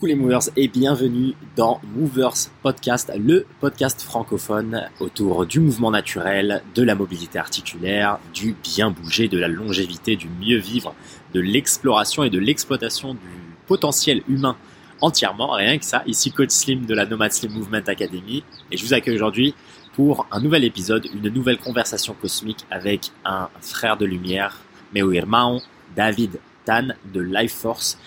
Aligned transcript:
Coucou 0.00 0.06
les 0.06 0.14
movers 0.14 0.48
et 0.56 0.66
bienvenue 0.66 1.34
dans 1.56 1.78
Movers 1.94 2.48
Podcast, 2.62 3.12
le 3.14 3.44
podcast 3.60 4.00
francophone 4.00 4.88
autour 4.98 5.44
du 5.44 5.60
mouvement 5.60 5.90
naturel, 5.90 6.62
de 6.74 6.82
la 6.82 6.94
mobilité 6.94 7.38
articulaire, 7.38 8.18
du 8.32 8.56
bien 8.64 8.90
bouger, 8.90 9.28
de 9.28 9.36
la 9.36 9.46
longévité, 9.46 10.16
du 10.16 10.30
mieux 10.40 10.56
vivre, 10.56 10.94
de 11.34 11.40
l'exploration 11.40 12.24
et 12.24 12.30
de 12.30 12.38
l'exploitation 12.38 13.12
du 13.12 13.18
potentiel 13.66 14.22
humain 14.26 14.56
entièrement, 15.02 15.50
rien 15.50 15.76
que 15.76 15.84
ça. 15.84 16.02
Ici 16.06 16.32
Coach 16.32 16.48
Slim 16.48 16.86
de 16.86 16.94
la 16.94 17.04
Nomad 17.04 17.30
Slim 17.30 17.52
Movement 17.52 17.86
Academy 17.86 18.42
et 18.70 18.78
je 18.78 18.86
vous 18.86 18.94
accueille 18.94 19.16
aujourd'hui 19.16 19.54
pour 19.92 20.26
un 20.30 20.40
nouvel 20.40 20.64
épisode, 20.64 21.08
une 21.12 21.28
nouvelle 21.28 21.58
conversation 21.58 22.14
cosmique 22.18 22.64
avec 22.70 23.12
un 23.26 23.50
frère 23.60 23.98
de 23.98 24.06
lumière, 24.06 24.56
meu 24.94 25.12
irmão, 25.12 25.60
David 25.94 26.40
Tan 26.64 26.88
de 27.12 27.20
Life 27.20 27.52
Force. 27.52 27.98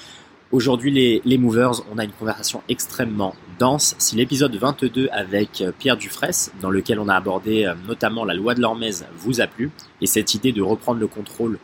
Aujourd'hui, 0.54 0.92
les, 0.92 1.20
les, 1.26 1.40
movers, 1.40 1.82
on 1.92 1.98
a 1.98 2.04
une 2.04 2.12
conversation 2.12 2.62
extrêmement 2.70 3.34
dense. 3.58 3.96
Si 3.98 4.16
l'épisode 4.16 4.56
22 4.56 5.10
avec 5.12 5.62
euh, 5.62 5.72
Pierre 5.76 5.98
Dufresne, 5.98 6.54
dans 6.62 6.70
lequel 6.70 7.00
on 7.00 7.10
a 7.10 7.16
abordé 7.16 7.66
euh, 7.66 7.74
notamment 7.88 8.24
la 8.24 8.36
loi 8.36 8.54
de 8.54 8.62
l'Hormèse, 8.62 9.08
vous 9.16 9.42
a 9.42 9.48
plu, 9.48 9.72
et 10.00 10.06
cette 10.06 10.36
idée 10.36 10.52
de 10.52 10.62
reprendre 10.62 11.00
le 11.00 11.08
contrôle 11.08 11.58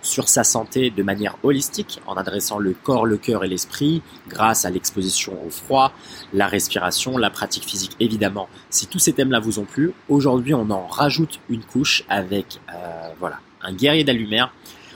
sur 0.00 0.28
sa 0.28 0.44
santé 0.44 0.90
de 0.90 1.02
manière 1.02 1.36
holistique, 1.42 2.00
en 2.06 2.14
adressant 2.14 2.60
le 2.60 2.72
corps, 2.72 3.04
le 3.04 3.16
cœur 3.16 3.42
et 3.42 3.48
l'esprit, 3.48 4.00
grâce 4.28 4.64
à 4.64 4.70
l'exposition 4.70 5.44
au 5.44 5.50
froid, 5.50 5.92
la 6.32 6.46
respiration, 6.46 7.18
la 7.18 7.30
pratique 7.30 7.64
physique 7.64 7.96
évidemment. 7.98 8.48
Si 8.70 8.86
tous 8.86 9.00
ces 9.00 9.12
thèmes-là 9.12 9.40
vous 9.40 9.58
ont 9.58 9.64
plu, 9.64 9.92
aujourd'hui 10.08 10.54
on 10.54 10.70
en 10.70 10.86
rajoute 10.86 11.40
une 11.48 11.64
couche 11.64 12.04
avec 12.08 12.60
euh, 12.72 13.08
voilà 13.18 13.40
un 13.60 13.72
guerrier 13.72 14.04
d'allumère. 14.04 14.52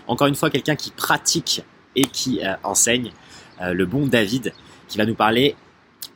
Encore 0.07 0.29
une 0.29 0.37
fois, 0.37 0.51
quelqu'un 0.51 0.77
qui 0.77 0.93
pratique 0.93 1.65
et 1.96 2.05
qui 2.05 2.45
euh, 2.45 2.55
enseigne. 2.62 3.10
Euh, 3.60 3.73
le 3.73 3.87
bon 3.87 4.06
David, 4.06 4.52
qui 4.88 4.98
va 4.98 5.06
nous 5.06 5.14
parler 5.14 5.55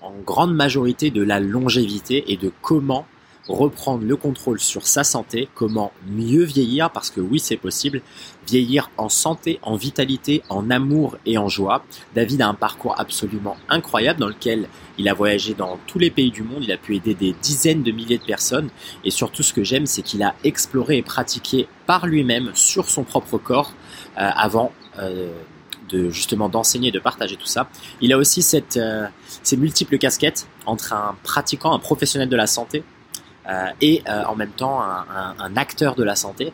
en 0.00 0.12
grande 0.24 0.54
majorité 0.54 1.10
de 1.10 1.22
la 1.22 1.40
longévité 1.40 2.24
et 2.32 2.36
de 2.36 2.52
comment 2.62 3.06
reprendre 3.48 4.04
le 4.04 4.16
contrôle 4.16 4.58
sur 4.58 4.86
sa 4.86 5.04
santé, 5.04 5.48
comment 5.54 5.92
mieux 6.06 6.44
vieillir, 6.44 6.90
parce 6.90 7.10
que 7.10 7.20
oui 7.20 7.38
c'est 7.38 7.56
possible, 7.56 8.00
vieillir 8.46 8.90
en 8.96 9.08
santé, 9.08 9.58
en 9.62 9.76
vitalité, 9.76 10.42
en 10.48 10.70
amour 10.70 11.18
et 11.26 11.36
en 11.36 11.48
joie. 11.48 11.84
David 12.14 12.42
a 12.42 12.48
un 12.48 12.54
parcours 12.54 12.98
absolument 12.98 13.56
incroyable 13.68 14.20
dans 14.20 14.28
lequel 14.28 14.68
il 14.98 15.08
a 15.08 15.14
voyagé 15.14 15.54
dans 15.54 15.78
tous 15.86 15.98
les 15.98 16.10
pays 16.10 16.30
du 16.30 16.42
monde, 16.42 16.62
il 16.62 16.72
a 16.72 16.78
pu 16.78 16.96
aider 16.96 17.14
des 17.14 17.34
dizaines 17.42 17.82
de 17.82 17.92
milliers 17.92 18.18
de 18.18 18.24
personnes 18.24 18.70
et 19.04 19.10
surtout 19.10 19.42
ce 19.42 19.52
que 19.52 19.64
j'aime 19.64 19.86
c'est 19.86 20.02
qu'il 20.02 20.22
a 20.22 20.34
exploré 20.44 20.98
et 20.98 21.02
pratiqué 21.02 21.68
par 21.86 22.06
lui-même 22.06 22.50
sur 22.54 22.88
son 22.88 23.04
propre 23.04 23.36
corps 23.36 23.74
euh, 24.16 24.30
avant 24.34 24.72
euh, 24.98 25.28
justement 26.10 26.48
d'enseigner, 26.48 26.90
de 26.90 26.98
partager 26.98 27.36
tout 27.36 27.46
ça. 27.46 27.68
Il 28.00 28.12
a 28.12 28.18
aussi 28.18 28.42
cette, 28.42 28.76
euh, 28.76 29.06
ces 29.42 29.56
multiples 29.56 29.98
casquettes 29.98 30.46
entre 30.66 30.92
un 30.92 31.16
pratiquant, 31.22 31.72
un 31.72 31.78
professionnel 31.78 32.28
de 32.28 32.36
la 32.36 32.46
santé 32.46 32.84
euh, 33.48 33.66
et 33.80 34.02
euh, 34.08 34.24
en 34.24 34.36
même 34.36 34.50
temps 34.50 34.82
un, 34.82 35.56
acteur 35.56 35.94
de 35.94 36.04
la 36.04 36.16
santé. 36.16 36.52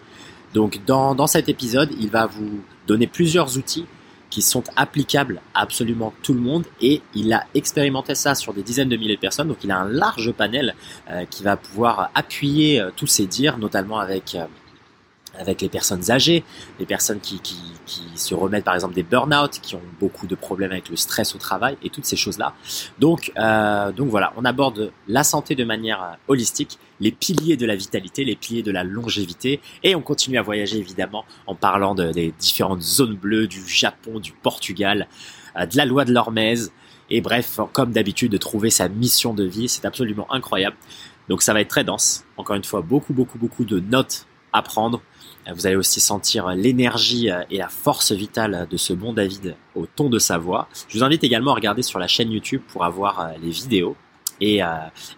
Donc 0.54 0.80
dans, 0.86 1.14
dans 1.14 1.26
cet 1.26 1.48
épisode, 1.48 1.90
il 2.00 2.10
va 2.10 2.26
vous 2.26 2.60
donner 2.86 3.06
plusieurs 3.06 3.56
outils 3.56 3.86
qui 4.30 4.42
sont 4.42 4.62
applicables 4.76 5.40
à 5.54 5.62
absolument 5.62 6.12
tout 6.22 6.34
le 6.34 6.40
monde 6.40 6.64
et 6.80 7.02
il 7.14 7.32
a 7.32 7.46
expérimenté 7.54 8.14
ça 8.14 8.36
sur 8.36 8.54
des 8.54 8.62
dizaines 8.62 8.88
de 8.88 8.96
milliers 8.96 9.16
de 9.16 9.20
personnes 9.20 9.48
donc 9.48 9.64
il 9.64 9.72
a 9.72 9.78
un 9.78 9.88
large 9.88 10.30
panel 10.30 10.76
qui 11.30 11.42
va 11.42 11.56
pouvoir 11.56 12.12
appuyer 12.14 12.80
tous 12.94 13.08
ses 13.08 13.26
dires 13.26 13.58
notamment 13.58 13.98
avec 13.98 14.36
avec 15.38 15.60
les 15.60 15.68
personnes 15.68 16.10
âgées, 16.10 16.44
les 16.78 16.86
personnes 16.86 17.20
qui, 17.20 17.40
qui, 17.40 17.56
qui 17.86 18.02
se 18.16 18.34
remettent 18.34 18.64
par 18.64 18.74
exemple 18.74 18.94
des 18.94 19.02
burn-out, 19.02 19.52
qui 19.62 19.74
ont 19.74 19.82
beaucoup 19.98 20.26
de 20.26 20.34
problèmes 20.34 20.72
avec 20.72 20.88
le 20.88 20.96
stress 20.96 21.34
au 21.34 21.38
travail 21.38 21.76
et 21.82 21.90
toutes 21.90 22.04
ces 22.04 22.16
choses-là. 22.16 22.54
Donc, 22.98 23.32
euh, 23.38 23.92
donc 23.92 24.08
voilà, 24.08 24.32
on 24.36 24.44
aborde 24.44 24.92
la 25.08 25.24
santé 25.24 25.54
de 25.54 25.64
manière 25.64 26.02
euh, 26.02 26.14
holistique, 26.28 26.78
les 27.00 27.12
piliers 27.12 27.56
de 27.56 27.66
la 27.66 27.76
vitalité, 27.76 28.24
les 28.24 28.36
piliers 28.36 28.62
de 28.62 28.72
la 28.72 28.84
longévité 28.84 29.60
et 29.82 29.94
on 29.94 30.02
continue 30.02 30.38
à 30.38 30.42
voyager 30.42 30.78
évidemment 30.78 31.24
en 31.46 31.54
parlant 31.54 31.94
de, 31.94 32.12
des 32.12 32.32
différentes 32.38 32.82
zones 32.82 33.16
bleues 33.16 33.46
du 33.46 33.66
Japon, 33.66 34.20
du 34.20 34.32
Portugal, 34.32 35.08
euh, 35.56 35.66
de 35.66 35.76
la 35.76 35.84
loi 35.84 36.04
de 36.04 36.12
l'Hormèse 36.12 36.72
et 37.10 37.20
bref, 37.20 37.58
comme 37.72 37.90
d'habitude, 37.90 38.30
de 38.30 38.38
trouver 38.38 38.70
sa 38.70 38.88
mission 38.88 39.34
de 39.34 39.44
vie, 39.44 39.68
c'est 39.68 39.84
absolument 39.84 40.32
incroyable. 40.32 40.76
Donc 41.28 41.42
ça 41.42 41.52
va 41.52 41.60
être 41.60 41.68
très 41.68 41.84
dense. 41.84 42.24
Encore 42.36 42.56
une 42.56 42.64
fois, 42.64 42.82
beaucoup, 42.82 43.12
beaucoup, 43.12 43.38
beaucoup 43.38 43.64
de 43.64 43.80
notes 43.80 44.26
à 44.52 44.62
prendre 44.62 45.02
vous 45.54 45.66
allez 45.66 45.76
aussi 45.76 46.00
sentir 46.00 46.48
l'énergie 46.54 47.28
et 47.50 47.58
la 47.58 47.68
force 47.68 48.12
vitale 48.12 48.66
de 48.70 48.76
ce 48.76 48.92
bon 48.92 49.12
David 49.12 49.56
au 49.74 49.86
ton 49.86 50.08
de 50.08 50.18
sa 50.18 50.38
voix. 50.38 50.68
Je 50.88 50.98
vous 50.98 51.04
invite 51.04 51.24
également 51.24 51.52
à 51.52 51.54
regarder 51.54 51.82
sur 51.82 51.98
la 51.98 52.06
chaîne 52.06 52.30
YouTube 52.30 52.62
pour 52.68 52.84
avoir 52.84 53.20
euh, 53.20 53.28
les 53.42 53.50
vidéos. 53.50 53.96
Et, 54.40 54.62
euh, 54.62 54.66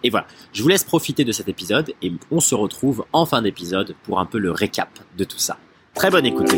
et, 0.03 0.09
voilà, 0.09 0.27
je 0.51 0.61
vous 0.61 0.67
laisse 0.67 0.83
profiter 0.83 1.23
de 1.23 1.31
cet 1.31 1.47
épisode 1.47 1.93
et 2.01 2.11
on 2.29 2.41
se 2.41 2.55
retrouve 2.55 3.05
en 3.13 3.25
fin 3.25 3.41
d'épisode 3.41 3.95
pour 4.03 4.19
un 4.19 4.25
peu 4.25 4.37
le 4.37 4.51
récap 4.51 4.89
de 5.17 5.23
tout 5.23 5.39
ça. 5.39 5.57
Très 5.93 6.09
bonne 6.09 6.25
écoute 6.25 6.51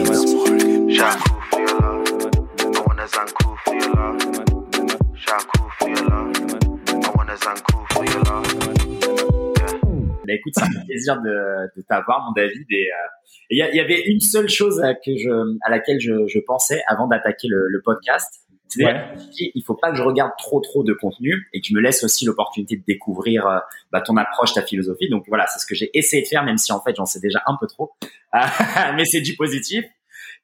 Bah, 10.25 10.33
écoute, 10.33 10.53
ça 10.55 10.65
fait 10.65 10.85
plaisir 10.87 11.21
de, 11.21 11.81
t'avoir, 11.87 12.25
mon 12.25 12.31
David. 12.31 12.65
Euh, 12.71 13.24
il 13.49 13.57
y, 13.57 13.75
y, 13.75 13.79
avait 13.79 14.01
une 14.01 14.19
seule 14.19 14.49
chose 14.49 14.81
à, 14.81 14.93
que 14.93 15.15
je, 15.15 15.57
à 15.61 15.69
laquelle 15.69 15.99
je, 15.99 16.27
je 16.27 16.39
pensais 16.39 16.81
avant 16.87 17.07
d'attaquer 17.07 17.47
le, 17.47 17.67
le, 17.67 17.81
podcast. 17.81 18.41
C'est 18.67 18.83
ouais. 18.83 19.05
il 19.37 19.63
faut 19.63 19.75
pas 19.75 19.91
que 19.91 19.97
je 19.97 20.01
regarde 20.01 20.31
trop 20.37 20.59
trop 20.59 20.83
de 20.83 20.93
contenu 20.93 21.47
et 21.53 21.61
que 21.61 21.65
tu 21.65 21.73
me 21.75 21.79
laisses 21.79 22.03
aussi 22.03 22.25
l'opportunité 22.25 22.77
de 22.77 22.83
découvrir 22.85 23.45
euh, 23.45 23.59
bah, 23.91 24.01
ton 24.01 24.17
approche, 24.17 24.53
ta 24.53 24.63
philosophie. 24.63 25.07
Donc 25.09 25.25
voilà, 25.27 25.45
c'est 25.47 25.59
ce 25.59 25.65
que 25.65 25.75
j'ai 25.75 25.91
essayé 25.93 26.23
de 26.23 26.27
faire, 26.27 26.43
même 26.43 26.57
si 26.57 26.71
en 26.71 26.81
fait 26.81 26.95
j'en 26.95 27.05
sais 27.05 27.19
déjà 27.19 27.41
un 27.45 27.55
peu 27.59 27.67
trop, 27.67 27.93
mais 28.95 29.05
c'est 29.05 29.21
du 29.21 29.35
positif. 29.35 29.85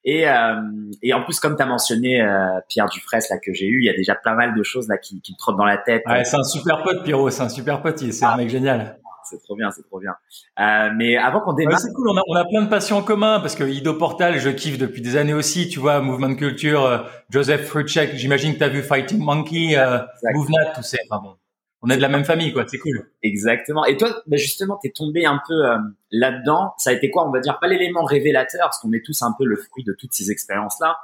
Et, 0.03 0.27
euh, 0.27 0.55
et 1.03 1.13
en 1.13 1.23
plus, 1.23 1.39
comme 1.39 1.55
tu 1.55 1.61
as 1.61 1.65
mentionné 1.67 2.21
euh, 2.21 2.59
Pierre 2.69 2.89
Dufresne 2.89 3.21
là 3.29 3.37
que 3.37 3.53
j'ai 3.53 3.67
eu, 3.67 3.81
il 3.81 3.85
y 3.85 3.89
a 3.89 3.93
déjà 3.93 4.15
pas 4.15 4.33
mal 4.33 4.55
de 4.55 4.63
choses 4.63 4.87
là 4.87 4.97
qui, 4.97 5.21
qui 5.21 5.33
me 5.33 5.37
trottent 5.37 5.57
dans 5.57 5.65
la 5.65 5.77
tête. 5.77 6.03
Ouais, 6.07 6.23
c'est 6.23 6.37
un 6.37 6.43
super 6.43 6.81
pote, 6.81 7.03
Pierrot. 7.03 7.29
C'est 7.29 7.43
un 7.43 7.49
super 7.49 7.81
pote. 7.81 7.99
C'est 7.99 8.25
ah. 8.25 8.33
un 8.33 8.37
mec 8.37 8.49
génial 8.49 8.97
c'est 9.31 9.41
trop 9.41 9.55
bien, 9.55 9.71
c'est 9.71 9.83
trop 9.83 9.99
bien. 9.99 10.13
Euh, 10.59 10.89
mais 10.95 11.17
avant 11.17 11.39
qu'on 11.41 11.53
démarre, 11.53 11.75
ouais, 11.75 11.79
c'est 11.79 11.93
cool. 11.93 12.09
On 12.09 12.17
a, 12.17 12.21
on 12.27 12.35
a 12.35 12.45
plein 12.45 12.61
de 12.61 12.69
passions 12.69 12.97
en 12.97 13.03
commun 13.03 13.39
parce 13.39 13.55
que 13.55 13.63
Ido 13.63 13.93
Portal, 13.93 14.37
je 14.39 14.49
kiffe 14.49 14.77
depuis 14.77 15.01
des 15.01 15.15
années 15.15 15.33
aussi. 15.33 15.69
Tu 15.69 15.79
vois, 15.79 16.01
Movement 16.01 16.35
Culture, 16.35 16.85
euh, 16.85 16.97
Joseph 17.29 17.65
Fruchek. 17.67 18.15
J'imagine 18.15 18.53
que 18.53 18.59
tu 18.59 18.63
as 18.63 18.69
vu 18.69 18.81
Fighting 18.81 19.19
Monkey, 19.19 19.77
euh, 19.77 19.99
Movenat, 20.33 20.73
tout 20.75 20.83
ça. 20.83 20.97
Enfin 21.09 21.21
bon, 21.23 21.35
on 21.81 21.89
est 21.89 21.97
de 21.97 22.01
la 22.01 22.09
même 22.09 22.25
famille, 22.25 22.53
quoi. 22.53 22.65
C'est 22.67 22.77
cool. 22.77 23.09
Exactement. 23.23 23.85
Et 23.85 23.97
toi, 23.97 24.09
bah 24.27 24.37
justement, 24.37 24.77
t'es 24.81 24.91
tombé 24.91 25.25
un 25.25 25.41
peu 25.47 25.53
euh, 25.53 25.77
là-dedans. 26.11 26.73
Ça 26.77 26.91
a 26.91 26.93
été 26.93 27.09
quoi, 27.09 27.27
on 27.27 27.31
va 27.31 27.39
dire, 27.39 27.57
pas 27.59 27.67
l'élément 27.67 28.03
révélateur, 28.03 28.61
parce 28.61 28.79
qu'on 28.79 28.93
est 28.93 29.03
tous 29.03 29.21
un 29.23 29.33
peu 29.37 29.45
le 29.45 29.55
fruit 29.55 29.83
de 29.83 29.93
toutes 29.93 30.13
ces 30.13 30.31
expériences-là. 30.31 30.97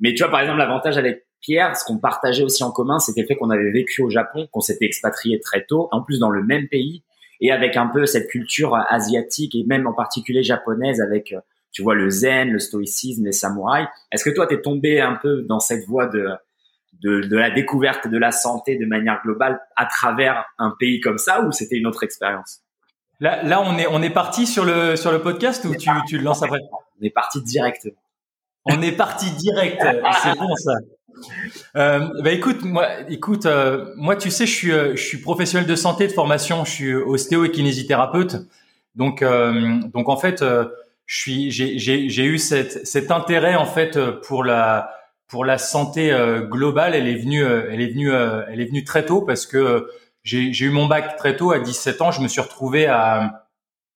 Mais 0.00 0.12
tu 0.14 0.22
vois, 0.22 0.30
par 0.30 0.40
exemple, 0.40 0.58
l'avantage 0.58 0.98
avec 0.98 1.26
Pierre, 1.40 1.76
ce 1.76 1.84
qu'on 1.84 1.98
partageait 1.98 2.42
aussi 2.42 2.64
en 2.64 2.72
commun, 2.72 2.98
c'était 2.98 3.20
le 3.20 3.26
fait 3.26 3.36
qu'on 3.36 3.50
avait 3.50 3.70
vécu 3.70 4.02
au 4.02 4.10
Japon, 4.10 4.48
qu'on 4.50 4.60
s'était 4.60 4.86
expatrié 4.86 5.38
très 5.40 5.64
tôt, 5.66 5.88
en 5.92 6.02
plus 6.02 6.18
dans 6.18 6.30
le 6.30 6.42
même 6.42 6.68
pays 6.68 7.04
et 7.44 7.52
avec 7.52 7.76
un 7.76 7.88
peu 7.88 8.06
cette 8.06 8.28
culture 8.28 8.74
asiatique 8.88 9.54
et 9.54 9.64
même 9.64 9.86
en 9.86 9.92
particulier 9.92 10.42
japonaise 10.42 11.02
avec 11.02 11.34
euh, 11.34 11.40
tu 11.72 11.82
vois 11.82 11.94
le 11.94 12.08
zen, 12.08 12.50
le 12.50 12.58
stoïcisme, 12.58 13.26
les 13.26 13.32
samouraïs. 13.32 13.86
Est-ce 14.10 14.24
que 14.24 14.30
toi 14.30 14.46
tu 14.46 14.54
es 14.54 14.62
tombé 14.62 15.00
un 15.02 15.16
peu 15.16 15.42
dans 15.42 15.60
cette 15.60 15.84
voie 15.84 16.06
de, 16.06 16.30
de 17.02 17.20
de 17.20 17.36
la 17.36 17.50
découverte 17.50 18.08
de 18.08 18.16
la 18.16 18.32
santé 18.32 18.76
de 18.78 18.86
manière 18.86 19.20
globale 19.22 19.60
à 19.76 19.84
travers 19.84 20.46
un 20.58 20.72
pays 20.78 21.00
comme 21.00 21.18
ça 21.18 21.42
ou 21.42 21.52
c'était 21.52 21.76
une 21.76 21.86
autre 21.86 22.02
expérience? 22.02 22.60
Là 23.20 23.42
là 23.42 23.60
on 23.60 23.76
est 23.76 23.86
on 23.90 24.02
est 24.02 24.14
parti 24.14 24.46
sur 24.46 24.64
le 24.64 24.96
sur 24.96 25.12
le 25.12 25.20
podcast 25.20 25.66
ou 25.66 25.76
tu 25.76 25.90
tu 26.08 26.16
le 26.16 26.24
lances 26.24 26.42
après? 26.42 26.60
On 26.98 27.04
est 27.04 27.10
parti 27.10 27.42
directement. 27.42 28.00
On 28.64 28.80
est 28.80 28.96
parti 28.96 29.30
direct, 29.32 29.84
c'est 30.22 30.38
bon 30.38 30.56
ça. 30.56 30.72
Euh, 31.76 32.08
bah 32.22 32.30
écoute, 32.30 32.62
moi, 32.64 32.88
écoute, 33.08 33.46
euh, 33.46 33.92
moi, 33.96 34.16
tu 34.16 34.30
sais, 34.30 34.46
je 34.46 34.54
suis, 34.54 34.72
euh, 34.72 34.96
je 34.96 35.02
suis 35.02 35.18
professionnel 35.18 35.68
de 35.68 35.76
santé 35.76 36.06
de 36.06 36.12
formation, 36.12 36.64
je 36.64 36.70
suis 36.70 36.94
ostéo 36.94 37.44
et 37.44 37.50
kinésithérapeute. 37.50 38.36
Donc, 38.94 39.22
euh, 39.22 39.80
donc 39.92 40.08
en 40.08 40.16
fait, 40.16 40.44
je 41.06 41.16
suis, 41.20 41.50
j'ai, 41.50 42.24
eu 42.24 42.38
cette, 42.38 42.86
cet 42.86 43.10
intérêt 43.10 43.56
en 43.56 43.66
fait 43.66 43.98
pour 44.22 44.44
la, 44.44 44.90
pour 45.26 45.44
la 45.44 45.58
santé 45.58 46.16
globale. 46.48 46.94
Elle 46.94 47.08
est 47.08 47.16
venue, 47.16 47.42
elle 47.42 47.80
est 47.80 47.88
venue, 47.88 48.12
elle 48.12 48.60
est 48.60 48.66
venue 48.66 48.84
très 48.84 49.04
tôt 49.04 49.22
parce 49.22 49.46
que 49.46 49.90
j'ai, 50.22 50.48
eu 50.48 50.70
mon 50.70 50.86
bac 50.86 51.16
très 51.16 51.36
tôt 51.36 51.50
à 51.50 51.58
17 51.58 52.02
ans. 52.02 52.12
Je 52.12 52.20
me 52.20 52.28
suis 52.28 52.40
retrouvé 52.40 52.86
à, 52.86 53.48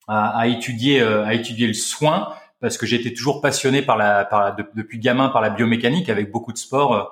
à 0.09 0.49
étudier, 0.49 1.00
à 1.00 1.32
étudier 1.32 1.69
le 1.69 1.75
soin 1.75 2.35
parce 2.60 2.76
que 2.78 2.87
j'étais 2.87 3.12
toujours 3.12 3.40
passionné 3.40 3.82
par 3.82 3.96
la, 3.96 4.25
par 4.25 4.40
la, 4.40 4.56
depuis 4.75 4.99
gamin 4.99 5.28
par 5.28 5.40
la 5.40 5.50
biomécanique 5.50 6.08
avec 6.08 6.32
beaucoup 6.32 6.52
de 6.52 6.58
sport 6.58 6.94
euh, 6.94 7.05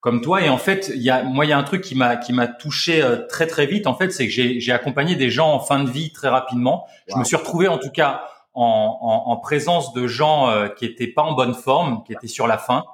comme 0.00 0.20
toi. 0.20 0.42
Et 0.42 0.48
en 0.48 0.58
fait, 0.58 0.90
il 0.94 1.02
y 1.02 1.10
a, 1.10 1.22
moi, 1.22 1.44
il 1.44 1.48
y 1.48 1.52
a 1.52 1.58
un 1.58 1.62
truc 1.62 1.82
qui 1.82 1.94
m'a, 1.94 2.16
qui 2.16 2.32
m'a 2.32 2.46
touché 2.46 3.02
euh, 3.02 3.26
très 3.28 3.46
très 3.46 3.66
vite. 3.66 3.86
En 3.86 3.94
fait, 3.94 4.10
c'est 4.10 4.26
que 4.26 4.32
j'ai, 4.32 4.60
j'ai 4.60 4.72
accompagné 4.72 5.14
des 5.16 5.30
gens 5.30 5.52
en 5.52 5.60
fin 5.60 5.82
de 5.82 5.90
vie 5.90 6.12
très 6.12 6.28
rapidement. 6.28 6.86
Wow. 6.86 7.14
Je 7.14 7.18
me 7.18 7.24
suis 7.24 7.36
retrouvé 7.36 7.68
en 7.68 7.78
tout 7.78 7.90
cas 7.90 8.24
en, 8.54 8.98
en, 9.00 9.30
en 9.32 9.36
présence 9.36 9.92
de 9.92 10.06
gens 10.06 10.50
euh, 10.50 10.68
qui 10.68 10.84
étaient 10.84 11.06
pas 11.06 11.22
en 11.22 11.34
bonne 11.34 11.54
forme, 11.54 12.02
qui 12.04 12.12
étaient 12.12 12.28
sur 12.28 12.46
la 12.46 12.58
fin. 12.58 12.84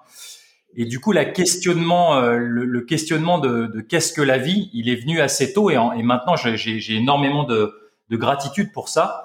Et 0.78 0.84
du 0.84 1.00
coup, 1.00 1.12
la 1.12 1.24
questionnement, 1.24 2.16
euh, 2.16 2.36
le, 2.36 2.80
questionnement 2.82 3.38
de, 3.38 3.66
de 3.66 3.80
qu'est-ce 3.80 4.12
que 4.12 4.20
la 4.20 4.36
vie, 4.36 4.68
il 4.74 4.90
est 4.90 4.96
venu 4.96 5.20
assez 5.20 5.54
tôt 5.54 5.70
et, 5.70 5.74
et 5.74 6.02
maintenant 6.02 6.36
j'ai 6.36 6.94
énormément 6.94 7.44
de, 7.44 7.74
de, 8.10 8.16
gratitude 8.16 8.72
pour 8.72 8.90
ça. 8.90 9.24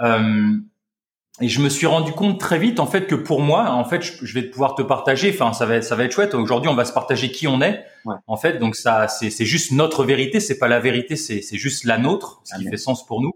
Euh, 0.00 0.52
et 1.42 1.48
je 1.48 1.60
me 1.60 1.68
suis 1.68 1.88
rendu 1.88 2.12
compte 2.12 2.38
très 2.38 2.56
vite 2.56 2.78
en 2.78 2.86
fait 2.86 3.08
que 3.08 3.16
pour 3.16 3.40
moi, 3.40 3.72
en 3.72 3.84
fait, 3.84 4.00
je, 4.00 4.32
vais 4.32 4.42
pouvoir 4.42 4.76
te 4.76 4.82
partager. 4.82 5.28
Enfin, 5.34 5.52
ça 5.52 5.66
va 5.66 5.74
être, 5.74 5.84
ça 5.84 5.96
va 5.96 6.04
être 6.04 6.12
chouette. 6.12 6.34
Aujourd'hui, 6.34 6.70
on 6.70 6.76
va 6.76 6.84
se 6.84 6.92
partager 6.92 7.32
qui 7.32 7.48
on 7.48 7.60
est. 7.60 7.84
En 8.28 8.36
fait, 8.36 8.60
donc 8.60 8.76
ça, 8.76 9.08
c'est 9.08 9.44
juste 9.44 9.72
notre 9.72 10.04
vérité. 10.04 10.38
C'est 10.38 10.58
pas 10.58 10.68
la 10.68 10.78
vérité, 10.78 11.16
c'est 11.16 11.56
juste 11.56 11.82
la 11.82 11.98
nôtre, 11.98 12.42
ce 12.44 12.56
qui 12.56 12.68
fait 12.68 12.76
sens 12.76 13.04
pour 13.04 13.20
nous. 13.20 13.32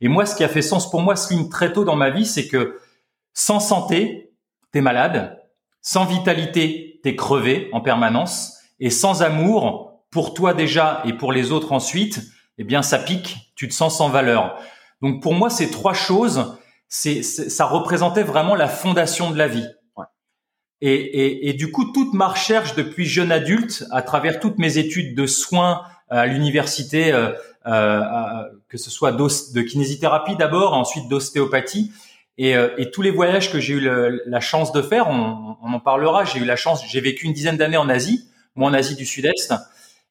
Et 0.00 0.08
moi, 0.08 0.26
ce 0.26 0.34
qui 0.34 0.42
a 0.42 0.48
fait 0.48 0.62
sens 0.62 0.90
pour 0.90 1.00
moi, 1.00 1.14
Slim, 1.14 1.48
très 1.48 1.72
tôt 1.72 1.84
dans 1.84 1.94
ma 1.94 2.10
vie, 2.10 2.26
c'est 2.26 2.48
que 2.48 2.80
sans 3.34 3.60
santé, 3.60 4.32
t'es 4.72 4.80
malade. 4.80 5.40
Sans 5.80 6.06
vitalité, 6.06 6.98
t'es 7.04 7.14
crevé 7.14 7.68
en 7.72 7.80
permanence. 7.80 8.58
Et 8.80 8.90
sans 8.90 9.22
amour, 9.22 10.02
pour 10.10 10.34
toi 10.34 10.54
déjà 10.54 11.02
et 11.04 11.12
pour 11.12 11.30
les 11.30 11.52
autres 11.52 11.70
ensuite, 11.70 12.20
eh 12.58 12.64
bien, 12.64 12.82
ça 12.82 12.98
pique. 12.98 13.52
Tu 13.54 13.68
te 13.68 13.74
sens 13.74 13.96
sans 13.98 14.08
valeur. 14.08 14.58
Donc, 15.02 15.22
pour 15.22 15.34
moi, 15.34 15.50
ces 15.50 15.70
trois 15.70 15.94
choses, 15.94 16.56
c'est, 16.88 17.22
ça 17.22 17.64
représentait 17.64 18.22
vraiment 18.22 18.54
la 18.54 18.68
fondation 18.68 19.30
de 19.30 19.38
la 19.38 19.48
vie. 19.48 19.66
Et, 20.80 20.92
et, 20.92 21.48
et, 21.48 21.52
du 21.54 21.70
coup, 21.70 21.92
toute 21.92 22.12
ma 22.12 22.28
recherche 22.28 22.74
depuis 22.74 23.06
jeune 23.06 23.32
adulte, 23.32 23.84
à 23.90 24.02
travers 24.02 24.38
toutes 24.38 24.58
mes 24.58 24.76
études 24.76 25.16
de 25.16 25.26
soins 25.26 25.82
à 26.10 26.26
l'université, 26.26 27.12
euh, 27.12 27.30
euh, 27.66 28.42
que 28.68 28.76
ce 28.76 28.90
soit 28.90 29.12
de 29.12 29.62
kinésithérapie 29.62 30.36
d'abord, 30.36 30.74
ensuite 30.74 31.08
d'ostéopathie, 31.08 31.92
et, 32.36 32.56
euh, 32.56 32.68
et, 32.76 32.90
tous 32.90 33.00
les 33.00 33.10
voyages 33.10 33.50
que 33.50 33.60
j'ai 33.60 33.74
eu 33.74 33.80
la 33.80 34.40
chance 34.40 34.72
de 34.72 34.82
faire, 34.82 35.08
on, 35.08 35.56
on 35.62 35.72
en 35.72 35.80
parlera. 35.80 36.24
J'ai 36.24 36.40
eu 36.40 36.44
la 36.44 36.56
chance, 36.56 36.82
j'ai 36.86 37.00
vécu 37.00 37.26
une 37.26 37.32
dizaine 37.32 37.56
d'années 37.56 37.76
en 37.76 37.88
Asie, 37.88 38.28
moi 38.56 38.68
en 38.68 38.74
Asie 38.74 38.96
du 38.96 39.06
Sud-Est, 39.06 39.54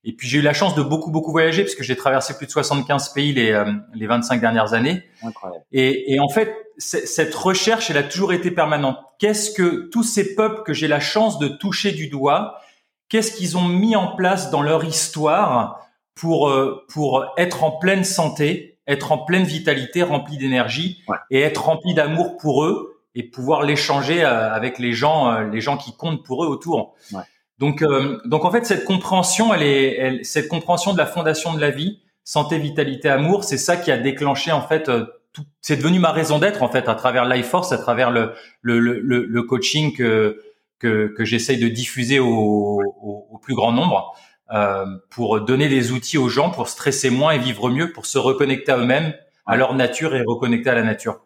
et 0.06 0.14
puis 0.14 0.28
j'ai 0.28 0.40
eu 0.40 0.42
la 0.42 0.54
chance 0.54 0.76
de 0.76 0.84
beaucoup 0.84 1.12
beaucoup 1.12 1.32
voyager 1.32 1.64
parce 1.64 1.76
que 1.76 1.84
j'ai 1.84 1.96
traversé 1.96 2.36
plus 2.38 2.46
de 2.46 2.52
75 2.52 3.10
pays 3.10 3.34
les 3.34 3.52
euh, 3.52 3.72
les 3.94 4.08
25 4.08 4.42
dernières 4.42 4.74
années. 4.74 5.04
Incroyable. 5.22 5.64
Et, 5.72 6.14
et 6.14 6.20
en 6.20 6.28
fait, 6.28 6.54
cette 6.78 7.34
recherche, 7.34 7.90
elle 7.90 7.98
a 7.98 8.04
toujours 8.04 8.34
été 8.34 8.52
permanente. 8.52 8.98
Qu'est-ce 9.20 9.52
que 9.52 9.90
tous 9.92 10.04
ces 10.04 10.36
peuples 10.36 10.64
que 10.64 10.74
j'ai 10.74 10.88
la 10.88 11.00
chance 11.00 11.40
de 11.40 11.48
toucher 11.48 11.92
du 11.92 12.08
doigt, 12.08 12.60
qu'est-ce 13.08 13.32
qu'ils 13.32 13.58
ont 13.58 13.68
mis 13.68 13.96
en 13.96 14.16
place 14.16 14.52
dans 14.52 14.62
leur 14.62 14.84
histoire 14.84 15.80
pour 16.16 16.50
euh, 16.50 16.86
pour 16.90 17.26
être 17.38 17.64
en 17.64 17.72
pleine 17.72 18.04
santé 18.04 18.72
être 18.86 19.14
en 19.14 19.18
pleine 19.18 19.46
vitalité, 19.46 20.04
rempli 20.04 20.38
d'énergie 20.38 21.02
et 21.32 21.40
être 21.40 21.68
rempli 21.68 21.94
d'amour 21.94 22.36
pour 22.36 22.66
eux 22.66 23.02
et 23.16 23.24
pouvoir 23.24 23.62
l'échanger 23.62 24.26
euh, 24.26 24.54
avec 24.54 24.78
les 24.78 24.92
gens, 24.92 25.40
les 25.40 25.62
gens 25.62 25.78
qui 25.78 25.96
comptent 25.96 26.26
pour 26.26 26.44
eux 26.44 26.48
autour. 26.48 26.94
Ouais. 27.14 27.22
Donc, 27.64 27.82
euh, 27.82 28.20
donc 28.26 28.44
en 28.44 28.52
fait, 28.52 28.66
cette 28.66 28.84
compréhension, 28.84 29.54
elle 29.54 29.64
est, 29.64 29.96
elle, 29.98 30.26
cette 30.26 30.50
compréhension 30.50 30.92
de 30.92 30.98
la 30.98 31.06
fondation 31.06 31.54
de 31.54 31.62
la 31.62 31.70
vie, 31.70 32.02
santé, 32.26 32.58
vitalité, 32.58 33.08
amour, 33.10 33.46
c'est 33.46 33.58
ça 33.58 33.78
qui 33.78 33.90
a 33.90 33.98
déclenché 33.98 34.52
en 34.52 34.62
fait 34.62 34.92
tout. 35.32 35.46
C'est 35.62 35.78
devenu 35.78 36.00
ma 36.00 36.12
raison 36.12 36.40
d'être 36.40 36.62
en 36.62 36.68
fait 36.68 36.90
à 36.90 36.96
travers 36.96 37.26
Life 37.26 37.48
Force, 37.48 37.72
à 37.72 37.78
travers 37.78 38.12
le 38.12 38.34
le, 38.62 38.80
le, 38.80 39.00
le 39.26 39.44
coaching 39.44 39.96
que 39.96 40.42
que, 40.80 41.14
que 41.16 41.24
j'essaye 41.24 41.58
de 41.58 41.70
diffuser 41.70 42.20
au, 42.20 42.28
au, 42.28 43.28
au, 43.32 43.38
plus 43.38 43.56
grand 43.56 43.72
nombre. 43.72 44.14
Euh, 44.52 44.86
pour 45.10 45.40
donner 45.42 45.70
des 45.70 45.94
outils 45.94 46.18
aux 46.18 46.28
gens 46.28 46.50
pour 46.52 46.68
stresser 46.68 47.10
moins 47.10 47.32
et 47.32 47.40
vivre 47.40 47.70
mieux, 47.70 47.94
pour 47.94 48.06
se 48.06 48.18
reconnecter 48.18 48.74
à 48.74 48.78
eux-mêmes, 48.78 49.14
à 49.46 49.56
leur 49.56 49.74
nature 49.74 50.16
et 50.16 50.22
reconnecter 50.22 50.70
à 50.70 50.76
la 50.76 50.84
nature. 50.84 51.22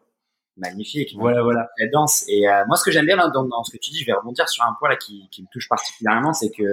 Magnifique. 0.57 1.15
Voilà, 1.15 1.43
voilà. 1.43 1.69
La 1.77 1.87
danse. 1.87 2.25
Et 2.27 2.47
euh, 2.47 2.63
moi, 2.67 2.75
ce 2.77 2.83
que 2.83 2.91
j'aime 2.91 3.05
bien 3.05 3.17
dans, 3.17 3.43
dans, 3.43 3.63
ce 3.63 3.71
que 3.71 3.77
tu 3.77 3.91
dis, 3.91 3.99
je 3.99 4.05
vais 4.05 4.13
rebondir 4.13 4.49
sur 4.49 4.63
un 4.63 4.75
point 4.79 4.89
là 4.89 4.95
qui, 4.95 5.27
qui 5.31 5.41
me 5.41 5.47
touche 5.51 5.69
particulièrement, 5.69 6.33
c'est 6.33 6.49
que, 6.49 6.63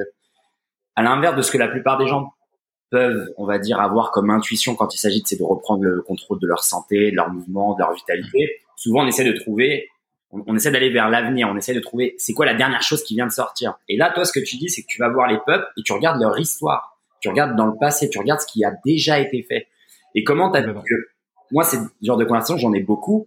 à 0.97 1.03
l'inverse 1.03 1.37
de 1.37 1.43
ce 1.43 1.51
que 1.51 1.59
la 1.59 1.69
plupart 1.69 1.99
des 1.99 2.07
gens 2.07 2.33
peuvent, 2.91 3.29
on 3.37 3.45
va 3.45 3.59
dire, 3.59 3.81
avoir 3.81 4.11
comme 4.11 4.31
intuition 4.31 4.75
quand 4.75 4.95
il 4.95 4.99
s'agit 4.99 5.23
de, 5.23 5.39
de 5.39 5.43
reprendre 5.43 5.83
le 5.83 6.03
contrôle 6.03 6.41
de 6.41 6.47
leur 6.47 6.65
santé, 6.65 7.11
de 7.11 7.17
leur 7.17 7.31
mouvement, 7.31 7.75
de 7.75 7.81
leur 7.81 7.93
vitalité, 7.93 8.61
souvent 8.77 9.03
on 9.03 9.07
essaie 9.07 9.25
de 9.25 9.39
trouver 9.39 9.89
on, 10.47 10.57
essaie 10.57 10.71
d'aller 10.71 10.91
vers 10.91 11.09
l'avenir, 11.09 11.49
on 11.51 11.57
essaie 11.57 11.75
de 11.75 11.81
trouver 11.81 12.15
c'est 12.19 12.33
quoi 12.33 12.47
la 12.47 12.55
dernière 12.55 12.83
chose 12.83 13.05
qui 13.05 13.15
vient 13.15 13.27
de 13.27 13.33
sortir. 13.33 13.79
Et 13.89 13.97
là, 13.97 14.11
toi, 14.13 14.25
ce 14.25 14.33
que 14.33 14.45
tu 14.45 14.57
dis, 14.57 14.69
c'est 14.69 14.83
que 14.83 14.87
tu 14.89 14.99
vas 14.99 15.09
voir 15.09 15.29
les 15.29 15.39
peuples 15.47 15.67
et 15.77 15.83
tu 15.83 15.93
regardes 15.93 16.21
leur 16.21 16.39
histoire, 16.39 16.99
tu 17.21 17.29
regardes 17.29 17.57
dans 17.57 17.67
le 17.67 17.79
passé, 17.79 18.11
tu 18.11 18.19
regardes 18.19 18.41
ce 18.41 18.47
qui 18.47 18.65
a 18.65 18.73
déjà 18.85 19.21
été 19.21 19.43
fait. 19.43 19.69
Et 20.15 20.25
comment 20.25 20.51
t'as 20.51 20.63
que 20.63 20.95
moi, 21.51 21.65
c'est 21.65 21.79
genre 22.03 22.17
de 22.17 22.25
conversation, 22.25 22.57
j'en 22.57 22.73
ai 22.73 22.81
beaucoup. 22.81 23.27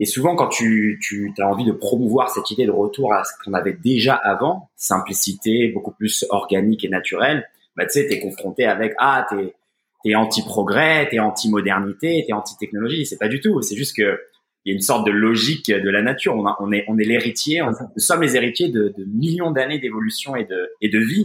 Et 0.00 0.06
souvent, 0.06 0.36
quand 0.36 0.48
tu, 0.48 0.98
tu 1.02 1.32
as 1.38 1.48
envie 1.48 1.64
de 1.64 1.72
promouvoir 1.72 2.30
cette 2.30 2.50
idée 2.50 2.66
de 2.66 2.70
retour 2.70 3.12
à 3.12 3.24
ce 3.24 3.32
qu'on 3.42 3.52
avait 3.52 3.72
déjà 3.72 4.14
avant, 4.14 4.70
simplicité, 4.76 5.68
beaucoup 5.68 5.92
plus 5.92 6.24
organique 6.30 6.84
et 6.84 6.88
naturelle, 6.88 7.48
bah, 7.76 7.84
tu 7.84 7.92
sais, 7.92 8.06
t'es 8.06 8.20
confronté 8.20 8.64
avec, 8.64 8.94
ah, 8.98 9.26
t'es, 9.28 9.54
t'es 10.04 10.14
anti-progrès, 10.14 11.08
t'es 11.10 11.18
anti-modernité, 11.18 12.24
t'es 12.26 12.32
anti-technologie. 12.32 13.06
C'est 13.06 13.18
pas 13.18 13.28
du 13.28 13.40
tout. 13.40 13.60
C'est 13.62 13.76
juste 13.76 13.96
que 13.96 14.20
il 14.64 14.72
y 14.72 14.72
a 14.72 14.74
une 14.74 14.82
sorte 14.82 15.06
de 15.06 15.12
logique 15.12 15.70
de 15.70 15.88
la 15.88 16.02
nature. 16.02 16.36
On, 16.36 16.44
on 16.60 16.72
est, 16.72 16.84
on 16.88 16.98
est 16.98 17.04
l'héritier, 17.04 17.62
nous 17.62 18.02
sommes 18.02 18.22
les 18.22 18.36
héritiers 18.36 18.68
de, 18.68 18.92
de 18.96 19.04
millions 19.04 19.50
d'années 19.50 19.78
d'évolution 19.78 20.36
et 20.36 20.44
de, 20.44 20.70
et 20.80 20.88
de 20.88 20.98
vie. 20.98 21.24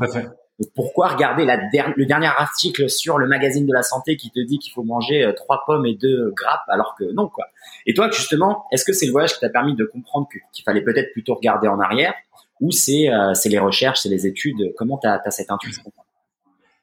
Pourquoi 0.76 1.08
regarder 1.08 1.46
le 1.46 2.06
dernier 2.06 2.28
article 2.28 2.88
sur 2.90 3.18
le 3.18 3.28
magazine 3.28 3.66
de 3.66 3.74
la 3.74 3.82
santé 3.82 4.18
qui 4.18 4.30
te 4.30 4.40
dit 4.40 4.60
qu'il 4.60 4.72
faut 4.72 4.84
manger 4.84 5.24
euh, 5.24 5.34
trois 5.34 5.64
pommes 5.66 5.86
et 5.86 5.96
deux 5.96 6.32
grappes 6.36 6.68
alors 6.68 6.96
que 6.98 7.06
non 7.12 7.28
quoi. 7.28 7.46
Et 7.88 7.94
toi 7.96 8.12
justement, 8.12 8.66
est-ce 8.72 8.86
que 8.86 8.94
c'est 8.94 9.08
le 9.08 9.12
voyage 9.12 9.34
qui 9.34 9.40
t'a 9.40 9.50
permis 9.50 9.76
de 9.76 9.84
comprendre 9.84 10.28
qu'il 10.52 10.64
fallait 10.64 10.84
peut-être 10.84 11.12
plutôt 11.12 11.34
regarder 11.34 11.68
en 11.68 11.80
arrière 11.80 12.14
ou 12.62 12.72
c'est 12.72 13.10
euh, 13.10 13.34
les 13.46 13.60
recherches, 13.60 14.02
c'est 14.02 14.10
les 14.10 14.28
études? 14.28 14.74
Comment 14.78 15.00
tu 15.00 15.08
as, 15.08 15.20
cette 15.32 15.50
intuition? 15.50 15.92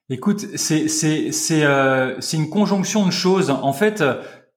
Écoute, 0.08 0.40
c'est 0.56 0.88
c'est 0.88 1.30
c'est 1.30 1.64
euh, 1.64 2.20
c'est 2.20 2.36
une 2.36 2.50
conjonction 2.50 3.06
de 3.06 3.12
choses. 3.12 3.50
En 3.50 3.72
fait, 3.72 4.02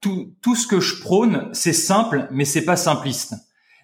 tout, 0.01 0.33
tout 0.42 0.56
ce 0.56 0.65
que 0.65 0.80
je 0.80 1.00
prône, 1.01 1.50
c'est 1.54 1.71
simple, 1.71 2.27
mais 2.31 2.45
c'est 2.45 2.65
pas 2.65 2.75
simpliste. 2.75 3.36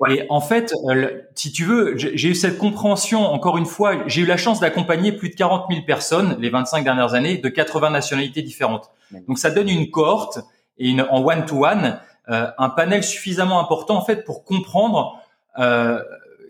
Et 0.08 0.26
en 0.30 0.40
fait, 0.40 0.74
euh, 0.90 1.22
si 1.36 1.52
tu 1.52 1.66
veux, 1.66 1.98
j'ai 1.98 2.30
eu 2.30 2.36
cette 2.36 2.58
compréhension, 2.58 3.22
encore 3.34 3.58
une 3.58 3.66
fois, 3.66 4.08
j'ai 4.08 4.22
eu 4.22 4.26
la 4.26 4.38
chance 4.38 4.62
d'accompagner 4.62 5.12
plus 5.12 5.30
de 5.30 5.36
40 5.36 5.66
000 5.70 5.82
personnes 5.86 6.38
les 6.40 6.50
25 6.50 6.86
dernières 6.86 7.14
années 7.16 7.38
de 7.38 7.50
80 7.50 7.90
nationalités 7.90 8.42
différentes. 8.42 8.92
Donc 9.28 9.40
ça 9.40 9.52
donne 9.52 9.68
une 9.68 9.92
cohorte 9.92 10.40
et 10.78 10.90
une, 10.90 11.02
en 11.02 11.22
one-to-one, 11.22 12.00
euh, 12.30 12.48
un 12.58 12.70
panel 12.70 13.04
suffisamment 13.04 13.60
important 13.60 13.98
en 13.98 14.06
fait 14.06 14.24
pour 14.24 14.46
comprendre 14.46 15.20
euh, 15.58 16.02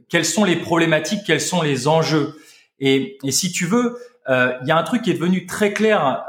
quelles 0.10 0.26
sont 0.26 0.44
les 0.44 0.58
problématiques, 0.58 1.22
quels 1.26 1.42
sont 1.42 1.64
les 1.64 1.88
enjeux. 1.88 2.36
Et, 2.80 3.18
et 3.24 3.32
si 3.32 3.52
tu 3.52 3.66
veux, 3.66 3.98
euh, 4.30 4.54
il 4.62 4.68
y 4.68 4.72
a 4.72 4.78
un 4.78 4.84
truc 4.84 5.02
qui 5.02 5.10
est 5.10 5.16
devenu 5.16 5.48
très 5.48 5.74
clair 5.74 6.24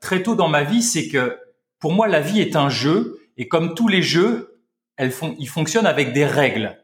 très 0.00 0.22
tôt 0.22 0.36
dans 0.36 0.48
ma 0.48 0.62
vie, 0.62 0.82
c'est 0.82 1.08
que 1.08 1.38
pour 1.80 1.92
moi, 1.92 2.06
la 2.06 2.20
vie 2.20 2.40
est 2.40 2.54
un 2.54 2.68
jeu 2.68 3.18
et 3.36 3.48
comme 3.48 3.74
tous 3.74 3.88
les 3.88 4.02
jeux, 4.02 4.53
elles 4.96 5.10
font, 5.10 5.34
ils 5.38 5.48
fonctionnent 5.48 5.86
avec 5.86 6.12
des 6.12 6.26
règles. 6.26 6.76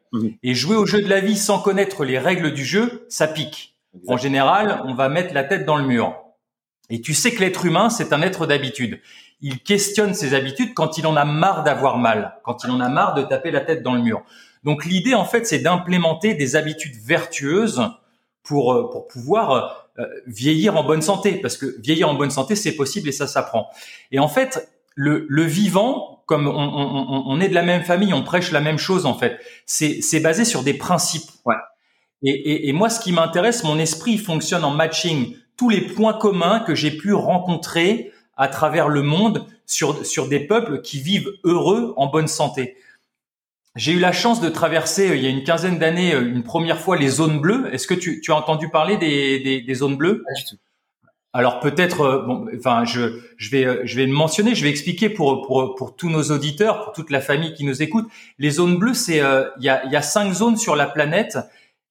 Et 0.43 0.55
jouer 0.55 0.77
au 0.77 0.87
jeu 0.87 1.03
de 1.03 1.09
la 1.09 1.21
vie 1.21 1.37
sans 1.37 1.61
connaître 1.61 2.05
les 2.05 2.19
règles 2.19 2.53
du 2.53 2.65
jeu, 2.65 3.07
ça 3.09 3.29
pique. 3.29 3.77
En 4.09 4.17
général, 4.17 4.83
on 4.85 4.95
va 4.95 5.09
mettre 5.09 5.35
la 5.35 5.45
tête 5.45 5.65
dans 5.65 5.77
le 5.77 5.85
mur. 5.85 6.17
Et 6.91 7.01
tu 7.01 7.15
sais 7.15 7.33
que 7.33 7.41
l'être 7.41 7.65
humain, 7.65 7.91
c'est 7.91 8.13
un 8.13 8.23
être 8.23 8.47
d'habitude. 8.47 9.01
Il 9.41 9.61
questionne 9.61 10.13
ses 10.13 10.35
habitudes 10.35 10.75
quand 10.75 10.99
il 10.99 11.07
en 11.07 11.17
a 11.17 11.25
marre 11.25 11.63
d'avoir 11.63 11.99
mal, 11.99 12.39
quand 12.45 12.65
il 12.65 12.71
en 12.71 12.81
a 12.81 12.89
marre 12.89 13.15
de 13.15 13.23
taper 13.23 13.51
la 13.51 13.61
tête 13.61 13.83
dans 13.83 13.95
le 13.95 14.03
mur. 14.03 14.23
Donc 14.65 14.85
l'idée, 14.85 15.15
en 15.15 15.25
fait, 15.25 15.47
c'est 15.47 15.61
d'implémenter 15.61 16.35
des 16.35 16.57
habitudes 16.57 16.97
vertueuses 16.97 17.83
pour, 18.43 18.73
euh, 18.73 18.91
pour 18.91 19.07
pouvoir 19.07 19.89
euh, 19.99 20.07
vieillir 20.27 20.77
en 20.77 20.85
bonne 20.85 21.03
santé. 21.03 21.37
Parce 21.37 21.57
que 21.57 21.81
vieillir 21.81 22.09
en 22.09 22.15
bonne 22.15 22.31
santé, 22.31 22.57
c'est 22.57 22.75
possible 22.75 23.09
et 23.09 23.13
ça 23.13 23.27
s'apprend. 23.27 23.71
Et 24.11 24.19
en 24.19 24.29
fait, 24.29 24.69
le, 24.95 25.25
le 25.29 25.45
vivant, 25.45 26.20
comme 26.31 26.47
on, 26.47 26.53
on, 26.53 27.25
on, 27.27 27.41
est 27.41 27.49
de 27.49 27.55
la 27.57 27.65
même 27.65 27.83
famille, 27.83 28.15
on 28.15 28.23
prêche 28.23 28.53
la 28.53 28.61
même 28.61 28.79
chose 28.79 29.05
en 29.05 29.15
fait. 29.15 29.41
C'est, 29.67 30.21
basé 30.21 30.45
sur 30.45 30.63
des 30.63 30.75
principes. 30.75 31.29
Ouais. 31.45 31.57
Et, 32.23 32.31
et, 32.31 32.69
et 32.69 32.73
moi, 32.73 32.89
ce 32.89 33.01
qui 33.01 33.11
m'intéresse, 33.11 33.65
mon 33.65 33.81
esprit 33.81 34.17
fonctionne 34.17 34.63
en 34.63 34.71
matching 34.71 35.35
tous 35.57 35.71
les 35.71 35.81
points 35.81 36.13
communs 36.13 36.61
que 36.61 36.77
j'ai 36.77 36.93
pu 36.93 37.13
rencontrer 37.15 38.13
à 38.37 38.47
travers 38.47 38.89
le 38.89 39.03
monde 39.03 39.45
sur, 39.67 40.07
sur 40.07 40.29
des 40.29 40.39
peuples 40.39 40.83
qui 40.83 41.01
vivent 41.01 41.33
heureux, 41.43 41.95
en 41.97 42.07
bonne 42.07 42.29
santé. 42.29 42.77
J'ai 43.75 43.91
eu 43.91 43.99
la 43.99 44.13
chance 44.13 44.41
de 44.41 44.49
traverser, 44.49 45.11
euh, 45.11 45.17
il 45.17 45.25
y 45.25 45.27
a 45.27 45.31
une 45.31 45.43
quinzaine 45.43 45.81
d'années, 45.81 46.15
euh, 46.15 46.21
une 46.21 46.45
première 46.45 46.81
fois 46.81 46.97
les 46.97 47.09
zones 47.09 47.41
bleues. 47.41 47.69
Est-ce 47.73 47.89
que 47.89 47.95
tu, 47.95 48.21
tu 48.21 48.31
as 48.31 48.37
entendu 48.37 48.69
parler 48.69 48.99
des, 48.99 49.41
des, 49.41 49.63
des 49.63 49.75
zones 49.75 49.97
bleues? 49.97 50.23
Pas 50.23 50.35
du 50.35 50.45
tout. 50.45 50.57
Alors 51.33 51.61
peut-être, 51.61 52.01
euh, 52.01 52.23
bon, 52.27 52.47
enfin, 52.57 52.85
je, 52.85 53.21
vais, 53.51 53.65
euh, 53.65 53.83
je 53.85 53.97
vais 53.97 54.07
le 54.07 54.13
mentionner, 54.13 54.55
je 54.57 54.65
vais 54.65 54.71
expliquer 54.71 55.09
pour, 55.09 55.47
pour, 55.47 55.77
pour 55.77 55.95
tous 55.95 56.11
nos 56.11 56.25
auditeurs, 56.25 56.85
pour 56.85 56.93
toute 56.93 57.11
la 57.11 57.21
famille 57.21 57.55
qui 57.55 57.65
nous 57.65 57.83
écoute. 57.83 58.09
Les 58.39 58.51
zones 58.51 58.79
bleues, 58.79 58.95
c'est, 58.95 59.21
euh, 59.21 59.49
il 59.59 59.65
y, 59.65 59.69
a, 59.69 59.87
y 59.87 59.95
a 59.95 60.03
cinq 60.03 60.33
zones 60.33 60.57
sur 60.57 60.75
la 60.75 60.87
planète 60.87 61.39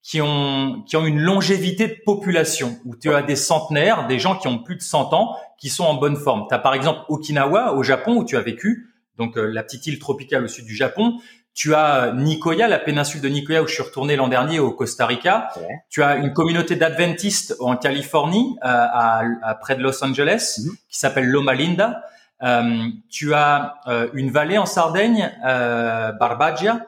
qui 0.02 0.20
ont, 0.20 0.82
qui 0.86 0.96
ont 0.96 1.06
une 1.06 1.20
longévité 1.20 1.88
de 1.88 1.96
population, 2.04 2.78
où 2.84 2.96
tu 2.96 3.12
as 3.14 3.22
des 3.22 3.36
centenaires, 3.36 4.06
des 4.06 4.18
gens 4.18 4.36
qui 4.36 4.46
ont 4.48 4.58
plus 4.58 4.76
de 4.76 4.82
100 4.82 5.14
ans, 5.14 5.36
qui 5.58 5.70
sont 5.70 5.84
en 5.84 5.94
bonne 5.94 6.16
forme. 6.16 6.46
Tu 6.48 6.54
as 6.54 6.58
par 6.58 6.74
exemple 6.74 7.00
Okinawa 7.08 7.74
au 7.74 7.82
Japon, 7.82 8.16
où 8.16 8.24
tu 8.24 8.36
as 8.36 8.40
vécu, 8.40 8.88
donc 9.16 9.36
la 9.36 9.62
petite 9.62 9.86
île 9.86 9.98
tropicale 9.98 10.44
au 10.44 10.48
sud 10.48 10.64
du 10.64 10.74
Japon. 10.74 11.18
Tu 11.60 11.74
as 11.74 12.12
Nicoya, 12.14 12.68
la 12.68 12.78
péninsule 12.78 13.20
de 13.20 13.28
Nicoya 13.28 13.62
où 13.62 13.66
je 13.66 13.74
suis 13.74 13.82
retourné 13.82 14.16
l'an 14.16 14.28
dernier 14.28 14.58
au 14.58 14.70
Costa 14.70 15.04
Rica. 15.04 15.50
Tu 15.90 16.02
as 16.02 16.16
une 16.16 16.32
communauté 16.32 16.74
d'adventistes 16.74 17.54
en 17.60 17.76
Californie, 17.76 18.56
euh, 18.64 18.66
à, 18.66 19.24
à, 19.42 19.54
près 19.56 19.76
de 19.76 19.82
Los 19.82 20.02
Angeles, 20.02 20.62
mhm. 20.64 20.72
qui 20.88 20.98
s'appelle 20.98 21.26
Loma 21.26 21.52
Linda. 21.52 22.02
Euh, 22.42 22.88
tu 23.10 23.34
as 23.34 23.74
euh, 23.88 24.08
une 24.14 24.30
vallée 24.30 24.56
en 24.56 24.64
Sardaigne, 24.64 25.30
euh, 25.44 26.12
Barbagia. 26.12 26.86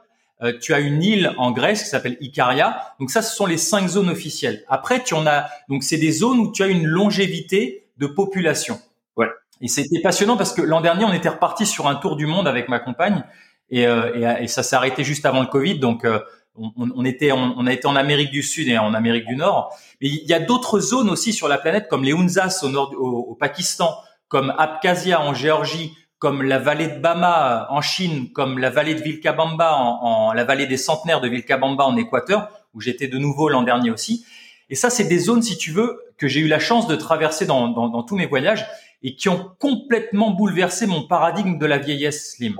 Tu 0.62 0.73
as 0.73 0.81
une 0.81 1.02
île 1.02 1.35
en 1.37 1.50
Grèce 1.50 1.83
qui 1.83 1.91
s'appelle 1.91 2.17
Icaria. 2.21 2.95
Donc 2.99 3.11
ça, 3.11 3.21
ce 3.21 3.37
sont 3.37 3.45
les 3.45 3.59
cinq 3.59 3.87
zones 3.88 4.09
officielles. 4.09 4.64
Après, 4.69 5.02
tu 5.02 5.12
en 5.12 5.26
as 5.26 5.50
donc 5.69 5.83
c'est 5.83 5.99
des 5.99 6.12
zones 6.12 6.38
où 6.38 6.50
tu 6.50 6.62
as 6.62 6.69
une 6.69 6.87
longévité 6.87 7.91
de 7.99 8.07
population. 8.07 8.81
Ouais. 9.19 9.29
Et 9.61 9.69
c'était 9.69 10.00
passionnant 10.00 10.38
parce 10.38 10.55
que 10.55 10.62
l'an 10.62 10.81
dernier, 10.81 11.05
on 11.05 11.12
était 11.12 11.29
reparti 11.29 11.67
sur 11.67 11.88
un 11.88 11.95
tour 11.95 12.17
du 12.17 12.25
monde 12.25 12.49
avec 12.49 12.71
ma 12.71 12.79
compagne 12.79 13.23
et, 13.71 13.87
euh, 13.87 14.38
et, 14.38 14.45
et 14.45 14.49
ça 14.49 14.62
s'est 14.62 14.76
arrêté 14.76 15.04
juste 15.04 15.26
avant 15.26 15.40
le 15.40 15.47
Covid. 15.47 15.78
Donc, 15.78 16.04
euh, 16.04 16.21
on, 16.54 16.71
on, 16.76 17.04
était, 17.04 17.33
on, 17.33 17.66
a 17.66 17.73
été 17.73 17.87
en 17.87 17.97
Amérique 17.97 18.31
du 18.31 18.42
Sud 18.42 18.69
et 18.69 18.76
en 18.76 18.92
Amérique 18.95 19.26
du 19.26 19.37
Nord. 19.37 19.75
Mais 20.00 20.09
il 20.09 20.28
y 20.28 20.35
a 20.35 20.40
d'autres 20.40 20.81
zones 20.81 21.09
aussi 21.09 21.33
sur 21.33 21.49
la 21.49 21.59
planète, 21.59 21.88
comme 21.88 22.04
les 22.04 22.12
Unzas 22.12 22.61
au, 22.62 22.69
nord, 22.69 22.92
au, 22.99 23.35
Pakistan, 23.35 23.97
comme 24.28 24.52
Abkhazia 24.59 25.21
en 25.23 25.33
Géorgie, 25.33 25.92
comme 26.19 26.42
la 26.42 26.59
vallée 26.59 26.88
de 26.88 26.99
Bama 26.99 27.66
en 27.71 27.81
Chine, 27.81 28.31
comme 28.33 28.59
la 28.59 28.71
vallée 28.71 28.95
de 28.95 29.00
Vilcabamba, 29.00 29.75
en, 29.75 30.04
en 30.04 30.33
la 30.33 30.45
vallée 30.45 30.66
des 30.66 30.76
centenaires 30.76 31.21
de 31.21 31.28
Vilcabamba 31.28 31.85
en 31.85 31.97
Équateur, 31.97 32.49
où 32.75 32.81
j'étais 32.81 33.09
de 33.09 33.19
nouveau 33.19 33.49
l'an 33.49 33.62
dernier 33.62 33.90
aussi. 33.90 34.25
Et 34.69 34.75
ça, 34.75 34.90
c'est 34.90 35.04
des 35.04 35.19
zones, 35.19 35.42
si 35.42 35.57
tu 35.57 35.71
veux, 35.71 36.00
que 36.19 36.28
j'ai 36.28 36.40
eu 36.40 36.49
la 36.49 36.59
chance 36.59 36.87
de 36.87 36.97
traverser 36.97 37.47
dans, 37.47 37.69
dans, 37.69 37.88
dans, 37.88 38.02
tous 38.02 38.16
mes 38.16 38.26
voyages 38.26 38.66
et 39.02 39.16
qui 39.16 39.28
ont 39.28 39.50
complètement 39.59 40.31
bouleversé 40.31 40.87
mon 40.87 41.07
paradigme 41.07 41.59
de 41.59 41.66
la 41.66 41.78
vieillesse, 41.78 42.35
Slim. 42.37 42.57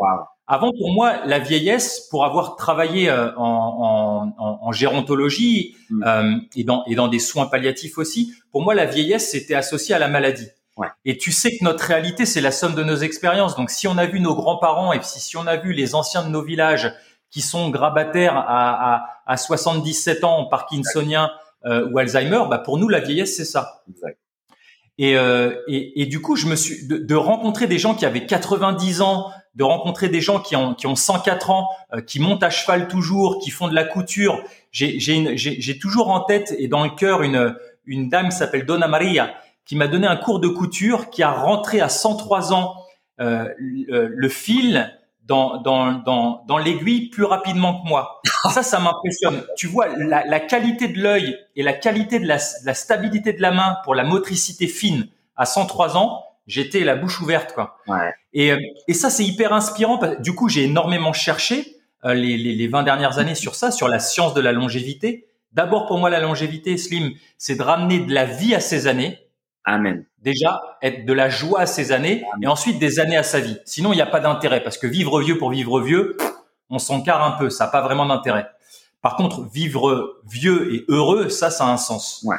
Avant, 0.53 0.71
pour 0.71 0.93
moi, 0.93 1.25
la 1.25 1.39
vieillesse, 1.39 2.09
pour 2.11 2.27
avoir 2.27 2.57
travaillé 2.57 3.09
euh, 3.09 3.35
en, 3.39 4.35
en, 4.37 4.59
en, 4.61 4.71
gérontologie 4.71 5.79
mm. 5.89 6.05
euh, 6.07 6.37
et, 6.55 6.63
dans, 6.63 6.85
et 6.85 6.95
dans 6.95 7.09
des 7.09 7.21
soins 7.21 7.47
palliatifs 7.47 7.97
aussi, 7.97 8.35
pour 8.51 8.61
moi, 8.61 8.75
la 8.75 8.85
vieillesse, 8.85 9.31
c'était 9.31 9.55
associé 9.55 9.95
à 9.95 9.99
la 9.99 10.09
maladie. 10.09 10.49
Ouais. 10.77 10.89
Et 11.07 11.17
tu 11.17 11.33
sais 11.33 11.57
que 11.57 11.65
notre 11.65 11.85
réalité, 11.85 12.27
c'est 12.27 12.43
la 12.43 12.51
somme 12.51 12.75
de 12.75 12.85
nos 12.85 12.97
expériences. 12.97 13.57
Donc, 13.57 13.71
si 13.71 13.89
on 13.89 13.97
a 13.97 14.05
vu 14.05 14.21
nos 14.21 14.35
grands-parents 14.35 14.93
et 14.93 14.99
si, 15.01 15.21
si 15.21 15.39
on 15.39 15.47
a 15.47 15.57
vu 15.57 15.73
les 15.73 15.95
anciens 15.95 16.23
de 16.23 16.29
nos 16.29 16.43
villages 16.43 16.93
qui 17.31 17.41
sont 17.41 17.71
grabataires 17.71 18.37
à, 18.37 18.97
à, 18.97 19.07
à 19.25 19.37
77 19.39 20.23
ans, 20.23 20.45
parkinsoniens 20.45 21.31
euh, 21.65 21.89
ou 21.91 21.99
Alzheimer, 21.99 22.43
bah 22.51 22.59
pour 22.59 22.77
nous, 22.77 22.91
la 22.91 23.01
vieillesse, 23.01 23.39
c'est 23.39 23.47
ça. 23.47 23.85
Exact. 23.89 24.19
Et, 24.99 25.17
euh, 25.17 25.57
et, 25.67 26.03
et, 26.03 26.07
du 26.07 26.21
coup, 26.21 26.37
je 26.37 26.47
me 26.47 26.55
suis 26.55 26.87
de, 26.87 26.99
de, 26.99 27.15
rencontrer 27.15 27.67
des 27.67 27.79
gens 27.79 27.95
qui 27.95 28.05
avaient 28.05 28.27
90 28.27 29.01
ans, 29.01 29.31
de 29.55 29.65
rencontrer 29.65 30.09
des 30.09 30.21
gens 30.21 30.41
qui 30.41 30.57
ont 30.57 30.75
qui 30.75 30.87
ont 30.87 30.97
104 30.97 31.51
ans, 31.51 31.69
euh, 31.93 32.01
qui 32.01 32.21
montent 32.21 32.43
à 32.43 32.51
cheval 32.51 32.89
toujours, 32.89 33.39
qui 33.39 33.51
font 33.51 33.69
de 33.69 33.75
la 33.75 33.85
couture. 33.85 34.43
J'ai 34.71 35.79
toujours 35.81 36.11
en 36.11 36.21
tête 36.21 36.55
et 36.59 36.69
dans 36.69 36.85
le 36.85 36.91
cœur 36.91 37.23
une 37.23 37.55
une 37.85 38.09
dame 38.09 38.29
qui 38.29 38.37
s'appelle 38.37 38.65
Donna 38.65 38.89
Maria 38.89 39.35
qui 39.65 39.77
m'a 39.77 39.89
donné 39.89 40.07
un 40.07 40.17
cours 40.17 40.41
de 40.41 40.49
couture, 40.49 41.11
qui 41.11 41.23
a 41.23 41.31
rentré 41.31 41.81
à 41.81 41.89
103 41.89 42.53
ans 42.53 42.77
euh, 43.21 43.49
le, 43.59 44.09
le, 44.09 44.29
fil 44.29 44.93
dans, 45.23 45.59
dans, 45.59 45.93
dans, 45.93 46.45
dans 46.47 46.59
l'aiguille 46.59 47.11
plus 47.11 47.25
rapidement 47.25 47.83
que 47.83 47.89
moi. 47.89 48.21
Ça, 48.51 48.63
ça 48.63 48.81
m'impressionne. 48.81 49.45
Tu 49.57 49.69
vois, 49.69 49.87
la, 49.97 50.27
la 50.27 50.41
qualité 50.41 50.89
de 50.89 51.01
l'œil 51.01 51.39
et 51.55 51.63
la 51.63 51.73
qualité 51.73 52.19
de 52.19 52.27
la, 52.27 52.39
la, 52.65 52.75
stabilité 52.75 53.33
de 53.33 53.41
la 53.41 53.53
main 53.53 53.77
pour 53.85 53.95
la 53.95 54.05
motricité 54.05 54.67
fine 54.67 55.09
à 55.37 55.47
103 55.47 55.97
ans, 55.97 56.25
j'étais 56.47 56.81
la 56.81 56.97
bouche 56.97 57.21
ouverte, 57.21 57.53
quoi. 57.53 57.77
Ouais. 57.87 58.13
Et, 58.35 58.53
et 58.89 58.95
ça, 58.95 59.11
c'est 59.11 59.25
hyper 59.25 59.53
inspirant. 59.53 60.01
Du 60.21 60.35
coup, 60.35 60.49
j'ai 60.49 60.65
énormément 60.65 61.13
cherché 61.13 61.77
euh, 62.05 62.15
les, 62.15 62.37
les, 62.37 62.55
les 62.55 62.69
20 62.69 62.83
dernières 62.83 63.19
années 63.19 63.35
sur 63.35 63.55
ça, 63.55 63.71
sur 63.71 63.89
la 63.89 63.99
science 63.99 64.35
de 64.35 64.41
la 64.41 64.53
longévité. 64.53 65.27
D'abord, 65.53 65.87
pour 65.87 65.99
moi, 65.99 66.11
la 66.11 66.21
longévité, 66.21 66.79
Slim, 66.79 67.13
c'est 67.37 67.57
de 67.57 67.63
ramener 67.63 68.01
de 68.01 68.13
la 68.13 68.25
vie 68.25 68.55
à 68.55 68.61
ses 68.61 68.87
années. 68.87 69.19
Amen 69.65 70.05
déjà 70.23 70.61
être 70.81 71.05
de 71.05 71.13
la 71.13 71.29
joie 71.29 71.61
à 71.61 71.67
ses 71.67 71.93
années 71.93 72.25
et 72.41 72.47
ensuite 72.47 72.79
des 72.79 73.01
années 73.01 73.17
à 73.17 73.23
sa 73.23 73.41
vie. 73.41 73.59
Sinon, 73.65 73.93
il 73.93 73.97
n'y 73.97 74.03
a 74.03 74.07
pas 74.07 74.21
d'intérêt 74.21 74.63
parce 74.63 74.79
que 74.79 74.87
vivre 74.87 75.21
vieux 75.21 75.37
pour 75.37 75.51
vivre 75.51 75.81
vieux, 75.81 76.17
on 76.71 76.79
s'encarre 76.79 77.25
un 77.25 77.33
peu, 77.33 77.51
ça 77.51 77.65
n'a 77.65 77.71
pas 77.71 77.83
vraiment 77.83 78.07
d'intérêt. 78.07 78.49
Par 79.03 79.17
contre, 79.17 79.43
vivre 79.53 80.21
vieux 80.25 80.75
et 80.75 80.85
heureux, 80.89 81.29
ça, 81.29 81.51
ça 81.51 81.67
a 81.67 81.73
un 81.73 81.77
sens. 81.77 82.23
Ouais. 82.25 82.37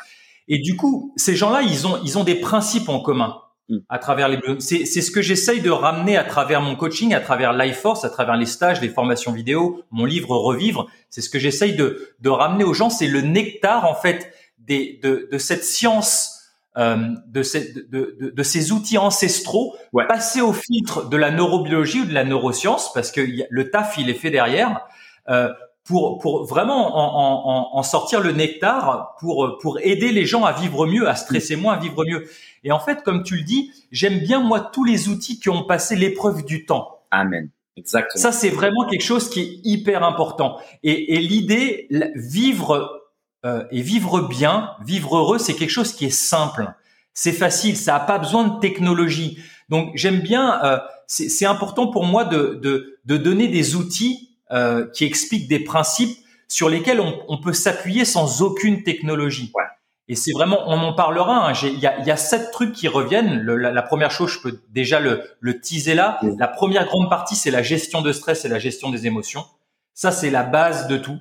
Et 0.48 0.60
du 0.60 0.78
coup, 0.78 1.14
ces 1.18 1.36
gens-là, 1.36 1.62
ils 1.62 1.86
ont, 1.86 2.00
ils 2.04 2.18
ont 2.18 2.24
des 2.24 2.36
principes 2.36 2.90
en 2.90 3.00
commun 3.00 3.28
mm. 3.28 3.43
À 3.90 4.00
travers 4.00 4.30
les. 4.30 4.40
C'est, 4.60 4.86
c'est 4.86 5.02
ce 5.02 5.12
que 5.12 5.22
j'essaye 5.22 5.62
de 5.62 5.70
ramener 5.70 6.18
à 6.18 6.24
travers 6.24 6.62
mon 6.62 6.76
coaching, 6.76 7.14
à 7.14 7.20
travers 7.20 7.54
Life 7.54 7.78
Force, 7.78 8.06
à 8.06 8.10
travers 8.10 8.36
les 8.38 8.46
stages, 8.46 8.82
les 8.82 8.90
formations 8.90 9.32
vidéo, 9.32 9.84
mon 9.92 10.06
livre 10.06 10.36
Revivre. 10.36 10.88
C'est 11.10 11.22
ce 11.22 11.30
que 11.30 11.40
j'essaye 11.40 11.76
de, 11.76 12.16
de 12.20 12.30
ramener 12.30 12.64
aux 12.64 12.74
gens. 12.74 12.90
C'est 12.90 13.08
le 13.08 13.22
nectar 13.22 13.86
en 13.86 13.96
fait 13.96 14.34
des, 14.60 15.00
de, 15.04 15.28
de 15.32 15.38
cette 15.38 15.64
science 15.64 16.34
euh, 16.76 16.98
de, 17.28 17.44
ces, 17.44 17.72
de, 17.74 18.18
de, 18.20 18.32
de, 18.32 18.44
ces 18.44 18.72
outils 18.72 18.98
ancestraux, 18.98 19.76
ouais. 19.92 20.08
passer 20.08 20.42
au 20.42 20.54
filtre 20.54 21.08
de 21.08 21.18
la 21.18 21.30
neurobiologie 21.30 22.02
ou 22.02 22.06
de 22.06 22.14
la 22.16 22.24
neuroscience, 22.24 22.92
parce 22.94 23.12
que 23.12 23.22
le 23.48 23.70
taf, 23.70 24.00
il 24.00 24.10
est 24.10 24.16
fait 24.16 24.32
derrière, 24.32 24.82
euh, 25.30 25.54
pour, 25.84 26.20
pour 26.20 26.46
vraiment 26.46 26.96
en, 26.96 27.74
en, 27.74 27.78
en, 27.78 27.84
sortir 27.84 28.22
le 28.22 28.32
nectar, 28.32 29.16
pour, 29.20 29.58
pour 29.62 29.80
aider 29.80 30.12
les 30.12 30.26
gens 30.26 30.46
à 30.46 30.54
vivre 30.54 30.86
mieux, 30.88 31.10
à 31.10 31.16
stresser 31.16 31.56
moins, 31.56 31.74
à 31.74 31.80
vivre 31.80 32.06
mieux. 32.06 32.26
Et 32.64 32.72
en 32.72 32.80
fait, 32.80 33.04
comme 33.04 33.24
tu 33.24 33.36
le 33.36 33.44
dis, 33.44 33.72
j'aime 33.92 34.20
bien, 34.20 34.40
moi, 34.40 34.62
tous 34.62 34.86
les 34.86 35.10
outils 35.10 35.40
qui 35.40 35.50
ont 35.50 35.64
passé 35.64 35.96
l'épreuve 35.96 36.46
du 36.46 36.66
temps. 36.66 37.00
Amen. 37.12 37.50
Exactement. 37.76 38.22
Ça, 38.22 38.32
c'est 38.32 38.50
vraiment 38.50 38.88
quelque 38.88 39.04
chose 39.04 39.30
qui 39.30 39.42
est 39.42 39.60
hyper 39.64 40.04
important. 40.04 40.58
Et, 40.84 41.16
et 41.16 41.20
l'idée, 41.20 41.88
vivre 42.16 43.04
euh, 43.46 43.66
et 43.72 43.82
vivre 43.82 44.22
bien, 44.22 44.72
vivre 44.86 45.18
heureux, 45.18 45.38
c'est 45.38 45.54
quelque 45.54 45.70
chose 45.70 45.94
qui 45.94 46.06
est 46.06 46.10
simple. 46.10 46.74
C'est 47.14 47.34
facile, 47.34 47.76
ça 47.76 47.94
n'a 47.94 48.00
pas 48.00 48.18
besoin 48.18 48.48
de 48.48 48.60
technologie. 48.60 49.38
Donc 49.70 49.92
j'aime 49.96 50.22
bien, 50.22 50.64
euh, 50.64 50.78
c'est 51.08 51.46
important 51.46 51.88
pour 51.88 52.06
moi 52.06 52.24
de, 52.24 52.60
de, 52.62 53.00
de 53.06 53.18
donner 53.18 53.50
des 53.50 53.76
outils 53.76 54.33
euh, 54.54 54.88
qui 54.94 55.06
expliquent 55.06 55.48
des 55.48 55.60
principes 55.60 56.18
sur 56.48 56.70
lesquels 56.70 57.00
on, 57.00 57.20
on 57.28 57.38
peut 57.40 57.54
s'appuyer 57.54 58.06
sans 58.06 58.42
aucune 58.42 58.84
technologie. 58.84 59.52
Ouais. 59.56 59.64
Et 60.08 60.16
c'est 60.16 60.34
vraiment, 60.34 60.60
on 60.68 60.78
en 60.80 60.94
parlera. 60.94 61.50
Hein. 61.50 61.54
Il 61.64 61.80
y, 61.80 61.88
a, 61.88 62.00
y, 62.02 62.12
a, 62.12 62.18
sept 62.18 62.52
trucs 62.52 62.74
qui 62.74 62.88
reviennent. 62.88 63.40
Le, 63.40 63.56
la, 63.56 63.72
la, 63.72 63.82
première 63.82 64.12
chose, 64.12 64.32
je 64.32 64.40
peux 64.40 64.60
déjà 64.70 65.00
le, 65.00 65.24
le 65.40 65.60
teaser 65.60 65.96
là. 65.96 66.20
La 66.38 66.48
première 66.48 66.86
grande 66.86 67.10
partie, 67.10 67.36
c'est 67.36 67.52
la 67.52 67.64
gestion 67.64 68.02
de 68.02 68.12
stress 68.12 68.44
et 68.46 68.50
la 68.50 68.60
gestion 68.60 68.90
des 68.90 69.08
émotions. 69.08 69.46
Ça, 69.94 70.12
c'est 70.12 70.30
la 70.30 70.44
base 70.44 70.88
de 70.88 70.98
tout. 70.98 71.18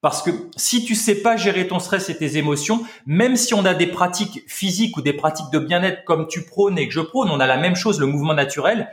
Parce 0.00 0.22
que 0.22 0.30
si 0.56 0.84
tu 0.84 0.94
sais 0.94 1.22
pas 1.22 1.36
gérer 1.36 1.66
ton 1.66 1.78
stress 1.78 2.10
et 2.10 2.16
tes 2.16 2.36
émotions, 2.36 2.84
même 3.06 3.36
si 3.36 3.54
on 3.54 3.64
a 3.64 3.72
des 3.72 3.86
pratiques 3.86 4.42
physiques 4.46 4.96
ou 4.96 5.02
des 5.02 5.14
pratiques 5.14 5.50
de 5.50 5.58
bien-être 5.58 6.04
comme 6.04 6.26
tu 6.28 6.44
prônes 6.44 6.78
et 6.78 6.88
que 6.88 6.92
je 6.92 7.00
prône, 7.00 7.30
on 7.30 7.40
a 7.40 7.46
la 7.46 7.56
même 7.56 7.74
chose, 7.74 8.00
le 8.00 8.06
mouvement 8.06 8.34
naturel. 8.34 8.88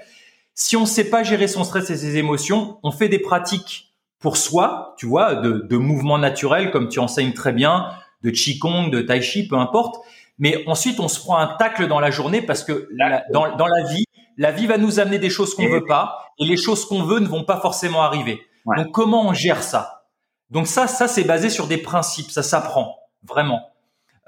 Si 0.63 0.77
on 0.77 0.85
sait 0.85 1.09
pas 1.09 1.23
gérer 1.23 1.47
son 1.47 1.63
stress 1.63 1.89
et 1.89 1.97
ses 1.97 2.17
émotions, 2.17 2.77
on 2.83 2.91
fait 2.91 3.09
des 3.09 3.17
pratiques 3.17 3.95
pour 4.19 4.37
soi, 4.37 4.93
tu 4.95 5.07
vois, 5.07 5.33
de, 5.33 5.65
de 5.67 5.77
mouvements 5.77 6.19
naturels 6.19 6.69
comme 6.69 6.87
tu 6.87 6.99
enseignes 6.99 7.33
très 7.33 7.51
bien, 7.51 7.89
de 8.21 8.29
qigong, 8.29 8.89
de 8.89 9.01
tai 9.01 9.23
chi, 9.23 9.47
peu 9.47 9.55
importe. 9.55 10.05
Mais 10.37 10.63
ensuite, 10.67 10.99
on 10.99 11.07
se 11.07 11.19
prend 11.19 11.37
un 11.37 11.47
tacle 11.47 11.87
dans 11.87 11.99
la 11.99 12.11
journée 12.11 12.43
parce 12.43 12.63
que 12.63 12.87
la, 12.91 13.23
dans, 13.33 13.55
dans, 13.55 13.65
la 13.65 13.83
vie, 13.85 14.05
la 14.37 14.51
vie 14.51 14.67
va 14.67 14.77
nous 14.77 14.99
amener 14.99 15.17
des 15.17 15.31
choses 15.31 15.55
qu'on 15.55 15.67
veut 15.67 15.85
pas 15.85 16.27
et 16.37 16.45
les 16.45 16.57
choses 16.57 16.85
qu'on 16.85 17.01
veut 17.01 17.19
ne 17.19 17.27
vont 17.27 17.43
pas 17.43 17.59
forcément 17.59 18.03
arriver. 18.03 18.39
Ouais. 18.67 18.77
Donc, 18.77 18.91
comment 18.91 19.29
on 19.29 19.33
gère 19.33 19.63
ça? 19.63 20.05
Donc 20.51 20.67
ça, 20.67 20.85
ça 20.85 21.07
c'est 21.07 21.23
basé 21.23 21.49
sur 21.49 21.65
des 21.65 21.77
principes, 21.77 22.29
ça 22.29 22.43
s'apprend 22.43 22.99
vraiment. 23.23 23.71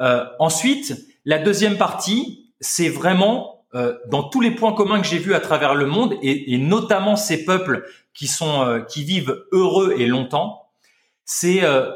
Euh, 0.02 0.26
ensuite, 0.40 0.98
la 1.26 1.38
deuxième 1.38 1.78
partie, 1.78 2.56
c'est 2.60 2.90
vraiment 2.90 3.53
euh, 3.76 3.98
dans 4.08 4.24
tous 4.24 4.42
les 4.42 4.52
points 4.52 4.74
communs 4.74 5.02
que 5.02 5.08
j'ai 5.08 5.18
vus 5.18 5.34
à 5.34 5.40
travers 5.40 5.76
le 5.76 5.86
monde 5.86 6.16
et, 6.22 6.54
et 6.54 6.58
notamment 6.58 7.16
ces 7.16 7.46
peuples 7.46 7.86
qui 8.14 8.28
sont 8.28 8.62
euh, 8.62 8.80
qui 8.82 9.04
vivent 9.04 9.44
heureux 9.52 9.96
et 9.98 10.06
longtemps, 10.06 10.68
c'est 11.26 11.64
euh, 11.64 11.92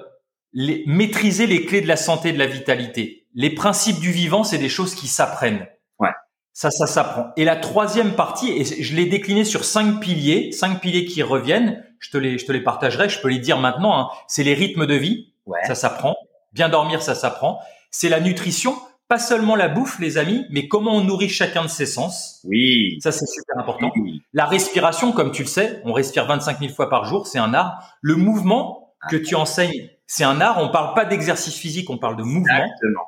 les, 0.53 0.83
maîtriser 0.87 1.47
les 1.47 1.65
clés 1.65 1.81
de 1.81 1.87
la 1.87 1.97
santé 1.97 2.29
et 2.29 2.33
de 2.33 2.39
la 2.39 2.47
vitalité. 2.47 3.25
Les 3.35 3.51
principes 3.51 3.99
du 3.99 4.11
vivant, 4.11 4.43
c'est 4.43 4.57
des 4.57 4.69
choses 4.69 4.95
qui 4.95 5.07
s'apprennent. 5.07 5.67
Ouais. 5.99 6.09
Ça, 6.53 6.71
ça 6.71 6.87
s'apprend. 6.87 7.27
Et 7.37 7.45
la 7.45 7.55
troisième 7.55 8.13
partie, 8.13 8.51
et 8.51 8.63
je 8.63 8.95
l'ai 8.95 9.05
décliné 9.05 9.45
sur 9.45 9.63
cinq 9.63 9.99
piliers, 9.99 10.51
cinq 10.51 10.81
piliers 10.81 11.05
qui 11.05 11.21
reviennent 11.21 11.83
je 11.99 12.11
te 12.11 12.17
les, 12.17 12.37
je 12.37 12.45
te 12.45 12.51
les 12.51 12.61
partagerai, 12.61 13.09
je 13.09 13.19
peux 13.19 13.29
les 13.29 13.39
dire 13.39 13.57
maintenant. 13.59 13.99
Hein. 13.99 14.09
C'est 14.27 14.43
les 14.43 14.53
rythmes 14.53 14.85
de 14.85 14.95
vie, 14.95 15.33
ouais. 15.45 15.59
ça 15.65 15.75
s'apprend. 15.75 16.15
Bien 16.53 16.69
dormir, 16.69 17.01
ça 17.01 17.15
s'apprend. 17.15 17.59
C'est 17.91 18.09
la 18.09 18.19
nutrition, 18.19 18.77
pas 19.07 19.19
seulement 19.19 19.55
la 19.55 19.69
bouffe, 19.69 19.99
les 19.99 20.17
amis, 20.17 20.45
mais 20.49 20.67
comment 20.67 20.95
on 20.95 21.03
nourrit 21.03 21.29
chacun 21.29 21.63
de 21.63 21.69
ses 21.69 21.85
sens. 21.85 22.41
Oui. 22.43 22.99
Ça, 23.01 23.11
c'est 23.11 23.25
super 23.25 23.57
important. 23.57 23.91
Oui. 23.95 24.21
La 24.33 24.45
respiration, 24.45 25.11
comme 25.11 25.31
tu 25.31 25.43
le 25.43 25.47
sais, 25.47 25.81
on 25.85 25.93
respire 25.93 26.25
25 26.25 26.59
000 26.59 26.73
fois 26.73 26.89
par 26.89 27.05
jour, 27.05 27.25
c'est 27.25 27.39
un 27.39 27.53
art. 27.53 27.97
Le 28.01 28.15
mouvement 28.15 28.95
que 29.09 29.15
tu 29.15 29.35
enseignes, 29.35 29.89
c'est 30.07 30.25
un 30.25 30.41
art. 30.41 30.57
On 30.61 30.69
parle 30.69 30.93
pas 30.93 31.05
d'exercice 31.05 31.55
physique, 31.55 31.89
on 31.89 31.97
parle 31.97 32.17
de 32.17 32.23
mouvement. 32.23 32.53
Exactement. 32.53 33.03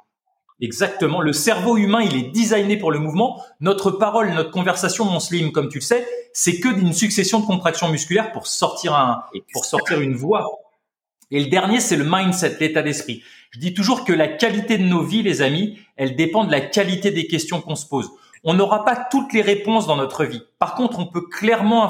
Exactement. 0.62 1.22
Le 1.22 1.34
cerveau 1.34 1.77
humain, 1.77 2.01
il 2.01 2.15
est 2.18 2.32
designé 2.32 2.77
pour 2.77 2.91
le 2.91 3.00
mouvement. 3.00 3.41
Notre 3.62 3.91
parole, 3.91 4.29
notre 4.34 4.51
conversation, 4.51 5.06
mon 5.06 5.20
slim, 5.20 5.51
comme 5.51 5.70
tu 5.70 5.77
le 5.79 5.84
sais, 5.84 6.06
c'est 6.34 6.60
que 6.60 6.70
d'une 6.70 6.94
succession 6.94 7.39
de 7.39 7.46
contractions 7.46 7.89
musculaires 7.89 8.32
pour 8.32 8.48
sortir 8.48 8.94
un, 8.94 9.24
pour 9.53 9.65
sortir 9.65 10.01
une 10.01 10.15
voix. 10.15 10.46
Et 11.32 11.41
le 11.41 11.50
dernier, 11.50 11.79
c'est 11.79 11.96
le 11.96 12.06
mindset, 12.06 12.58
l'état 12.60 12.82
d'esprit. 12.82 13.24
Je 13.51 13.60
dis 13.60 13.74
toujours 13.74 14.06
que 14.06 14.13
la 14.13 14.27
qualité 14.27 14.77
de 14.77 14.84
nos 14.84 15.03
vies, 15.03 15.24
les 15.24 15.41
amis, 15.41 15.79
elle 15.96 16.15
dépend 16.15 16.44
de 16.44 16.51
la 16.51 16.62
qualité 16.62 17.12
des 17.12 17.27
questions 17.27 17.62
qu'on 17.62 17.75
se 17.75 17.88
pose. 17.88 18.10
On 18.44 18.53
n'aura 18.53 18.86
pas 18.86 18.96
toutes 18.96 19.34
les 19.34 19.41
réponses 19.41 19.88
dans 19.88 19.98
notre 19.98 20.24
vie. 20.24 20.41
Par 20.60 20.75
contre, 20.75 21.00
on 21.00 21.08
peut 21.08 21.27
clairement 21.27 21.84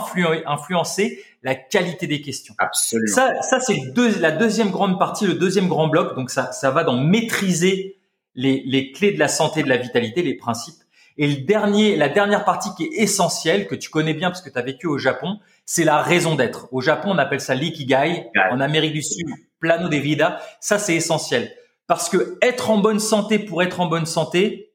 influencer 0.47 1.23
la 1.43 1.55
qualité 1.55 2.07
des 2.07 2.21
questions. 2.21 2.55
Absolument. 2.57 3.13
Ça, 3.13 3.41
ça 3.41 3.59
c'est 3.59 3.77
la 4.19 4.31
deuxième 4.31 4.71
grande 4.71 4.97
partie, 4.97 5.27
le 5.27 5.35
deuxième 5.35 5.67
grand 5.67 5.87
bloc. 5.87 6.15
Donc 6.15 6.31
ça, 6.31 6.51
ça 6.51 6.71
va 6.71 6.83
dans 6.83 6.97
maîtriser 6.97 7.99
les, 8.35 8.63
les 8.65 8.91
clés 8.91 9.11
de 9.11 9.19
la 9.19 9.27
santé, 9.27 9.61
de 9.63 9.69
la 9.69 9.77
vitalité, 9.77 10.23
les 10.23 10.35
principes. 10.35 10.81
Et 11.17 11.27
le 11.27 11.41
dernier, 11.41 11.97
la 11.97 12.07
dernière 12.07 12.45
partie 12.45 12.69
qui 12.77 12.85
est 12.85 13.01
essentielle, 13.03 13.67
que 13.67 13.75
tu 13.75 13.89
connais 13.89 14.13
bien 14.13 14.29
parce 14.29 14.41
que 14.41 14.49
tu 14.49 14.57
as 14.57 14.61
vécu 14.61 14.87
au 14.87 14.97
Japon, 14.97 15.39
c'est 15.71 15.83
la 15.83 16.01
raison 16.01 16.33
d'être. 16.33 16.67
Au 16.71 16.81
Japon, 16.81 17.11
on 17.11 17.19
appelle 17.19 17.41
ça 17.41 17.53
l'ikigai. 17.53 18.25
En 18.49 18.59
Amérique 18.59 18.93
du 18.93 19.03
Sud, 19.03 19.27
plano 19.59 19.87
de 19.87 19.97
vida. 19.97 20.41
Ça, 20.59 20.79
c'est 20.79 20.95
essentiel. 20.95 21.53
Parce 21.85 22.09
que 22.09 22.39
être 22.41 22.71
en 22.71 22.79
bonne 22.79 22.97
santé 22.97 23.37
pour 23.37 23.61
être 23.61 23.79
en 23.79 23.85
bonne 23.85 24.07
santé, 24.07 24.73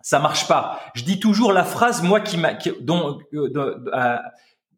ça 0.00 0.20
marche 0.20 0.46
pas. 0.46 0.80
Je 0.94 1.02
dis 1.02 1.18
toujours 1.18 1.52
la 1.52 1.64
phrase, 1.64 2.04
moi, 2.04 2.20
qui 2.20 2.36
m'a, 2.36 2.52
dont, 2.82 3.18
euh, 3.34 3.50
euh, 3.92 4.16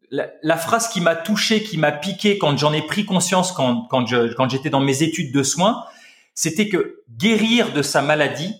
la, 0.09 0.57
phrase 0.57 0.87
qui 0.87 0.99
m'a 0.99 1.15
touché, 1.15 1.61
qui 1.61 1.77
m'a 1.77 1.91
piqué 1.91 2.39
quand 2.39 2.57
j'en 2.57 2.73
ai 2.73 2.81
pris 2.81 3.05
conscience 3.05 3.51
quand, 3.51 3.83
quand 3.83 4.07
je, 4.07 4.33
quand 4.33 4.49
j'étais 4.49 4.71
dans 4.71 4.81
mes 4.81 5.03
études 5.03 5.31
de 5.31 5.43
soins, 5.43 5.85
c'était 6.33 6.69
que 6.69 7.03
guérir 7.15 7.71
de 7.71 7.83
sa 7.83 8.01
maladie, 8.01 8.55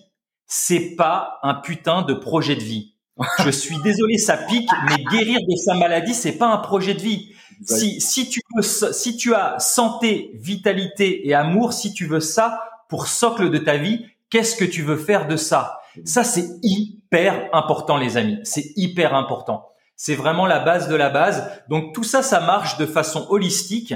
c'est 0.46 0.94
pas 0.94 1.40
un 1.42 1.54
putain 1.54 2.02
de 2.02 2.14
projet 2.14 2.54
de 2.54 2.62
vie. 2.62 2.95
Je 3.44 3.50
suis 3.50 3.78
désolé, 3.82 4.18
ça 4.18 4.36
pique, 4.36 4.68
mais 4.88 5.02
guérir 5.10 5.38
de 5.40 5.56
sa 5.56 5.74
maladie, 5.74 6.14
c'est 6.14 6.36
pas 6.36 6.48
un 6.48 6.58
projet 6.58 6.94
de 6.94 7.00
vie. 7.00 7.32
Si, 7.64 8.00
si 8.00 8.28
tu 8.28 8.40
veux, 8.54 8.62
si 8.62 9.16
tu 9.16 9.34
as 9.34 9.58
santé, 9.58 10.30
vitalité 10.34 11.26
et 11.26 11.34
amour, 11.34 11.72
si 11.72 11.94
tu 11.94 12.06
veux 12.06 12.20
ça 12.20 12.62
pour 12.88 13.06
socle 13.06 13.50
de 13.50 13.58
ta 13.58 13.78
vie, 13.78 14.04
qu'est-ce 14.28 14.56
que 14.56 14.64
tu 14.64 14.82
veux 14.82 14.98
faire 14.98 15.26
de 15.26 15.36
ça? 15.36 15.80
Ça, 16.04 16.24
c'est 16.24 16.46
hyper 16.62 17.48
important, 17.54 17.96
les 17.96 18.18
amis. 18.18 18.38
C'est 18.44 18.72
hyper 18.76 19.14
important. 19.14 19.66
C'est 19.96 20.14
vraiment 20.14 20.46
la 20.46 20.58
base 20.58 20.88
de 20.88 20.94
la 20.94 21.08
base. 21.08 21.50
Donc, 21.70 21.94
tout 21.94 22.04
ça, 22.04 22.22
ça 22.22 22.40
marche 22.40 22.76
de 22.76 22.84
façon 22.84 23.26
holistique. 23.30 23.94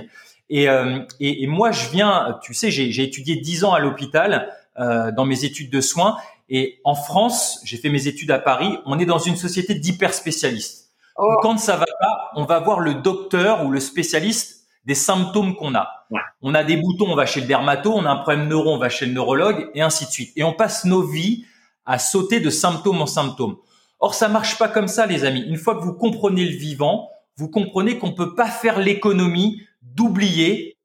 Euh, 0.50 1.00
et, 1.20 1.42
et, 1.42 1.46
moi, 1.46 1.70
je 1.72 1.90
viens, 1.90 2.38
tu 2.42 2.54
sais, 2.54 2.70
j'ai 2.70 3.02
étudié 3.04 3.36
dix 3.36 3.64
ans 3.64 3.74
à 3.74 3.80
l'hôpital 3.80 4.48
euh, 4.78 5.12
dans 5.12 5.26
mes 5.26 5.44
études 5.44 5.70
de 5.70 5.80
soins. 5.82 6.16
Et 6.50 6.80
en 6.84 6.94
France, 6.96 7.60
j'ai 7.64 7.76
fait 7.76 7.88
mes 7.88 8.08
études 8.08 8.32
à 8.32 8.40
Paris. 8.40 8.76
On 8.84 8.98
est 8.98 9.06
dans 9.06 9.18
une 9.18 9.36
société 9.36 9.74
d'hyper 9.74 10.12
spécialistes. 10.12 10.90
Oh. 11.16 11.36
Quand 11.42 11.56
ça 11.58 11.76
va 11.76 11.86
pas, 12.00 12.30
on 12.34 12.44
va 12.44 12.58
voir 12.58 12.80
le 12.80 12.94
docteur 12.94 13.64
ou 13.64 13.70
le 13.70 13.78
spécialiste 13.78 14.64
des 14.84 14.96
symptômes 14.96 15.54
qu'on 15.54 15.74
a. 15.74 15.88
On 16.42 16.54
a 16.54 16.64
des 16.64 16.76
boutons, 16.76 17.10
on 17.10 17.14
va 17.14 17.26
chez 17.26 17.40
le 17.40 17.46
dermato. 17.46 17.92
On 17.94 18.04
a 18.04 18.10
un 18.10 18.16
problème 18.16 18.48
neuro, 18.48 18.72
on 18.72 18.78
va 18.78 18.88
chez 18.88 19.06
le 19.06 19.12
neurologue, 19.12 19.70
et 19.74 19.82
ainsi 19.82 20.06
de 20.06 20.10
suite. 20.10 20.32
Et 20.34 20.42
on 20.42 20.52
passe 20.52 20.84
nos 20.84 21.02
vies 21.02 21.44
à 21.86 21.98
sauter 21.98 22.40
de 22.40 22.50
symptômes 22.50 23.00
en 23.00 23.06
symptômes. 23.06 23.56
Or, 24.00 24.14
ça 24.14 24.28
marche 24.28 24.58
pas 24.58 24.68
comme 24.68 24.88
ça, 24.88 25.06
les 25.06 25.24
amis. 25.24 25.42
Une 25.42 25.56
fois 25.56 25.76
que 25.76 25.82
vous 25.82 25.92
comprenez 25.92 26.44
le 26.44 26.56
vivant, 26.56 27.10
vous 27.36 27.48
comprenez 27.48 27.98
qu'on 27.98 28.12
peut 28.12 28.34
pas 28.34 28.48
faire 28.48 28.80
l'économie 28.80 29.62
d'oublier 29.82 30.78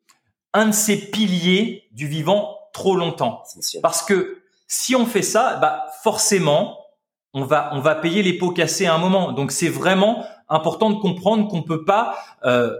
un 0.53 0.67
de 0.67 0.73
ces 0.73 1.09
piliers 1.09 1.83
du 1.91 2.07
vivant 2.07 2.55
trop 2.73 2.95
longtemps. 2.95 3.43
Parce 3.81 4.03
que 4.03 4.41
si 4.67 4.95
on 4.95 5.05
fait 5.05 5.21
ça, 5.21 5.57
bah 5.57 5.85
forcément, 6.03 6.77
on 7.33 7.43
va 7.43 7.69
on 7.73 7.79
va 7.79 7.95
payer 7.95 8.23
les 8.23 8.33
pots 8.37 8.51
cassés 8.51 8.85
à 8.85 8.95
un 8.95 8.97
moment. 8.97 9.31
Donc 9.31 9.51
c'est 9.51 9.69
vraiment 9.69 10.25
important 10.49 10.89
de 10.89 10.99
comprendre 10.99 11.47
qu'on 11.47 11.63
peut 11.63 11.85
pas 11.85 12.17
euh, 12.43 12.75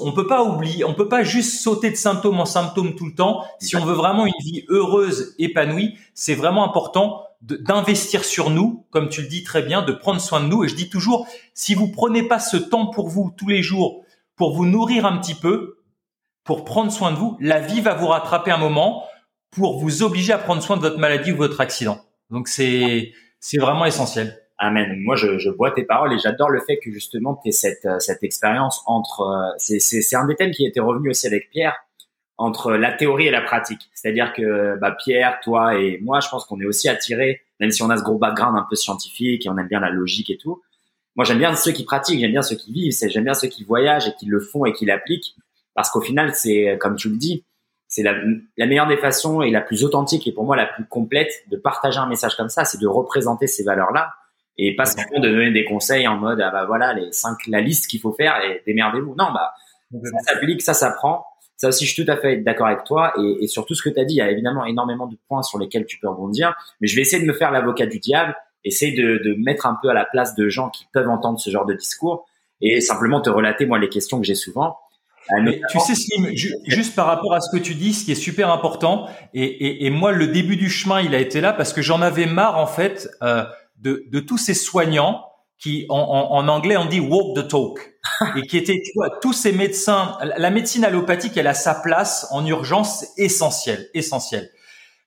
on 0.00 0.12
peut 0.12 0.26
pas 0.26 0.44
oublier, 0.44 0.84
on 0.84 0.94
peut 0.94 1.08
pas 1.08 1.22
juste 1.22 1.60
sauter 1.60 1.90
de 1.90 1.96
symptôme 1.96 2.40
en 2.40 2.46
symptôme 2.46 2.94
tout 2.94 3.04
le 3.04 3.14
temps. 3.14 3.44
Si 3.60 3.76
on 3.76 3.84
veut 3.84 3.94
vraiment 3.94 4.24
une 4.24 4.32
vie 4.40 4.64
heureuse, 4.68 5.34
épanouie, 5.38 5.98
c'est 6.14 6.34
vraiment 6.34 6.64
important 6.64 7.22
d'investir 7.42 8.24
sur 8.24 8.48
nous, 8.48 8.86
comme 8.90 9.10
tu 9.10 9.20
le 9.20 9.28
dis 9.28 9.44
très 9.44 9.62
bien, 9.62 9.82
de 9.82 9.92
prendre 9.92 10.22
soin 10.22 10.40
de 10.40 10.46
nous. 10.46 10.64
Et 10.64 10.68
je 10.68 10.74
dis 10.74 10.88
toujours, 10.88 11.26
si 11.52 11.74
vous 11.74 11.88
prenez 11.88 12.22
pas 12.22 12.38
ce 12.38 12.56
temps 12.56 12.86
pour 12.86 13.08
vous 13.08 13.32
tous 13.36 13.48
les 13.48 13.62
jours 13.62 14.04
pour 14.38 14.54
vous 14.54 14.64
nourrir 14.64 15.04
un 15.04 15.18
petit 15.18 15.34
peu, 15.34 15.82
pour 16.44 16.64
prendre 16.64 16.90
soin 16.90 17.10
de 17.10 17.16
vous. 17.16 17.36
La 17.40 17.60
vie 17.60 17.82
va 17.82 17.92
vous 17.92 18.06
rattraper 18.06 18.50
un 18.50 18.56
moment 18.56 19.04
pour 19.50 19.78
vous 19.78 20.02
obliger 20.02 20.32
à 20.32 20.38
prendre 20.38 20.62
soin 20.62 20.76
de 20.76 20.82
votre 20.82 20.98
maladie 20.98 21.32
ou 21.32 21.36
votre 21.36 21.60
accident. 21.60 22.00
Donc 22.30 22.48
c'est 22.48 23.12
c'est 23.40 23.58
vraiment 23.58 23.84
essentiel. 23.84 24.38
Amen. 24.60 24.98
Moi, 24.98 25.14
je, 25.14 25.38
je 25.38 25.50
bois 25.50 25.70
tes 25.70 25.84
paroles 25.84 26.12
et 26.12 26.18
j'adore 26.18 26.50
le 26.50 26.60
fait 26.60 26.78
que 26.78 26.90
justement 26.90 27.40
tu 27.44 27.52
cette, 27.52 27.84
euh, 27.86 28.00
cette 28.00 28.24
expérience 28.24 28.82
entre. 28.86 29.20
Euh, 29.20 29.54
c'est, 29.56 29.78
c'est, 29.78 30.02
c'est 30.02 30.16
un 30.16 30.26
des 30.26 30.34
thèmes 30.34 30.50
qui 30.50 30.66
était 30.66 30.80
revenu 30.80 31.10
aussi 31.10 31.28
avec 31.28 31.48
Pierre, 31.50 31.76
entre 32.38 32.72
la 32.72 32.90
théorie 32.92 33.28
et 33.28 33.30
la 33.30 33.40
pratique. 33.40 33.88
C'est-à-dire 33.94 34.32
que 34.32 34.76
bah, 34.80 34.96
Pierre, 34.98 35.38
toi 35.44 35.78
et 35.78 36.00
moi, 36.02 36.18
je 36.18 36.28
pense 36.28 36.44
qu'on 36.44 36.60
est 36.60 36.64
aussi 36.64 36.88
attirés, 36.88 37.42
même 37.60 37.70
si 37.70 37.84
on 37.84 37.90
a 37.90 37.96
ce 37.96 38.02
gros 38.02 38.18
background 38.18 38.58
un 38.58 38.66
peu 38.68 38.74
scientifique 38.74 39.46
et 39.46 39.48
on 39.48 39.56
aime 39.58 39.68
bien 39.68 39.78
la 39.78 39.90
logique 39.90 40.30
et 40.30 40.36
tout, 40.36 40.60
moi, 41.14 41.24
j'aime 41.24 41.38
bien 41.38 41.54
ceux 41.54 41.72
qui 41.72 41.84
pratiquent, 41.84 42.18
j'aime 42.20 42.32
bien 42.32 42.42
ceux 42.42 42.56
qui 42.56 42.72
vivent, 42.72 42.94
j'aime 43.08 43.24
bien 43.24 43.34
ceux 43.34 43.48
qui 43.48 43.62
voyagent 43.62 44.08
et 44.08 44.14
qui 44.18 44.26
le 44.26 44.40
font 44.40 44.64
et 44.64 44.72
qui 44.72 44.86
l'appliquent, 44.86 45.36
parce 45.74 45.90
qu'au 45.90 46.00
final, 46.00 46.34
c'est 46.34 46.78
comme 46.80 46.96
tu 46.96 47.08
le 47.10 47.16
dis, 47.16 47.44
c'est 47.88 48.02
la, 48.02 48.14
la, 48.56 48.66
meilleure 48.66 48.86
des 48.86 48.96
façons 48.96 49.42
et 49.42 49.50
la 49.50 49.60
plus 49.60 49.84
authentique 49.84 50.26
et 50.26 50.32
pour 50.32 50.44
moi 50.44 50.56
la 50.56 50.66
plus 50.66 50.84
complète 50.84 51.32
de 51.50 51.56
partager 51.56 51.98
un 51.98 52.06
message 52.06 52.36
comme 52.36 52.48
ça, 52.50 52.64
c'est 52.64 52.80
de 52.80 52.86
représenter 52.86 53.46
ces 53.46 53.64
valeurs-là 53.64 54.12
et 54.58 54.76
pas 54.76 54.84
seulement 54.84 55.20
de 55.20 55.28
donner 55.28 55.52
des 55.52 55.64
conseils 55.64 56.06
en 56.06 56.16
mode 56.16 56.40
ah 56.40 56.50
bah 56.50 56.64
voilà 56.66 56.92
les 56.92 57.12
cinq 57.12 57.46
la 57.46 57.60
liste 57.60 57.86
qu'il 57.86 58.00
faut 58.00 58.12
faire 58.12 58.34
et 58.44 58.62
démerdez-vous. 58.66 59.14
Non 59.16 59.32
bah 59.32 59.52
ça 59.92 60.32
s'applique, 60.32 60.62
ça 60.62 60.74
s'apprend. 60.74 61.24
Ça 61.56 61.68
aussi, 61.68 61.86
je 61.86 61.92
suis 61.92 62.04
tout 62.04 62.10
à 62.10 62.16
fait 62.16 62.36
d'accord 62.36 62.68
avec 62.68 62.84
toi 62.84 63.12
et, 63.18 63.44
et 63.44 63.46
surtout 63.48 63.74
ce 63.74 63.82
que 63.82 63.88
tu 63.88 63.98
as 63.98 64.04
dit, 64.04 64.14
il 64.14 64.18
y 64.18 64.22
a 64.22 64.30
évidemment 64.30 64.64
énormément 64.64 65.06
de 65.06 65.16
points 65.26 65.42
sur 65.42 65.58
lesquels 65.58 65.86
tu 65.86 65.98
peux 65.98 66.08
rebondir, 66.08 66.54
mais 66.80 66.86
je 66.86 66.94
vais 66.94 67.02
essayer 67.02 67.20
de 67.20 67.26
me 67.26 67.32
faire 67.32 67.50
l'avocat 67.50 67.86
du 67.86 67.98
diable 67.98 68.36
essaye 68.64 68.94
de, 68.94 69.20
de 69.24 69.34
mettre 69.34 69.66
un 69.66 69.78
peu 69.80 69.88
à 69.88 69.94
la 69.94 70.04
place 70.04 70.34
de 70.34 70.48
gens 70.48 70.70
qui 70.70 70.86
peuvent 70.92 71.08
entendre 71.08 71.40
ce 71.40 71.50
genre 71.50 71.66
de 71.66 71.74
discours 71.74 72.26
et 72.60 72.80
simplement 72.80 73.20
te 73.20 73.30
relater 73.30 73.66
moi 73.66 73.78
les 73.78 73.88
questions 73.88 74.20
que 74.20 74.26
j'ai 74.26 74.34
souvent. 74.34 74.76
Euh, 75.32 75.40
mais 75.42 75.60
tu 75.70 75.78
sais, 75.80 75.94
Slim, 75.94 76.28
juste 76.66 76.94
par 76.94 77.06
rapport 77.06 77.34
à 77.34 77.40
ce 77.40 77.50
que 77.50 77.60
tu 77.62 77.74
dis, 77.74 77.92
ce 77.92 78.04
qui 78.04 78.12
est 78.12 78.16
super 78.16 78.50
important, 78.50 79.08
et, 79.34 79.44
et, 79.44 79.86
et, 79.86 79.90
moi, 79.90 80.12
le 80.12 80.28
début 80.28 80.56
du 80.56 80.70
chemin, 80.70 81.00
il 81.00 81.14
a 81.14 81.18
été 81.18 81.40
là 81.40 81.52
parce 81.52 81.72
que 81.72 81.82
j'en 81.82 82.00
avais 82.00 82.26
marre, 82.26 82.58
en 82.58 82.66
fait, 82.66 83.08
euh, 83.22 83.44
de, 83.76 84.04
de, 84.10 84.20
tous 84.20 84.38
ces 84.38 84.54
soignants 84.54 85.24
qui, 85.58 85.86
en, 85.88 85.98
en, 85.98 86.36
en, 86.36 86.48
anglais, 86.48 86.76
on 86.76 86.86
dit 86.86 87.00
walk 87.00 87.36
the 87.36 87.48
talk, 87.48 87.94
et 88.36 88.42
qui 88.42 88.56
étaient, 88.56 88.80
tu 88.82 88.92
vois, 88.94 89.10
tous 89.20 89.32
ces 89.32 89.52
médecins. 89.52 90.16
La 90.36 90.50
médecine 90.50 90.84
allopathique, 90.84 91.36
elle 91.36 91.46
a 91.46 91.54
sa 91.54 91.74
place 91.74 92.26
en 92.30 92.46
urgence 92.46 93.06
essentielle, 93.16 93.88
essentielle. 93.94 94.50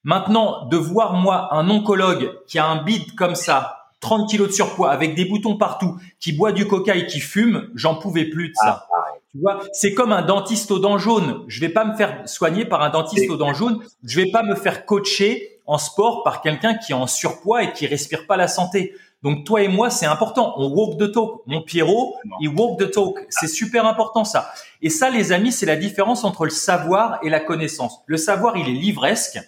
Maintenant, 0.04 0.66
de 0.66 0.78
voir 0.78 1.14
moi 1.14 1.54
un 1.54 1.70
oncologue 1.70 2.32
qui 2.48 2.58
a 2.60 2.66
un 2.66 2.84
bide 2.84 3.16
comme 3.16 3.36
ça, 3.36 3.82
30 4.02 4.30
kilos 4.30 4.48
de 4.48 4.54
surpoids, 4.54 4.92
avec 4.92 5.16
des 5.16 5.26
boutons 5.26 5.58
partout, 5.58 5.98
qui 6.20 6.34
boit 6.34 6.52
du 6.52 6.68
coca 6.68 6.96
et 6.96 7.06
qui 7.06 7.20
fume, 7.20 7.70
j'en 7.76 7.96
pouvais 7.96 8.26
plus 8.26 8.50
de 8.50 8.54
ça. 8.56 8.88
Ah, 8.91 8.91
tu 9.34 9.40
vois, 9.40 9.62
c'est 9.72 9.94
comme 9.94 10.12
un 10.12 10.24
dentiste 10.24 10.72
aux 10.72 10.80
dents 10.80 10.98
jaunes. 10.98 11.46
Je 11.48 11.62
vais 11.62 11.70
pas 11.70 11.86
me 11.86 11.96
faire 11.96 12.28
soigner 12.28 12.66
par 12.66 12.82
un 12.82 12.90
dentiste 12.90 13.30
aux 13.30 13.38
dents 13.38 13.54
jaunes. 13.54 13.80
Je 14.04 14.20
vais 14.20 14.30
pas 14.30 14.44
me 14.44 14.56
faire 14.56 14.86
coacher 14.86 15.60
en 15.66 15.78
sport 15.78 16.24
par 16.24 16.42
quelqu'un 16.42 16.76
qui 16.76 16.92
est 16.92 16.96
en 16.96 17.08
surpoids 17.08 17.64
et 17.64 17.72
qui 17.72 17.88
respire 17.88 18.28
pas 18.28 18.36
la 18.36 18.50
santé. 18.50 18.94
Donc 19.24 19.46
toi 19.46 19.62
et 19.62 19.70
moi, 19.70 19.90
c'est 19.90 20.06
important. 20.06 20.54
On 20.58 20.70
walk 20.70 21.00
the 21.00 21.12
talk. 21.14 21.44
Mon 21.46 21.62
Pierrot, 21.62 22.16
il 22.42 22.50
walk 22.50 22.80
the 22.80 22.92
talk. 22.92 23.20
C'est 23.30 23.48
super 23.48 23.86
important 23.86 24.26
ça. 24.26 24.52
Et 24.82 24.90
ça, 24.90 25.10
les 25.10 25.32
amis, 25.32 25.54
c'est 25.54 25.66
la 25.66 25.78
différence 25.78 26.26
entre 26.26 26.44
le 26.44 26.52
savoir 26.52 27.20
et 27.24 27.30
la 27.30 27.40
connaissance. 27.40 28.02
Le 28.08 28.18
savoir, 28.18 28.58
il 28.58 28.68
est 28.68 28.80
livresque. 28.80 29.40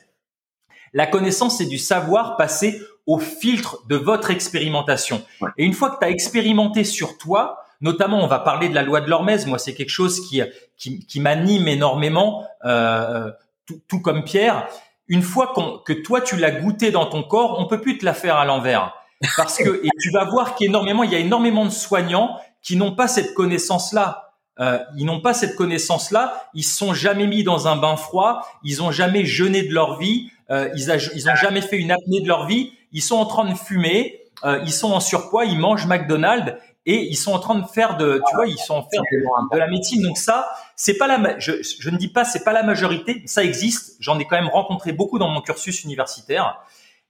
La 0.93 1.08
connaissance, 1.08 1.58
c'est 1.58 1.65
du 1.65 1.80
savoir 1.80 2.38
passé 2.38 2.80
au 3.06 3.17
filtre 3.17 3.86
de 3.89 3.96
votre 3.98 4.30
expérimentation. 4.30 5.24
Et 5.58 5.65
une 5.65 5.74
fois 5.74 5.89
que 5.89 6.00
tu 6.00 6.06
as 6.06 6.10
expérimenté 6.10 6.84
sur 6.84 7.17
toi, 7.17 7.62
notamment 7.84 8.24
on 8.24 8.28
va 8.28 8.39
parler 8.39 8.69
de 8.69 8.74
la 8.74 8.82
loi 8.82 9.02
de 9.02 9.10
l'Hormèse, 9.10 9.46
moi 9.46 9.60
c'est 9.60 9.76
quelque 9.76 9.89
chose 9.89 10.28
qui, 10.28 10.41
qui, 10.78 11.19
m'anime 11.19 11.67
énormément, 11.67 12.48
euh, 12.65 13.30
tout, 13.67 13.80
tout, 13.88 14.02
comme 14.02 14.24
Pierre. 14.24 14.67
Une 15.08 15.22
fois 15.22 15.54
que 15.86 15.93
toi 15.93 16.22
tu 16.22 16.38
l'as 16.38 16.52
goûté 16.52 16.89
dans 16.89 17.06
ton 17.06 17.22
corps, 17.22 17.60
on 17.60 17.67
peut 17.67 17.82
plus 17.82 18.00
te 18.00 18.06
la 18.06 18.13
faire 18.13 18.38
à 18.38 18.46
l'envers. 18.46 18.96
Parce 19.38 19.58
que, 19.58 19.86
et 19.86 19.89
tu 20.02 20.12
vas 20.12 20.26
voir 20.26 20.56
qu'énormément, 20.56 21.04
il 21.04 21.12
y 21.12 21.15
a 21.15 21.19
énormément 21.19 21.65
de 21.65 21.72
soignants 21.72 22.39
qui 22.62 22.76
n'ont 22.76 22.96
pas 22.96 23.08
cette 23.08 23.34
connaissance-là. 23.34 24.32
Euh, 24.60 24.80
ils 24.98 25.06
n'ont 25.06 25.22
pas 25.22 25.34
cette 25.34 25.56
connaissance-là. 25.56 26.48
Ils 26.54 26.63
se 26.63 26.76
sont 26.76 26.93
jamais 26.93 27.28
mis 27.28 27.43
dans 27.43 27.67
un 27.67 27.76
bain 27.76 27.96
froid. 27.96 28.48
Ils 28.63 28.82
ont 28.82 28.91
jamais 28.91 29.26
jeûné 29.26 29.63
de 29.63 29.74
leur 29.74 29.98
vie. 29.98 30.30
Euh, 30.52 30.69
ils, 30.76 30.89
ils 31.15 31.30
ont 31.30 31.36
jamais 31.36 31.62
fait 31.62 31.78
une 31.78 31.91
apnée 31.91 32.22
de 32.22 32.28
leur 32.28 32.46
vie. 32.46 32.74
Ils 32.91 33.02
sont 33.02 33.15
en 33.15 33.26
train 33.26 33.50
de 33.50 33.56
fumer. 33.56 34.22
Euh, 34.43 34.62
ils 34.65 34.74
sont 34.74 34.91
en 34.91 35.00
surpoids. 35.00 35.46
Ils 35.46 35.58
mangent 35.58 35.88
McDonald's 35.88 36.54
et 36.86 37.08
ils 37.08 37.15
sont 37.15 37.32
en 37.32 37.39
train 37.39 37.56
de 37.56 37.65
faire 37.65 37.98
de, 37.98 38.22
tu 38.28 38.36
vois, 38.36 38.46
ils 38.46 38.58
sont 38.58 38.76
en 38.76 38.82
train 38.82 39.02
de, 39.12 39.54
de 39.54 39.58
la 39.58 39.67
médecine. 39.67 40.04
Donc 40.04 40.17
ça, 40.17 40.50
c'est 40.76 40.98
pas 40.98 41.08
la, 41.08 41.39
je, 41.39 41.54
je 41.62 41.89
ne 41.89 41.98
dis 41.98 42.10
pas 42.10 42.26
c'est 42.26 42.43
pas 42.43 42.54
la 42.54 42.63
majorité, 42.63 43.24
ça 43.26 43.43
existe. 43.43 43.96
J'en 44.00 44.19
ai 44.19 44.26
quand 44.26 44.36
même 44.36 44.50
rencontré 44.50 44.91
beaucoup 44.91 45.19
dans 45.19 45.30
mon 45.30 45.41
cursus 45.41 45.84
universitaire. 45.84 46.60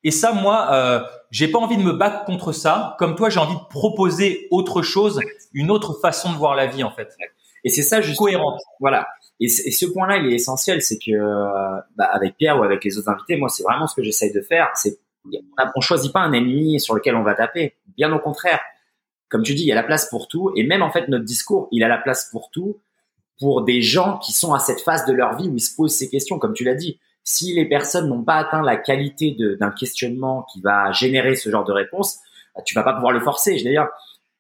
Et 0.04 0.12
ça, 0.12 0.34
moi, 0.34 0.70
euh, 0.72 1.02
j'ai 1.32 1.48
pas 1.48 1.60
envie 1.60 1.78
de 1.78 1.84
me 1.84 1.94
battre 1.94 2.26
contre 2.26 2.52
ça. 2.52 2.96
Comme 3.00 3.16
toi, 3.16 3.30
j'ai 3.30 3.40
envie 3.40 3.56
de 3.56 3.68
proposer 3.70 4.48
autre 4.52 4.82
chose, 4.82 5.22
une 5.54 5.72
autre 5.72 5.94
façon 6.02 6.32
de 6.34 6.38
voir 6.38 6.56
la 6.56 6.68
vie, 6.68 6.84
en 6.84 6.92
fait. 6.92 7.16
Et 7.64 7.70
c'est 7.70 7.82
ça, 7.82 8.02
juste 8.02 8.20
cohérent. 8.20 8.58
Voilà. 8.82 9.08
Et, 9.40 9.48
ce 9.48 9.86
point-là, 9.86 10.18
il 10.18 10.32
est 10.32 10.36
essentiel, 10.36 10.82
c'est 10.82 10.98
que 10.98 11.12
euh, 11.12 11.80
bah, 11.96 12.10
avec 12.12 12.38
Pierre 12.38 12.60
ou 12.60 12.64
avec 12.64 12.84
les 12.84 12.98
autres 12.98 13.10
invités, 13.10 13.38
moi, 13.38 13.50
c'est 13.50 13.64
vraiment 13.64 13.88
ce 13.88 13.96
que 13.96 14.04
j'essaye 14.04 14.32
de 14.34 14.42
faire. 14.42 14.70
C'est 14.76 15.00
on 15.76 15.82
choisit 15.82 16.12
pas 16.12 16.20
un 16.20 16.34
ennemi 16.34 16.82
sur 16.82 16.96
lequel 16.96 17.16
on 17.16 17.24
va 17.24 17.34
taper. 17.34 17.76
Bien 17.96 18.12
au 18.12 18.20
contraire. 18.20 18.60
Comme 19.34 19.42
tu 19.42 19.56
dis, 19.56 19.64
il 19.64 19.68
y 19.68 19.72
a 19.72 19.76
la 19.76 19.82
place 19.82 20.08
pour 20.12 20.28
tout. 20.28 20.52
Et 20.56 20.64
même 20.64 20.84
en 20.84 20.92
fait, 20.92 21.08
notre 21.08 21.26
discours, 21.26 21.68
il 21.72 21.84
a 21.84 21.88
la 21.88 21.98
place 21.98 22.30
pour 22.32 22.52
tout 22.52 22.78
pour 23.40 23.64
des 23.64 23.82
gens 23.82 24.20
qui 24.20 24.32
sont 24.32 24.54
à 24.54 24.60
cette 24.60 24.80
phase 24.80 25.08
de 25.08 25.12
leur 25.12 25.36
vie 25.36 25.50
où 25.50 25.56
ils 25.56 25.60
se 25.60 25.76
posent 25.76 25.96
ces 25.96 26.08
questions. 26.08 26.38
Comme 26.38 26.54
tu 26.54 26.64
l'as 26.64 26.76
dit, 26.76 27.00
si 27.24 27.56
les 27.56 27.66
personnes 27.66 28.08
n'ont 28.08 28.24
pas 28.24 28.36
atteint 28.36 28.62
la 28.62 28.76
qualité 28.76 29.36
d'un 29.60 29.72
questionnement 29.72 30.46
qui 30.54 30.62
va 30.62 30.92
générer 30.92 31.36
ce 31.36 31.50
genre 31.50 31.66
de 31.66 31.72
réponse, 31.72 32.20
bah, 32.56 32.62
tu 32.64 32.76
vas 32.76 32.84
pas 32.84 32.94
pouvoir 32.94 33.12
le 33.12 33.22
forcer. 33.22 33.60
D'ailleurs, 33.64 33.90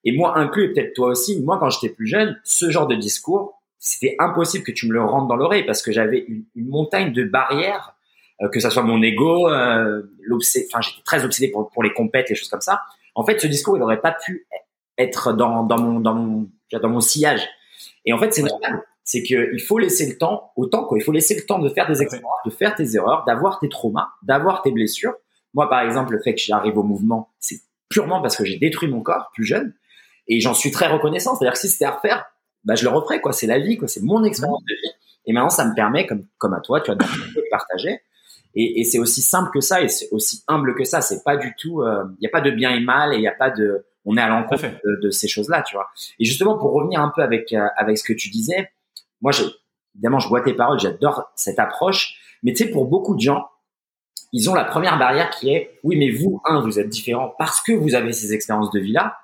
et 0.04 0.12
moi 0.12 0.38
inclus, 0.38 0.66
et 0.66 0.74
peut-être 0.74 0.94
toi 0.94 1.08
aussi, 1.08 1.42
moi 1.42 1.58
quand 1.60 1.72
j'étais 1.72 1.90
plus 1.90 2.06
jeune, 2.06 2.40
ce 2.44 2.70
genre 2.70 2.86
de 2.86 2.94
discours, 2.94 3.60
c'était 3.80 4.16
impossible 4.20 4.64
que 4.64 4.72
tu 4.72 4.88
me 4.88 4.94
le 4.94 5.04
rentres 5.04 5.28
dans 5.28 5.36
l'oreille 5.36 5.66
parce 5.66 5.82
que 5.82 5.92
j'avais 5.92 6.26
une, 6.28 6.46
montagne 6.56 7.14
de 7.14 7.24
barrières, 7.24 7.96
euh, 8.42 8.50
que 8.50 8.60
ça 8.60 8.70
soit 8.70 8.84
mon 8.84 9.02
ego, 9.02 9.50
euh, 9.50 10.04
enfin 10.68 10.82
j'étais 10.82 11.02
très 11.04 11.26
obsédé 11.26 11.52
pour, 11.52 11.70
pour 11.72 11.84
les 11.84 11.94
compètes, 11.94 12.30
les 12.30 12.36
choses 12.36 12.50
comme 12.50 12.62
ça. 12.62 12.82
En 13.16 13.26
fait, 13.26 13.40
ce 13.40 13.48
discours, 13.48 13.76
il 13.76 13.80
n'aurait 13.80 14.02
pas 14.02 14.12
pu 14.14 14.46
être 14.98 15.34
dans, 15.34 15.64
dans 15.64 15.80
mon 15.80 16.00
dans 16.00 16.14
mon 16.14 16.50
dans 16.72 16.90
mon 16.90 17.02
sillage. 17.02 17.48
Et 18.06 18.14
en 18.14 18.20
fait, 18.20 18.34
c'est 18.34 18.44
normal. 18.44 18.84
C'est 19.04 19.22
que 19.22 19.54
il 19.54 19.60
faut 19.60 19.80
laisser 19.80 20.10
le 20.10 20.18
temps, 20.18 20.52
autant 20.56 20.86
quoi. 20.86 20.98
Il 20.98 21.02
faut 21.02 21.12
laisser 21.12 21.36
le 21.36 21.46
temps 21.46 21.60
de 21.60 21.70
faire 21.70 21.88
des 21.88 22.02
expériences, 22.02 22.32
de 22.46 22.52
faire 22.52 22.76
tes 22.76 22.96
erreurs, 22.96 23.24
d'avoir 23.26 23.60
tes 23.60 23.70
traumas, 23.70 24.10
d'avoir 24.22 24.62
tes 24.62 24.72
blessures. 24.72 25.14
Moi, 25.54 25.70
par 25.70 25.82
exemple, 25.82 26.14
le 26.14 26.22
fait 26.22 26.34
que 26.34 26.42
j'arrive 26.42 26.78
au 26.78 26.84
mouvement, 26.84 27.30
c'est 27.40 27.62
purement 27.90 28.22
parce 28.22 28.36
que 28.36 28.46
j'ai 28.46 28.58
détruit 28.58 28.90
mon 28.90 29.02
corps 29.02 29.30
plus 29.34 29.44
jeune. 29.44 29.74
Et 30.28 30.40
j'en 30.40 30.54
suis 30.54 30.72
très 30.72 30.88
reconnaissant. 30.88 31.36
C'est-à-dire 31.36 31.54
que 31.54 31.60
si 31.60 31.68
c'était 31.68 31.86
à 31.86 31.92
refaire, 31.92 32.26
bah, 32.64 32.76
je 32.76 32.84
le 32.84 32.90
referais, 32.90 33.20
quoi. 33.20 33.34
C'est 33.34 33.46
la 33.46 33.60
vie, 33.60 33.78
quoi. 33.78 33.90
C'est 33.90 34.02
mon 34.02 34.24
expérience 34.24 34.64
de 34.64 34.74
vie. 34.74 34.94
Et 35.26 35.34
maintenant, 35.34 35.50
ça 35.50 35.66
me 35.66 35.76
permet, 35.76 36.08
comme, 36.08 36.26
comme 36.38 36.54
à 36.54 36.62
toi, 36.62 36.80
tu 36.80 36.92
vois, 36.92 36.96
de 36.96 37.44
partager. 37.52 38.00
Et, 38.56 38.82
et 38.82 38.84
c'est 38.84 39.00
aussi 39.00 39.22
simple 39.22 39.50
que 39.52 39.62
ça 39.62 39.82
et 39.82 39.90
c'est 39.90 40.10
aussi 40.12 40.44
humble 40.48 40.76
que 40.76 40.84
ça. 40.84 41.02
C'est 41.02 41.24
pas 41.24 41.38
du 41.38 41.56
tout, 41.58 41.84
il 41.84 41.88
euh, 41.88 42.04
n'y 42.22 42.28
a 42.28 42.30
pas 42.30 42.42
de 42.42 42.52
bien 42.52 42.72
et 42.72 42.80
mal 42.80 43.14
et 43.14 43.18
il 43.18 43.22
n'y 43.22 43.28
a 43.28 43.34
pas 43.34 43.50
de, 43.50 43.86
on 44.06 44.18
est 44.18 44.22
à 44.22 44.28
l'encontre 44.28 44.63
de, 44.63 45.00
de, 45.02 45.10
ces 45.10 45.28
choses-là, 45.28 45.63
tu 45.63 45.76
vois. 45.76 45.88
Et 46.20 46.26
justement, 46.26 46.58
pour 46.58 46.74
revenir 46.74 47.02
un 47.02 47.12
peu 47.16 47.22
avec, 47.22 47.54
euh, 47.54 47.68
avec 47.78 47.98
ce 47.98 48.04
que 48.04 48.13
tu 48.13 48.30
disais, 48.30 48.72
moi, 49.22 49.32
je, 49.32 49.44
évidemment, 49.96 50.20
je 50.20 50.28
vois 50.28 50.42
tes 50.42 50.54
paroles, 50.54 50.80
j'adore 50.80 51.32
cette 51.36 51.60
approche. 51.60 52.16
Mais 52.44 52.54
tu 52.54 52.66
sais, 52.66 52.72
pour 52.72 52.88
beaucoup 52.88 53.16
de 53.16 53.22
gens, 53.22 53.48
ils 54.34 54.50
ont 54.50 54.56
la 54.56 54.66
première 54.66 54.98
barrière 54.98 55.30
qui 55.30 55.54
est, 55.54 55.80
oui, 55.84 55.98
mais 55.98 56.12
vous, 56.12 56.42
un, 56.46 56.62
vous 56.62 56.80
êtes 56.80 56.89
différent 56.89 57.34
parce 57.38 57.62
que 57.62 57.72
vous 57.72 57.96
avez 57.96 58.12
ces 58.12 58.34
expériences 58.34 58.72
de 58.72 58.80
vie-là 58.80 59.18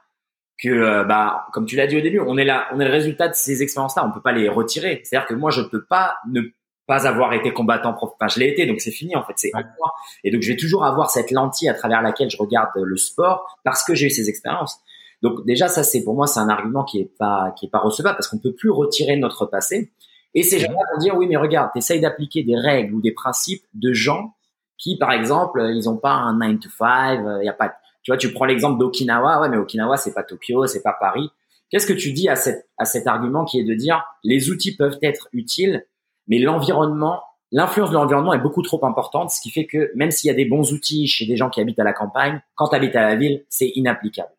que 0.62 0.70
euh, 0.70 1.04
bah 1.06 1.48
comme 1.54 1.65
tu 1.65 1.76
l'as 1.76 1.88
dit 1.88 1.98
au 1.98 2.02
début, 2.02 2.20
on 2.20 2.38
est 2.38 2.44
là, 2.44 2.68
on 2.74 2.80
est 2.80 2.86
le 2.86 2.92
résultat 2.92 3.30
de 3.30 3.34
ces 3.34 3.63
expériences-là, 3.63 4.06
on 4.06 4.12
peut 4.12 4.22
pas 4.22 4.34
les 4.34 4.50
retirer. 4.50 5.02
C'est-à-dire 5.04 5.28
que 5.28 5.34
moi 5.34 5.52
je 5.52 5.62
peux 5.62 5.86
pas 5.86 6.18
ne 6.30 6.42
pas 6.89 7.08
avoir 7.08 7.34
été 7.34 7.54
combattant 7.54 7.93
prof. 7.93 8.12
Enfin, 8.19 8.28
je 8.28 8.39
l'ai 8.39 8.49
été, 8.49 8.65
donc 8.65 8.82
c'est 8.82 8.91
fini 8.91 9.15
en 9.15 9.23
fait, 9.23 9.34
c'est 9.36 9.52
moi. 9.54 9.93
Et 10.23 10.32
donc 10.32 10.41
je 10.41 10.52
vais 10.52 10.58
toujours 10.58 10.84
avoir 10.84 11.12
cette 11.12 11.30
lentille 11.30 11.69
à 11.69 11.75
travers 11.75 12.02
laquelle 12.02 12.32
je 12.32 12.38
regarde 12.38 12.69
le 12.75 12.97
sport 12.97 13.60
parce 13.63 13.84
que 13.84 13.93
j'ai 13.93 14.08
eu 14.08 14.10
ces 14.10 14.28
expériences. 14.28 14.80
Donc 15.21 15.45
déjà 15.45 15.67
ça 15.67 15.84
c'est 15.84 16.04
pour 16.04 16.15
moi 16.15 16.25
c'est 16.25 16.39
un 16.39 16.49
argument 16.49 16.84
qui 16.84 16.99
est 16.99 17.12
pas 17.19 17.54
qui 17.58 17.67
est 17.67 17.69
pas 17.69 17.80
recevable 17.80 18.15
parce 18.15 18.28
qu'on 18.28 18.39
peut 18.39 18.54
plus 18.54 18.71
retirer 18.71 19.17
notre 19.17 19.45
passé. 19.45 19.91
Et 20.34 20.41
ces 20.41 20.58
gens-là 20.60 20.80
vont 20.91 20.99
dire 20.99 21.15
oui 21.15 21.28
mais 21.28 21.38
regarde, 21.38 21.69
t'essayes 21.73 22.02
d'appliquer 22.02 22.43
des 22.43 22.58
règles 22.58 22.95
ou 22.95 23.02
des 23.02 23.12
principes 23.12 23.63
de 23.75 23.93
gens 23.93 24.34
qui 24.80 24.97
par 24.97 25.12
exemple 25.12 25.62
ils 25.73 25.88
ont 25.89 25.97
pas 25.97 26.13
un 26.13 26.38
9 26.38 26.60
to 26.60 26.69
5, 26.75 27.21
il 27.41 27.45
y 27.45 27.49
a 27.49 27.54
pas 27.54 27.75
tu 28.02 28.12
vois, 28.12 28.17
tu 28.17 28.32
prends 28.32 28.45
l'exemple 28.45 28.80
d'Okinawa, 28.80 29.41
ouais, 29.41 29.49
mais 29.49 29.58
Okinawa, 29.58 29.97
c'est 29.97 30.13
pas 30.13 30.23
Tokyo, 30.23 30.65
c'est 30.67 30.82
pas 30.82 30.95
Paris. 30.97 31.30
Qu'est-ce 31.69 31.86
que 31.86 31.93
tu 31.93 32.13
dis 32.13 32.30
à, 32.30 32.36
cette, 32.36 32.67
à 32.78 32.86
cet 32.86 33.08
argument 33.08 33.45
qui 33.45 33.60
est 33.60 33.63
de 33.63 33.73
dire 33.73 34.04
les 34.23 34.49
outils 34.49 34.75
peuvent 34.75 34.97
être 35.04 35.28
utiles, 35.34 35.86
mais 36.30 36.39
l'environnement, 36.39 37.22
l'influence 37.52 37.89
de 37.89 37.96
l'environnement 37.96 38.34
est 38.34 38.39
beaucoup 38.39 38.62
trop 38.62 38.84
importante, 38.86 39.32
ce 39.32 39.42
qui 39.42 39.50
fait 39.50 39.65
que 39.65 39.92
même 39.96 40.12
s'il 40.12 40.30
y 40.30 40.32
a 40.32 40.36
des 40.36 40.46
bons 40.46 40.72
outils 40.72 41.08
chez 41.08 41.26
des 41.26 41.36
gens 41.36 41.50
qui 41.50 41.60
habitent 41.60 41.80
à 41.80 41.84
la 41.84 41.94
campagne, 41.94 42.42
quand 42.56 42.70
tu 42.70 42.76
habites 42.76 42.96
à 42.96 43.02
la 43.02 43.15
ville, 43.15 43.44
c'est 43.50 43.72
inapplicable. 43.76 44.32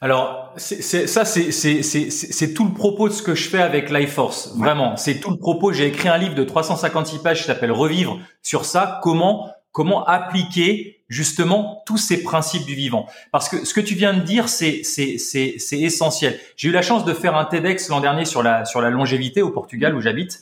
Alors, 0.00 0.52
c'est, 0.56 1.06
ça, 1.06 1.24
c'est 1.24 2.54
tout 2.54 2.64
le 2.64 2.74
propos 2.74 3.08
de 3.08 3.12
ce 3.12 3.22
que 3.22 3.36
je 3.36 3.48
fais 3.48 3.62
avec 3.62 3.88
Life 3.88 4.14
Force. 4.14 4.56
Vraiment, 4.58 4.96
c'est 4.96 5.20
tout 5.20 5.30
le 5.30 5.38
propos. 5.38 5.72
J'ai 5.72 5.86
écrit 5.86 6.08
un 6.08 6.18
livre 6.18 6.34
de 6.34 6.42
356 6.42 7.18
pages 7.20 7.38
qui 7.38 7.44
s'appelle 7.44 7.70
Revivre 7.70 8.18
sur 8.42 8.64
ça. 8.64 8.98
Comment 9.04 9.48
comment 9.72 10.04
appliquer 10.04 11.01
justement 11.12 11.82
tous 11.86 11.98
ces 11.98 12.22
principes 12.22 12.64
du 12.64 12.74
vivant. 12.74 13.06
Parce 13.30 13.48
que 13.48 13.64
ce 13.64 13.74
que 13.74 13.80
tu 13.80 13.94
viens 13.94 14.14
de 14.14 14.22
dire, 14.22 14.48
c'est 14.48 14.82
c'est 14.82 15.18
c'est 15.18 15.56
c'est 15.58 15.78
essentiel. 15.78 16.38
J'ai 16.56 16.68
eu 16.68 16.72
la 16.72 16.82
chance 16.82 17.04
de 17.04 17.12
faire 17.12 17.36
un 17.36 17.44
TEDx 17.44 17.88
l'an 17.88 18.00
dernier 18.00 18.24
sur 18.24 18.42
la 18.42 18.64
sur 18.64 18.80
la 18.80 18.90
longévité 18.90 19.42
au 19.42 19.50
Portugal 19.50 19.94
où 19.94 20.00
j'habite. 20.00 20.40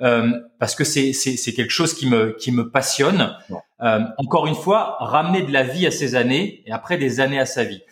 Euh, 0.00 0.30
parce 0.60 0.74
que 0.74 0.84
c'est 0.84 1.12
c'est 1.12 1.52
quelque 1.52 1.70
chose 1.70 1.94
qui 1.94 2.08
me 2.08 2.36
qui 2.38 2.52
me 2.52 2.70
passionne. 2.70 3.36
Euh, 3.80 4.00
encore 4.18 4.46
une 4.46 4.54
fois, 4.54 4.96
ramener 5.00 5.42
de 5.42 5.52
la 5.52 5.62
vie 5.62 5.86
à 5.86 5.90
ses 5.90 6.14
années 6.14 6.62
et 6.66 6.72
après 6.72 6.98
des 6.98 7.20
années 7.20 7.38
à 7.38 7.46
sa 7.46 7.64
vie. 7.64 7.82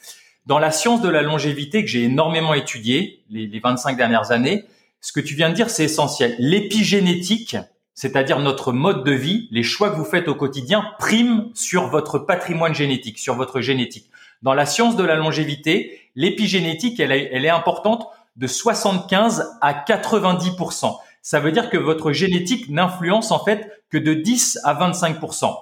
Dans 0.47 0.59
la 0.59 0.71
science 0.71 1.01
de 1.01 1.09
la 1.09 1.23
longévité 1.23 1.85
que 1.85 1.91
j'ai 1.91 2.05
énormément 2.05 2.55
étudié 2.55 3.25
les, 3.31 3.49
les 3.49 3.59
25 3.59 3.97
dernières 3.97 4.31
années, 4.31 4.65
ce 5.01 5.13
que 5.13 5.21
tu 5.21 5.35
viens 5.35 5.51
de 5.51 5.55
dire, 5.55 5.71
c'est 5.71 5.85
essentiel. 5.85 6.37
L'épigénétique, 6.39 7.57
c'est-à-dire 7.97 8.39
notre 8.41 8.73
mode 8.73 9.05
de 9.05 9.13
vie, 9.13 9.49
les 9.51 9.63
choix 9.63 9.91
que 9.91 9.97
vous 9.97 10.05
faites 10.05 10.29
au 10.29 10.35
quotidien 10.35 10.85
priment 10.99 11.51
sur 11.55 11.89
votre 11.89 12.19
patrimoine 12.19 12.75
génétique, 12.75 13.19
sur 13.19 13.35
votre 13.35 13.63
génétique. 13.63 14.11
Dans 14.43 14.53
la 14.53 14.67
science 14.67 14.97
de 14.97 15.03
la 15.03 15.17
longévité, 15.17 15.99
l'épigénétique, 16.15 17.01
elle, 17.01 17.11
est 17.11 17.49
importante 17.49 18.07
de 18.37 18.47
75 18.47 19.59
à 19.63 19.73
90%. 19.73 20.95
Ça 21.23 21.41
veut 21.41 21.53
dire 21.53 21.71
que 21.71 21.79
votre 21.79 22.13
génétique 22.13 22.69
n'influence 22.69 23.31
en 23.31 23.43
fait 23.43 23.83
que 23.89 23.97
de 23.97 24.13
10 24.13 24.61
à 24.63 24.75
25%. 24.75 25.55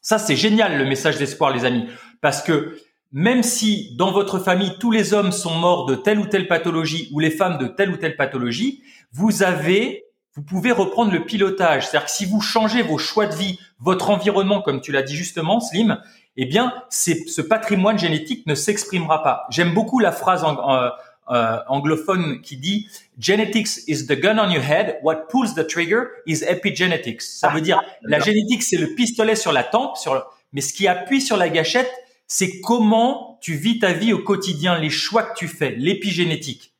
Ça, 0.00 0.18
c'est 0.18 0.36
génial 0.36 0.78
le 0.78 0.84
message 0.84 1.18
d'espoir, 1.18 1.50
les 1.50 1.64
amis, 1.64 1.86
parce 2.20 2.40
que 2.40 2.78
même 3.10 3.42
si 3.42 3.96
dans 3.96 4.12
votre 4.12 4.38
famille 4.38 4.78
tous 4.78 4.92
les 4.92 5.12
hommes 5.12 5.32
sont 5.32 5.54
morts 5.56 5.86
de 5.86 5.96
telle 5.96 6.20
ou 6.20 6.26
telle 6.26 6.46
pathologie 6.46 7.08
ou 7.12 7.18
les 7.18 7.30
femmes 7.30 7.58
de 7.58 7.66
telle 7.66 7.90
ou 7.90 7.96
telle 7.96 8.16
pathologie, 8.16 8.82
vous 9.12 9.42
avez 9.42 10.03
vous 10.34 10.42
pouvez 10.42 10.72
reprendre 10.72 11.12
le 11.12 11.24
pilotage. 11.24 11.86
C'est-à-dire 11.86 12.06
que 12.06 12.10
si 12.10 12.24
vous 12.24 12.40
changez 12.40 12.82
vos 12.82 12.98
choix 12.98 13.26
de 13.26 13.34
vie, 13.34 13.58
votre 13.78 14.10
environnement, 14.10 14.62
comme 14.62 14.80
tu 14.80 14.90
l'as 14.90 15.02
dit 15.02 15.14
justement, 15.14 15.60
Slim, 15.60 16.00
eh 16.36 16.46
bien, 16.46 16.74
ce 16.90 17.40
patrimoine 17.40 17.98
génétique 17.98 18.46
ne 18.46 18.54
s'exprimera 18.54 19.22
pas. 19.22 19.46
J'aime 19.50 19.72
beaucoup 19.72 20.00
la 20.00 20.10
phrase 20.10 20.44
euh, 20.44 20.90
euh, 21.30 21.58
anglophone 21.68 22.40
qui 22.42 22.56
dit 22.56 22.88
Genetics 23.18 23.86
is 23.86 24.06
the 24.06 24.18
gun 24.20 24.38
on 24.38 24.50
your 24.50 24.62
head. 24.62 24.98
What 25.02 25.28
pulls 25.30 25.54
the 25.54 25.66
trigger 25.66 26.08
is 26.26 26.42
epigenetics. 26.42 27.22
Ça 27.22 27.50
veut 27.50 27.60
dire 27.60 27.80
la 28.02 28.18
génétique, 28.18 28.64
c'est 28.64 28.76
le 28.76 28.94
pistolet 28.94 29.36
sur 29.36 29.52
la 29.52 29.62
tempe, 29.62 29.96
sur 29.96 30.26
mais 30.52 30.60
ce 30.60 30.72
qui 30.72 30.88
appuie 30.88 31.20
sur 31.20 31.36
la 31.36 31.48
gâchette, 31.48 31.90
c'est 32.26 32.60
comment 32.60 33.38
tu 33.40 33.54
vis 33.54 33.78
ta 33.78 33.92
vie 33.92 34.12
au 34.12 34.18
quotidien, 34.18 34.78
les 34.78 34.90
choix 34.90 35.22
que 35.22 35.36
tu 35.36 35.48
fais, 35.48 35.70
l'épigénétique. 35.70 36.73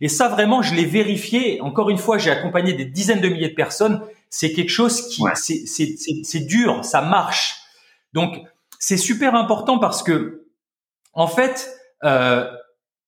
Et 0.00 0.08
ça, 0.08 0.28
vraiment, 0.28 0.62
je 0.62 0.74
l'ai 0.74 0.84
vérifié. 0.84 1.60
Encore 1.60 1.90
une 1.90 1.98
fois, 1.98 2.18
j'ai 2.18 2.30
accompagné 2.30 2.72
des 2.72 2.84
dizaines 2.84 3.20
de 3.20 3.28
milliers 3.28 3.48
de 3.48 3.54
personnes. 3.54 4.02
C'est 4.28 4.52
quelque 4.52 4.70
chose 4.70 5.08
qui, 5.08 5.22
c'est 5.34 6.46
dur, 6.46 6.84
ça 6.84 7.00
marche. 7.00 7.56
Donc, 8.12 8.36
c'est 8.78 8.96
super 8.96 9.34
important 9.34 9.78
parce 9.78 10.02
que, 10.02 10.46
en 11.12 11.26
fait, 11.26 11.70
euh, 12.04 12.50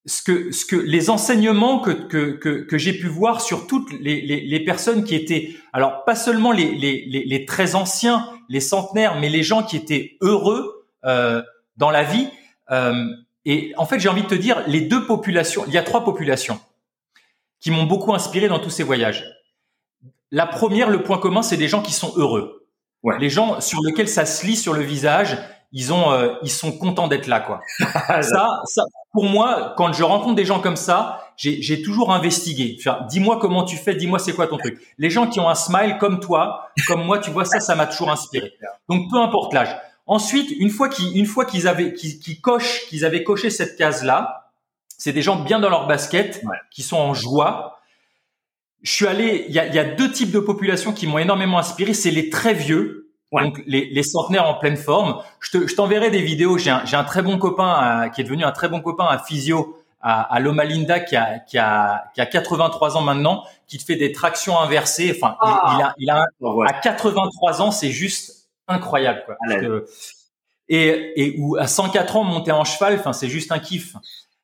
ce 0.06 0.22
que, 0.22 0.50
ce 0.52 0.64
que 0.64 0.76
les 0.76 1.10
enseignements 1.10 1.80
que, 1.80 1.90
que, 1.90 2.30
que, 2.32 2.62
que 2.62 2.78
j'ai 2.78 2.94
pu 2.94 3.06
voir 3.06 3.42
sur 3.42 3.66
toutes 3.66 3.92
les, 4.00 4.22
les, 4.22 4.40
les, 4.40 4.64
personnes 4.64 5.04
qui 5.04 5.14
étaient, 5.14 5.54
alors 5.74 6.04
pas 6.04 6.14
seulement 6.14 6.50
les, 6.50 6.74
les, 6.74 7.04
les, 7.04 7.44
très 7.44 7.74
anciens, 7.74 8.26
les 8.48 8.60
centenaires, 8.60 9.20
mais 9.20 9.28
les 9.28 9.42
gens 9.42 9.62
qui 9.62 9.76
étaient 9.76 10.16
heureux 10.22 10.86
euh, 11.04 11.42
dans 11.76 11.90
la 11.90 12.04
vie. 12.04 12.28
Euh, 12.70 13.04
et 13.44 13.72
en 13.76 13.84
fait, 13.84 14.00
j'ai 14.00 14.08
envie 14.08 14.22
de 14.22 14.28
te 14.28 14.34
dire, 14.34 14.62
les 14.66 14.80
deux 14.80 15.04
populations, 15.06 15.64
il 15.66 15.74
y 15.74 15.78
a 15.78 15.82
trois 15.82 16.04
populations 16.04 16.58
qui 17.60 17.70
m'ont 17.70 17.84
beaucoup 17.84 18.14
inspiré 18.14 18.48
dans 18.48 18.58
tous 18.58 18.70
ces 18.70 18.82
voyages. 18.82 19.24
La 20.30 20.46
première, 20.46 20.90
le 20.90 21.02
point 21.02 21.18
commun, 21.18 21.42
c'est 21.42 21.56
des 21.56 21.68
gens 21.68 21.82
qui 21.82 21.92
sont 21.92 22.12
heureux. 22.16 22.66
Ouais. 23.02 23.18
Les 23.18 23.30
gens 23.30 23.60
sur 23.60 23.80
lesquels 23.82 24.08
ça 24.08 24.26
se 24.26 24.46
lit 24.46 24.56
sur 24.56 24.74
le 24.74 24.82
visage, 24.82 25.38
ils 25.72 25.92
ont, 25.92 26.12
euh, 26.12 26.34
ils 26.42 26.50
sont 26.50 26.72
contents 26.72 27.08
d'être 27.08 27.26
là, 27.26 27.40
quoi. 27.40 27.60
ça, 27.78 28.60
ça, 28.64 28.82
pour 29.12 29.24
moi, 29.24 29.74
quand 29.76 29.92
je 29.92 30.02
rencontre 30.02 30.34
des 30.34 30.44
gens 30.44 30.60
comme 30.60 30.76
ça, 30.76 31.20
j'ai 31.36 31.82
toujours 31.82 32.12
investigué. 32.12 32.76
Dis-moi 33.08 33.38
comment 33.40 33.64
tu 33.64 33.76
fais, 33.76 33.94
dis-moi 33.94 34.18
c'est 34.18 34.32
quoi 34.32 34.48
ton 34.48 34.56
truc. 34.56 34.80
Les 34.98 35.10
gens 35.10 35.28
qui 35.28 35.40
ont 35.40 35.48
un 35.48 35.54
smile 35.54 35.96
comme 35.98 36.20
toi, 36.20 36.70
comme 36.86 37.04
moi, 37.04 37.18
tu 37.18 37.30
vois 37.30 37.44
ça, 37.44 37.60
ça 37.60 37.74
m'a 37.74 37.86
toujours 37.86 38.10
inspiré. 38.10 38.52
Donc 38.88 39.10
peu 39.10 39.18
importe 39.18 39.54
l'âge. 39.54 39.74
Ensuite, 40.06 40.50
une 40.58 40.70
fois 40.70 40.88
qu'ils, 40.88 41.16
une 41.16 41.26
fois 41.26 41.44
qu'ils 41.44 41.68
avaient, 41.68 41.92
qu'ils, 41.92 42.18
qu'ils 42.18 42.40
cochent, 42.40 42.86
qu'ils 42.88 43.04
avaient 43.04 43.22
coché 43.22 43.50
cette 43.50 43.76
case 43.76 44.02
là, 44.02 44.37
c'est 44.98 45.12
des 45.12 45.22
gens 45.22 45.36
bien 45.36 45.60
dans 45.60 45.70
leur 45.70 45.86
basket, 45.86 46.42
qui 46.70 46.82
sont 46.82 46.98
en 46.98 47.14
joie. 47.14 47.80
Je 48.82 48.92
suis 48.92 49.06
allé, 49.06 49.46
il 49.48 49.54
y 49.54 49.58
a, 49.58 49.66
y 49.66 49.78
a, 49.78 49.84
deux 49.84 50.10
types 50.10 50.32
de 50.32 50.40
populations 50.40 50.92
qui 50.92 51.06
m'ont 51.06 51.18
énormément 51.18 51.58
inspiré. 51.58 51.94
C'est 51.94 52.10
les 52.10 52.30
très 52.30 52.52
vieux, 52.52 53.10
donc 53.32 53.62
les, 53.66 53.86
les, 53.86 54.02
centenaires 54.02 54.46
en 54.46 54.54
pleine 54.54 54.76
forme. 54.76 55.22
Je 55.40 55.74
t'enverrai 55.74 56.10
des 56.10 56.20
vidéos. 56.20 56.58
J'ai 56.58 56.70
un, 56.70 56.84
un, 56.92 57.04
très 57.04 57.22
bon 57.22 57.38
copain 57.38 58.04
euh, 58.04 58.08
qui 58.08 58.20
est 58.20 58.24
devenu 58.24 58.44
un 58.44 58.52
très 58.52 58.68
bon 58.68 58.80
copain, 58.80 59.06
un 59.08 59.18
physio 59.18 59.78
à, 60.00 60.22
à 60.34 60.40
Loma 60.40 60.64
Linda 60.64 61.00
qui 61.00 61.16
a, 61.16 61.38
qui, 61.40 61.58
a, 61.58 62.10
qui 62.14 62.20
a 62.20 62.26
83 62.26 62.96
ans 62.96 63.02
maintenant, 63.02 63.44
qui 63.66 63.78
te 63.78 63.84
fait 63.84 63.96
des 63.96 64.12
tractions 64.12 64.58
inversées. 64.58 65.16
Enfin, 65.16 65.36
il, 65.42 65.48
ah. 65.48 65.78
a, 65.88 65.94
il 65.98 66.10
a 66.10 66.24
à 66.66 66.72
83 66.72 67.62
ans, 67.62 67.70
c'est 67.70 67.90
juste 67.90 68.48
incroyable. 68.66 69.22
Quoi. 69.26 69.36
et, 70.68 71.12
et 71.16 71.36
ou 71.38 71.56
à 71.56 71.68
104 71.68 72.16
ans 72.16 72.24
monter 72.24 72.52
en 72.52 72.64
cheval, 72.64 72.96
enfin, 72.98 73.12
c'est 73.12 73.28
juste 73.28 73.52
un 73.52 73.60
kiff. 73.60 73.94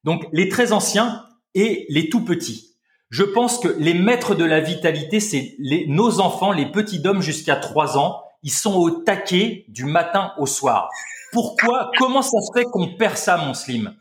Donc 0.05 0.27
les 0.33 0.49
très 0.49 0.73
anciens 0.73 1.25
et 1.55 1.87
les 1.89 2.09
tout 2.09 2.25
petits. 2.25 2.77
Je 3.11 3.23
pense 3.23 3.59
que 3.59 3.69
les 3.79 3.95
maîtres 3.95 4.35
de 4.35 4.45
la 4.45 4.61
vitalité, 4.61 5.21
c'est 5.21 5.57
nos 5.89 6.21
enfants, 6.21 6.53
les 6.53 6.67
petits 6.67 6.99
d'hommes 6.99 7.23
jusqu'à 7.23 7.57
3 7.57 7.97
ans, 7.97 8.23
ils 8.43 8.51
sont 8.51 8.75
au 8.75 8.91
taquet 8.91 9.65
du 9.69 9.85
matin 9.85 10.33
au 10.39 10.47
soir. 10.47 10.91
Pourquoi? 11.33 11.91
Comment 11.99 12.23
ça 12.23 12.41
se 12.41 12.59
fait 12.59 12.65
qu'on 12.65 12.89
perd 12.97 13.17
ça, 13.17 13.37
mon 13.37 13.55
slim? 13.55 13.95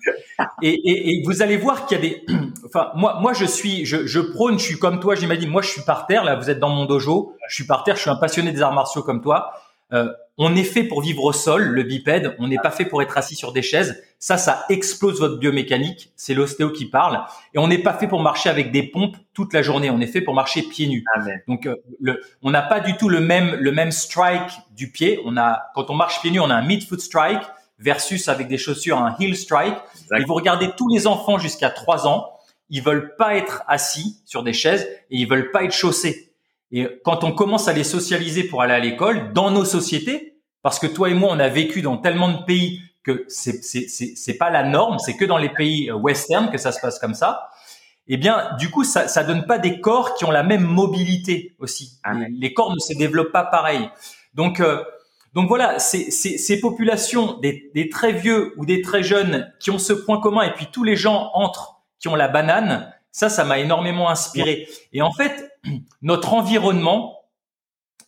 Et, 0.61 0.79
et, 0.85 1.23
vous 1.25 1.41
allez 1.41 1.57
voir 1.57 1.85
qu'il 1.85 1.97
y 1.97 1.99
a 1.99 2.03
des. 2.03 2.25
Enfin, 2.65 2.91
moi, 2.95 3.19
moi, 3.21 3.33
je 3.33 3.45
suis, 3.45 3.85
je, 3.85 4.07
je 4.07 4.19
prône, 4.19 4.57
je 4.57 4.63
suis 4.63 4.79
comme 4.79 4.99
toi, 4.99 5.13
j'imagine. 5.15 5.49
Moi, 5.49 5.61
je 5.61 5.69
suis 5.69 5.81
par 5.81 6.07
terre. 6.07 6.23
Là, 6.23 6.35
vous 6.35 6.49
êtes 6.49 6.59
dans 6.59 6.69
mon 6.69 6.85
dojo. 6.85 7.33
Je 7.49 7.55
suis 7.55 7.65
par 7.65 7.83
terre. 7.83 7.95
Je 7.97 8.01
suis 8.01 8.09
un 8.09 8.15
passionné 8.15 8.51
des 8.51 8.61
arts 8.61 8.73
martiaux 8.73 9.03
comme 9.03 9.21
toi. 9.21 9.51
Euh, 9.93 10.11
on 10.37 10.55
est 10.55 10.63
fait 10.63 10.83
pour 10.83 11.01
vivre 11.01 11.23
au 11.23 11.31
sol, 11.31 11.63
le 11.63 11.83
bipède. 11.83 12.35
On 12.39 12.47
n'est 12.47 12.57
pas 12.57 12.71
fait 12.71 12.85
pour 12.85 13.03
être 13.03 13.17
assis 13.17 13.35
sur 13.35 13.53
des 13.53 13.61
chaises. 13.61 14.01
Ça, 14.17 14.37
ça 14.37 14.65
explose 14.69 15.19
votre 15.19 15.37
biomécanique. 15.37 16.11
C'est 16.15 16.33
l'ostéo 16.33 16.71
qui 16.71 16.85
parle. 16.85 17.21
Et 17.53 17.59
on 17.59 17.67
n'est 17.67 17.77
pas 17.77 17.93
fait 17.93 18.07
pour 18.07 18.19
marcher 18.19 18.49
avec 18.49 18.71
des 18.71 18.81
pompes 18.83 19.15
toute 19.33 19.53
la 19.53 19.61
journée. 19.61 19.91
On 19.91 20.01
est 20.01 20.07
fait 20.07 20.21
pour 20.21 20.33
marcher 20.33 20.63
pieds 20.63 20.87
nus. 20.87 21.03
Donc, 21.47 21.67
euh, 21.67 21.75
le, 21.99 22.21
on 22.41 22.49
n'a 22.49 22.63
pas 22.63 22.79
du 22.79 22.97
tout 22.97 23.09
le 23.09 23.19
même 23.19 23.55
le 23.55 23.71
même 23.71 23.91
strike 23.91 24.51
du 24.71 24.91
pied. 24.91 25.19
On 25.25 25.37
a 25.37 25.61
quand 25.75 25.91
on 25.91 25.95
marche 25.95 26.19
pieds 26.21 26.31
nus, 26.31 26.39
on 26.39 26.49
a 26.49 26.55
un 26.55 26.65
mid-foot 26.65 26.99
strike 26.99 27.43
versus 27.77 28.27
avec 28.27 28.47
des 28.47 28.57
chaussures 28.57 28.97
un 28.97 29.15
heel 29.19 29.35
strike. 29.35 29.75
Et 30.17 30.23
vous 30.23 30.33
regardez 30.33 30.71
tous 30.75 30.87
les 30.89 31.05
enfants 31.05 31.37
jusqu'à 31.37 31.69
3 31.69 32.07
ans, 32.07 32.31
ils 32.69 32.81
veulent 32.81 33.15
pas 33.17 33.35
être 33.35 33.63
assis 33.67 34.21
sur 34.25 34.41
des 34.41 34.53
chaises 34.53 34.87
et 35.11 35.17
ils 35.17 35.27
veulent 35.27 35.51
pas 35.51 35.63
être 35.63 35.73
chaussés. 35.73 36.32
Et 36.75 36.87
quand 37.05 37.23
on 37.23 37.31
commence 37.31 37.67
à 37.67 37.73
les 37.73 37.83
socialiser 37.83 38.43
pour 38.43 38.63
aller 38.63 38.73
à 38.73 38.79
l'école, 38.79 39.31
dans 39.31 39.51
nos 39.51 39.63
sociétés, 39.63 40.39
parce 40.63 40.79
que 40.79 40.87
toi 40.87 41.09
et 41.09 41.13
moi, 41.13 41.29
on 41.31 41.39
a 41.39 41.47
vécu 41.47 41.83
dans 41.83 41.97
tellement 41.97 42.29
de 42.29 42.43
pays 42.43 42.81
que 43.03 43.25
c'est 43.27 43.63
c'est 43.63 43.87
c'est 43.87 44.33
pas 44.37 44.49
la 44.49 44.63
norme, 44.63 44.97
c'est 44.97 45.15
que 45.15 45.25
dans 45.25 45.37
les 45.37 45.49
pays 45.49 45.91
euh, 45.91 45.95
western 45.95 46.49
que 46.49 46.57
ça 46.57 46.71
se 46.71 46.81
passe 46.81 46.97
comme 46.97 47.13
ça. 47.13 47.49
Eh 48.07 48.17
bien, 48.17 48.55
du 48.57 48.71
coup, 48.71 48.83
ça 48.83 49.07
ça 49.07 49.23
donne 49.23 49.45
pas 49.45 49.59
des 49.59 49.81
corps 49.81 50.15
qui 50.15 50.25
ont 50.25 50.31
la 50.31 50.41
même 50.41 50.63
mobilité 50.63 51.55
aussi. 51.59 51.99
Ah 52.03 52.13
les, 52.13 52.53
corps 52.53 52.73
ne 52.73 52.79
se 52.79 52.97
développent 52.97 53.31
pas 53.31 53.43
pareil. 53.43 53.87
Donc 54.33 54.59
euh, 54.59 54.83
donc 55.33 55.47
voilà, 55.47 55.79
ces, 55.79 56.11
ces, 56.11 56.37
ces 56.37 56.59
populations, 56.59 57.39
des, 57.39 57.71
des, 57.73 57.89
très 57.89 58.13
vieux 58.13 58.53
ou 58.57 58.65
des 58.65 58.81
très 58.81 59.03
jeunes 59.03 59.51
qui 59.59 59.71
ont 59.71 59.79
ce 59.79 59.93
point 59.93 60.19
commun, 60.19 60.43
et 60.43 60.53
puis 60.53 60.67
tous 60.71 60.83
les 60.83 60.95
gens 60.95 61.29
entre 61.33 61.81
qui 61.99 62.07
ont 62.07 62.15
la 62.15 62.27
banane, 62.27 62.93
ça, 63.13 63.29
ça 63.29 63.45
m'a 63.45 63.59
énormément 63.59 64.09
inspiré. 64.09 64.67
Et 64.91 65.01
en 65.01 65.13
fait, 65.13 65.51
notre 66.01 66.33
environnement, 66.33 67.19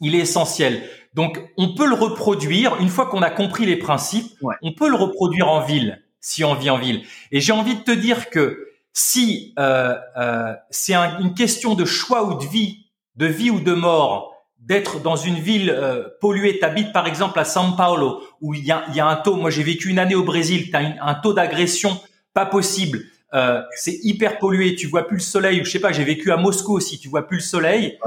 il 0.02 0.16
est 0.16 0.20
essentiel. 0.20 0.84
Donc, 1.14 1.40
on 1.56 1.74
peut 1.76 1.88
le 1.88 1.96
reproduire 1.96 2.76
une 2.82 2.90
fois 2.90 3.06
qu'on 3.06 3.22
a 3.22 3.30
compris 3.30 3.66
les 3.66 3.78
principes. 3.78 4.34
On 4.62 4.74
peut 4.74 4.90
le 4.90 4.98
reproduire 4.98 5.48
en 5.48 5.62
ville, 5.62 6.04
si 6.20 6.44
on 6.44 6.56
vit 6.56 6.70
en 6.70 6.78
ville. 6.78 7.04
Et 7.32 7.40
j'ai 7.40 7.54
envie 7.54 7.76
de 7.76 7.82
te 7.82 7.92
dire 7.92 8.30
que 8.30 8.68
si 8.92 9.54
euh, 9.60 9.96
euh, 10.18 10.54
c'est 10.72 10.96
une 10.96 11.34
question 11.34 11.76
de 11.76 11.86
choix 11.86 12.26
ou 12.26 12.38
de 12.38 12.46
vie, 12.46 12.88
de 13.16 13.28
vie 13.28 13.52
ou 13.52 13.62
de 13.62 13.74
mort, 13.74 14.34
d'être 14.60 15.00
dans 15.02 15.16
une 15.16 15.36
ville 15.36 15.70
euh, 15.70 16.10
polluée, 16.20 16.60
t'habites 16.60 16.92
par 16.92 17.06
exemple 17.06 17.40
à 17.40 17.44
São 17.44 17.78
Paulo, 17.78 18.24
où 18.42 18.54
il 18.54 18.66
y 18.66 18.72
a, 18.72 18.84
y 18.94 19.00
a 19.00 19.06
un 19.06 19.16
taux, 19.16 19.36
moi 19.36 19.52
j'ai 19.52 19.64
vécu 19.64 19.90
une 19.90 20.00
année 20.00 20.16
au 20.16 20.24
Brésil, 20.24 20.72
tu 20.72 20.76
as 20.76 20.96
un 21.02 21.14
taux 21.16 21.34
d'agression 21.34 22.02
pas 22.34 22.46
possible, 22.46 23.04
euh, 23.34 23.62
c'est 23.76 24.00
hyper 24.04 24.38
pollué, 24.38 24.76
tu 24.76 24.88
vois 24.88 25.08
plus 25.08 25.18
le 25.18 25.22
soleil, 25.22 25.62
ou 25.62 25.66
je 25.66 25.72
sais 25.72 25.80
pas, 25.80 25.92
j'ai 25.92 26.04
vécu 26.04 26.32
à 26.32 26.38
Moscou 26.38 26.74
aussi, 26.74 27.00
tu 27.00 27.10
vois 27.10 27.28
plus 27.28 27.38
le 27.38 27.44
soleil, 27.44 27.98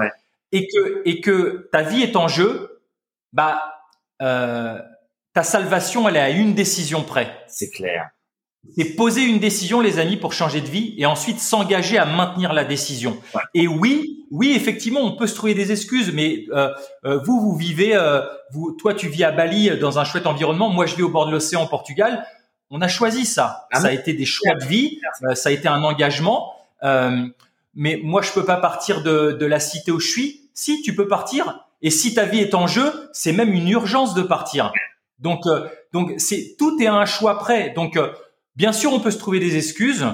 et 0.52 0.66
que 0.66 1.02
et 1.04 1.20
que 1.20 1.68
ta 1.72 1.82
vie 1.82 2.02
est 2.02 2.16
en 2.16 2.28
jeu, 2.28 2.80
bah 3.32 3.74
euh, 4.22 4.78
ta 5.34 5.42
salvation 5.42 6.08
elle 6.08 6.16
est 6.16 6.20
à 6.20 6.30
une 6.30 6.54
décision 6.54 7.02
près. 7.02 7.44
C'est 7.48 7.70
clair. 7.70 8.10
C'est 8.76 8.96
poser 8.96 9.22
une 9.22 9.38
décision, 9.38 9.80
les 9.80 9.98
amis, 9.98 10.16
pour 10.16 10.32
changer 10.32 10.60
de 10.60 10.66
vie, 10.66 10.94
et 10.98 11.06
ensuite 11.06 11.38
s'engager 11.40 11.96
à 11.96 12.04
maintenir 12.04 12.52
la 12.52 12.64
décision. 12.64 13.16
Et 13.54 13.68
oui, 13.68 14.26
oui, 14.30 14.52
effectivement, 14.54 15.00
on 15.00 15.16
peut 15.16 15.26
se 15.26 15.34
trouver 15.34 15.54
des 15.54 15.70
excuses, 15.72 16.12
mais 16.12 16.44
euh, 16.50 16.72
vous, 17.24 17.40
vous 17.40 17.56
vivez, 17.56 17.96
vous, 18.52 18.72
toi, 18.72 18.94
tu 18.94 19.08
vis 19.08 19.24
à 19.24 19.30
Bali 19.30 19.70
dans 19.78 19.98
un 19.98 20.04
chouette 20.04 20.26
environnement. 20.26 20.70
Moi, 20.70 20.86
je 20.86 20.96
vis 20.96 21.02
au 21.02 21.08
bord 21.08 21.26
de 21.26 21.30
l'océan 21.30 21.64
au 21.64 21.68
Portugal 21.68 22.26
on 22.70 22.80
a 22.80 22.88
choisi 22.88 23.24
ça. 23.24 23.66
Ah 23.72 23.80
ça 23.80 23.88
a 23.88 23.92
été 23.92 24.12
des 24.12 24.26
choix 24.26 24.54
de 24.54 24.64
vie, 24.64 25.00
euh, 25.22 25.34
ça 25.34 25.48
a 25.48 25.52
été 25.52 25.68
un 25.68 25.82
engagement. 25.82 26.54
Euh, 26.82 27.26
mais 27.74 28.00
moi, 28.02 28.22
je 28.22 28.32
peux 28.32 28.44
pas 28.44 28.56
partir 28.56 29.02
de, 29.02 29.32
de, 29.32 29.46
la 29.46 29.60
cité 29.60 29.92
où 29.92 30.00
je 30.00 30.08
suis. 30.08 30.50
Si, 30.54 30.82
tu 30.82 30.94
peux 30.94 31.08
partir. 31.08 31.68
Et 31.82 31.90
si 31.90 32.14
ta 32.14 32.24
vie 32.24 32.40
est 32.40 32.54
en 32.54 32.66
jeu, 32.66 33.10
c'est 33.12 33.32
même 33.32 33.52
une 33.52 33.68
urgence 33.68 34.14
de 34.14 34.22
partir. 34.22 34.72
Donc, 35.18 35.46
euh, 35.46 35.68
donc 35.92 36.12
c'est 36.18 36.56
tout 36.58 36.80
est 36.80 36.86
un 36.86 37.06
choix 37.06 37.38
prêt. 37.38 37.70
Donc, 37.70 37.96
euh, 37.96 38.12
bien 38.56 38.72
sûr, 38.72 38.92
on 38.92 39.00
peut 39.00 39.10
se 39.10 39.18
trouver 39.18 39.40
des 39.40 39.56
excuses. 39.56 40.06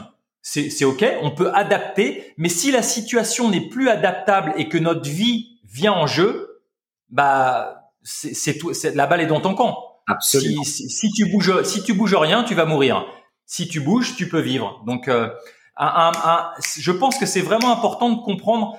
C'est 0.43 0.85
ok, 0.85 1.03
on 1.23 1.31
peut 1.31 1.51
adapter. 1.55 2.35
Mais 2.37 2.51
si 2.51 2.71
la 2.71 2.83
situation 2.83 3.49
n'est 3.49 3.67
plus 3.67 3.89
adaptable 3.89 4.53
et 4.59 4.69
que 4.69 4.77
notre 4.77 5.09
vie 5.09 5.59
vient 5.65 5.95
en 5.95 6.07
jeu, 6.07 6.61
bah 7.09 7.91
c'est 8.03 8.59
tout. 8.59 8.71
La 8.95 9.07
balle 9.07 9.23
est 9.23 9.27
dans 9.27 9.41
ton 9.41 9.55
camp. 9.55 9.94
Absolument. 10.07 10.65
Si, 10.65 10.89
si, 10.89 11.11
tu 11.11 11.27
bouges, 11.31 11.63
si 11.63 11.83
tu 11.83 11.95
bouges 11.95 12.15
rien, 12.15 12.45
tu 12.45 12.55
vas 12.55 12.67
mourir. 12.67 13.07
Si 13.47 13.69
tu 13.69 13.81
bouges, 13.81 14.17
tu 14.17 14.29
peux 14.29 14.41
vivre. 14.41 14.83
Donc, 14.87 15.09
euh, 15.09 15.29
un, 15.77 16.13
un, 16.15 16.51
je 16.79 16.93
pense 16.93 17.19
que 17.19 17.27
c'est 17.27 17.41
vraiment 17.41 17.73
important 17.73 18.11
de 18.11 18.23
comprendre. 18.23 18.77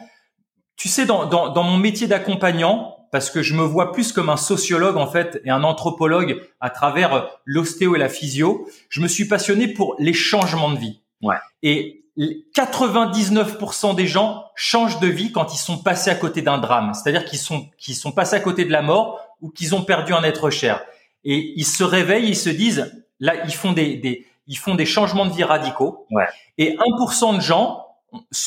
Tu 0.75 0.88
sais, 0.88 1.05
dans, 1.05 1.25
dans, 1.25 1.49
dans 1.49 1.63
mon 1.63 1.77
métier 1.77 2.07
d'accompagnant, 2.07 2.95
parce 3.11 3.29
que 3.29 3.41
je 3.41 3.53
me 3.53 3.63
vois 3.63 3.91
plus 3.93 4.11
comme 4.11 4.29
un 4.29 4.38
sociologue 4.38 4.97
en 4.97 5.07
fait 5.07 5.41
et 5.45 5.49
un 5.49 5.63
anthropologue 5.63 6.41
à 6.59 6.69
travers 6.69 7.29
l'ostéo 7.45 7.95
et 7.95 7.99
la 7.99 8.09
physio, 8.09 8.67
je 8.89 8.99
me 8.99 9.07
suis 9.07 9.25
passionné 9.25 9.69
pour 9.69 9.95
les 9.99 10.13
changements 10.13 10.69
de 10.69 10.77
vie. 10.77 11.01
Ouais. 11.21 11.38
Et 11.63 12.03
99% 12.17 13.95
des 13.95 14.07
gens 14.07 14.45
changent 14.55 14.99
de 14.99 15.07
vie 15.07 15.31
quand 15.31 15.53
ils 15.53 15.57
sont 15.57 15.77
passés 15.77 16.09
à 16.09 16.15
côté 16.15 16.41
d'un 16.41 16.57
drame, 16.57 16.93
c'est-à-dire 16.93 17.25
qu'ils 17.25 17.39
sont 17.39 17.69
qu'ils 17.77 17.95
sont 17.95 18.11
passés 18.11 18.35
à 18.35 18.39
côté 18.39 18.65
de 18.65 18.71
la 18.71 18.81
mort 18.81 19.21
ou 19.41 19.49
qu'ils 19.49 19.75
ont 19.75 19.83
perdu 19.83 20.13
un 20.13 20.23
être 20.23 20.49
cher 20.49 20.81
et 21.25 21.53
ils 21.55 21.65
se 21.65 21.83
réveillent, 21.83 22.29
ils 22.29 22.35
se 22.35 22.49
disent, 22.49 22.91
là, 23.19 23.33
ils 23.45 23.53
font 23.53 23.73
des, 23.73 23.97
des 23.97 24.25
ils 24.47 24.57
font 24.57 24.75
des 24.75 24.85
changements 24.85 25.25
de 25.25 25.33
vie 25.33 25.43
radicaux. 25.43 26.05
Ouais. 26.11 26.27
Et 26.57 26.75
1% 26.75 27.38
de 27.38 27.41
gens 27.41 27.85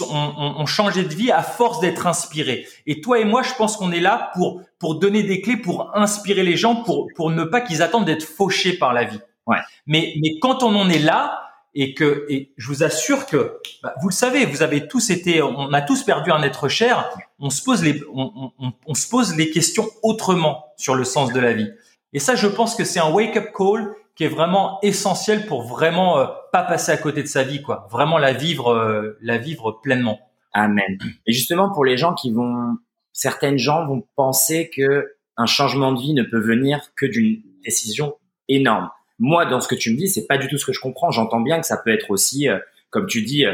ont, 0.00 0.66
changé 0.66 1.02
de 1.02 1.14
vie 1.14 1.30
à 1.30 1.42
force 1.42 1.80
d'être 1.80 2.06
inspirés. 2.06 2.66
Et 2.86 3.00
toi 3.00 3.18
et 3.18 3.24
moi, 3.24 3.42
je 3.42 3.52
pense 3.54 3.76
qu'on 3.76 3.92
est 3.92 4.00
là 4.00 4.30
pour 4.34 4.62
pour 4.78 4.98
donner 4.98 5.24
des 5.24 5.40
clés, 5.40 5.56
pour 5.56 5.90
inspirer 5.94 6.42
les 6.42 6.56
gens, 6.56 6.76
pour 6.76 7.08
pour 7.16 7.30
ne 7.30 7.44
pas 7.44 7.60
qu'ils 7.60 7.82
attendent 7.82 8.06
d'être 8.06 8.24
fauchés 8.24 8.78
par 8.78 8.92
la 8.92 9.04
vie. 9.04 9.20
Ouais. 9.46 9.58
Mais 9.86 10.14
mais 10.22 10.38
quand 10.40 10.62
on 10.62 10.74
en 10.74 10.88
est 10.88 11.00
là 11.00 11.42
et 11.74 11.94
que 11.94 12.26
et 12.30 12.52
je 12.56 12.68
vous 12.68 12.82
assure 12.82 13.26
que 13.26 13.58
bah, 13.82 13.94
vous 14.00 14.08
le 14.08 14.14
savez, 14.14 14.46
vous 14.46 14.62
avez 14.62 14.88
tous 14.88 15.10
été, 15.10 15.42
on 15.42 15.72
a 15.72 15.82
tous 15.82 16.02
perdu 16.02 16.30
un 16.30 16.42
être 16.42 16.68
cher. 16.68 17.10
On 17.38 17.50
se 17.50 17.62
pose 17.62 17.82
les 17.82 18.02
on, 18.14 18.52
on, 18.58 18.72
on 18.86 18.94
se 18.94 19.08
pose 19.08 19.36
les 19.36 19.50
questions 19.50 19.88
autrement 20.02 20.64
sur 20.76 20.94
le 20.94 21.04
sens 21.04 21.32
de 21.32 21.40
la 21.40 21.52
vie. 21.52 21.70
Et 22.12 22.18
ça, 22.18 22.34
je 22.34 22.46
pense 22.46 22.74
que 22.74 22.84
c'est 22.84 23.00
un 23.00 23.10
wake-up 23.10 23.50
call 23.54 23.94
qui 24.14 24.24
est 24.24 24.28
vraiment 24.28 24.80
essentiel 24.82 25.46
pour 25.46 25.62
vraiment 25.62 26.18
euh, 26.18 26.26
pas 26.52 26.62
passer 26.62 26.90
à 26.90 26.96
côté 26.96 27.22
de 27.22 27.28
sa 27.28 27.44
vie, 27.44 27.62
quoi. 27.62 27.86
Vraiment 27.90 28.18
la 28.18 28.32
vivre, 28.32 28.72
euh, 28.72 29.16
la 29.20 29.38
vivre 29.38 29.78
pleinement. 29.82 30.18
Amen. 30.52 30.98
Et 31.26 31.32
justement, 31.32 31.70
pour 31.70 31.84
les 31.84 31.96
gens 31.96 32.14
qui 32.14 32.32
vont, 32.32 32.76
certaines 33.12 33.58
gens 33.58 33.86
vont 33.86 34.04
penser 34.16 34.70
que 34.74 35.14
un 35.36 35.46
changement 35.46 35.92
de 35.92 36.00
vie 36.00 36.14
ne 36.14 36.24
peut 36.24 36.40
venir 36.40 36.80
que 36.96 37.06
d'une 37.06 37.40
décision 37.62 38.16
énorme. 38.48 38.90
Moi, 39.20 39.46
dans 39.46 39.60
ce 39.60 39.68
que 39.68 39.76
tu 39.76 39.92
me 39.92 39.96
dis, 39.96 40.08
c'est 40.08 40.26
pas 40.26 40.36
du 40.36 40.48
tout 40.48 40.58
ce 40.58 40.66
que 40.66 40.72
je 40.72 40.80
comprends. 40.80 41.12
J'entends 41.12 41.40
bien 41.40 41.60
que 41.60 41.66
ça 41.66 41.76
peut 41.76 41.92
être 41.92 42.10
aussi, 42.10 42.48
euh, 42.48 42.58
comme 42.90 43.06
tu 43.06 43.22
dis, 43.22 43.44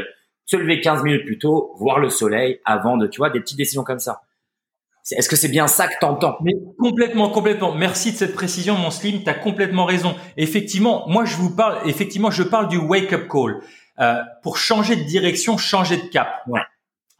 se 0.47 0.55
lever 0.55 0.79
15 0.79 1.03
minutes 1.03 1.25
plus 1.25 1.37
tôt, 1.37 1.75
voir 1.77 1.99
le 1.99 2.09
soleil 2.09 2.59
avant 2.65 2.97
de, 2.97 3.05
tu 3.05 3.17
vois, 3.17 3.29
des 3.29 3.39
petites 3.39 3.57
décisions 3.57 3.83
comme 3.83 3.99
ça. 3.99 4.23
Est-ce 5.11 5.29
que 5.29 5.35
c'est 5.35 5.49
bien 5.49 5.67
ça 5.67 5.87
que 5.87 5.93
t'entends? 5.99 6.37
Mais 6.41 6.53
complètement, 6.79 7.29
complètement. 7.29 7.73
Merci 7.73 8.11
de 8.11 8.17
cette 8.17 8.33
précision, 8.33 8.75
mon 8.75 8.89
Slim. 8.89 9.23
T'as 9.23 9.35
complètement 9.35 9.85
raison. 9.85 10.15
Effectivement, 10.37 11.07
moi 11.07 11.25
je 11.25 11.35
vous 11.35 11.55
parle. 11.55 11.87
Effectivement, 11.87 12.31
je 12.31 12.43
parle 12.43 12.67
du 12.67 12.77
wake-up 12.77 13.27
call 13.27 13.61
euh, 13.99 14.15
pour 14.41 14.57
changer 14.57 14.95
de 14.95 15.03
direction, 15.03 15.57
changer 15.57 15.97
de 15.97 16.07
cap. 16.07 16.41
Ouais. 16.47 16.61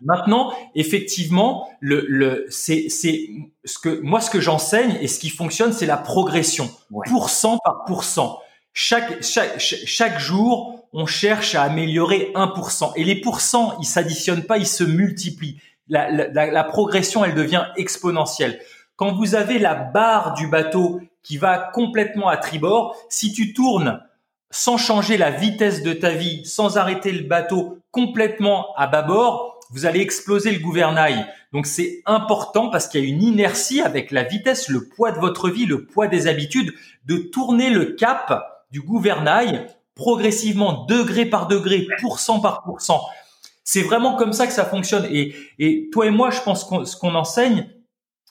Maintenant, 0.02 0.52
effectivement, 0.74 1.70
le, 1.80 2.06
le 2.10 2.48
c'est 2.50 2.90
c'est 2.90 3.30
ce 3.64 3.78
que 3.78 4.02
moi 4.02 4.20
ce 4.20 4.30
que 4.30 4.42
j'enseigne 4.42 4.98
et 5.00 5.08
ce 5.08 5.20
qui 5.20 5.30
fonctionne, 5.30 5.72
c'est 5.72 5.86
la 5.86 5.98
progression, 5.98 6.70
ouais. 6.92 7.08
pourcent 7.10 7.60
par 7.64 7.86
pourcent. 7.86 8.40
Chaque, 8.78 9.24
chaque, 9.24 9.58
chaque 9.58 10.20
jour, 10.20 10.90
on 10.92 11.06
cherche 11.06 11.56
à 11.56 11.64
améliorer 11.64 12.34
1%. 12.36 12.92
Et 12.98 13.06
les 13.06 13.22
pourcents, 13.22 13.78
ils 13.80 13.86
s'additionnent 13.86 14.44
pas, 14.44 14.58
ils 14.58 14.68
se 14.68 14.84
multiplient. 14.84 15.62
La, 15.88 16.64
progression, 16.64 17.24
elle 17.24 17.36
devient 17.36 17.66
exponentielle. 17.76 18.60
Quand 18.96 19.14
vous 19.14 19.36
avez 19.36 19.60
la 19.60 19.76
barre 19.76 20.34
du 20.34 20.48
bateau 20.48 21.02
qui 21.22 21.38
va 21.38 21.58
complètement 21.58 22.30
à 22.30 22.38
tribord, 22.38 22.96
si 23.10 23.34
tu 23.34 23.54
tournes 23.54 24.02
sans 24.52 24.78
changer 24.78 25.18
la 25.18 25.32
vitesse 25.32 25.84
de 25.84 25.94
ta 25.94 26.12
vie, 26.12 26.46
sans 26.46 26.78
arrêter 26.78 27.12
le 27.12 27.28
bateau 27.28 27.80
complètement 27.92 28.74
à 28.78 28.88
bâbord, 28.88 29.60
vous 29.72 29.86
allez 29.86 30.00
exploser 30.00 30.52
le 30.52 30.60
gouvernail. 30.60 31.26
Donc 31.52 31.66
c'est 31.66 32.02
important 32.06 32.70
parce 32.70 32.88
qu'il 32.88 33.02
y 33.02 33.06
a 33.06 33.08
une 33.08 33.24
inertie 33.24 33.82
avec 33.82 34.12
la 34.12 34.24
vitesse, 34.24 34.70
le 34.70 34.88
poids 34.88 35.12
de 35.12 35.20
votre 35.20 35.50
vie, 35.50 35.66
le 35.66 35.86
poids 35.86 36.08
des 36.08 36.28
habitudes, 36.28 36.74
de 37.06 37.18
tourner 37.18 37.70
le 37.70 37.86
cap 37.86 38.66
du 38.72 38.82
gouvernail 38.82 39.68
progressivement, 39.96 40.86
degré 40.86 41.26
par 41.26 41.48
degré, 41.48 41.88
pourcent 42.00 42.40
par 42.40 42.64
pourcent. 42.64 43.02
C'est 43.66 43.82
vraiment 43.82 44.16
comme 44.16 44.32
ça 44.32 44.48
que 44.48 44.54
ça 44.54 44.64
fonctionne. 44.64 45.06
Et, 45.12 45.36
et 45.60 45.90
toi 45.92 46.06
et 46.06 46.12
moi, 46.12 46.30
je 46.30 46.40
pense 46.42 46.64
que 46.64 46.86
ce 46.86 46.96
qu'on 46.96 47.16
enseigne, 47.16 47.68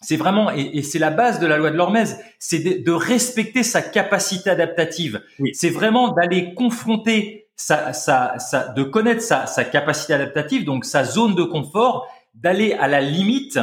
c'est 0.01 0.17
vraiment, 0.17 0.51
et, 0.51 0.83
c'est 0.83 0.99
la 0.99 1.11
base 1.11 1.41
de 1.41 1.47
la 1.47 1.57
loi 1.57 1.71
de 1.71 1.77
l'Hormez, 1.77 2.05
c'est 2.39 2.83
de, 2.83 2.93
respecter 2.93 3.63
sa 3.63 3.83
capacité 3.83 4.51
adaptative. 4.51 5.23
C'est 5.53 5.71
vraiment 5.71 6.13
d'aller 6.13 6.55
confronter 6.55 7.49
sa, 7.57 7.93
sa, 7.93 8.39
sa, 8.39 8.69
de 8.69 8.83
connaître 8.83 9.23
sa, 9.23 9.47
sa 9.47 9.65
capacité 9.65 10.13
adaptative, 10.13 10.65
donc 10.65 10.85
sa 10.85 11.05
zone 11.05 11.35
de 11.35 11.43
confort, 11.43 12.07
d'aller 12.35 12.75
à 12.75 12.87
la 12.87 13.01
limite, 13.01 13.59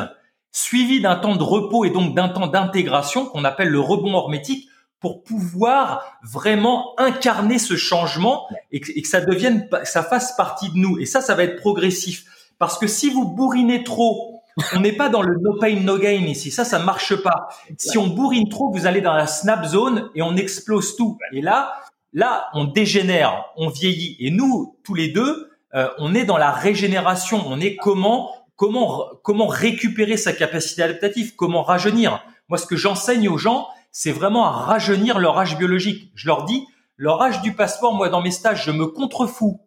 suivi 0.52 1.00
d'un 1.00 1.16
temps 1.16 1.36
de 1.36 1.44
repos 1.44 1.86
et 1.86 1.92
donc 1.92 2.16
d'un 2.16 2.30
temps 2.30 2.48
d'intégration 2.48 3.26
qu'on 3.26 3.46
appelle 3.46 3.70
le 3.70 3.80
rebond 3.80 4.14
hormétique, 4.14 4.68
pour 5.02 5.24
pouvoir 5.24 6.20
vraiment 6.24 6.94
incarner 6.98 7.60
ce 7.60 7.76
changement 7.76 8.48
et 8.72 8.80
que, 8.80 9.08
ça 9.08 9.20
devienne, 9.20 9.68
ça 9.84 10.04
fasse 10.04 10.36
partie 10.38 10.70
de 10.70 10.78
nous. 10.78 11.00
Et 11.00 11.06
ça, 11.06 11.20
ça 11.20 11.36
va 11.36 11.44
être 11.44 11.60
progressif. 11.60 12.24
Parce 12.60 12.78
que 12.78 12.88
si 12.88 13.10
vous 13.10 13.26
bourrinez 13.26 13.84
trop 13.84 14.42
on 14.74 14.80
n'est 14.80 14.94
pas 14.94 15.10
dans 15.10 15.22
le 15.22 15.38
no 15.40 15.58
pain 15.60 15.80
no 15.80 15.98
gain 15.98 16.26
ici. 16.26 16.52
Ça, 16.52 16.66
ça 16.66 16.80
marche 16.80 17.16
pas. 17.16 17.50
Si 17.78 17.98
on 17.98 18.08
bourrine 18.08 18.50
trop, 18.50 18.72
vous 18.72 18.86
allez 18.86 19.02
dans 19.02 19.14
la 19.14 19.28
snap 19.28 19.66
zone 19.66 20.10
et 20.16 20.22
on 20.22 20.36
explose 20.36 20.96
tout. 20.96 21.18
Et 21.32 21.42
là, 21.42 21.74
là, 22.14 22.48
on 22.54 22.66
dégénère, 22.66 23.46
on 23.56 23.70
vieillit. 23.70 24.18
Et 24.20 24.32
nous, 24.32 24.76
tous 24.84 24.94
les 24.94 25.10
deux, 25.10 25.52
euh, 25.74 25.88
on 26.00 26.14
est 26.14 26.26
dans 26.26 26.38
la 26.38 26.52
régénération. 26.52 27.42
On 27.48 27.60
est 27.60 27.76
comment, 27.76 28.32
comment, 28.56 29.06
comment 29.24 29.48
récupérer 29.48 30.18
sa 30.18 30.34
capacité 30.34 30.84
adaptative, 30.84 31.36
comment 31.36 31.64
rajeunir. 31.64 32.24
Moi, 32.50 32.58
ce 32.58 32.66
que 32.66 32.76
j'enseigne 32.76 33.30
aux 33.30 33.38
gens, 33.38 33.68
c'est 33.92 34.12
vraiment 34.12 34.46
à 34.46 34.52
rajeunir 34.52 35.20
leur 35.20 35.38
âge 35.38 35.58
biologique. 35.58 36.12
Je 36.16 36.28
leur 36.28 36.46
dis, 36.46 36.66
leur 36.98 37.22
âge 37.22 37.42
du 37.42 37.54
passeport, 37.54 37.94
moi, 37.94 38.10
dans 38.10 38.22
mes 38.22 38.32
stages, 38.32 38.66
je 38.66 38.72
me 38.72 38.88
contrefous 38.88 39.62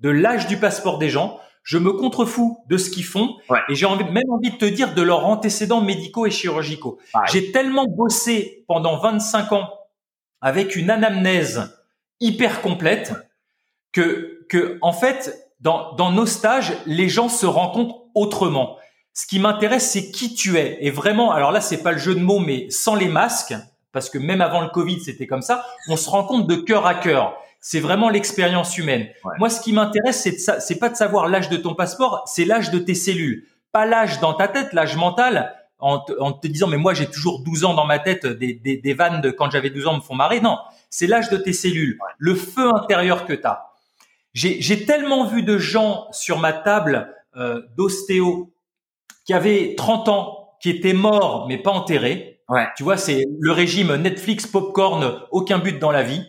de 0.00 0.10
l'âge 0.10 0.46
du 0.46 0.58
passeport 0.58 0.98
des 0.98 1.10
gens 1.10 1.38
je 1.68 1.76
me 1.76 1.92
contrefous 1.92 2.64
de 2.66 2.78
ce 2.78 2.88
qu'ils 2.88 3.04
font 3.04 3.36
et 3.68 3.74
j'ai 3.74 3.86
même 3.86 4.30
envie 4.30 4.50
de 4.50 4.56
te 4.56 4.64
dire 4.64 4.94
de 4.94 5.02
leurs 5.02 5.26
antécédents 5.26 5.82
médicaux 5.82 6.24
et 6.24 6.30
chirurgicaux. 6.30 6.98
J'ai 7.30 7.52
tellement 7.52 7.84
bossé 7.86 8.64
pendant 8.66 8.96
25 8.96 9.52
ans 9.52 9.68
avec 10.40 10.76
une 10.76 10.88
anamnèse 10.88 11.78
hyper 12.20 12.62
complète 12.62 13.12
que, 13.92 14.46
que 14.48 14.78
en 14.80 14.92
fait, 14.92 15.52
dans, 15.60 15.92
dans 15.92 16.10
nos 16.10 16.24
stages, 16.24 16.72
les 16.86 17.10
gens 17.10 17.28
se 17.28 17.44
rencontrent 17.44 18.06
autrement. 18.14 18.78
Ce 19.14 19.26
qui 19.26 19.38
m'intéresse, 19.38 19.90
c'est 19.90 20.10
qui 20.10 20.34
tu 20.34 20.58
es. 20.58 20.78
Et 20.80 20.90
vraiment, 20.90 21.32
alors 21.32 21.50
là, 21.50 21.60
c'est 21.60 21.82
pas 21.82 21.92
le 21.92 21.98
jeu 21.98 22.14
de 22.14 22.20
mots, 22.20 22.38
mais 22.38 22.70
sans 22.70 22.94
les 22.94 23.08
masques, 23.08 23.54
parce 23.92 24.10
que 24.10 24.18
même 24.18 24.40
avant 24.40 24.60
le 24.60 24.68
Covid, 24.68 25.00
c'était 25.00 25.26
comme 25.26 25.42
ça, 25.42 25.64
on 25.88 25.96
se 25.96 26.08
rend 26.08 26.24
compte 26.24 26.46
de 26.46 26.54
cœur 26.54 26.86
à 26.86 26.94
cœur 26.94 27.36
c'est 27.60 27.80
vraiment 27.80 28.08
l'expérience 28.08 28.78
humaine. 28.78 29.08
Moi, 29.38 29.50
ce 29.50 29.60
qui 29.60 29.72
m'intéresse, 29.72 30.22
c'est 30.22 30.38
c'est 30.38 30.78
pas 30.78 30.88
de 30.88 30.96
savoir 30.96 31.28
l'âge 31.28 31.48
de 31.48 31.56
ton 31.56 31.74
passeport, 31.74 32.24
c'est 32.26 32.44
l'âge 32.44 32.70
de 32.70 32.78
tes 32.78 32.94
cellules, 32.94 33.46
pas 33.72 33.86
l'âge 33.86 34.20
dans 34.20 34.34
ta 34.34 34.48
tête, 34.48 34.72
l'âge 34.72 34.96
mental. 34.96 35.54
En 35.80 36.00
te, 36.00 36.48
disant 36.48 36.66
mais 36.66 36.76
moi 36.76 36.92
j'ai 36.92 37.06
toujours 37.06 37.44
12 37.44 37.64
ans 37.64 37.74
dans 37.74 37.86
ma 37.86 38.00
tête 38.00 38.26
des, 38.26 38.52
des, 38.52 38.78
des 38.78 38.94
vannes 38.94 39.20
de 39.20 39.30
quand 39.30 39.48
j'avais 39.48 39.70
12 39.70 39.86
ans 39.86 39.94
me 39.94 40.00
font 40.00 40.16
marrer 40.16 40.40
non 40.40 40.58
c'est 40.90 41.06
l'âge 41.06 41.30
de 41.30 41.36
tes 41.36 41.52
cellules 41.52 42.00
le 42.18 42.34
feu 42.34 42.68
intérieur 42.74 43.26
que 43.26 43.32
tu 43.32 43.46
as 43.46 43.70
j'ai 44.34 44.84
tellement 44.86 45.24
vu 45.24 45.44
de 45.44 45.56
gens 45.56 46.08
sur 46.10 46.40
ma 46.40 46.52
table 46.52 47.14
euh, 47.36 47.62
d'ostéo 47.76 48.50
qui 49.28 49.34
avaient 49.34 49.74
30 49.76 50.08
ans 50.08 50.56
qui 50.58 50.70
étaient 50.70 50.94
morts 50.94 51.44
mais 51.48 51.58
pas 51.58 51.70
enterrés 51.70 52.40
ouais. 52.48 52.66
tu 52.78 52.82
vois 52.82 52.96
c'est 52.96 53.26
le 53.38 53.52
régime 53.52 53.94
Netflix 53.96 54.46
popcorn 54.46 55.20
aucun 55.30 55.58
but 55.58 55.78
dans 55.78 55.90
la 55.90 56.02
vie 56.02 56.24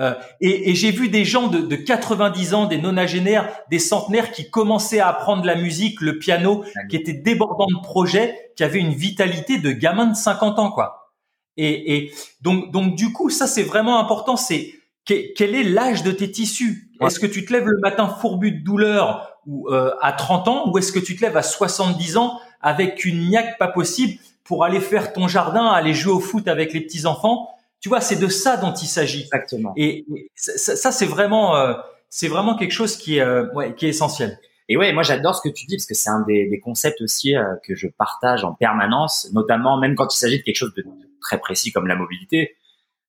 euh, 0.00 0.14
et, 0.40 0.70
et 0.70 0.74
j'ai 0.74 0.90
vu 0.90 1.08
des 1.08 1.24
gens 1.24 1.46
de, 1.46 1.60
de, 1.60 1.76
90 1.76 2.54
ans, 2.54 2.66
des 2.66 2.76
nonagénaires, 2.76 3.48
des 3.70 3.78
centenaires 3.78 4.30
qui 4.30 4.50
commençaient 4.50 5.00
à 5.00 5.08
apprendre 5.08 5.46
la 5.46 5.54
musique, 5.54 6.02
le 6.02 6.18
piano, 6.18 6.64
qui 6.90 6.96
étaient 6.96 7.14
débordants 7.14 7.66
de 7.66 7.82
projets, 7.82 8.52
qui 8.56 8.64
avaient 8.64 8.78
une 8.78 8.92
vitalité 8.92 9.58
de 9.58 9.72
gamin 9.72 10.06
de 10.06 10.14
50 10.14 10.58
ans, 10.58 10.70
quoi. 10.70 11.14
Et, 11.56 11.96
et 11.96 12.12
donc, 12.42 12.70
donc 12.72 12.94
du 12.94 13.10
coup, 13.10 13.30
ça 13.30 13.46
c'est 13.46 13.62
vraiment 13.62 13.98
important. 13.98 14.36
C'est 14.36 14.74
quel 15.06 15.54
est 15.54 15.62
l'âge 15.62 16.02
de 16.02 16.10
tes 16.10 16.30
tissus? 16.30 16.85
Est-ce 17.00 17.20
que 17.20 17.26
tu 17.26 17.44
te 17.44 17.52
lèves 17.52 17.66
le 17.66 17.78
matin 17.78 18.08
fourbu 18.08 18.52
de 18.52 18.64
douleur 18.64 19.38
ou 19.46 19.68
euh, 19.70 19.94
à 20.00 20.12
30 20.12 20.48
ans, 20.48 20.70
ou 20.70 20.78
est-ce 20.78 20.92
que 20.92 20.98
tu 20.98 21.16
te 21.16 21.22
lèves 21.22 21.36
à 21.36 21.42
70 21.42 22.16
ans 22.16 22.40
avec 22.60 23.04
une 23.04 23.28
niaque 23.28 23.58
pas 23.58 23.68
possible 23.68 24.20
pour 24.44 24.64
aller 24.64 24.80
faire 24.80 25.12
ton 25.12 25.28
jardin, 25.28 25.66
aller 25.66 25.94
jouer 25.94 26.12
au 26.12 26.20
foot 26.20 26.48
avec 26.48 26.72
les 26.72 26.80
petits 26.80 27.06
enfants 27.06 27.48
tu 27.80 27.88
vois, 27.88 28.00
c'est 28.00 28.18
de 28.18 28.28
ça 28.28 28.56
dont 28.56 28.72
il 28.72 28.88
s'agit. 28.88 29.22
Exactement. 29.22 29.72
Et, 29.76 30.06
ça, 30.34 30.90
c'est 30.90 31.06
vraiment, 31.06 31.56
euh, 31.56 31.74
c'est 32.08 32.28
vraiment 32.28 32.56
quelque 32.56 32.72
chose 32.72 32.96
qui 32.96 33.18
est, 33.18 33.20
euh, 33.20 33.46
ouais, 33.54 33.74
qui 33.74 33.86
est 33.86 33.90
essentiel. 33.90 34.38
Et 34.68 34.76
ouais, 34.76 34.92
moi 34.92 35.04
j'adore 35.04 35.36
ce 35.36 35.48
que 35.48 35.54
tu 35.54 35.66
dis 35.66 35.76
parce 35.76 35.86
que 35.86 35.94
c'est 35.94 36.10
un 36.10 36.22
des, 36.22 36.48
des, 36.48 36.58
concepts 36.58 37.00
aussi 37.00 37.36
euh, 37.36 37.54
que 37.62 37.76
je 37.76 37.86
partage 37.86 38.42
en 38.42 38.54
permanence, 38.54 39.28
notamment 39.32 39.78
même 39.78 39.94
quand 39.94 40.12
il 40.12 40.18
s'agit 40.18 40.38
de 40.38 40.42
quelque 40.42 40.56
chose 40.56 40.74
de 40.74 40.84
très 41.20 41.38
précis 41.38 41.70
comme 41.70 41.86
la 41.86 41.94
mobilité. 41.94 42.56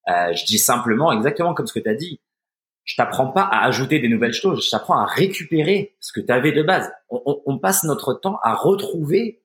je 0.07 0.45
dis 0.45 0.59
simplement 0.59 1.11
exactement 1.11 1.55
comme 1.55 1.65
ce 1.65 1.73
que 1.73 1.79
tu 1.79 1.89
as 1.89 1.95
dit. 1.95 2.19
Je 2.87 2.95
t'apprends 2.95 3.27
pas 3.27 3.43
à 3.43 3.65
ajouter 3.65 3.99
des 3.99 4.07
nouvelles 4.07 4.33
choses, 4.33 4.65
je 4.65 4.71
t'apprends 4.71 4.97
à 4.97 5.05
récupérer 5.05 5.95
ce 5.99 6.11
que 6.11 6.21
tu 6.21 6.31
avais 6.31 6.53
de 6.53 6.63
base. 6.63 6.89
On, 7.09 7.21
on, 7.25 7.41
on, 7.45 7.59
passe 7.59 7.83
notre 7.83 8.15
temps 8.15 8.39
à 8.43 8.55
retrouver 8.55 9.41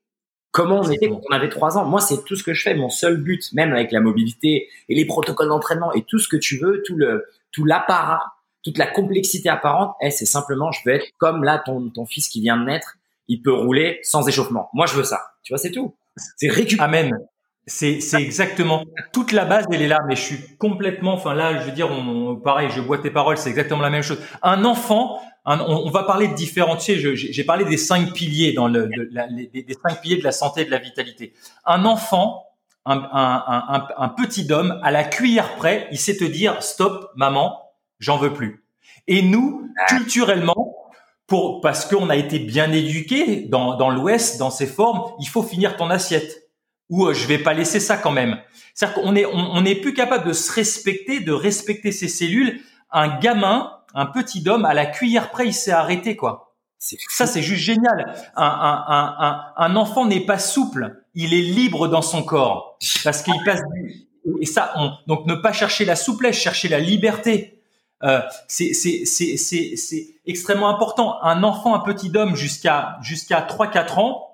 comment 0.53 0.81
on 0.81 0.91
était 0.91 1.09
quand 1.09 1.21
on 1.29 1.35
avait 1.35 1.49
trois 1.49 1.77
ans. 1.77 1.85
Moi, 1.85 2.01
c'est 2.01 2.25
tout 2.25 2.37
ce 2.37 2.45
que 2.45 2.55
je 2.55 2.63
fais. 2.63 2.75
Mon 2.75 2.89
seul 2.89 3.17
but, 3.17 3.53
même 3.53 3.73
avec 3.73 3.91
la 3.91 4.01
mobilité 4.01 4.69
et 4.89 4.95
les 4.95 5.05
protocoles 5.05 5.49
d'entraînement 5.49 5.93
et 5.93 6.03
tout 6.03 6.21
ce 6.21 6.29
que 6.29 6.37
tu 6.37 6.59
veux, 6.59 6.83
tout 6.87 6.95
le, 6.97 7.27
tout 7.51 7.65
l'apparat, 7.65 8.23
toute 8.63 8.79
la 8.79 8.87
complexité 8.87 9.49
apparente, 9.49 9.97
eh, 10.01 10.11
c'est 10.11 10.27
simplement, 10.27 10.71
je 10.71 10.81
veux 10.87 10.95
être 10.95 11.07
comme 11.19 11.43
là, 11.43 11.61
ton, 11.65 11.91
ton 11.91 12.07
fils 12.07 12.29
qui 12.29 12.41
vient 12.41 12.57
de 12.57 12.65
naître, 12.65 12.97
il 13.27 13.43
peut 13.43 13.53
rouler 13.53 13.99
sans 14.03 14.29
échauffement. 14.29 14.71
Moi, 14.73 14.87
je 14.87 14.95
veux 14.95 15.05
ça. 15.05 15.21
Tu 15.43 15.53
vois, 15.53 15.59
c'est 15.59 15.73
tout. 15.73 15.97
C'est 16.37 16.49
récupérer. 16.49 16.85
Amen. 16.85 17.19
C'est, 17.67 18.01
c'est 18.01 18.21
exactement 18.21 18.85
toute 19.13 19.31
la 19.31 19.45
base, 19.45 19.67
elle 19.71 19.83
est 19.83 19.89
là, 19.89 20.01
mais 20.09 20.17
je 20.17 20.21
suis 20.21 20.57
complètement, 20.59 21.15
enfin 21.15 21.33
là, 21.33 21.61
je 21.61 21.67
veux 21.67 21.71
dire, 21.71 21.89
on, 21.91 22.35
pareil, 22.35 22.69
je 22.75 22.81
bois 22.81 22.99
tes 22.99 23.11
paroles, 23.11 23.39
c'est 23.39 23.51
exactement 23.51 23.83
la 23.83 23.91
même 23.91 24.03
chose. 24.03 24.19
Un 24.43 24.65
enfant, 24.65 25.21
on, 25.45 25.89
va 25.91 26.03
parler 26.03 26.27
de 26.27 26.35
différents, 26.35 26.77
j'ai 26.79 27.45
parlé 27.45 27.65
des 27.65 27.77
cinq 27.77 28.13
piliers 28.15 28.53
dans 28.53 28.67
le, 28.67 28.89
des, 29.53 29.77
cinq 29.81 30.01
piliers 30.01 30.17
de 30.17 30.25
la 30.25 30.33
santé 30.33 30.63
et 30.63 30.65
de 30.65 30.73
la 30.73 30.79
vitalité. 30.79 31.35
Un 31.65 31.85
enfant, 31.85 32.47
un, 32.85 32.97
un, 33.13 33.87
un, 33.97 34.09
petit 34.09 34.51
homme, 34.53 34.81
à 34.83 34.91
la 34.91 35.05
cuillère 35.05 35.55
près, 35.55 35.87
il 35.93 35.99
sait 35.99 36.17
te 36.17 36.25
dire, 36.25 36.61
stop, 36.63 37.13
maman, 37.15 37.71
j'en 38.01 38.17
veux 38.17 38.33
plus. 38.33 38.65
Et 39.07 39.23
nous, 39.23 39.69
culturellement, 39.89 40.77
pour, 41.27 41.61
parce 41.61 41.87
qu'on 41.87 42.11
a 42.11 42.17
été 42.17 42.39
bien 42.39 42.71
éduqués 42.73 43.47
dans, 43.49 43.77
dans 43.77 43.91
l'Ouest, 43.91 44.39
dans 44.39 44.51
ces 44.51 44.67
formes, 44.67 45.13
il 45.21 45.29
faut 45.29 45.43
finir 45.43 45.77
ton 45.77 45.91
assiette. 45.91 46.42
Ou 46.93 47.07
euh, 47.07 47.15
je 47.15 47.27
vais 47.27 47.39
pas 47.39 47.55
laisser 47.55 47.81
ça 47.81 47.97
quand 47.97 48.13
même. 48.13 48.39
C'est-à-dire 48.75 49.03
qu'on 49.03 49.17
est, 49.17 49.25
on, 49.25 49.33
on 49.33 49.65
est 49.65 49.77
plus 49.77 49.95
capable 49.95 50.29
de 50.29 50.35
se 50.35 50.53
respecter, 50.53 51.21
de 51.21 51.33
respecter 51.33 51.91
ses 51.91 52.07
cellules. 52.07 52.61
Un 52.91 53.19
gamin, 53.19 53.73
un 53.95 54.07
petit 54.07 54.47
homme 54.47 54.67
à 54.67 54.75
la 54.75 54.85
cuillère 54.85 55.31
près, 55.31 55.47
il 55.47 55.55
s'est 55.55 55.73
arrêté 55.73 56.17
quoi. 56.17 56.55
Ça 56.79 57.27
c'est 57.27 57.43
juste 57.43 57.63
génial. 57.63 58.13
Un, 58.37 58.45
un, 58.45 59.17
un, 59.19 59.41
un 59.57 59.77
enfant 59.77 60.05
n'est 60.05 60.27
pas 60.27 60.39
souple, 60.39 61.05
il 61.15 61.33
est 61.33 61.41
libre 61.41 61.89
dans 61.89 62.03
son 62.03 62.23
corps 62.23 62.77
parce 63.05 63.23
qu'il 63.23 63.35
passe 63.45 63.61
et 64.41 64.47
ça 64.47 64.73
on, 64.77 64.93
donc 65.07 65.27
ne 65.27 65.35
pas 65.35 65.53
chercher 65.53 65.85
la 65.85 65.97
souplesse, 65.97 66.37
chercher 66.37 66.69
la 66.69 66.81
liberté. 66.81 67.63
Euh, 68.03 68.21
c'est 68.49 68.73
extrêmement 70.27 70.69
important. 70.69 71.23
Un 71.23 71.45
enfant, 71.45 71.75
un 71.75 71.79
petit 71.79 72.11
homme 72.17 72.35
jusqu'à 72.35 72.99
jusqu'à 73.01 73.41
3-4 73.41 74.01
ans, 74.01 74.32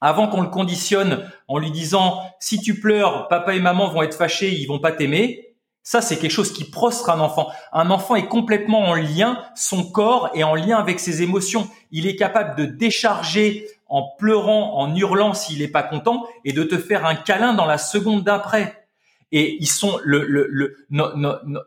avant 0.00 0.28
qu'on 0.28 0.42
le 0.42 0.48
conditionne 0.48 1.28
en 1.48 1.58
lui 1.58 1.70
disant 1.70 2.20
si 2.40 2.60
tu 2.60 2.78
pleures, 2.80 3.28
papa 3.28 3.54
et 3.54 3.60
maman 3.60 3.88
vont 3.88 4.02
être 4.02 4.16
fâchés, 4.16 4.52
ils 4.54 4.66
vont 4.66 4.78
pas 4.78 4.92
t'aimer. 4.92 5.44
Ça, 5.82 6.02
c'est 6.02 6.18
quelque 6.18 6.30
chose 6.32 6.52
qui 6.52 6.64
prostre 6.64 7.08
un 7.08 7.18
enfant. 7.18 7.48
Un 7.72 7.90
enfant 7.90 8.14
est 8.14 8.26
complètement 8.26 8.80
en 8.88 8.94
lien, 8.94 9.42
son 9.54 9.84
corps 9.84 10.28
est 10.34 10.42
en 10.42 10.54
lien 10.54 10.76
avec 10.76 11.00
ses 11.00 11.22
émotions. 11.22 11.66
Il 11.90 12.06
est 12.06 12.16
capable 12.16 12.56
de 12.56 12.66
décharger 12.66 13.66
en 13.88 14.02
pleurant, 14.18 14.78
en 14.78 14.94
hurlant 14.94 15.32
s'il 15.32 15.60
n'est 15.60 15.68
pas 15.68 15.82
content 15.82 16.26
et 16.44 16.52
de 16.52 16.62
te 16.62 16.76
faire 16.76 17.06
un 17.06 17.14
câlin 17.14 17.54
dans 17.54 17.64
la 17.64 17.78
seconde 17.78 18.22
d'après. 18.22 18.86
et 19.32 19.56
ils 19.60 19.66
sont 19.68 19.98
le, 20.04 20.24
le, 20.26 20.46
le 20.50 20.76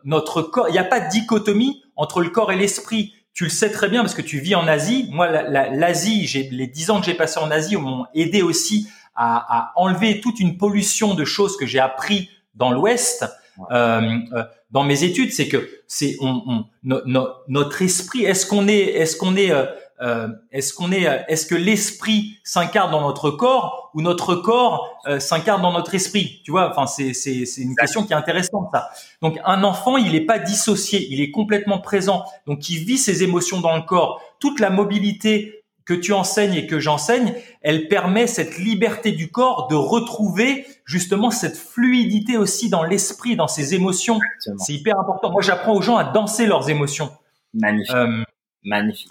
notre 0.04 0.42
corps. 0.42 0.68
Il 0.68 0.72
n'y 0.72 0.78
a 0.78 0.84
pas 0.84 1.00
de 1.00 1.08
dichotomie 1.10 1.82
entre 1.96 2.20
le 2.20 2.30
corps 2.30 2.52
et 2.52 2.56
l'esprit. 2.56 3.14
Tu 3.34 3.44
le 3.44 3.50
sais 3.50 3.70
très 3.70 3.88
bien 3.88 4.02
parce 4.02 4.14
que 4.14 4.22
tu 4.22 4.40
vis 4.40 4.54
en 4.54 4.68
Asie. 4.68 5.08
Moi, 5.10 5.28
l'Asie, 5.30 6.26
j'ai 6.26 6.48
les 6.50 6.66
dix 6.66 6.90
ans 6.90 7.00
que 7.00 7.06
j'ai 7.06 7.14
passé 7.14 7.40
en 7.40 7.50
Asie 7.50 7.76
m'ont 7.76 8.04
aidé 8.14 8.42
aussi 8.42 8.88
à, 9.14 9.58
à, 9.58 9.72
enlever 9.76 10.20
toute 10.20 10.40
une 10.40 10.58
pollution 10.58 11.14
de 11.14 11.24
choses 11.24 11.56
que 11.56 11.66
j'ai 11.66 11.78
appris 11.78 12.30
dans 12.54 12.70
l'Ouest. 12.70 13.24
Euh, 13.70 14.18
euh, 14.32 14.44
dans 14.70 14.84
mes 14.84 15.04
études, 15.04 15.32
c'est 15.32 15.48
que 15.48 15.68
c'est 15.86 16.16
on, 16.20 16.64
on 16.84 17.34
notre 17.48 17.82
esprit. 17.82 18.24
Est-ce 18.24 18.46
qu'on 18.46 18.68
est, 18.68 18.80
est-ce 18.80 19.16
qu'on 19.16 19.36
est, 19.36 19.50
euh, 19.50 19.66
euh, 20.02 20.28
est-ce 20.50 20.74
qu'on 20.74 20.90
est, 20.90 21.06
est-ce 21.28 21.46
que 21.46 21.54
l'esprit 21.54 22.38
s'incarne 22.42 22.90
dans 22.90 23.02
notre 23.02 23.30
corps 23.30 23.90
ou 23.94 24.02
notre 24.02 24.34
corps 24.34 25.00
euh, 25.06 25.20
s'incarne 25.20 25.62
dans 25.62 25.72
notre 25.72 25.94
esprit? 25.94 26.40
Tu 26.44 26.50
vois, 26.50 26.70
enfin 26.70 26.86
c'est 26.86 27.12
c'est 27.12 27.46
c'est 27.46 27.62
une 27.62 27.76
question 27.76 28.04
qui 28.04 28.12
est 28.12 28.16
intéressante 28.16 28.68
ça. 28.72 28.90
Donc 29.20 29.38
un 29.44 29.62
enfant, 29.62 29.96
il 29.96 30.12
n'est 30.12 30.26
pas 30.26 30.38
dissocié, 30.38 31.06
il 31.10 31.20
est 31.20 31.30
complètement 31.30 31.78
présent. 31.78 32.24
Donc 32.46 32.68
il 32.68 32.84
vit 32.84 32.98
ses 32.98 33.22
émotions 33.22 33.60
dans 33.60 33.76
le 33.76 33.82
corps. 33.82 34.20
Toute 34.40 34.58
la 34.58 34.70
mobilité 34.70 35.62
que 35.84 35.94
tu 35.94 36.12
enseignes 36.12 36.54
et 36.54 36.66
que 36.66 36.78
j'enseigne, 36.78 37.34
elle 37.60 37.88
permet 37.88 38.26
cette 38.26 38.58
liberté 38.58 39.12
du 39.12 39.30
corps 39.30 39.68
de 39.68 39.74
retrouver 39.74 40.66
justement 40.84 41.30
cette 41.30 41.56
fluidité 41.56 42.36
aussi 42.36 42.68
dans 42.68 42.82
l'esprit, 42.82 43.36
dans 43.36 43.48
ses 43.48 43.74
émotions. 43.74 44.20
C'est 44.58 44.74
hyper 44.74 44.98
important. 44.98 45.30
Moi, 45.30 45.42
j'apprends 45.42 45.74
aux 45.74 45.82
gens 45.82 45.96
à 45.96 46.04
danser 46.04 46.46
leurs 46.46 46.70
émotions. 46.70 47.10
Magnifique. 47.54 47.94
Euh, 47.94 48.22
Magnifique. 48.64 49.10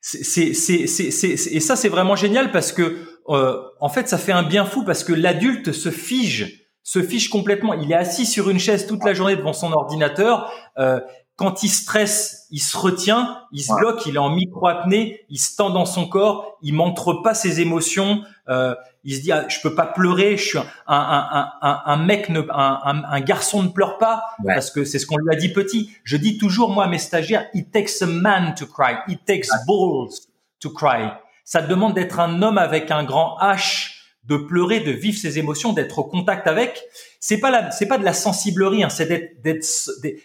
C'est, 0.00 0.42
et 0.42 1.60
ça, 1.60 1.76
c'est 1.76 1.88
vraiment 1.88 2.16
génial 2.16 2.52
parce 2.52 2.72
que, 2.72 2.98
euh, 3.28 3.62
en 3.80 3.88
fait, 3.88 4.08
ça 4.08 4.18
fait 4.18 4.32
un 4.32 4.42
bien 4.42 4.64
fou 4.64 4.84
parce 4.84 5.04
que 5.04 5.12
l'adulte 5.12 5.72
se 5.72 5.90
fige, 5.90 6.68
se 6.82 7.02
fige 7.02 7.28
complètement. 7.28 7.74
Il 7.74 7.92
est 7.92 7.96
assis 7.96 8.26
sur 8.26 8.48
une 8.50 8.58
chaise 8.58 8.86
toute 8.86 9.04
la 9.04 9.14
journée 9.14 9.36
devant 9.36 9.52
son 9.52 9.72
ordinateur. 9.72 10.50
Euh, 10.78 11.00
quand 11.36 11.62
il 11.62 11.68
stresse, 11.68 12.46
il 12.50 12.60
se 12.60 12.76
retient, 12.76 13.44
il 13.52 13.62
se 13.62 13.72
bloque, 13.72 14.04
il 14.04 14.16
est 14.16 14.18
en 14.18 14.28
micro-apnée, 14.28 15.24
il 15.30 15.38
se 15.38 15.56
tend 15.56 15.70
dans 15.70 15.86
son 15.86 16.06
corps, 16.06 16.58
il 16.60 16.74
montre 16.74 17.14
pas 17.22 17.32
ses 17.32 17.60
émotions, 17.60 18.22
euh, 18.50 18.74
il 19.04 19.16
se 19.16 19.22
dit 19.22 19.32
ah, 19.32 19.46
je 19.48 19.60
peux 19.62 19.74
pas 19.74 19.86
pleurer, 19.86 20.36
je 20.36 20.44
suis 20.44 20.58
un, 20.58 20.64
un, 20.86 21.50
un, 21.62 21.82
un 21.86 21.96
mec, 21.96 22.28
ne, 22.28 22.40
un, 22.50 23.02
un, 23.04 23.20
garçon 23.20 23.62
ne 23.62 23.68
pleure 23.68 23.98
pas 23.98 24.24
parce 24.46 24.70
que 24.70 24.84
c'est 24.84 24.98
ce 24.98 25.06
qu'on 25.06 25.16
lui 25.16 25.34
a 25.34 25.36
dit 25.36 25.52
petit. 25.52 25.90
Je 26.04 26.16
dis 26.16 26.38
toujours 26.38 26.70
moi 26.70 26.84
à 26.84 26.88
mes 26.88 26.98
stagiaires, 26.98 27.46
it 27.54 27.70
takes 27.72 28.02
a 28.02 28.06
man 28.06 28.54
to 28.54 28.66
cry, 28.66 28.96
it 29.08 29.24
takes 29.24 29.48
balls 29.66 30.28
to 30.60 30.70
cry. 30.70 31.10
Ça 31.44 31.62
demande 31.62 31.94
d'être 31.94 32.20
un 32.20 32.42
homme 32.42 32.58
avec 32.58 32.90
un 32.90 33.04
grand 33.04 33.38
H 33.40 33.96
de 34.24 34.36
pleurer, 34.36 34.80
de 34.80 34.92
vivre 34.92 35.18
ses 35.18 35.38
émotions, 35.38 35.72
d'être 35.72 35.98
au 35.98 36.04
contact 36.04 36.46
avec. 36.46 36.82
C'est 37.18 37.38
pas 37.38 37.50
la, 37.50 37.70
c'est 37.70 37.86
pas 37.86 37.98
de 37.98 38.04
la 38.04 38.12
sensiblerie, 38.12 38.84
hein, 38.84 38.90
c'est 38.90 39.06
d'être, 39.06 39.42
d'être, 39.42 39.64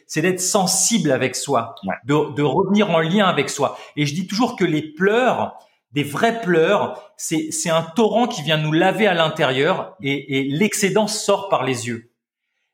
c'est 0.06 0.22
d'être 0.22 0.42
sensible 0.42 1.12
avec 1.12 1.36
soi, 1.36 1.76
de, 2.06 2.34
de 2.34 2.44
revenir 2.44 2.92
en 2.92 3.00
lien 3.00 3.26
avec 3.26 3.50
soi. 3.50 3.78
Et 3.96 4.06
je 4.06 4.14
dis 4.14 4.28
toujours 4.28 4.56
que 4.56 4.66
les 4.66 4.82
pleurs, 4.82 5.58
des 5.96 6.04
vrais 6.04 6.42
pleurs, 6.42 7.14
c'est, 7.16 7.52
c'est 7.52 7.70
un 7.70 7.82
torrent 7.82 8.28
qui 8.28 8.42
vient 8.42 8.58
nous 8.58 8.74
laver 8.74 9.08
à 9.08 9.14
l'intérieur 9.14 9.96
et, 10.02 10.40
et 10.40 10.44
l'excédent 10.44 11.08
sort 11.08 11.48
par 11.48 11.64
les 11.64 11.88
yeux. 11.88 12.12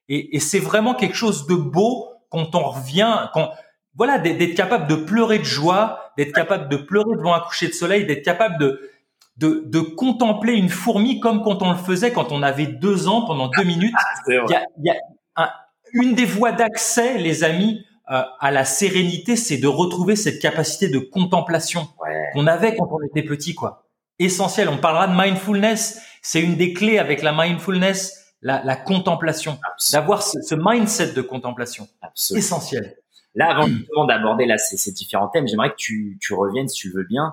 Et, 0.10 0.36
et 0.36 0.40
c'est 0.40 0.60
vraiment 0.60 0.96
quelque 0.96 1.16
chose 1.16 1.46
de 1.46 1.54
beau 1.54 2.10
quand 2.30 2.56
on 2.56 2.64
revient, 2.64 3.30
quand, 3.34 3.52
voilà, 3.96 4.18
d'être 4.18 4.56
capable 4.56 4.88
de 4.88 4.96
pleurer 4.96 5.38
de 5.38 5.44
joie, 5.44 6.12
d'être 6.18 6.34
capable 6.34 6.68
de 6.68 6.78
pleurer 6.78 7.16
devant 7.16 7.36
un 7.36 7.42
coucher 7.42 7.68
de 7.68 7.74
soleil, 7.74 8.08
d'être 8.08 8.26
capable 8.26 8.58
de, 8.58 8.90
de, 9.38 9.64
de, 9.68 9.80
contempler 9.82 10.54
une 10.54 10.70
fourmi 10.70 11.20
comme 11.20 11.44
quand 11.44 11.62
on 11.62 11.72
le 11.72 11.78
faisait 11.78 12.12
quand 12.12 12.32
on 12.32 12.42
avait 12.42 12.66
deux 12.66 13.08
ans 13.08 13.26
pendant 13.26 13.50
deux 13.50 13.64
minutes. 13.64 13.94
Il 14.28 14.34
y 14.50 14.56
a, 14.56 14.66
y 14.82 14.90
a 15.36 15.54
une 15.94 16.16
des 16.16 16.26
voies 16.26 16.54
d'accès, 16.54 17.20
les 17.20 17.44
amis, 17.44 17.86
euh, 18.12 18.24
à 18.40 18.52
la 18.52 18.66
sérénité, 18.66 19.38
c'est 19.38 19.58
de 19.58 19.68
retrouver 19.68 20.18
cette 20.18 20.42
capacité 20.42 20.90
de 20.90 21.00
contemplation 21.00 21.88
qu'on 22.34 22.46
avait 22.46 22.76
quand 22.76 22.90
on 22.92 23.02
était 23.04 23.24
petit, 23.24 23.56
quoi. 23.56 23.86
Essentiel. 24.20 24.68
On 24.68 24.78
parlera 24.78 25.08
de 25.08 25.16
mindfulness. 25.16 26.02
C'est 26.22 26.42
une 26.42 26.56
des 26.56 26.74
clés 26.74 27.00
avec 27.00 27.22
la 27.24 27.32
mindfulness, 27.32 28.36
la, 28.42 28.62
la 28.64 28.76
contemplation, 28.76 29.58
d'avoir 29.94 30.24
ce, 30.24 30.42
ce, 30.42 30.56
mindset 30.56 31.14
de 31.14 31.22
contemplation. 31.22 31.88
Absolument. 32.02 32.40
Essentiel. 32.40 32.98
Là, 33.34 33.52
avant 33.52 33.66
justement 33.68 34.06
d'aborder 34.06 34.46
là 34.46 34.58
ces, 34.58 34.76
ces, 34.76 34.92
différents 34.92 35.30
thèmes, 35.30 35.48
j'aimerais 35.48 35.70
que 35.70 35.78
tu, 35.78 36.18
tu 36.20 36.34
reviennes, 36.34 36.68
si 36.68 36.82
tu 36.82 36.92
veux 36.92 37.06
bien, 37.06 37.32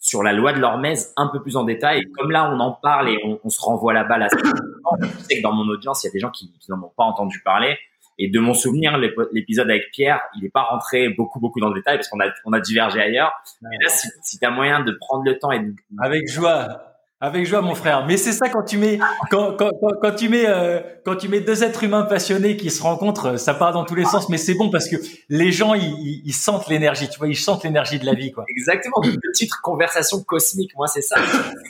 sur 0.00 0.22
la 0.22 0.34
loi 0.34 0.52
de 0.52 0.58
l'Hormèse 0.58 1.14
un 1.16 1.28
peu 1.28 1.40
plus 1.42 1.56
en 1.56 1.64
détail. 1.64 2.04
comme 2.12 2.30
là, 2.30 2.52
on 2.52 2.60
en 2.60 2.72
parle 2.72 3.08
et 3.08 3.18
on, 3.24 3.40
on 3.42 3.48
se 3.48 3.60
renvoie 3.60 3.94
la 3.94 4.04
balle 4.04 4.24
à 4.24 4.28
Je 4.28 5.08
sais 5.24 5.38
que 5.38 5.42
dans 5.42 5.52
mon 5.52 5.66
audience, 5.68 6.04
il 6.04 6.08
y 6.08 6.10
a 6.10 6.12
des 6.12 6.20
gens 6.20 6.30
qui, 6.30 6.52
qui 6.60 6.70
n'en 6.70 6.78
ont 6.82 6.92
pas 6.94 7.04
entendu 7.04 7.40
parler. 7.42 7.78
Et 8.22 8.28
de 8.28 8.38
mon 8.38 8.52
souvenir, 8.52 8.98
l'épisode 9.32 9.70
avec 9.70 9.90
Pierre, 9.92 10.20
il 10.36 10.42
n'est 10.42 10.50
pas 10.50 10.64
rentré 10.64 11.08
beaucoup, 11.08 11.40
beaucoup 11.40 11.58
dans 11.58 11.68
le 11.68 11.74
détail 11.74 11.96
parce 11.96 12.08
qu'on 12.10 12.20
a, 12.20 12.30
on 12.44 12.52
a 12.52 12.60
divergé 12.60 13.00
ailleurs. 13.00 13.32
Mais 13.62 13.78
là, 13.80 13.88
si, 13.88 14.08
si 14.22 14.38
tu 14.38 14.44
as 14.44 14.50
moyen 14.50 14.84
de 14.84 14.92
prendre 14.92 15.24
le 15.24 15.38
temps 15.38 15.50
et 15.50 15.60
de... 15.60 15.74
Avec 15.98 16.30
joie. 16.30 16.82
Avec 17.22 17.44
joie, 17.44 17.60
mon 17.60 17.74
frère. 17.74 18.06
Mais 18.06 18.16
c'est 18.16 18.32
ça 18.32 18.48
quand 18.48 18.62
tu 18.62 18.78
mets 18.78 18.98
quand, 19.30 19.54
quand, 19.54 19.70
quand, 20.00 20.14
tu 20.14 20.30
mets 20.30 20.46
euh, 20.46 20.80
quand 21.04 21.16
tu 21.16 21.28
mets 21.28 21.40
deux 21.40 21.62
êtres 21.62 21.84
humains 21.84 22.04
passionnés 22.04 22.56
qui 22.56 22.70
se 22.70 22.82
rencontrent, 22.82 23.38
ça 23.38 23.52
part 23.52 23.72
dans 23.72 23.84
tous 23.84 23.94
les 23.94 24.06
sens. 24.06 24.30
Mais 24.30 24.38
c'est 24.38 24.54
bon 24.54 24.70
parce 24.70 24.88
que 24.88 24.96
les 25.28 25.52
gens 25.52 25.74
ils, 25.74 26.22
ils 26.24 26.32
sentent 26.32 26.68
l'énergie. 26.68 27.10
Tu 27.10 27.18
vois, 27.18 27.28
ils 27.28 27.36
sentent 27.36 27.62
l'énergie 27.62 27.98
de 27.98 28.06
la 28.06 28.14
vie, 28.14 28.32
quoi. 28.32 28.46
Exactement. 28.48 29.02
Une 29.04 29.20
petite 29.20 29.52
conversation 29.62 30.22
cosmique. 30.22 30.72
Moi, 30.76 30.86
c'est 30.86 31.02
ça. 31.02 31.16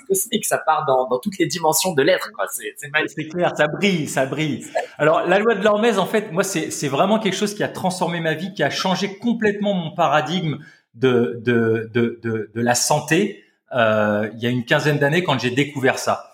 cosmique, 0.06 0.46
ça 0.46 0.58
part 0.58 0.84
dans, 0.86 1.08
dans 1.08 1.18
toutes 1.18 1.38
les 1.38 1.46
dimensions 1.46 1.94
de 1.94 2.02
l'être. 2.02 2.30
Quoi. 2.32 2.46
C'est, 2.52 2.74
c'est 2.76 2.88
C'est 3.08 3.26
clair. 3.26 3.52
Ça 3.56 3.66
brille, 3.66 4.06
ça 4.06 4.26
brille. 4.26 4.64
Alors, 4.98 5.26
la 5.26 5.40
loi 5.40 5.56
de 5.56 5.64
l'hormèse, 5.64 5.98
en 5.98 6.06
fait, 6.06 6.30
moi, 6.30 6.44
c'est 6.44 6.70
c'est 6.70 6.88
vraiment 6.88 7.18
quelque 7.18 7.36
chose 7.36 7.54
qui 7.54 7.64
a 7.64 7.68
transformé 7.68 8.20
ma 8.20 8.34
vie, 8.34 8.54
qui 8.54 8.62
a 8.62 8.70
changé 8.70 9.18
complètement 9.18 9.74
mon 9.74 9.90
paradigme 9.96 10.58
de 10.94 11.40
de 11.44 11.90
de 11.92 12.20
de, 12.22 12.50
de 12.54 12.60
la 12.60 12.76
santé 12.76 13.42
euh, 13.42 13.46
il 13.72 14.38
y 14.38 14.46
a 14.46 14.50
une 14.50 14.64
quinzaine 14.64 14.98
d'années 14.98 15.22
quand 15.22 15.38
j'ai 15.38 15.50
découvert 15.50 15.98
ça. 15.98 16.30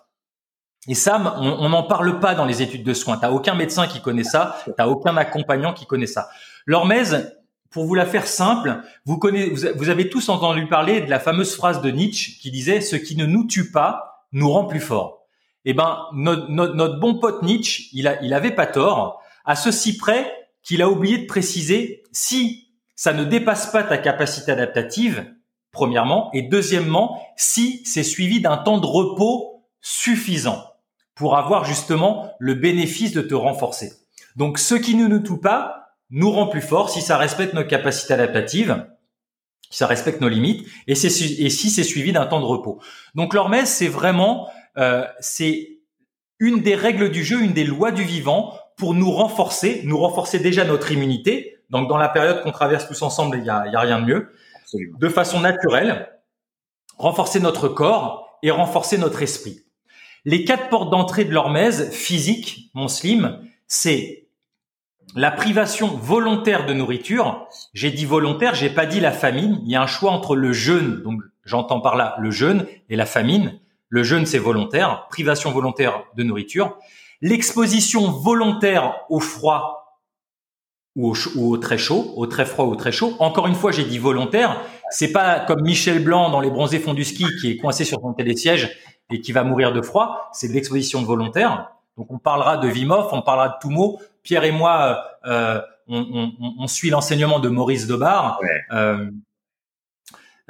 Et 0.88 0.94
ça, 0.94 1.34
on 1.38 1.68
n'en 1.68 1.82
parle 1.82 2.20
pas 2.20 2.34
dans 2.34 2.44
les 2.44 2.62
études 2.62 2.84
de 2.84 2.94
soins. 2.94 3.16
T'as 3.16 3.30
aucun 3.30 3.54
médecin 3.54 3.88
qui 3.88 4.00
connaît 4.00 4.24
ça, 4.24 4.58
t'as 4.76 4.86
aucun 4.86 5.16
accompagnant 5.16 5.72
qui 5.72 5.86
connaît 5.86 6.06
ça. 6.06 6.28
L'hormèse, 6.64 7.36
pour 7.70 7.84
vous 7.84 7.94
la 7.94 8.06
faire 8.06 8.26
simple, 8.26 8.80
vous, 9.04 9.18
connaissez, 9.18 9.72
vous 9.72 9.88
avez 9.88 10.08
tous 10.08 10.28
entendu 10.28 10.66
parler 10.68 11.00
de 11.00 11.10
la 11.10 11.18
fameuse 11.18 11.56
phrase 11.56 11.82
de 11.82 11.90
Nietzsche 11.90 12.38
qui 12.40 12.50
disait 12.50 12.80
"Ce 12.80 12.96
qui 12.96 13.16
ne 13.16 13.26
nous 13.26 13.46
tue 13.46 13.70
pas 13.70 14.26
nous 14.32 14.50
rend 14.50 14.64
plus 14.64 14.80
forts." 14.80 15.26
Eh 15.64 15.74
ben, 15.74 15.98
notre, 16.12 17.00
bon 17.00 17.18
pote 17.18 17.42
Nietzsche, 17.42 17.88
il, 17.92 18.16
il 18.22 18.32
avait 18.34 18.52
pas 18.52 18.66
tort, 18.66 19.20
à 19.44 19.56
ceci 19.56 19.96
près 19.96 20.32
qu'il 20.62 20.82
a 20.82 20.88
oublié 20.88 21.18
de 21.18 21.26
préciser 21.26 22.04
si 22.12 22.68
ça 22.94 23.12
ne 23.12 23.24
dépasse 23.24 23.72
pas 23.72 23.82
ta 23.82 23.98
capacité 23.98 24.52
adaptative, 24.52 25.26
premièrement, 25.76 26.30
et 26.32 26.40
deuxièmement, 26.40 27.22
si 27.36 27.82
c'est 27.84 28.02
suivi 28.02 28.40
d'un 28.40 28.56
temps 28.56 28.78
de 28.78 28.86
repos 28.86 29.62
suffisant 29.82 30.64
pour 31.14 31.36
avoir 31.36 31.66
justement 31.66 32.32
le 32.38 32.54
bénéfice 32.54 33.12
de 33.12 33.20
te 33.20 33.34
renforcer. 33.34 33.92
Donc 34.36 34.58
ce 34.58 34.74
qui 34.74 34.94
ne 34.94 35.06
nous 35.06 35.20
tue 35.20 35.38
pas 35.38 35.92
nous 36.08 36.30
rend 36.30 36.46
plus 36.46 36.62
fort 36.62 36.88
si 36.88 37.02
ça 37.02 37.18
respecte 37.18 37.52
nos 37.52 37.64
capacités 37.64 38.14
adaptatives, 38.14 38.86
si 39.70 39.76
ça 39.76 39.86
respecte 39.86 40.22
nos 40.22 40.30
limites, 40.30 40.66
et, 40.86 40.92
et 40.92 40.96
si 41.50 41.70
c'est 41.70 41.84
suivi 41.84 42.12
d'un 42.12 42.24
temps 42.24 42.40
de 42.40 42.46
repos. 42.46 42.80
Donc 43.14 43.34
l'hormèse, 43.34 43.68
c'est 43.68 43.88
vraiment, 43.88 44.48
euh, 44.78 45.04
c'est 45.20 45.80
une 46.38 46.62
des 46.62 46.74
règles 46.74 47.10
du 47.10 47.22
jeu, 47.22 47.42
une 47.42 47.52
des 47.52 47.64
lois 47.64 47.92
du 47.92 48.02
vivant 48.02 48.54
pour 48.78 48.94
nous 48.94 49.10
renforcer, 49.10 49.82
nous 49.84 49.98
renforcer 49.98 50.38
déjà 50.38 50.64
notre 50.64 50.90
immunité. 50.90 51.58
Donc 51.68 51.86
dans 51.88 51.98
la 51.98 52.08
période 52.08 52.42
qu'on 52.42 52.52
traverse 52.52 52.88
tous 52.88 53.02
ensemble, 53.02 53.38
il 53.38 53.44
y 53.44 53.50
a, 53.50 53.66
y 53.66 53.76
a 53.76 53.80
rien 53.80 54.00
de 54.00 54.06
mieux 54.06 54.32
de 54.74 55.08
façon 55.08 55.40
naturelle, 55.40 56.08
renforcer 56.98 57.40
notre 57.40 57.68
corps 57.68 58.38
et 58.42 58.50
renforcer 58.50 58.98
notre 58.98 59.22
esprit. 59.22 59.60
Les 60.24 60.44
quatre 60.44 60.68
portes 60.68 60.90
d'entrée 60.90 61.24
de 61.24 61.32
l'hormèse 61.32 61.90
physique, 61.90 62.70
mon 62.74 62.88
slim, 62.88 63.40
c'est 63.68 64.28
la 65.14 65.30
privation 65.30 65.88
volontaire 65.88 66.66
de 66.66 66.74
nourriture. 66.74 67.46
J'ai 67.74 67.90
dit 67.90 68.04
volontaire, 68.04 68.54
j'ai 68.54 68.70
pas 68.70 68.86
dit 68.86 69.00
la 69.00 69.12
famine. 69.12 69.60
Il 69.64 69.70
y 69.70 69.76
a 69.76 69.82
un 69.82 69.86
choix 69.86 70.10
entre 70.10 70.34
le 70.34 70.52
jeûne, 70.52 71.02
donc 71.02 71.20
j'entends 71.44 71.80
par 71.80 71.96
là 71.96 72.16
le 72.18 72.30
jeûne 72.30 72.66
et 72.88 72.96
la 72.96 73.06
famine. 73.06 73.60
Le 73.88 74.02
jeûne, 74.02 74.26
c'est 74.26 74.38
volontaire, 74.38 75.06
privation 75.08 75.52
volontaire 75.52 76.02
de 76.16 76.24
nourriture. 76.24 76.76
L'exposition 77.20 78.10
volontaire 78.10 78.96
au 79.08 79.20
froid 79.20 79.85
ou 80.96 81.14
au, 81.36 81.56
très 81.58 81.78
chaud, 81.78 82.12
au 82.16 82.26
très 82.26 82.44
froid 82.44 82.64
ou 82.64 82.72
au 82.72 82.76
très 82.76 82.90
chaud. 82.90 83.14
Encore 83.18 83.46
une 83.46 83.54
fois, 83.54 83.70
j'ai 83.70 83.84
dit 83.84 83.98
volontaire. 83.98 84.60
C'est 84.90 85.12
pas 85.12 85.40
comme 85.40 85.62
Michel 85.62 86.02
Blanc 86.02 86.30
dans 86.30 86.40
Les 86.40 86.50
Bronzés 86.50 86.78
fonds 86.78 86.94
du 86.94 87.04
ski 87.04 87.24
qui 87.40 87.50
est 87.52 87.56
coincé 87.58 87.84
sur 87.84 88.00
son 88.00 88.12
télésiège 88.14 88.76
et 89.10 89.20
qui 89.20 89.32
va 89.32 89.44
mourir 89.44 89.72
de 89.72 89.82
froid. 89.82 90.30
C'est 90.32 90.48
de 90.48 90.54
l'exposition 90.54 91.02
volontaire. 91.02 91.70
Donc 91.96 92.10
on 92.10 92.18
parlera 92.18 92.56
de 92.56 92.68
Vimov, 92.68 93.08
on 93.12 93.22
parlera 93.22 93.50
de 93.50 93.54
Toumo. 93.60 94.00
Pierre 94.22 94.44
et 94.44 94.52
moi, 94.52 95.04
euh, 95.26 95.60
on, 95.86 96.32
on, 96.40 96.54
on, 96.58 96.66
suit 96.66 96.90
l'enseignement 96.90 97.38
de 97.38 97.48
Maurice 97.48 97.86
Debar. 97.86 98.40
Euh, 98.72 99.10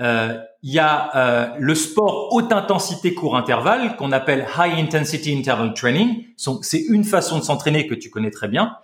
euh, 0.00 0.38
il 0.62 0.72
y 0.72 0.78
a 0.78 1.16
euh, 1.16 1.56
le 1.58 1.74
sport 1.74 2.32
haute 2.32 2.52
intensité 2.52 3.14
court 3.14 3.36
intervalle 3.36 3.96
qu'on 3.96 4.12
appelle 4.12 4.46
high 4.58 4.78
intensity 4.78 5.36
interval 5.36 5.74
training. 5.74 6.24
C'est 6.62 6.80
une 6.80 7.04
façon 7.04 7.38
de 7.38 7.44
s'entraîner 7.44 7.86
que 7.86 7.94
tu 7.94 8.10
connais 8.10 8.30
très 8.30 8.48
bien. 8.48 8.76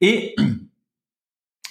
Et 0.00 0.36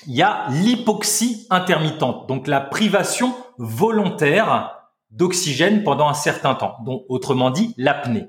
il 0.07 0.15
y 0.15 0.21
a 0.21 0.47
l'hypoxie 0.49 1.47
intermittente, 1.49 2.27
donc 2.27 2.47
la 2.47 2.61
privation 2.61 3.35
volontaire 3.57 4.77
d'oxygène 5.11 5.83
pendant 5.83 6.07
un 6.07 6.13
certain 6.13 6.55
temps, 6.55 6.77
donc 6.85 7.03
autrement 7.09 7.51
dit 7.51 7.73
l'apnée. 7.77 8.27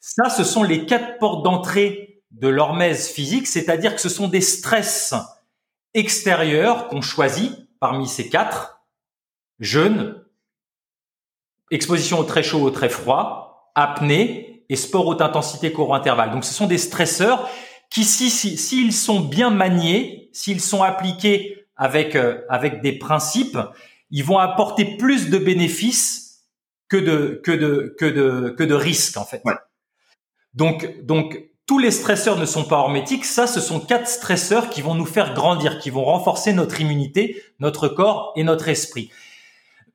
Ça, 0.00 0.28
ce 0.30 0.44
sont 0.44 0.62
les 0.62 0.86
quatre 0.86 1.18
portes 1.18 1.44
d'entrée 1.44 2.22
de 2.30 2.48
l'hormèse 2.48 3.08
physique, 3.08 3.46
c'est-à-dire 3.46 3.94
que 3.94 4.00
ce 4.00 4.08
sont 4.08 4.28
des 4.28 4.40
stress 4.40 5.14
extérieurs 5.94 6.88
qu'on 6.88 7.00
choisit 7.00 7.52
parmi 7.80 8.06
ces 8.06 8.28
quatre 8.28 8.80
jeûne, 9.58 10.22
exposition 11.70 12.18
au 12.18 12.24
très 12.24 12.42
chaud, 12.42 12.62
au 12.62 12.70
très 12.70 12.88
froid, 12.88 13.72
apnée 13.74 14.64
et 14.68 14.76
sport 14.76 15.06
haute 15.06 15.20
intensité 15.20 15.72
court 15.72 15.94
intervalle. 15.94 16.30
Donc 16.30 16.44
ce 16.44 16.54
sont 16.54 16.66
des 16.66 16.78
stresseurs 16.78 17.48
qui, 17.90 18.04
s'ils 18.04 18.30
si, 18.30 18.56
si, 18.56 18.92
sont 18.92 19.20
bien 19.20 19.50
maniés, 19.50 20.19
s'ils 20.32 20.60
sont 20.60 20.82
appliqués 20.82 21.66
avec 21.76 22.16
euh, 22.16 22.40
avec 22.48 22.82
des 22.82 22.92
principes, 22.98 23.58
ils 24.10 24.24
vont 24.24 24.38
apporter 24.38 24.96
plus 24.96 25.30
de 25.30 25.38
bénéfices 25.38 26.46
que 26.88 26.96
de 26.96 27.40
que 27.44 27.52
de 27.52 27.94
que 27.98 28.04
de 28.04 28.50
que 28.50 28.64
de 28.64 28.74
risques 28.74 29.16
en 29.16 29.24
fait. 29.24 29.42
Donc 30.54 31.04
donc 31.04 31.50
tous 31.66 31.78
les 31.78 31.92
stresseurs 31.92 32.36
ne 32.36 32.46
sont 32.46 32.64
pas 32.64 32.80
hermétiques. 32.80 33.24
Ça, 33.24 33.46
ce 33.46 33.60
sont 33.60 33.78
quatre 33.78 34.08
stresseurs 34.08 34.70
qui 34.70 34.82
vont 34.82 34.96
nous 34.96 35.06
faire 35.06 35.34
grandir, 35.34 35.78
qui 35.78 35.90
vont 35.90 36.04
renforcer 36.04 36.52
notre 36.52 36.80
immunité, 36.80 37.40
notre 37.60 37.86
corps 37.86 38.32
et 38.34 38.42
notre 38.42 38.68
esprit. 38.68 39.10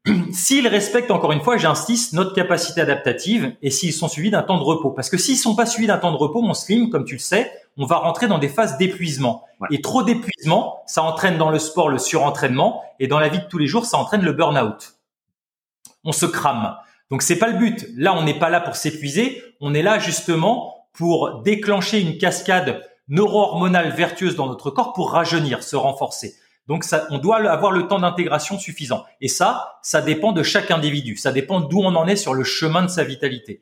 s'ils 0.31 0.67
respectent 0.67 1.11
encore 1.11 1.31
une 1.31 1.41
fois, 1.41 1.57
j'insiste, 1.57 2.13
notre 2.13 2.33
capacité 2.33 2.81
adaptative 2.81 3.55
et 3.61 3.71
s'ils 3.71 3.93
sont 3.93 4.07
suivis 4.07 4.29
d'un 4.29 4.43
temps 4.43 4.57
de 4.57 4.63
repos. 4.63 4.91
Parce 4.91 5.09
que 5.09 5.17
s'ils 5.17 5.37
sont 5.37 5.55
pas 5.55 5.65
suivis 5.65 5.87
d'un 5.87 5.97
temps 5.97 6.11
de 6.11 6.17
repos, 6.17 6.41
mon 6.41 6.53
slim, 6.53 6.89
comme 6.89 7.05
tu 7.05 7.15
le 7.15 7.19
sais, 7.19 7.51
on 7.77 7.85
va 7.85 7.97
rentrer 7.97 8.27
dans 8.27 8.37
des 8.37 8.47
phases 8.47 8.77
d'épuisement. 8.77 9.45
Et 9.71 9.81
trop 9.81 10.03
d'épuisement, 10.03 10.83
ça 10.85 11.03
entraîne 11.03 11.37
dans 11.37 11.49
le 11.49 11.59
sport 11.59 11.89
le 11.89 11.97
surentraînement 11.97 12.83
et 12.99 13.07
dans 13.07 13.19
la 13.19 13.29
vie 13.29 13.39
de 13.39 13.45
tous 13.45 13.57
les 13.57 13.67
jours, 13.67 13.85
ça 13.85 13.97
entraîne 13.97 14.21
le 14.21 14.33
burn-out. 14.33 14.95
On 16.03 16.11
se 16.11 16.25
crame. 16.25 16.75
Donc 17.09 17.21
c'est 17.21 17.37
pas 17.37 17.47
le 17.47 17.57
but. 17.57 17.87
Là, 17.95 18.15
on 18.15 18.23
n'est 18.23 18.39
pas 18.39 18.49
là 18.49 18.61
pour 18.61 18.75
s'épuiser. 18.75 19.43
On 19.59 19.73
est 19.73 19.81
là 19.81 19.99
justement 19.99 20.87
pour 20.93 21.41
déclencher 21.41 21.99
une 21.99 22.17
cascade 22.17 22.81
neuro-hormonale 23.07 23.91
vertueuse 23.91 24.35
dans 24.35 24.47
notre 24.47 24.69
corps 24.71 24.93
pour 24.93 25.11
rajeunir, 25.11 25.63
se 25.63 25.75
renforcer. 25.75 26.35
Donc 26.67 26.83
ça, 26.83 27.05
on 27.11 27.19
doit 27.19 27.37
avoir 27.49 27.71
le 27.71 27.87
temps 27.87 27.99
d'intégration 27.99 28.57
suffisant. 28.57 29.05
Et 29.21 29.27
ça, 29.27 29.77
ça 29.81 30.01
dépend 30.01 30.31
de 30.31 30.41
chaque 30.41 30.71
individu. 30.71 31.15
Ça 31.15 31.31
dépend 31.31 31.59
d'où 31.59 31.79
on 31.79 31.95
en 31.95 32.07
est 32.07 32.15
sur 32.15 32.33
le 32.33 32.43
chemin 32.43 32.81
de 32.81 32.87
sa 32.87 33.03
vitalité. 33.03 33.61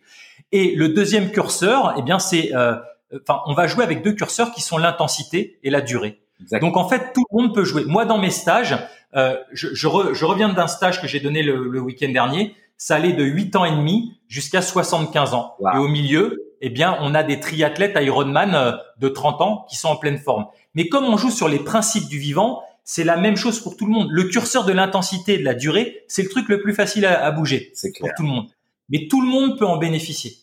Et 0.52 0.74
le 0.76 0.90
deuxième 0.90 1.32
curseur, 1.32 1.96
eh 1.98 2.02
bien, 2.02 2.20
c'est, 2.20 2.56
euh, 2.56 2.76
enfin, 3.22 3.42
on 3.46 3.54
va 3.54 3.68
jouer 3.68 3.84
avec 3.84 4.04
deux 4.04 4.14
curseurs 4.14 4.52
qui 4.52 4.62
sont 4.62 4.78
l'intensité 4.78 5.60
et 5.64 5.70
la 5.70 5.82
durée. 5.82 6.22
Donc 6.62 6.78
en 6.78 6.88
fait, 6.88 7.14
tout 7.14 7.24
le 7.32 7.42
monde 7.42 7.54
peut 7.54 7.64
jouer. 7.64 7.86
Moi, 7.86 8.06
dans 8.06 8.18
mes 8.18 8.30
stages, 8.30 8.78
euh, 9.16 9.38
je, 9.52 9.74
je, 9.74 9.88
reviens 9.88 10.50
d'un 10.50 10.68
stage 10.68 11.02
que 11.02 11.08
j'ai 11.08 11.20
donné 11.20 11.44
le, 11.44 11.80
week-end 11.80 12.10
dernier. 12.10 12.56
Ça 12.78 12.96
allait 12.96 13.14
de 13.14 13.24
8 13.24 13.56
ans 13.56 13.66
et 13.66 13.72
demi 13.72 14.18
jusqu'à 14.28 14.62
75 14.62 15.34
ans. 15.34 15.56
Et 15.74 15.78
au 15.78 15.88
milieu, 15.88 16.54
eh 16.62 16.70
bien, 16.70 16.98
on 17.02 17.14
a 17.14 17.24
des 17.24 17.40
triathlètes 17.40 17.98
Ironman 18.02 18.56
euh, 18.56 18.72
de 18.98 19.10
30 19.10 19.42
ans 19.42 19.66
qui 19.70 19.76
sont 19.76 19.90
en 19.90 19.96
pleine 19.96 20.18
forme. 20.18 20.48
Mais 20.76 20.88
comme 20.90 21.06
on 21.06 21.18
joue 21.18 21.30
sur 21.30 21.48
les 21.48 21.60
principes 21.60 22.08
du 22.08 22.18
vivant, 22.18 22.64
c'est 22.84 23.04
la 23.04 23.18
même 23.18 23.38
chose 23.38 23.60
pour 23.60 23.78
tout 23.78 23.86
le 23.86 23.92
monde. 23.92 24.10
Le 24.12 24.26
curseur 24.26 24.66
de 24.66 24.74
l'intensité 24.74 25.36
et 25.36 25.38
de 25.38 25.46
la 25.46 25.54
durée, 25.54 26.04
c'est 26.08 26.24
le 26.24 26.30
truc 26.30 26.50
le 26.50 26.62
plus 26.62 26.74
facile 26.74 27.06
à, 27.06 27.32
bouger 27.32 27.72
pour 28.00 28.10
tout 28.16 28.24
le 28.24 28.30
monde. 28.30 28.48
Mais 28.90 29.08
tout 29.10 29.22
le 29.22 29.28
monde 29.28 29.58
peut 29.58 29.66
en 29.66 29.78
bénéficier. 29.78 30.34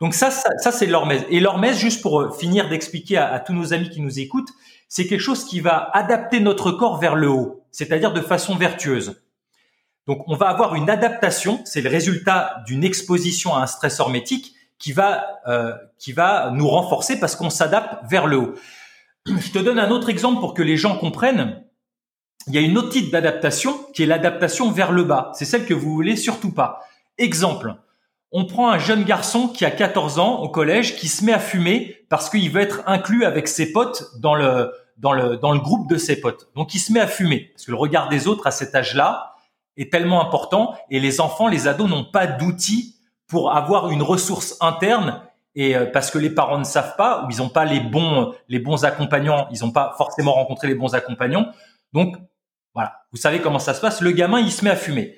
Donc 0.00 0.14
ça, 0.14 0.30
ça, 0.30 0.72
c'est 0.72 0.86
l'hormèse. 0.86 1.24
Et 1.28 1.40
l'hormèse, 1.40 1.78
juste 1.78 2.02
pour 2.02 2.20
euh, 2.20 2.30
finir 2.30 2.68
d'expliquer 2.68 3.16
à, 3.16 3.40
tous 3.40 3.52
nos 3.52 3.72
amis 3.72 3.90
qui 3.90 4.00
nous 4.00 4.20
écoutent, 4.20 4.50
c'est 4.88 5.06
quelque 5.06 5.20
chose 5.20 5.44
qui 5.44 5.58
va 5.58 5.90
adapter 5.92 6.38
notre 6.38 6.70
corps 6.70 7.00
vers 7.00 7.16
le 7.16 7.28
haut, 7.28 7.64
c'est-à-dire 7.72 8.12
de 8.12 8.20
façon 8.20 8.54
vertueuse. 8.54 9.20
Donc 10.06 10.22
on 10.28 10.36
va 10.36 10.48
avoir 10.48 10.76
une 10.76 10.88
adaptation, 10.88 11.60
c'est 11.64 11.80
le 11.80 11.90
résultat 11.90 12.62
d'une 12.66 12.84
exposition 12.84 13.56
à 13.56 13.62
un 13.62 13.66
stress 13.66 13.98
hormétique 13.98 14.54
qui 14.78 14.92
va 14.92 15.26
euh, 15.48 15.72
qui 15.98 16.12
va 16.12 16.50
nous 16.52 16.68
renforcer 16.68 17.18
parce 17.18 17.34
qu'on 17.34 17.50
s'adapte 17.50 18.08
vers 18.08 18.28
le 18.28 18.36
haut. 18.36 18.54
Je 19.26 19.50
te 19.50 19.58
donne 19.58 19.80
un 19.80 19.90
autre 19.90 20.08
exemple 20.08 20.38
pour 20.38 20.54
que 20.54 20.62
les 20.62 20.76
gens 20.76 20.96
comprennent 20.96 21.65
il 22.46 22.54
y 22.54 22.58
a 22.58 22.60
une 22.60 22.78
autre 22.78 22.90
type 22.90 23.10
d'adaptation 23.10 23.76
qui 23.92 24.04
est 24.04 24.06
l'adaptation 24.06 24.70
vers 24.70 24.92
le 24.92 25.04
bas. 25.04 25.32
C'est 25.34 25.44
celle 25.44 25.66
que 25.66 25.74
vous 25.74 25.92
voulez 25.92 26.16
surtout 26.16 26.52
pas. 26.52 26.80
Exemple, 27.18 27.74
on 28.32 28.44
prend 28.44 28.70
un 28.70 28.78
jeune 28.78 29.04
garçon 29.04 29.48
qui 29.48 29.64
a 29.64 29.70
14 29.70 30.18
ans 30.18 30.40
au 30.40 30.48
collège 30.48 30.96
qui 30.96 31.08
se 31.08 31.24
met 31.24 31.32
à 31.32 31.38
fumer 31.38 31.96
parce 32.08 32.28
qu'il 32.28 32.50
veut 32.50 32.60
être 32.60 32.82
inclus 32.86 33.24
avec 33.24 33.48
ses 33.48 33.72
potes 33.72 34.04
dans 34.18 34.34
le 34.34 34.72
dans 34.98 35.12
le 35.12 35.36
dans 35.36 35.52
le 35.52 35.58
groupe 35.58 35.88
de 35.88 35.96
ses 35.96 36.20
potes. 36.20 36.48
Donc 36.54 36.74
il 36.74 36.78
se 36.78 36.92
met 36.92 37.00
à 37.00 37.06
fumer 37.06 37.50
parce 37.52 37.64
que 37.64 37.70
le 37.70 37.76
regard 37.76 38.08
des 38.08 38.28
autres 38.28 38.46
à 38.46 38.50
cet 38.50 38.74
âge-là 38.74 39.34
est 39.76 39.92
tellement 39.92 40.22
important 40.22 40.74
et 40.90 41.00
les 41.00 41.20
enfants, 41.20 41.48
les 41.48 41.68
ados 41.68 41.88
n'ont 41.88 42.04
pas 42.04 42.26
d'outils 42.26 42.96
pour 43.26 43.52
avoir 43.52 43.90
une 43.90 44.02
ressource 44.02 44.56
interne 44.60 45.20
et 45.54 45.76
euh, 45.76 45.86
parce 45.86 46.10
que 46.10 46.18
les 46.18 46.30
parents 46.30 46.58
ne 46.58 46.64
savent 46.64 46.96
pas 46.96 47.24
ou 47.24 47.30
ils 47.30 47.38
n'ont 47.38 47.48
pas 47.48 47.64
les 47.64 47.80
bons 47.80 48.34
les 48.48 48.58
bons 48.58 48.84
accompagnants, 48.84 49.48
ils 49.50 49.64
n'ont 49.64 49.72
pas 49.72 49.94
forcément 49.96 50.32
rencontré 50.32 50.68
les 50.68 50.74
bons 50.74 50.94
accompagnants. 50.94 51.46
Donc 51.96 52.14
voilà, 52.74 53.06
vous 53.10 53.16
savez 53.16 53.40
comment 53.40 53.58
ça 53.58 53.72
se 53.72 53.80
passe. 53.80 54.02
Le 54.02 54.10
gamin, 54.10 54.38
il 54.38 54.52
se 54.52 54.62
met 54.62 54.70
à 54.70 54.76
fumer. 54.76 55.16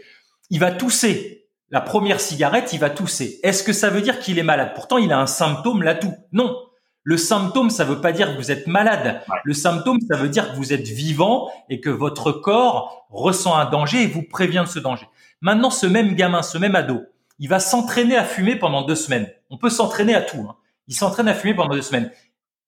Il 0.49 0.61
va 0.61 0.71
tousser. 0.71 1.49
La 1.71 1.81
première 1.81 2.21
cigarette, 2.21 2.73
il 2.73 2.79
va 2.79 2.89
tousser. 2.89 3.41
Est-ce 3.43 3.65
que 3.65 3.73
ça 3.73 3.91
veut 3.91 4.01
dire 4.01 4.21
qu'il 4.21 4.39
est 4.39 4.45
malade? 4.45 4.71
Pourtant, 4.77 4.97
il 4.97 5.13
a 5.13 5.19
un 5.19 5.27
symptôme 5.27 5.83
là 5.83 5.97
tout. 5.97 6.15
Non. 6.31 6.57
Le 7.03 7.17
symptôme, 7.17 7.71
ça 7.71 7.85
veut 7.85 8.01
pas 8.01 8.13
dire 8.13 8.31
que 8.33 8.37
vous 8.37 8.53
êtes 8.53 8.69
malade. 8.69 9.23
Le 9.43 9.55
symptôme, 9.55 9.99
ça 10.09 10.17
veut 10.17 10.29
dire 10.29 10.53
que 10.53 10.57
vous 10.57 10.73
êtes 10.73 10.87
vivant 10.87 11.51
et 11.69 11.81
que 11.81 11.91
votre 11.91 12.31
corps 12.31 13.09
ressent 13.11 13.57
un 13.57 13.65
danger 13.65 14.05
et 14.05 14.07
vous 14.07 14.23
prévient 14.23 14.63
de 14.65 14.71
ce 14.71 14.79
danger. 14.79 15.09
Maintenant, 15.41 15.71
ce 15.71 15.87
même 15.87 16.15
gamin, 16.15 16.43
ce 16.43 16.59
même 16.59 16.77
ado, 16.77 17.03
il 17.41 17.49
va 17.49 17.59
s'entraîner 17.59 18.17
à 18.17 18.25
fumer 18.25 18.55
pendant 18.55 18.83
deux 18.83 18.95
semaines. 18.95 19.29
On 19.51 19.59
peut 19.59 19.71
s'entraîner 19.71 20.15
à 20.15 20.23
tout. 20.23 20.47
Hein. 20.49 20.55
Il 20.87 20.95
s'entraîne 20.95 21.27
à 21.27 21.35
fumer 21.35 21.55
pendant 21.55 21.75
deux 21.75 21.83
semaines. 21.83 22.13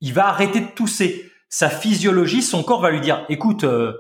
Il 0.01 0.15
va 0.15 0.27
arrêter 0.27 0.61
de 0.61 0.69
tousser. 0.69 1.30
Sa 1.51 1.69
physiologie, 1.69 2.43
son 2.43 2.63
corps 2.63 2.81
va 2.81 2.91
lui 2.91 3.01
dire, 3.01 3.27
écoute, 3.29 3.65
euh, 3.65 3.99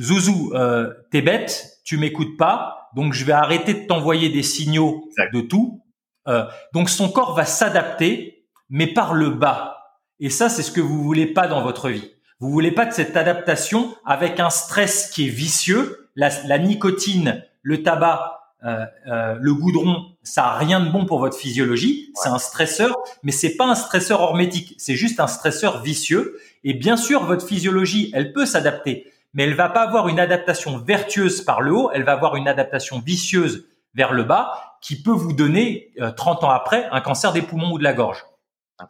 Zouzou, 0.00 0.52
euh, 0.54 0.92
t'es 1.10 1.22
bête, 1.22 1.80
tu 1.84 1.98
m'écoutes 1.98 2.36
pas, 2.38 2.88
donc 2.96 3.12
je 3.12 3.24
vais 3.26 3.32
arrêter 3.32 3.74
de 3.74 3.86
t'envoyer 3.86 4.30
des 4.30 4.42
signaux 4.42 5.08
de 5.32 5.40
tout. 5.42 5.82
Euh, 6.28 6.44
donc 6.72 6.88
son 6.88 7.10
corps 7.10 7.34
va 7.34 7.44
s'adapter, 7.44 8.48
mais 8.70 8.86
par 8.86 9.12
le 9.12 9.30
bas. 9.30 9.76
Et 10.18 10.30
ça, 10.30 10.48
c'est 10.48 10.62
ce 10.62 10.72
que 10.72 10.80
vous 10.80 11.02
voulez 11.02 11.26
pas 11.26 11.46
dans 11.46 11.62
votre 11.62 11.90
vie. 11.90 12.10
Vous 12.40 12.50
voulez 12.50 12.72
pas 12.72 12.86
de 12.86 12.92
cette 12.92 13.16
adaptation 13.16 13.94
avec 14.04 14.40
un 14.40 14.50
stress 14.50 15.10
qui 15.10 15.26
est 15.26 15.30
vicieux. 15.30 16.10
La, 16.16 16.58
nicotine, 16.58 17.44
le 17.60 17.82
tabac, 17.82 18.45
le 18.66 19.54
goudron, 19.54 20.16
ça 20.22 20.46
a 20.46 20.58
rien 20.58 20.80
de 20.80 20.90
bon 20.90 21.06
pour 21.06 21.20
votre 21.20 21.36
physiologie. 21.36 22.12
C'est 22.14 22.28
un 22.28 22.38
stresseur, 22.38 22.96
mais 23.22 23.32
c'est 23.32 23.56
pas 23.56 23.66
un 23.66 23.74
stresseur 23.74 24.20
hormétique. 24.20 24.74
C'est 24.78 24.96
juste 24.96 25.20
un 25.20 25.26
stresseur 25.26 25.82
vicieux. 25.82 26.38
Et 26.64 26.74
bien 26.74 26.96
sûr, 26.96 27.24
votre 27.24 27.46
physiologie, 27.46 28.10
elle 28.14 28.32
peut 28.32 28.46
s'adapter 28.46 29.12
mais 29.36 29.44
elle 29.44 29.54
va 29.54 29.68
pas 29.68 29.82
avoir 29.82 30.08
une 30.08 30.18
adaptation 30.18 30.78
vertueuse 30.78 31.42
par 31.42 31.60
le 31.60 31.72
haut, 31.72 31.90
elle 31.92 32.04
va 32.04 32.12
avoir 32.12 32.36
une 32.36 32.48
adaptation 32.48 33.00
vicieuse 33.00 33.68
vers 33.94 34.12
le 34.12 34.24
bas 34.24 34.78
qui 34.80 35.02
peut 35.02 35.12
vous 35.12 35.34
donner 35.34 35.92
30 36.16 36.42
euh, 36.42 36.46
ans 36.46 36.50
après 36.50 36.88
un 36.90 37.02
cancer 37.02 37.32
des 37.34 37.42
poumons 37.42 37.72
ou 37.72 37.78
de 37.78 37.84
la 37.84 37.92
gorge. 37.92 38.24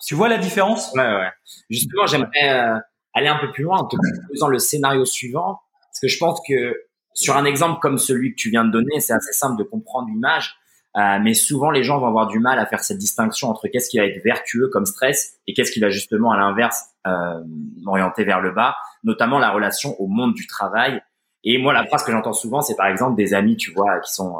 Tu 0.04 0.14
vois 0.14 0.28
la 0.28 0.38
différence? 0.38 0.92
Ouais, 0.94 1.02
ouais. 1.02 1.30
Justement, 1.68 2.06
j'aimerais 2.06 2.48
euh, 2.48 2.78
aller 3.12 3.26
un 3.26 3.38
peu 3.38 3.50
plus 3.50 3.64
loin 3.64 3.78
en 3.78 3.86
te 3.86 3.96
proposant 3.96 4.46
le 4.46 4.58
scénario 4.60 5.04
suivant, 5.04 5.60
parce 5.80 6.00
que 6.00 6.08
je 6.08 6.18
pense 6.18 6.40
que 6.46 6.76
sur 7.16 7.36
un 7.36 7.46
exemple 7.46 7.80
comme 7.80 7.98
celui 7.98 8.32
que 8.32 8.36
tu 8.36 8.50
viens 8.50 8.64
de 8.64 8.70
donner, 8.70 9.00
c'est 9.00 9.14
assez 9.14 9.32
simple 9.32 9.58
de 9.58 9.64
comprendre 9.64 10.08
l'image. 10.08 10.56
Euh, 10.96 11.18
mais 11.20 11.34
souvent, 11.34 11.70
les 11.70 11.82
gens 11.82 11.98
vont 11.98 12.06
avoir 12.06 12.26
du 12.26 12.38
mal 12.38 12.58
à 12.58 12.66
faire 12.66 12.80
cette 12.80 12.98
distinction 12.98 13.48
entre 13.48 13.68
qu'est-ce 13.68 13.88
qui 13.88 13.98
va 13.98 14.04
être 14.04 14.22
vertueux 14.22 14.68
comme 14.68 14.86
stress 14.86 15.34
et 15.46 15.54
qu'est-ce 15.54 15.72
qui 15.72 15.80
va 15.80 15.88
justement 15.88 16.30
à 16.30 16.36
l'inverse 16.36 16.90
euh, 17.06 17.42
orienter 17.86 18.24
vers 18.24 18.40
le 18.40 18.52
bas, 18.52 18.76
notamment 19.02 19.38
la 19.38 19.50
relation 19.50 19.98
au 20.00 20.06
monde 20.06 20.34
du 20.34 20.46
travail. 20.46 21.02
Et 21.42 21.58
moi, 21.58 21.72
la 21.72 21.86
phrase 21.86 22.04
que 22.04 22.12
j'entends 22.12 22.32
souvent, 22.32 22.60
c'est 22.60 22.76
par 22.76 22.86
exemple 22.86 23.16
des 23.16 23.34
amis, 23.34 23.56
tu 23.56 23.72
vois, 23.72 23.98
qui 24.00 24.12
sont 24.12 24.36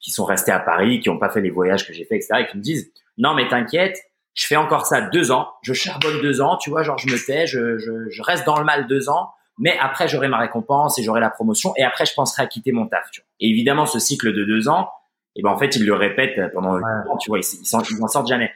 qui 0.00 0.10
sont 0.10 0.24
restés 0.24 0.52
à 0.52 0.60
Paris, 0.60 1.00
qui 1.00 1.08
n'ont 1.08 1.18
pas 1.18 1.30
fait 1.30 1.40
les 1.40 1.50
voyages 1.50 1.86
que 1.86 1.92
j'ai 1.92 2.04
fait, 2.04 2.16
etc., 2.16 2.40
et 2.40 2.46
qui 2.46 2.56
me 2.56 2.62
disent 2.62 2.92
non, 3.18 3.34
mais 3.34 3.48
t'inquiète, 3.48 3.98
je 4.34 4.46
fais 4.46 4.56
encore 4.56 4.86
ça 4.86 5.00
deux 5.00 5.32
ans, 5.32 5.48
je 5.62 5.72
charbonne 5.72 6.20
deux 6.20 6.40
ans, 6.40 6.56
tu 6.56 6.70
vois, 6.70 6.82
genre 6.82 6.98
je 6.98 7.10
me 7.10 7.16
tais, 7.16 7.46
je, 7.46 7.78
je, 7.78 8.08
je 8.10 8.22
reste 8.22 8.44
dans 8.46 8.58
le 8.58 8.64
mal 8.64 8.86
deux 8.86 9.08
ans, 9.08 9.30
mais 9.58 9.76
après 9.78 10.08
j'aurai 10.08 10.28
ma 10.28 10.38
récompense 10.38 10.98
et 10.98 11.02
j'aurai 11.02 11.20
la 11.20 11.30
promotion, 11.30 11.72
et 11.76 11.84
après 11.84 12.06
je 12.06 12.14
penserai 12.14 12.42
à 12.42 12.46
quitter 12.46 12.72
mon 12.72 12.86
taf. 12.86 13.10
Tu 13.10 13.20
vois. 13.20 13.28
Et 13.40 13.48
évidemment, 13.48 13.86
ce 13.86 13.98
cycle 13.98 14.32
de 14.32 14.44
deux 14.44 14.68
ans, 14.68 14.90
et 15.34 15.42
ben 15.42 15.50
en 15.50 15.58
fait, 15.58 15.76
il 15.76 15.84
le 15.84 15.94
répète 15.94 16.40
pendant 16.54 16.78
tu 17.20 17.30
vois, 17.30 17.38
ils 17.40 17.98
n'en 17.98 18.08
sortent 18.08 18.28
jamais. 18.28 18.50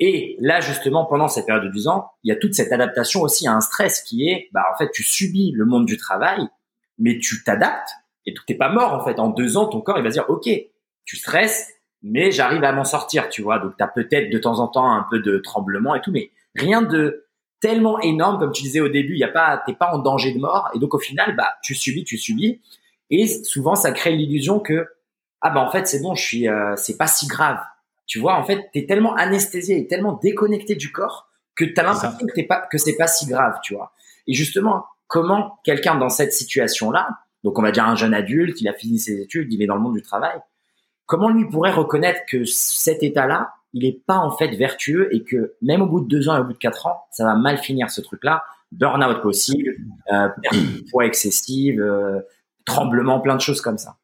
Et 0.00 0.36
là, 0.40 0.60
justement, 0.60 1.04
pendant 1.04 1.28
cette 1.28 1.46
période 1.46 1.64
de 1.64 1.70
10 1.70 1.88
ans, 1.88 2.10
il 2.24 2.28
y 2.28 2.32
a 2.32 2.36
toute 2.36 2.54
cette 2.54 2.72
adaptation 2.72 3.22
aussi 3.22 3.46
à 3.46 3.52
un 3.52 3.60
stress 3.60 4.02
qui 4.02 4.28
est, 4.28 4.48
bah, 4.52 4.64
en 4.72 4.76
fait, 4.76 4.90
tu 4.92 5.02
subis 5.04 5.52
le 5.52 5.64
monde 5.66 5.86
du 5.86 5.96
travail, 5.96 6.48
mais 6.98 7.18
tu 7.18 7.44
t'adaptes 7.44 7.90
Et 8.26 8.34
t'es 8.46 8.54
pas 8.54 8.70
mort, 8.70 8.92
en 8.92 9.04
fait. 9.04 9.20
En 9.20 9.28
deux 9.28 9.56
ans, 9.56 9.66
ton 9.66 9.80
corps, 9.80 9.98
il 9.98 10.04
va 10.04 10.10
dire, 10.10 10.24
OK, 10.28 10.48
tu 11.04 11.16
stresses, 11.16 11.70
mais 12.02 12.32
j'arrive 12.32 12.64
à 12.64 12.72
m'en 12.72 12.84
sortir, 12.84 13.28
tu 13.28 13.42
vois. 13.42 13.58
Donc, 13.60 13.76
tu 13.76 13.84
as 13.84 13.88
peut-être 13.88 14.30
de 14.30 14.38
temps 14.38 14.58
en 14.58 14.68
temps 14.68 14.90
un 14.90 15.06
peu 15.10 15.20
de 15.20 15.38
tremblement 15.38 15.94
et 15.94 16.00
tout, 16.00 16.10
mais 16.10 16.30
rien 16.56 16.82
de 16.82 17.23
tellement 17.64 17.98
énorme, 18.00 18.38
comme 18.38 18.52
tu 18.52 18.62
disais 18.62 18.80
au 18.80 18.90
début, 18.90 19.14
il 19.14 19.20
y 19.20 19.24
a 19.24 19.28
pas, 19.28 19.62
t'es 19.64 19.72
pas 19.72 19.90
en 19.94 19.98
danger 19.98 20.34
de 20.34 20.38
mort. 20.38 20.68
Et 20.74 20.78
donc, 20.78 20.92
au 20.92 20.98
final, 20.98 21.34
bah, 21.34 21.48
tu 21.62 21.74
subis, 21.74 22.04
tu 22.04 22.18
subis. 22.18 22.60
Et 23.08 23.26
souvent, 23.26 23.74
ça 23.74 23.90
crée 23.92 24.14
l'illusion 24.14 24.60
que, 24.60 24.86
ah, 25.40 25.48
bah, 25.48 25.60
en 25.60 25.70
fait, 25.70 25.88
c'est 25.88 26.02
bon, 26.02 26.14
je 26.14 26.22
suis, 26.22 26.46
euh, 26.46 26.76
c'est 26.76 26.98
pas 26.98 27.06
si 27.06 27.26
grave. 27.26 27.58
Tu 28.04 28.18
vois, 28.18 28.34
en 28.34 28.44
fait, 28.44 28.68
t'es 28.74 28.84
tellement 28.84 29.14
anesthésié 29.14 29.78
et 29.78 29.86
tellement 29.86 30.20
déconnecté 30.22 30.74
du 30.74 30.92
corps 30.92 31.30
que 31.56 31.64
t'as 31.64 31.84
l'impression 31.84 32.26
que 32.26 32.34
t'es 32.34 32.42
pas, 32.42 32.66
que 32.70 32.76
c'est 32.76 32.98
pas 32.98 33.06
si 33.06 33.24
grave, 33.24 33.58
tu 33.62 33.74
vois. 33.74 33.94
Et 34.26 34.34
justement, 34.34 34.84
comment 35.06 35.58
quelqu'un 35.64 35.94
dans 35.94 36.10
cette 36.10 36.34
situation-là, 36.34 37.08
donc 37.44 37.58
on 37.58 37.62
va 37.62 37.72
dire 37.72 37.86
un 37.86 37.96
jeune 37.96 38.12
adulte, 38.12 38.60
il 38.60 38.68
a 38.68 38.74
fini 38.74 38.98
ses 38.98 39.22
études, 39.22 39.50
il 39.50 39.62
est 39.62 39.66
dans 39.66 39.76
le 39.76 39.80
monde 39.80 39.94
du 39.94 40.02
travail, 40.02 40.38
comment 41.06 41.30
lui 41.30 41.48
pourrait 41.48 41.72
reconnaître 41.72 42.20
que 42.28 42.44
cet 42.44 43.02
état-là, 43.02 43.54
il 43.74 43.84
est 43.84 44.00
pas 44.06 44.16
en 44.16 44.30
fait 44.30 44.54
vertueux 44.56 45.14
et 45.14 45.22
que 45.24 45.54
même 45.60 45.82
au 45.82 45.86
bout 45.86 46.00
de 46.00 46.06
deux 46.06 46.28
ans 46.28 46.36
et 46.36 46.40
au 46.40 46.44
bout 46.44 46.52
de 46.52 46.58
quatre 46.58 46.86
ans, 46.86 47.04
ça 47.10 47.24
va 47.24 47.34
mal 47.34 47.58
finir 47.58 47.90
ce 47.90 48.00
truc-là, 48.00 48.42
burn-out 48.72 49.20
possible, 49.20 49.76
euh, 50.12 50.28
poids 50.90 51.04
excessive, 51.04 51.80
euh, 51.80 52.20
tremblement, 52.64 53.20
plein 53.20 53.36
de 53.36 53.40
choses 53.40 53.60
comme 53.60 53.76
ça. 53.76 53.96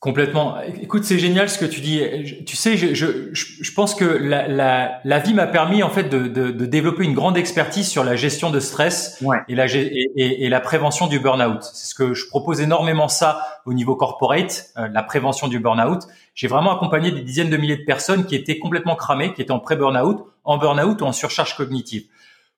Complètement. 0.00 0.56
Écoute, 0.80 1.04
c'est 1.04 1.18
génial 1.18 1.50
ce 1.50 1.58
que 1.58 1.66
tu 1.66 1.82
dis. 1.82 2.02
Tu 2.46 2.56
sais, 2.56 2.78
je, 2.78 2.94
je, 2.94 3.06
je 3.34 3.74
pense 3.74 3.94
que 3.94 4.06
la, 4.06 4.48
la, 4.48 4.98
la 5.04 5.18
vie 5.18 5.34
m'a 5.34 5.46
permis 5.46 5.82
en 5.82 5.90
fait 5.90 6.04
de, 6.04 6.26
de, 6.26 6.50
de, 6.50 6.64
développer 6.64 7.04
une 7.04 7.12
grande 7.12 7.36
expertise 7.36 7.86
sur 7.86 8.02
la 8.02 8.16
gestion 8.16 8.48
de 8.48 8.60
stress 8.60 9.22
et, 9.48 9.54
la, 9.54 9.66
et, 9.66 10.08
et, 10.16 10.48
la 10.48 10.60
prévention 10.60 11.06
du 11.06 11.20
burn-out. 11.20 11.62
C'est 11.62 11.90
ce 11.90 11.94
que 11.94 12.14
je 12.14 12.26
propose 12.28 12.62
énormément 12.62 13.08
ça 13.08 13.42
au 13.66 13.74
niveau 13.74 13.94
corporate, 13.94 14.70
euh, 14.78 14.88
la 14.88 15.02
prévention 15.02 15.48
du 15.48 15.58
burn-out. 15.58 16.04
J'ai 16.34 16.48
vraiment 16.48 16.74
accompagné 16.74 17.10
des 17.10 17.20
dizaines 17.20 17.50
de 17.50 17.58
milliers 17.58 17.76
de 17.76 17.84
personnes 17.84 18.24
qui 18.24 18.36
étaient 18.36 18.58
complètement 18.58 18.96
cramées, 18.96 19.34
qui 19.34 19.42
étaient 19.42 19.50
en 19.50 19.60
pré-burn-out, 19.60 20.24
en 20.44 20.56
burn-out 20.56 21.02
ou 21.02 21.04
en 21.04 21.12
surcharge 21.12 21.58
cognitive. 21.58 22.04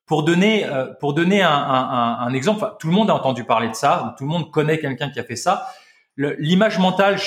Pour 0.06 0.22
donner, 0.22 0.64
euh, 0.66 0.86
pour 1.00 1.12
donner 1.12 1.42
un, 1.42 1.50
un, 1.50 2.18
un 2.20 2.32
exemple, 2.34 2.64
tout 2.78 2.86
le 2.86 2.92
monde 2.92 3.10
a 3.10 3.16
entendu 3.16 3.42
parler 3.42 3.68
de 3.68 3.74
ça, 3.74 4.14
tout 4.16 4.22
le 4.22 4.30
monde 4.30 4.52
connaît 4.52 4.78
quelqu'un 4.78 5.10
qui 5.10 5.18
a 5.18 5.24
fait 5.24 5.34
ça 5.34 5.66
l'image 6.16 6.78
mentale, 6.78 7.18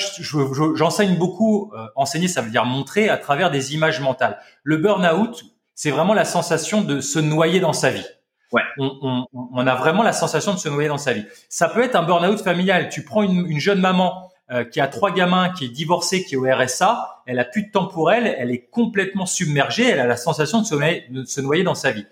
j'enseigne 0.74 1.16
beaucoup. 1.16 1.72
Euh, 1.74 1.86
enseigner, 1.96 2.28
ça 2.28 2.42
veut 2.42 2.50
dire 2.50 2.64
montrer 2.64 3.08
à 3.08 3.16
travers 3.16 3.50
des 3.50 3.74
images 3.74 4.00
mentales. 4.00 4.38
Le 4.62 4.76
burn-out, 4.76 5.44
c'est 5.74 5.90
vraiment 5.90 6.14
la 6.14 6.24
sensation 6.24 6.82
de 6.82 7.00
se 7.00 7.18
noyer 7.18 7.60
dans 7.60 7.72
sa 7.72 7.90
vie. 7.90 8.06
Ouais. 8.52 8.62
On, 8.78 9.26
on, 9.32 9.48
on, 9.52 9.66
a 9.66 9.74
vraiment 9.74 10.02
la 10.02 10.12
sensation 10.12 10.54
de 10.54 10.58
se 10.58 10.68
noyer 10.68 10.88
dans 10.88 10.98
sa 10.98 11.12
vie. 11.12 11.26
Ça 11.48 11.68
peut 11.68 11.82
être 11.82 11.96
un 11.96 12.04
burn-out 12.04 12.40
familial. 12.40 12.88
Tu 12.88 13.04
prends 13.04 13.22
une, 13.22 13.44
une 13.46 13.58
jeune 13.58 13.80
maman 13.80 14.30
euh, 14.52 14.62
qui 14.62 14.80
a 14.80 14.86
trois 14.86 15.10
gamins, 15.10 15.50
qui 15.50 15.64
est 15.64 15.68
divorcée, 15.68 16.22
qui 16.22 16.34
est 16.34 16.36
au 16.36 16.46
RSA, 16.48 17.22
elle 17.26 17.40
a 17.40 17.44
plus 17.44 17.64
de 17.64 17.70
temps 17.72 17.88
pour 17.88 18.12
elle, 18.12 18.32
elle 18.38 18.52
est 18.52 18.68
complètement 18.70 19.26
submergée, 19.26 19.88
elle 19.88 19.98
a 19.98 20.06
la 20.06 20.16
sensation 20.16 20.60
de 20.60 20.66
se 20.66 20.76
noyer, 20.76 21.04
de 21.10 21.24
se 21.24 21.40
noyer 21.40 21.64
dans 21.64 21.74
sa 21.74 21.90
vie. 21.90 22.06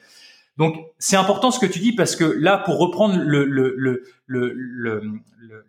Donc 0.57 0.77
c'est 0.99 1.17
important 1.17 1.51
ce 1.51 1.59
que 1.59 1.67
tu 1.67 1.79
dis 1.81 1.93
parce 1.93 2.17
que 2.17 2.25
là, 2.25 2.59
pour 2.59 2.79
reprendre 2.79 3.17
le, 3.17 3.45
le, 3.45 3.75
le, 3.77 4.05
le 4.27 5.03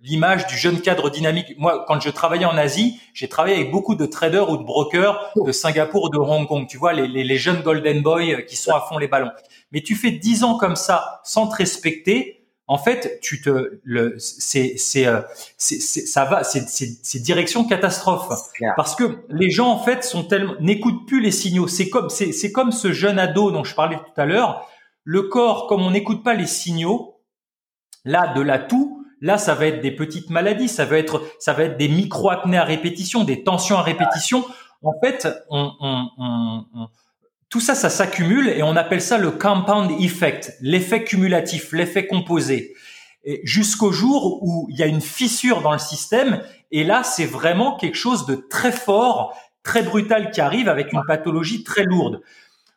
l'image 0.04 0.48
du 0.48 0.58
jeune 0.58 0.80
cadre 0.82 1.10
dynamique. 1.10 1.54
Moi, 1.58 1.84
quand 1.88 2.00
je 2.00 2.10
travaillais 2.10 2.46
en 2.46 2.58
Asie, 2.58 3.00
j'ai 3.14 3.28
travaillé 3.28 3.56
avec 3.56 3.72
beaucoup 3.72 3.96
de 3.96 4.06
traders 4.06 4.50
ou 4.50 4.58
de 4.58 4.64
brokers 4.64 5.32
de 5.36 5.52
Singapour 5.52 6.04
ou 6.06 6.10
de 6.10 6.18
Hong 6.18 6.48
Kong. 6.48 6.66
Tu 6.70 6.78
vois, 6.78 6.94
les, 6.94 7.08
les, 7.08 7.24
les 7.24 7.38
jeunes 7.38 7.62
golden 7.62 8.02
boys 8.02 8.42
qui 8.48 8.56
sont 8.56 8.74
à 8.74 8.82
fond 8.82 8.98
les 8.98 9.08
ballons. 9.08 9.32
Mais 9.72 9.82
tu 9.82 9.96
fais 9.96 10.12
dix 10.12 10.44
ans 10.44 10.58
comme 10.58 10.76
ça 10.76 11.22
sans 11.24 11.48
te 11.48 11.56
respecter. 11.56 12.48
En 12.68 12.80
fait, 12.80 13.20
tu 13.22 13.42
te, 13.42 13.80
le, 13.84 14.16
c'est, 14.18 14.74
c'est, 14.78 15.06
euh, 15.06 15.22
c'est, 15.58 15.80
ça 15.80 16.26
va, 16.26 16.44
c'est, 16.44 16.68
c'est, 16.68 17.20
direction 17.20 17.64
catastrophe. 17.66 18.28
Parce 18.76 18.96
que 18.96 19.20
les 19.30 19.52
gens, 19.52 19.70
en 19.70 19.78
fait, 19.78 20.04
sont 20.04 20.24
tellement, 20.24 20.56
n'écoutent 20.60 21.06
plus 21.06 21.22
les 21.22 21.32
signaux. 21.32 21.68
C'est 21.68 21.90
comme, 21.90 22.10
c'est, 22.10 22.32
c'est 22.32 22.52
comme 22.52 22.72
ce 22.72 22.92
jeune 22.92 23.20
ado 23.20 23.52
dont 23.52 23.64
je 23.64 23.76
parlais 23.76 23.98
tout 23.98 24.20
à 24.20 24.26
l'heure. 24.26 24.68
Le 25.06 25.24
corps, 25.24 25.68
comme 25.68 25.82
on 25.82 25.92
n'écoute 25.92 26.24
pas 26.24 26.34
les 26.34 26.48
signaux, 26.48 27.22
là, 28.04 28.34
de 28.34 28.42
la 28.42 28.60
toux, 28.60 29.06
Là, 29.22 29.38
ça 29.38 29.56
va 29.56 29.68
être 29.68 29.82
des 29.82 29.92
petites 29.92 30.30
maladies, 30.30 30.68
ça 30.68 30.86
va 30.86 30.98
être, 30.98 31.24
ça 31.40 31.54
va 31.54 31.64
être 31.64 31.78
des 31.78 31.88
micro-apnées 31.88 32.58
à 32.58 32.64
répétition, 32.64 33.24
des 33.24 33.44
tensions 33.44 33.78
à 33.78 33.82
répétition. 33.82 34.46
En 34.84 34.94
fait, 35.04 35.28
on, 35.50 35.72
on, 35.80 36.08
on, 36.18 36.88
tout 37.50 37.60
ça, 37.60 37.74
ça 37.74 37.90
s'accumule 37.90 38.50
et 38.50 38.64
on 38.64 38.76
appelle 38.76 39.02
ça 39.02 39.18
le 39.18 39.32
compound 39.32 39.90
effect, 40.02 40.54
l'effet 40.62 41.04
cumulatif, 41.04 41.72
l'effet 41.72 42.06
composé. 42.06 42.76
Jusqu'au 43.44 43.92
jour 43.92 44.44
où 44.44 44.68
il 44.70 44.78
y 44.78 44.84
a 44.84 44.88
une 44.88 45.02
fissure 45.02 45.62
dans 45.62 45.72
le 45.72 45.80
système 45.80 46.44
et 46.72 46.84
là, 46.84 47.04
c'est 47.04 47.26
vraiment 47.26 47.78
quelque 47.78 47.98
chose 47.98 48.28
de 48.28 48.36
très 48.36 48.72
fort, 48.72 49.36
très 49.64 49.82
brutal 49.82 50.30
qui 50.30 50.42
arrive 50.42 50.70
avec 50.70 50.94
une 50.94 51.02
pathologie 51.08 51.64
très 51.64 51.84
lourde. 51.84 52.22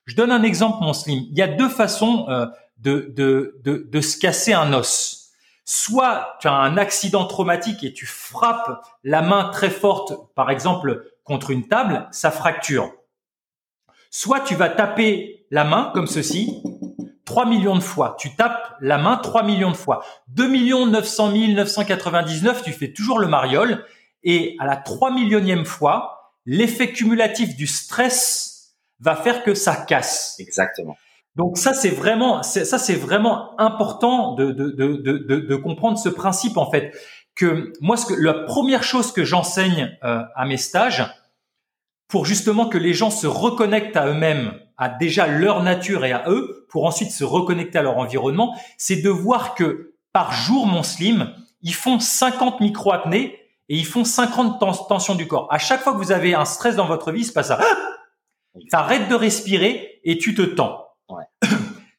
Je 0.08 0.16
donne 0.16 0.32
un 0.32 0.42
exemple, 0.42 0.78
mon 0.80 0.94
slim. 0.94 1.26
Il 1.30 1.38
y 1.38 1.42
a 1.42 1.46
deux 1.46 1.68
façons 1.68 2.26
euh, 2.28 2.46
de, 2.78 3.14
de, 3.14 4.00
se 4.00 4.18
casser 4.18 4.54
un 4.54 4.72
os 4.72 5.18
soit 5.70 6.38
tu 6.40 6.48
as 6.48 6.54
un 6.54 6.78
accident 6.78 7.26
traumatique 7.26 7.84
et 7.84 7.92
tu 7.92 8.06
frappes 8.06 8.82
la 9.04 9.20
main 9.20 9.50
très 9.50 9.68
forte, 9.68 10.14
par 10.34 10.50
exemple, 10.50 11.12
contre 11.24 11.50
une 11.50 11.68
table, 11.68 12.08
ça 12.10 12.30
fracture. 12.30 12.90
Soit 14.10 14.40
tu 14.40 14.54
vas 14.54 14.70
taper 14.70 15.44
la 15.50 15.64
main 15.64 15.90
comme 15.92 16.06
ceci, 16.06 16.62
3 17.26 17.44
millions 17.44 17.76
de 17.76 17.82
fois. 17.82 18.16
Tu 18.18 18.34
tapes 18.34 18.76
la 18.80 18.96
main 18.96 19.18
3 19.18 19.42
millions 19.42 19.70
de 19.70 19.76
fois. 19.76 20.02
2 20.28 20.48
millions 20.48 20.86
900 20.86 21.32
000 21.32 21.52
999, 21.52 22.62
tu 22.62 22.72
fais 22.72 22.94
toujours 22.94 23.18
le 23.18 23.28
mariole. 23.28 23.84
Et 24.22 24.56
à 24.60 24.64
la 24.64 24.76
3 24.76 25.10
millionième 25.10 25.66
fois, 25.66 26.32
l'effet 26.46 26.92
cumulatif 26.92 27.56
du 27.56 27.66
stress 27.66 28.57
va 29.00 29.16
faire 29.16 29.42
que 29.42 29.54
ça 29.54 29.76
casse. 29.76 30.36
Exactement. 30.38 30.96
Donc 31.36 31.56
ça 31.56 31.72
c'est 31.72 31.90
vraiment 31.90 32.42
ça 32.42 32.78
c'est 32.78 32.96
vraiment 32.96 33.58
important 33.60 34.34
de, 34.34 34.50
de, 34.50 34.70
de, 34.70 35.18
de, 35.22 35.56
comprendre 35.56 35.96
ce 35.96 36.08
principe 36.08 36.56
en 36.56 36.68
fait 36.68 36.92
que 37.36 37.72
moi 37.80 37.96
ce 37.96 38.06
que 38.06 38.14
la 38.14 38.34
première 38.34 38.82
chose 38.82 39.12
que 39.12 39.24
j'enseigne 39.24 39.96
euh, 40.02 40.22
à 40.34 40.46
mes 40.46 40.56
stages 40.56 41.06
pour 42.08 42.24
justement 42.24 42.66
que 42.66 42.78
les 42.78 42.94
gens 42.94 43.10
se 43.10 43.26
reconnectent 43.26 43.96
à 43.96 44.08
eux-mêmes, 44.08 44.52
à 44.78 44.88
déjà 44.88 45.26
leur 45.26 45.62
nature 45.62 46.04
et 46.04 46.12
à 46.12 46.24
eux, 46.28 46.66
pour 46.70 46.86
ensuite 46.86 47.12
se 47.12 47.22
reconnecter 47.22 47.78
à 47.78 47.82
leur 47.82 47.98
environnement, 47.98 48.56
c'est 48.78 49.02
de 49.02 49.10
voir 49.10 49.54
que 49.54 49.94
par 50.12 50.32
jour, 50.32 50.66
mon 50.66 50.82
slim, 50.82 51.32
ils 51.62 51.74
font 51.74 52.00
50 52.00 52.60
micro-apnées 52.60 53.38
et 53.68 53.76
ils 53.76 53.86
font 53.86 54.04
50 54.04 54.58
tensions 54.88 55.14
du 55.14 55.28
corps. 55.28 55.46
À 55.50 55.58
chaque 55.58 55.82
fois 55.82 55.92
que 55.92 55.98
vous 55.98 56.12
avez 56.12 56.34
un 56.34 56.46
stress 56.46 56.76
dans 56.76 56.86
votre 56.86 57.12
vie, 57.12 57.24
c'est 57.24 57.34
pas 57.34 57.42
ça. 57.42 57.60
T'arrêtes 58.70 59.08
de 59.08 59.14
respirer 59.14 60.00
et 60.04 60.18
tu 60.18 60.34
te 60.34 60.42
tends. 60.42 60.84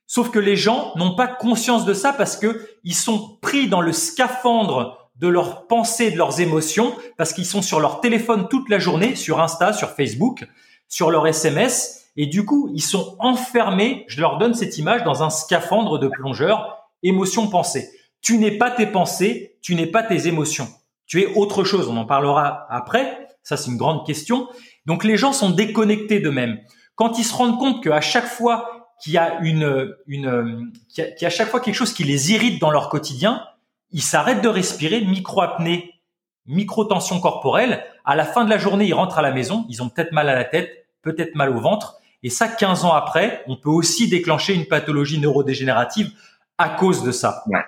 Sauf 0.08 0.32
que 0.32 0.40
les 0.40 0.56
gens 0.56 0.92
n'ont 0.96 1.16
pas 1.16 1.28
conscience 1.28 1.86
de 1.86 1.94
ça 1.94 2.14
parce 2.14 2.36
que 2.36 2.68
ils 2.84 2.96
sont 2.96 3.38
pris 3.42 3.68
dans 3.68 3.82
le 3.82 3.94
scaphandre 3.94 5.12
de 5.16 5.28
leurs 5.28 5.68
pensées, 5.68 6.12
de 6.12 6.18
leurs 6.18 6.40
émotions, 6.40 6.96
parce 7.18 7.34
qu'ils 7.34 7.46
sont 7.46 7.62
sur 7.62 7.80
leur 7.80 8.02
téléphone 8.02 8.48
toute 8.50 8.70
la 8.70 8.80
journée, 8.80 9.16
sur 9.16 9.42
Insta, 9.42 9.74
sur 9.74 9.90
Facebook, 9.92 10.48
sur 10.88 11.12
leur 11.12 11.28
SMS, 11.28 12.10
et 12.16 12.26
du 12.26 12.46
coup, 12.46 12.70
ils 12.74 12.82
sont 12.82 13.16
enfermés, 13.20 14.06
je 14.08 14.20
leur 14.20 14.38
donne 14.38 14.54
cette 14.54 14.78
image, 14.78 15.04
dans 15.04 15.22
un 15.24 15.30
scaphandre 15.30 16.00
de 16.00 16.08
plongeur, 16.08 16.90
émotion-pensée. 17.04 17.92
Tu 18.22 18.38
n'es 18.38 18.58
pas 18.58 18.72
tes 18.72 18.88
pensées, 18.88 19.58
tu 19.62 19.76
n'es 19.76 19.88
pas 19.88 20.04
tes 20.04 20.28
émotions. 20.28 20.68
Tu 21.06 21.22
es 21.22 21.34
autre 21.36 21.64
chose, 21.64 21.88
on 21.88 21.98
en 21.98 22.06
parlera 22.06 22.66
après, 22.70 23.28
ça 23.44 23.58
c'est 23.58 23.72
une 23.72 23.78
grande 23.78 24.06
question. 24.06 24.48
Donc 24.90 25.04
les 25.04 25.18
gens 25.18 25.34
sont 25.34 25.52
déconnectés 25.52 26.20
d'eux-mêmes. 26.20 26.60
Quand 26.96 27.20
ils 27.20 27.24
se 27.24 27.36
rendent 27.36 27.60
compte 27.60 27.84
qu'à 27.84 28.02
chaque 28.02 28.26
fois 28.26 28.88
qui 29.00 29.20
a 29.20 29.40
une, 29.42 29.96
une 30.08 30.74
qui, 30.90 31.04
a, 31.04 31.12
qui 31.12 31.28
a 31.28 31.30
chaque 31.30 31.50
fois 31.50 31.60
quelque 31.60 31.76
chose 31.76 31.94
qui 31.94 32.04
les 32.04 32.32
irrite 32.32 32.60
dans 32.60 32.72
leur 32.72 32.90
quotidien, 32.90 33.46
ils 33.92 34.02
s'arrêtent 34.02 34.42
de 34.42 34.50
respirer, 34.50 35.06
micro-apnée, 35.06 36.02
micro-tension 36.48 37.20
corporelle. 37.20 37.86
À 38.04 38.16
la 38.16 38.26
fin 38.26 38.44
de 38.46 38.50
la 38.50 38.58
journée, 38.58 38.88
ils 38.88 38.96
rentrent 38.96 39.20
à 39.20 39.22
la 39.22 39.32
maison, 39.32 39.68
ils 39.70 39.84
ont 39.84 39.90
peut-être 39.90 40.12
mal 40.12 40.28
à 40.28 40.34
la 40.34 40.44
tête, 40.44 40.88
peut-être 41.04 41.36
mal 41.36 41.56
au 41.56 41.60
ventre. 41.60 41.98
Et 42.24 42.32
ça, 42.32 42.48
15 42.48 42.84
ans 42.84 42.94
après, 42.94 43.44
on 43.46 43.58
peut 43.58 43.70
aussi 43.70 44.10
déclencher 44.10 44.56
une 44.56 44.66
pathologie 44.66 45.20
neurodégénérative 45.20 46.12
à 46.58 46.68
cause 46.68 47.04
de 47.04 47.12
ça. 47.12 47.44
Ouais. 47.46 47.60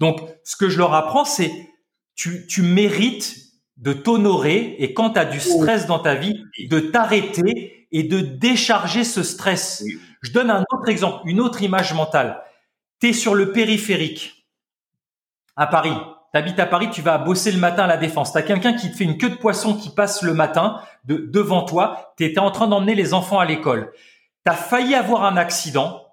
Donc, 0.00 0.22
ce 0.42 0.56
que 0.56 0.70
je 0.70 0.78
leur 0.78 0.94
apprends, 0.94 1.26
c'est 1.26 1.52
tu, 2.14 2.46
tu 2.46 2.62
mérites 2.62 3.43
de 3.76 3.92
t'honorer 3.92 4.76
et 4.78 4.94
quand 4.94 5.10
tu 5.10 5.18
as 5.18 5.24
du 5.24 5.40
stress 5.40 5.86
dans 5.86 5.98
ta 5.98 6.14
vie, 6.14 6.44
de 6.68 6.78
t'arrêter 6.80 7.88
et 7.90 8.02
de 8.02 8.20
décharger 8.20 9.04
ce 9.04 9.22
stress. 9.22 9.84
Je 10.22 10.32
donne 10.32 10.50
un 10.50 10.64
autre 10.72 10.88
exemple, 10.88 11.22
une 11.26 11.40
autre 11.40 11.62
image 11.62 11.94
mentale. 11.94 12.42
Tu 13.00 13.08
es 13.08 13.12
sur 13.12 13.34
le 13.34 13.52
périphérique 13.52 14.46
à 15.56 15.66
Paris. 15.66 15.96
Tu 16.32 16.38
habites 16.38 16.58
à 16.58 16.66
Paris, 16.66 16.90
tu 16.90 17.02
vas 17.02 17.18
bosser 17.18 17.52
le 17.52 17.58
matin 17.58 17.84
à 17.84 17.86
la 17.86 17.96
défense. 17.96 18.32
Tu 18.32 18.38
as 18.38 18.42
quelqu'un 18.42 18.72
qui 18.72 18.90
te 18.90 18.96
fait 18.96 19.04
une 19.04 19.18
queue 19.18 19.30
de 19.30 19.36
poisson 19.36 19.76
qui 19.76 19.90
passe 19.90 20.22
le 20.22 20.34
matin 20.34 20.80
de, 21.04 21.16
devant 21.16 21.62
toi. 21.62 22.12
Tu 22.16 22.24
étais 22.24 22.40
en 22.40 22.50
train 22.50 22.66
d'emmener 22.66 22.96
les 22.96 23.14
enfants 23.14 23.38
à 23.38 23.44
l'école. 23.44 23.92
Tu 24.44 24.50
as 24.50 24.56
failli 24.56 24.96
avoir 24.96 25.24
un 25.24 25.36
accident. 25.36 26.04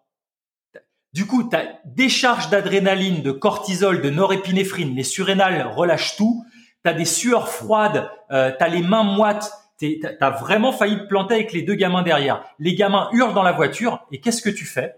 Du 1.13 1.25
coup, 1.25 1.49
tu 1.49 1.55
as 1.55 1.79
décharge 1.85 2.51
d'adrénaline, 2.51 3.23
de 3.23 3.31
cortisol, 3.31 4.01
de 4.01 4.09
norépinéphrine, 4.11 4.95
les 4.95 5.03
surrénales 5.03 5.67
relâchent 5.75 6.15
tout, 6.15 6.45
tu 6.83 6.89
as 6.89 6.93
des 6.93 7.05
sueurs 7.05 7.49
froides, 7.49 8.09
euh, 8.31 8.51
tu 8.57 8.63
as 8.63 8.67
les 8.67 8.81
mains 8.81 9.03
moites, 9.03 9.51
tu 9.79 10.01
as 10.19 10.29
vraiment 10.29 10.71
failli 10.71 10.97
te 10.97 11.07
planter 11.07 11.35
avec 11.35 11.53
les 11.53 11.63
deux 11.63 11.75
gamins 11.75 12.03
derrière. 12.03 12.43
Les 12.59 12.75
gamins 12.75 13.09
hurlent 13.13 13.33
dans 13.33 13.43
la 13.43 13.51
voiture 13.51 14.05
et 14.11 14.21
qu'est-ce 14.21 14.41
que 14.41 14.49
tu 14.49 14.65
fais? 14.65 14.95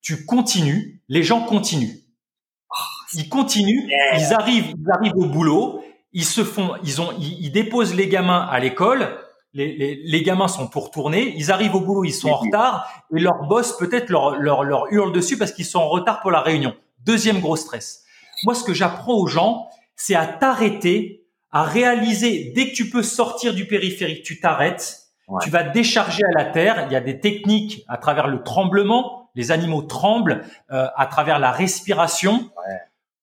Tu 0.00 0.24
continues, 0.24 1.02
les 1.08 1.22
gens 1.22 1.42
continuent. 1.42 1.96
Ils 3.14 3.28
continuent, 3.28 3.90
ils 4.16 4.32
arrivent, 4.32 4.72
ils 4.78 4.90
arrivent 4.90 5.16
au 5.16 5.26
boulot, 5.26 5.82
ils 6.12 6.24
se 6.24 6.44
font, 6.44 6.74
ils 6.84 7.00
ont, 7.00 7.12
ils 7.18 7.50
déposent 7.50 7.94
les 7.94 8.08
gamins 8.08 8.46
à 8.50 8.60
l'école, 8.60 9.18
les, 9.52 10.00
les, 10.04 10.22
gamins 10.22 10.46
sont 10.46 10.68
pour 10.68 10.92
tourner, 10.92 11.34
ils 11.36 11.50
arrivent 11.50 11.74
au 11.74 11.80
boulot, 11.80 12.04
ils 12.04 12.12
sont 12.12 12.30
en 12.30 12.36
retard, 12.36 12.88
et 13.14 13.18
leur 13.18 13.48
boss 13.48 13.76
peut-être 13.76 14.08
leur, 14.08 14.36
leur, 14.36 14.62
leur 14.62 14.92
hurle 14.92 15.12
dessus 15.12 15.36
parce 15.36 15.50
qu'ils 15.50 15.64
sont 15.64 15.80
en 15.80 15.88
retard 15.88 16.20
pour 16.20 16.30
la 16.30 16.40
réunion. 16.40 16.74
Deuxième 17.00 17.40
gros 17.40 17.56
stress. 17.56 18.04
Moi, 18.44 18.54
ce 18.54 18.62
que 18.62 18.72
j'apprends 18.72 19.14
aux 19.14 19.26
gens, 19.26 19.68
c'est 20.00 20.14
à 20.14 20.26
t'arrêter, 20.26 21.26
à 21.50 21.62
réaliser, 21.62 22.52
dès 22.54 22.70
que 22.70 22.74
tu 22.74 22.88
peux 22.88 23.02
sortir 23.02 23.52
du 23.52 23.66
périphérique, 23.66 24.22
tu 24.22 24.40
t'arrêtes, 24.40 25.10
tu 25.42 25.50
vas 25.50 25.62
décharger 25.62 26.22
à 26.24 26.32
la 26.42 26.46
terre. 26.46 26.86
Il 26.86 26.92
y 26.92 26.96
a 26.96 27.02
des 27.02 27.20
techniques 27.20 27.84
à 27.86 27.98
travers 27.98 28.26
le 28.26 28.42
tremblement, 28.42 29.30
les 29.34 29.52
animaux 29.52 29.82
tremblent, 29.82 30.42
euh, 30.70 30.86
à 30.96 31.04
travers 31.04 31.38
la 31.38 31.50
respiration, 31.50 32.50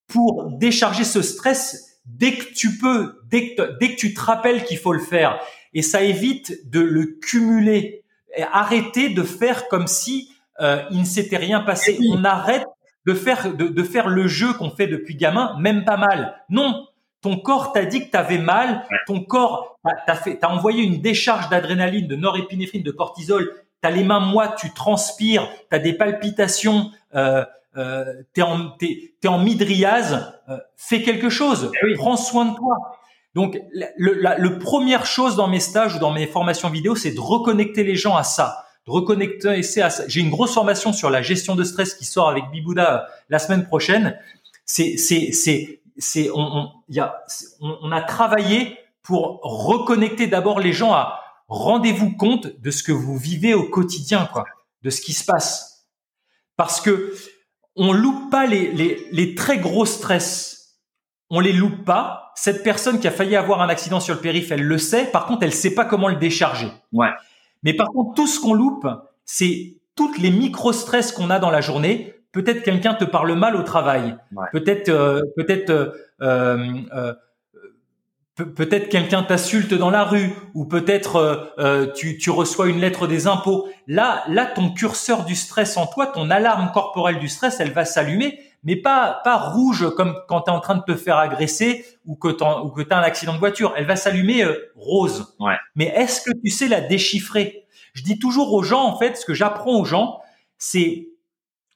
pour 0.06 0.52
décharger 0.52 1.04
ce 1.04 1.24
stress 1.24 2.00
dès 2.06 2.34
que 2.34 2.54
tu 2.54 2.78
peux, 2.78 3.22
dès 3.26 3.56
que, 3.56 3.78
dès 3.80 3.96
que 3.96 4.00
tu 4.00 4.14
te 4.14 4.22
rappelles 4.22 4.64
qu'il 4.64 4.78
faut 4.78 4.94
le 4.94 5.04
faire 5.04 5.40
et 5.74 5.82
ça 5.82 6.04
évite 6.04 6.70
de 6.70 6.80
le 6.80 7.18
cumuler. 7.20 8.04
Et 8.36 8.44
arrêter 8.44 9.10
de 9.10 9.24
faire 9.24 9.68
comme 9.68 9.88
si 9.88 10.32
euh, 10.62 10.84
il 10.92 11.00
ne 11.00 11.06
s'était 11.06 11.38
rien 11.38 11.62
passé. 11.62 11.98
On 12.12 12.24
arrête 12.24 12.68
de 13.08 13.14
faire 13.14 13.56
de, 13.56 13.68
de 13.68 13.84
faire 13.84 14.10
le 14.10 14.28
jeu 14.28 14.54
qu'on 14.54 14.70
fait 14.70 14.88
depuis 14.88 15.16
gamin, 15.16 15.56
même 15.60 15.86
pas 15.86 15.96
mal. 15.96 16.36
Non, 16.50 16.86
ton 17.22 17.38
corps 17.38 17.72
t'a 17.72 17.86
dit 17.86 18.06
que 18.06 18.12
tu 18.12 18.18
avais 18.18 18.38
mal, 18.38 18.86
ton 19.08 19.22
corps 19.22 19.80
t'a 20.06 20.16
fait 20.16 20.36
t'a 20.36 20.50
envoyé 20.50 20.84
une 20.84 21.02
décharge 21.02 21.50
d'adrénaline, 21.50 22.08
de 22.08 22.18
norépinéphrine, 22.18 22.84
de 22.84 22.92
cortisol, 22.92 23.50
tu 23.82 23.88
as 23.88 23.92
les 23.92 24.04
mains 24.04 24.20
moites, 24.20 24.58
tu 24.58 24.74
transpires, 24.74 25.48
tu 25.70 25.76
as 25.76 25.80
des 25.80 25.94
palpitations, 25.94 26.92
euh, 27.16 27.46
euh, 27.78 28.04
tu 28.34 28.42
es 28.42 28.44
en 28.44 28.72
t'es, 28.72 29.14
en 29.26 29.40
midriase, 29.40 30.34
euh, 30.50 30.58
fais 30.76 31.02
quelque 31.02 31.30
chose, 31.30 31.72
eh 31.82 31.94
prends 31.96 32.18
soin 32.18 32.46
de 32.46 32.56
toi. 32.58 32.76
Donc, 33.36 33.58
le, 33.72 34.14
la 34.16 34.38
le 34.38 34.60
première 34.60 35.06
chose 35.06 35.38
dans 35.38 35.48
mes 35.48 35.62
stages 35.62 35.96
ou 35.96 36.00
dans 36.00 36.12
mes 36.12 36.28
formations 36.28 36.70
vidéo, 36.70 36.96
c'est 36.96 37.12
de 37.12 37.20
reconnecter 37.22 37.86
les 37.86 37.96
gens 37.96 38.18
à 38.18 38.24
ça, 38.24 38.66
reconnecter. 38.88 39.62
J'ai 40.08 40.20
une 40.20 40.30
grosse 40.30 40.54
formation 40.54 40.94
sur 40.94 41.10
la 41.10 41.22
gestion 41.22 41.56
de 41.56 41.64
stress 41.64 41.94
qui 41.94 42.06
sort 42.06 42.30
avec 42.30 42.50
Bibouda 42.52 42.94
euh, 42.94 43.08
la 43.30 43.40
semaine 43.40 43.66
prochaine. 43.66 44.18
C'est, 44.66 44.98
c'est, 44.98 45.32
c'est, 45.32 45.82
c'est, 45.98 46.30
on, 46.34 46.72
a, 47.92 48.02
travaillé 48.02 48.78
pour 49.04 49.40
reconnecter 49.44 50.28
d'abord 50.28 50.60
les 50.60 50.74
gens 50.74 50.94
à 50.94 51.20
rendez-vous 51.48 52.12
compte 52.12 52.60
de 52.60 52.72
ce 52.72 52.84
que 52.84 52.92
vous 52.92 53.18
vivez 53.18 53.54
au 53.54 53.64
quotidien, 53.70 54.28
quoi, 54.32 54.46
de 54.82 54.90
ce 54.90 55.00
qui 55.00 55.14
se 55.14 55.24
passe, 55.24 55.88
parce 56.58 56.82
que 56.82 57.16
on 57.78 57.94
loupe 57.94 58.30
pas 58.30 58.46
les, 58.46 58.72
les, 58.74 59.08
les 59.12 59.36
très 59.36 59.60
gros 59.60 59.86
stress 59.86 60.58
on 61.30 61.40
les 61.40 61.54
loupe 61.54 61.84
pas. 61.84 62.32
Cette 62.36 62.64
personne 62.64 63.00
qui 63.00 63.08
a 63.08 63.12
failli 63.12 63.36
avoir 63.36 63.62
un 63.62 63.70
accident 63.70 64.00
sur 64.00 64.16
le 64.16 64.22
périph, 64.22 64.52
elle 64.52 64.64
le 64.64 64.78
sait. 64.78 65.06
Par 65.06 65.26
contre, 65.26 65.44
elle 65.44 65.54
sait 65.54 65.74
pas 65.74 65.86
comment 65.86 66.08
le 66.08 66.16
décharger. 66.16 66.72
Ouais. 66.92 67.10
Mais 67.68 67.74
par 67.74 67.90
contre, 67.90 68.14
tout 68.14 68.28
ce 68.28 68.40
qu'on 68.40 68.54
loupe, 68.54 68.88
c'est 69.26 69.76
toutes 69.94 70.20
les 70.20 70.32
micro-stress 70.32 71.12
qu'on 71.12 71.30
a 71.30 71.38
dans 71.38 71.52
la 71.52 71.60
journée. 71.60 72.14
Peut-être 72.32 72.64
quelqu'un 72.64 72.94
te 72.94 73.04
parle 73.04 73.34
mal 73.34 73.58
au 73.58 73.62
travail. 73.62 74.16
Peut-être, 74.54 74.88
euh, 74.88 75.22
peut-être, 75.36 75.94
euh, 76.22 76.66
euh, 76.96 77.14
peut-être 78.36 78.88
quelqu'un 78.88 79.22
t'insulte 79.22 79.74
dans 79.74 79.90
la 79.90 80.06
rue, 80.06 80.30
ou 80.54 80.64
peut-être 80.64 81.92
tu, 81.94 82.18
tu 82.18 82.30
reçois 82.30 82.70
une 82.70 82.80
lettre 82.80 83.06
des 83.06 83.28
impôts. 83.28 83.68
Là, 83.86 84.24
là, 84.30 84.46
ton 84.46 84.74
curseur 84.74 85.26
du 85.26 85.36
stress 85.36 85.76
en 85.76 85.88
toi, 85.88 86.08
ton 86.08 86.30
alarme 86.30 86.72
corporelle 86.72 87.20
du 87.20 87.28
stress, 87.28 87.60
elle 87.60 87.74
va 87.74 87.84
s'allumer 87.84 88.40
mais 88.64 88.76
pas 88.76 89.22
pas 89.24 89.38
rouge 89.38 89.90
comme 89.96 90.16
quand 90.28 90.42
tu 90.42 90.52
es 90.52 90.54
en 90.54 90.60
train 90.60 90.76
de 90.76 90.84
te 90.84 90.96
faire 90.96 91.18
agresser 91.18 91.86
ou 92.06 92.16
que 92.16 92.30
tu 92.30 92.44
ou 92.44 92.70
que 92.70 92.82
tu 92.82 92.92
as 92.92 92.98
un 92.98 93.04
accident 93.04 93.34
de 93.34 93.40
voiture, 93.40 93.74
elle 93.78 93.86
va 93.86 93.96
s'allumer 93.96 94.44
euh, 94.44 94.72
rose. 94.76 95.36
Ouais. 95.40 95.56
Mais 95.76 95.86
est-ce 95.96 96.22
que 96.22 96.32
tu 96.44 96.50
sais 96.50 96.68
la 96.68 96.82
déchiffrer? 96.82 97.66
Je 97.94 98.04
dis 98.04 98.20
toujours 98.20 98.54
aux 98.54 98.64
gens 98.64 98.84
en 98.84 98.98
fait, 98.98 99.18
ce 99.18 99.26
que 99.26 99.34
j'apprends 99.34 99.80
aux 99.80 99.86
gens, 99.86 100.20
c'est 100.58 101.10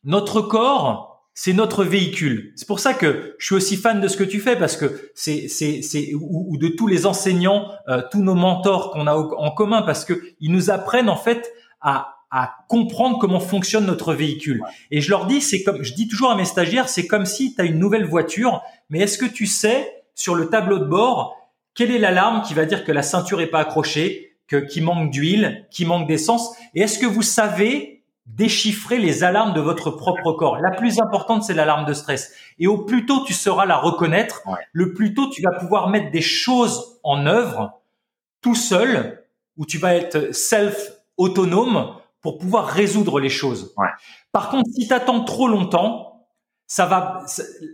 notre 0.04 0.42
corps, 0.42 1.12
c'est 1.34 1.54
notre 1.54 1.84
véhicule. 1.84 2.54
C'est 2.56 2.68
pour 2.68 2.80
ça 2.80 2.94
que 2.94 3.36
je 3.40 3.46
suis 3.46 3.56
aussi 3.56 3.78
fan 3.78 4.02
de 4.02 4.08
ce 4.08 4.18
que 4.18 4.24
tu 4.24 4.40
fais 4.40 4.56
parce 4.56 4.76
que 4.76 5.12
c'est 5.16 5.48
c'est 5.48 5.82
c'est 5.82 6.14
ou, 6.14 6.58
de 6.58 6.68
tous 6.68 6.88
les 6.88 7.06
enseignants, 7.06 7.72
euh, 7.88 8.02
tous 8.12 8.22
nos 8.22 8.36
mentors 8.36 8.92
qu'on 8.92 9.08
a 9.08 9.16
en 9.16 9.52
commun 9.52 9.82
parce 9.82 10.06
que 10.06 10.22
ils 10.40 10.52
nous 10.52 10.70
apprennent 10.72 11.10
en 11.10 11.16
fait 11.16 11.52
à 11.80 12.20
à 12.32 12.56
comprendre 12.70 13.20
comment 13.20 13.40
fonctionne 13.40 13.86
notre 13.86 14.14
véhicule. 14.14 14.64
Et 14.90 15.02
je 15.02 15.10
leur 15.10 15.26
dis, 15.28 15.42
c'est 15.42 15.64
comme, 15.64 15.84
je 15.84 15.94
dis 15.94 16.08
toujours 16.08 16.32
à 16.32 16.36
mes 16.36 16.46
stagiaires, 16.46 16.90
c'est 16.90 17.06
comme 17.06 17.26
si 17.26 17.54
tu 17.54 17.62
as 17.62 17.66
une 17.66 17.78
nouvelle 17.78 18.06
voiture, 18.06 18.62
mais 18.90 19.00
est-ce 19.00 19.18
que 19.18 19.26
tu 19.26 19.46
sais 19.46 20.04
sur 20.16 20.36
le 20.36 20.50
tableau 20.50 20.80
de 20.80 20.86
bord 20.86 21.38
quelle 21.74 21.92
est 21.92 22.00
l'alarme 22.00 22.42
qui 22.42 22.54
va 22.54 22.66
dire 22.66 22.84
que 22.84 22.92
la 22.92 23.02
ceinture 23.02 23.42
est 23.42 23.48
pas 23.48 23.60
accrochée, 23.60 24.36
que 24.48 24.58
qui 24.58 24.82
manque 24.82 25.12
d'huile, 25.12 25.68
qui 25.72 25.86
manque 25.86 26.08
d'essence? 26.08 26.54
Et 26.76 26.82
est-ce 26.82 27.00
que 27.00 27.06
vous 27.06 27.22
savez 27.22 28.04
déchiffrer 28.26 28.98
les 28.98 29.24
alarmes 29.24 29.54
de 29.54 29.62
votre 29.62 29.90
propre 29.90 30.34
corps? 30.34 30.58
La 30.58 30.72
plus 30.72 31.00
importante, 31.00 31.44
c'est 31.44 31.54
l'alarme 31.54 31.86
de 31.86 31.94
stress. 31.94 32.34
Et 32.60 32.68
au 32.68 32.80
plus 32.80 33.06
tôt 33.06 33.24
tu 33.26 33.34
sauras 33.34 33.66
la 33.66 33.78
reconnaître, 33.78 34.44
le 34.74 34.94
plus 34.94 35.14
tôt 35.14 35.30
tu 35.30 35.42
vas 35.42 35.52
pouvoir 35.52 35.90
mettre 35.90 36.12
des 36.12 36.22
choses 36.22 37.00
en 37.04 37.26
œuvre 37.26 37.82
tout 38.42 38.56
seul, 38.56 39.24
où 39.58 39.66
tu 39.66 39.78
vas 39.78 39.96
être 39.96 40.34
self 40.34 40.92
autonome 41.18 41.96
pour 42.22 42.38
pouvoir 42.38 42.67
résoudre 42.67 43.19
les 43.19 43.30
choses. 43.30 43.74
Ouais. 43.78 43.88
Par 44.32 44.49
contre, 44.49 44.69
si 44.74 44.88
tu 44.88 44.93
attends 44.93 45.24
trop 45.24 45.47
longtemps, 45.47 46.28
ça 46.67 46.86
va, 46.86 47.26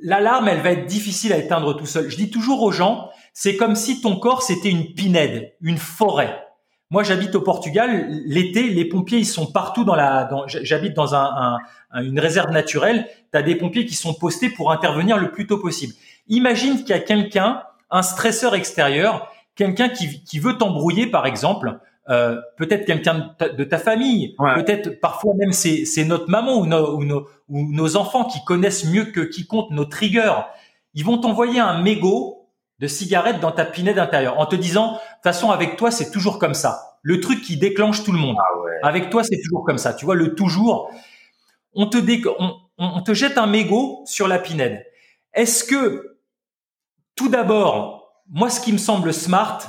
l'alarme, 0.02 0.48
elle 0.48 0.62
va 0.62 0.72
être 0.72 0.88
difficile 0.88 1.32
à 1.32 1.38
éteindre 1.38 1.76
tout 1.76 1.86
seul. 1.86 2.10
Je 2.10 2.16
dis 2.16 2.32
toujours 2.32 2.64
aux 2.64 2.72
gens, 2.72 3.10
c'est 3.34 3.56
comme 3.56 3.76
si 3.76 4.02
ton 4.02 4.16
corps 4.16 4.42
c'était 4.42 4.72
une 4.72 4.94
pinède, 4.94 5.54
une 5.62 5.78
forêt. 5.78 6.44
Moi, 6.90 7.04
j'habite 7.04 7.36
au 7.36 7.42
Portugal. 7.42 8.08
L'été, 8.26 8.64
les 8.70 8.86
pompiers, 8.86 9.20
ils 9.20 9.26
sont 9.26 9.46
partout 9.46 9.84
dans 9.84 9.96
la. 9.96 10.24
Dans, 10.24 10.48
j'habite 10.48 10.94
dans 10.94 11.16
un, 11.16 11.58
un, 11.92 12.02
une 12.02 12.20
réserve 12.20 12.50
naturelle. 12.52 13.08
Tu 13.32 13.38
as 13.38 13.42
des 13.42 13.56
pompiers 13.56 13.86
qui 13.86 13.94
sont 13.94 14.14
postés 14.14 14.50
pour 14.50 14.72
intervenir 14.72 15.18
le 15.18 15.32
plus 15.32 15.48
tôt 15.48 15.60
possible. 15.60 15.94
Imagine 16.30 16.78
qu'il 16.78 16.90
y 16.90 16.94
a 16.94 17.00
quelqu'un, 17.00 17.62
un 17.92 18.02
stresseur 18.02 18.56
extérieur, 18.56 19.30
quelqu'un 19.56 19.90
qui, 19.90 20.24
qui 20.24 20.40
veut 20.40 20.58
t'embrouiller, 20.58 21.08
par 21.08 21.26
exemple. 21.26 21.80
Euh, 22.10 22.40
peut-être 22.56 22.86
quelqu'un 22.86 23.36
de, 23.40 23.64
ta 23.66 23.78
famille, 23.78 24.34
peut-être 24.56 25.02
parfois 25.02 25.34
même 25.36 25.52
c'est, 25.52 25.84
c'est 25.84 26.06
notre 26.06 26.30
maman 26.30 26.58
ou, 26.58 26.66
nos, 26.66 26.96
ou, 26.96 27.04
nos, 27.04 27.28
ou 27.50 27.70
nos 27.70 27.98
enfants 27.98 28.24
qui 28.24 28.42
connaissent 28.46 28.86
mieux 28.86 29.06
que 29.06 29.20
quiconque 29.20 29.72
nos 29.72 29.84
triggers. 29.84 30.40
Ils 30.94 31.04
vont 31.04 31.18
t'envoyer 31.18 31.60
un 31.60 31.82
mégot 31.82 32.48
de 32.80 32.88
cigarette 32.88 33.42
dans 33.42 33.52
ta 33.52 33.66
pinette 33.66 33.98
intérieure 33.98 34.40
en 34.40 34.46
te 34.46 34.56
disant, 34.56 34.94
de 34.94 34.98
toute 34.98 35.24
façon 35.24 35.52
avec 35.52 35.76
toi 35.76 35.92
c'est 35.92 36.10
toujours 36.12 36.40
comme 36.40 36.54
ça. 36.54 36.98
Le 37.02 37.20
truc 37.20 37.42
qui 37.42 37.58
déclenche 37.58 38.04
tout 38.04 38.14
le 38.14 38.20
monde. 38.20 38.38
Ah 38.40 38.88
avec 38.88 39.10
toi 39.10 39.24
c'est 39.24 39.42
toujours 39.44 39.66
comme 39.66 39.78
ça. 39.78 39.94
Tu 39.94 40.06
vois 40.06 40.16
le 40.16 40.34
toujours. 40.34 40.90
On 41.74 41.88
te 41.88 41.98
dé, 41.98 42.22
on, 42.40 42.56
on 42.78 43.02
te 43.02 43.14
jette 43.14 43.38
un 43.38 43.48
mégot 43.48 44.04
sur 44.06 44.30
la 44.30 44.40
pinède. 44.40 44.86
Est-ce 45.34 45.66
que 45.66 46.18
tout 47.16 47.28
d'abord, 47.28 48.24
moi 48.30 48.50
ce 48.50 48.62
qui 48.62 48.72
me 48.72 48.78
semble 48.78 49.14
smart 49.14 49.60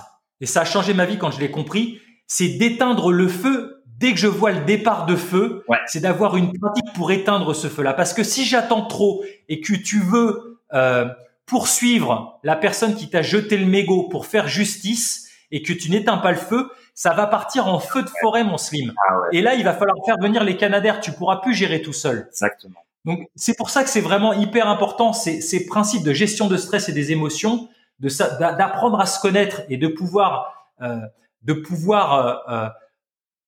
et 0.41 0.47
ça 0.47 0.61
a 0.61 0.65
changé 0.65 0.95
ma 0.95 1.05
vie 1.05 1.19
quand 1.19 1.31
je 1.31 1.41
l'ai 1.41 1.51
compris, 1.51 2.01
c'est 2.29 2.49
d'éteindre 2.49 3.11
le 3.11 3.27
feu 3.27 3.83
dès 3.99 4.13
que 4.13 4.19
je 4.19 4.29
vois 4.29 4.53
le 4.53 4.65
départ 4.65 5.07
de 5.07 5.17
feu. 5.17 5.65
C'est 5.87 6.01
d'avoir 6.01 6.37
une 6.37 6.57
pratique 6.57 6.93
pour 6.95 7.11
éteindre 7.11 7.55
ce 7.55 7.67
feu-là. 7.67 7.95
Parce 7.95 8.15
que 8.15 8.23
si 8.23 8.45
j'attends 8.45 8.87
trop 8.87 9.25
et 9.49 9.61
que 9.61 9.75
tu 9.75 9.99
veux 9.99 10.61
euh, 10.73 11.07
poursuivre 11.47 12.39
la 12.45 12.55
personne 12.55 12.95
qui 12.95 13.11
t'a 13.11 13.23
jeté 13.23 13.57
le 13.57 13.67
mégot 13.67 14.05
pour 14.05 14.27
faire 14.27 14.47
justice 14.47 15.29
et 15.51 15.63
que 15.63 15.73
tu 15.73 15.91
n'éteins 15.91 16.19
pas 16.19 16.31
le 16.31 16.39
feu, 16.39 16.71
ça 16.95 17.15
va 17.15 17.27
partir 17.27 17.67
en 17.67 17.81
feu 17.81 18.03
de 18.03 18.11
forêt, 18.21 18.45
mon 18.45 18.59
slim. 18.59 18.93
Ah 19.09 19.21
et 19.33 19.41
là, 19.41 19.55
il 19.55 19.65
va 19.65 19.73
falloir 19.73 19.97
faire 20.05 20.19
venir 20.21 20.45
les 20.45 20.57
canadaires. 20.57 21.01
Tu 21.01 21.13
pourras 21.13 21.37
plus 21.37 21.55
gérer 21.55 21.81
tout 21.81 21.93
seul. 21.93 22.27
Exactement. 22.29 22.85
Donc, 23.05 23.21
c'est 23.35 23.57
pour 23.57 23.71
ça 23.71 23.83
que 23.83 23.89
c'est 23.89 24.01
vraiment 24.01 24.35
hyper 24.35 24.69
important 24.69 25.13
ces, 25.13 25.41
ces 25.41 25.65
principes 25.65 26.03
de 26.03 26.13
gestion 26.13 26.47
de 26.47 26.57
stress 26.57 26.89
et 26.89 26.93
des 26.93 27.11
émotions, 27.11 27.69
de 28.01 28.09
d'apprendre 28.39 29.01
à 29.01 29.07
se 29.07 29.19
connaître 29.21 29.63
et 29.71 29.79
de 29.79 29.89
pouvoir 29.89 30.69
euh, 30.83 30.99
de 31.43 31.53
pouvoir 31.53 32.49
euh, 32.49 32.55
euh, 32.55 32.69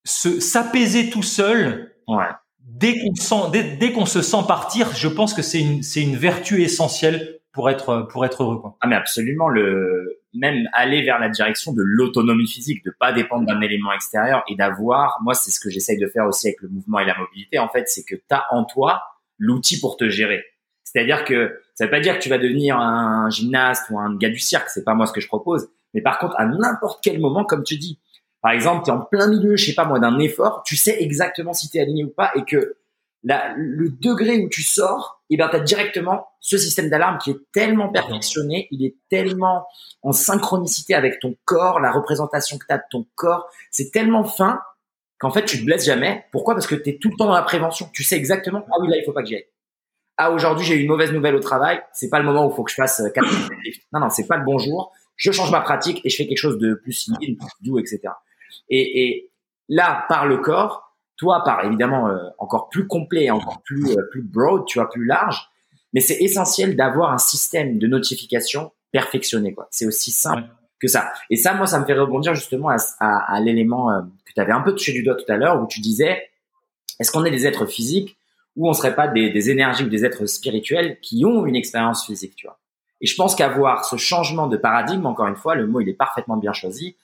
se 0.04 0.40
s'apaiser 0.40 1.10
tout 1.10 1.22
seul. 1.22 1.94
Ouais. 2.08 2.26
Dès 2.58 3.00
qu'on 3.00 3.14
sent, 3.14 3.50
dès, 3.52 3.76
dès 3.76 3.92
qu'on 3.92 4.06
se 4.06 4.22
sent 4.22 4.44
partir, 4.46 4.94
je 4.94 5.08
pense 5.08 5.34
que 5.34 5.42
c'est 5.42 5.60
une, 5.60 5.82
c'est 5.82 6.02
une 6.02 6.16
vertu 6.16 6.62
essentielle 6.62 7.40
pour 7.52 7.68
être, 7.68 8.06
pour 8.10 8.24
être 8.24 8.42
heureux. 8.42 8.60
Quoi. 8.60 8.76
Ah 8.80 8.86
mais 8.86 8.96
absolument, 8.96 9.48
le 9.48 10.20
même 10.34 10.68
aller 10.72 11.02
vers 11.02 11.18
la 11.18 11.28
direction 11.28 11.72
de 11.72 11.82
l'autonomie 11.84 12.46
physique, 12.46 12.84
de 12.84 12.94
pas 12.98 13.12
dépendre 13.12 13.46
d'un 13.46 13.60
élément 13.60 13.92
extérieur 13.92 14.44
et 14.48 14.54
d'avoir, 14.54 15.18
moi 15.22 15.34
c'est 15.34 15.50
ce 15.50 15.58
que 15.58 15.70
j'essaye 15.70 15.98
de 15.98 16.06
faire 16.06 16.26
aussi 16.26 16.48
avec 16.48 16.60
le 16.62 16.68
mouvement 16.68 17.00
et 17.00 17.04
la 17.04 17.16
mobilité. 17.18 17.58
En 17.58 17.68
fait, 17.68 17.88
c'est 17.88 18.04
que 18.04 18.14
tu 18.14 18.22
as 18.30 18.46
en 18.50 18.64
toi 18.64 19.02
l'outil 19.38 19.80
pour 19.80 19.96
te 19.96 20.08
gérer. 20.08 20.44
C'est-à-dire 20.84 21.24
que 21.24 21.60
ça 21.74 21.84
veut 21.84 21.90
pas 21.90 22.00
dire 22.00 22.16
que 22.18 22.22
tu 22.22 22.28
vas 22.28 22.38
devenir 22.38 22.78
un 22.78 23.30
gymnaste 23.30 23.90
ou 23.90 23.98
un 23.98 24.16
gars 24.16 24.28
du 24.28 24.38
cirque, 24.38 24.68
c'est 24.68 24.84
pas 24.84 24.94
moi 24.94 25.06
ce 25.06 25.12
que 25.12 25.20
je 25.20 25.28
propose. 25.28 25.68
Mais 25.94 26.02
par 26.02 26.18
contre, 26.18 26.34
à 26.38 26.46
n'importe 26.46 27.00
quel 27.02 27.20
moment, 27.20 27.44
comme 27.44 27.62
tu 27.62 27.76
dis, 27.76 27.98
par 28.42 28.52
exemple, 28.52 28.84
tu 28.84 28.90
es 28.90 28.94
en 28.94 29.00
plein 29.00 29.28
milieu, 29.28 29.56
je 29.56 29.66
sais 29.66 29.74
pas 29.74 29.84
moi, 29.84 29.98
d'un 29.98 30.18
effort, 30.18 30.62
tu 30.64 30.76
sais 30.76 30.96
exactement 31.02 31.52
si 31.52 31.68
tu 31.68 31.78
es 31.78 31.80
aligné 31.80 32.04
ou 32.04 32.10
pas 32.10 32.32
et 32.34 32.44
que 32.44 32.76
la, 33.22 33.52
le 33.56 33.90
degré 33.90 34.38
où 34.38 34.48
tu 34.48 34.62
sors, 34.62 35.22
et 35.28 35.34
eh 35.34 35.36
ben, 35.36 35.48
tu 35.48 35.56
as 35.56 35.60
directement 35.60 36.28
ce 36.40 36.56
système 36.56 36.88
d'alarme 36.88 37.18
qui 37.18 37.30
est 37.30 37.38
tellement 37.52 37.90
perfectionné, 37.90 38.66
il 38.70 38.84
est 38.84 38.96
tellement 39.10 39.66
en 40.02 40.12
synchronicité 40.12 40.94
avec 40.94 41.20
ton 41.20 41.36
corps, 41.44 41.80
la 41.80 41.92
représentation 41.92 42.56
que 42.56 42.64
tu 42.66 42.72
as 42.72 42.78
de 42.78 42.82
ton 42.90 43.06
corps, 43.14 43.48
c'est 43.70 43.90
tellement 43.90 44.24
fin 44.24 44.60
qu'en 45.18 45.30
fait, 45.30 45.44
tu 45.44 45.60
te 45.60 45.64
blesses 45.64 45.84
jamais. 45.84 46.24
Pourquoi? 46.32 46.54
Parce 46.54 46.66
que 46.66 46.74
tu 46.74 46.90
es 46.90 46.98
tout 46.98 47.10
le 47.10 47.16
temps 47.16 47.26
dans 47.26 47.34
la 47.34 47.42
prévention. 47.42 47.90
Tu 47.92 48.02
sais 48.02 48.16
exactement, 48.16 48.64
ah 48.70 48.76
oui, 48.80 48.88
là, 48.88 48.96
il 48.96 49.04
faut 49.04 49.12
pas 49.12 49.22
que 49.22 49.28
j'y 49.28 49.36
aille. 49.36 49.46
Ah, 50.16 50.30
aujourd'hui, 50.30 50.64
j'ai 50.66 50.76
eu 50.76 50.80
une 50.80 50.88
mauvaise 50.88 51.12
nouvelle 51.12 51.34
au 51.34 51.40
travail, 51.40 51.80
c'est 51.92 52.08
pas 52.08 52.18
le 52.18 52.24
moment 52.24 52.46
où 52.46 52.50
il 52.50 52.54
faut 52.54 52.64
que 52.64 52.70
je 52.70 52.76
fasse 52.76 53.02
4 53.14 53.26
euh, 53.26 53.48
Non, 53.92 54.00
non, 54.00 54.10
c'est 54.10 54.26
pas 54.26 54.38
le 54.38 54.44
bon 54.44 54.58
jour. 54.58 54.92
Je 55.20 55.30
change 55.32 55.50
ma 55.50 55.60
pratique 55.60 56.00
et 56.04 56.08
je 56.08 56.16
fais 56.16 56.26
quelque 56.26 56.38
chose 56.38 56.58
de 56.58 56.74
plus 56.74 56.92
civil, 56.92 57.36
plus 57.36 57.48
doux, 57.60 57.78
etc. 57.78 58.00
Et, 58.70 59.02
et 59.02 59.30
là, 59.68 60.06
par 60.08 60.26
le 60.26 60.38
corps, 60.38 60.96
toi 61.16 61.42
par 61.44 61.62
évidemment 61.66 62.08
euh, 62.08 62.16
encore 62.38 62.70
plus 62.70 62.86
complet, 62.86 63.30
encore 63.30 63.60
plus 63.62 63.90
euh, 63.90 64.08
plus 64.10 64.22
broad, 64.22 64.64
tu 64.66 64.78
vois, 64.78 64.88
plus 64.88 65.04
large. 65.04 65.50
Mais 65.92 66.00
c'est 66.00 66.16
essentiel 66.22 66.74
d'avoir 66.74 67.12
un 67.12 67.18
système 67.18 67.78
de 67.78 67.86
notification 67.86 68.72
perfectionné. 68.92 69.52
quoi. 69.52 69.68
C'est 69.70 69.86
aussi 69.86 70.10
simple 70.10 70.48
que 70.80 70.88
ça. 70.88 71.12
Et 71.28 71.36
ça, 71.36 71.52
moi, 71.52 71.66
ça 71.66 71.78
me 71.78 71.84
fait 71.84 71.92
rebondir 71.92 72.34
justement 72.34 72.70
à, 72.70 72.76
à, 73.00 73.34
à 73.34 73.40
l'élément 73.40 73.90
euh, 73.90 74.00
que 74.24 74.32
tu 74.32 74.40
avais 74.40 74.52
un 74.52 74.62
peu 74.62 74.72
touché 74.72 74.92
du 74.92 75.02
doigt 75.02 75.16
tout 75.16 75.30
à 75.30 75.36
l'heure, 75.36 75.62
où 75.62 75.66
tu 75.66 75.80
disais, 75.80 76.30
est-ce 76.98 77.10
qu'on 77.12 77.24
est 77.26 77.30
des 77.30 77.46
êtres 77.46 77.66
physiques 77.66 78.16
ou 78.56 78.68
on 78.68 78.72
serait 78.72 78.94
pas 78.94 79.06
des, 79.06 79.30
des 79.30 79.50
énergies 79.50 79.84
ou 79.84 79.88
des 79.88 80.06
êtres 80.06 80.24
spirituels 80.24 80.98
qui 81.00 81.24
ont 81.26 81.44
une 81.44 81.56
expérience 81.56 82.06
physique, 82.06 82.34
tu 82.36 82.46
vois? 82.46 82.58
Et 83.00 83.06
je 83.06 83.16
pense 83.16 83.34
qu'avoir 83.34 83.84
ce 83.84 83.96
changement 83.96 84.46
de 84.46 84.56
paradigme, 84.56 85.06
encore 85.06 85.26
une 85.26 85.36
fois, 85.36 85.54
le 85.54 85.66
mot 85.66 85.80
il 85.80 85.88
est 85.88 85.94
parfaitement 85.94 86.36
bien 86.36 86.52
choisi, 86.52 86.96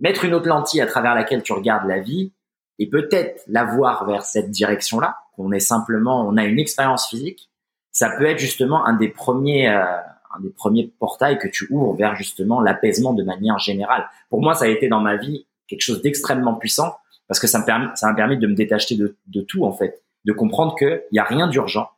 mettre 0.00 0.24
une 0.24 0.34
autre 0.34 0.48
lentille 0.48 0.80
à 0.80 0.86
travers 0.86 1.14
laquelle 1.14 1.42
tu 1.42 1.52
regardes 1.52 1.86
la 1.86 2.00
vie, 2.00 2.32
et 2.78 2.88
peut-être 2.88 3.42
l'avoir 3.46 4.06
vers 4.06 4.22
cette 4.22 4.50
direction-là, 4.50 5.18
qu'on 5.34 5.52
est 5.52 5.60
simplement, 5.60 6.26
on 6.26 6.36
a 6.36 6.44
une 6.44 6.58
expérience 6.58 7.08
physique, 7.08 7.50
ça 7.92 8.10
peut 8.10 8.26
être 8.26 8.38
justement 8.38 8.84
un 8.86 8.94
des 8.94 9.08
premiers, 9.08 9.68
euh, 9.68 9.82
un 9.82 10.40
des 10.40 10.50
premiers 10.50 10.92
portails 10.98 11.38
que 11.38 11.48
tu 11.48 11.66
ouvres 11.70 11.94
vers 11.94 12.14
justement 12.14 12.60
l'apaisement 12.60 13.14
de 13.14 13.22
manière 13.22 13.58
générale. 13.58 14.06
Pour 14.28 14.42
moi, 14.42 14.54
ça 14.54 14.66
a 14.66 14.68
été 14.68 14.88
dans 14.88 15.00
ma 15.00 15.16
vie 15.16 15.46
quelque 15.66 15.80
chose 15.80 16.02
d'extrêmement 16.02 16.54
puissant 16.54 16.96
parce 17.28 17.40
que 17.40 17.46
ça 17.46 17.58
me 17.58 17.64
permet, 17.64 17.86
ça 17.94 18.08
m'a 18.08 18.14
permis 18.14 18.36
de 18.36 18.46
me 18.46 18.54
détacher 18.54 18.96
de, 18.96 19.16
de 19.26 19.40
tout 19.40 19.64
en 19.64 19.72
fait, 19.72 20.02
de 20.24 20.32
comprendre 20.32 20.74
que 20.78 21.04
il 21.10 21.16
y 21.16 21.18
a 21.18 21.24
rien 21.24 21.48
d'urgent 21.48 21.88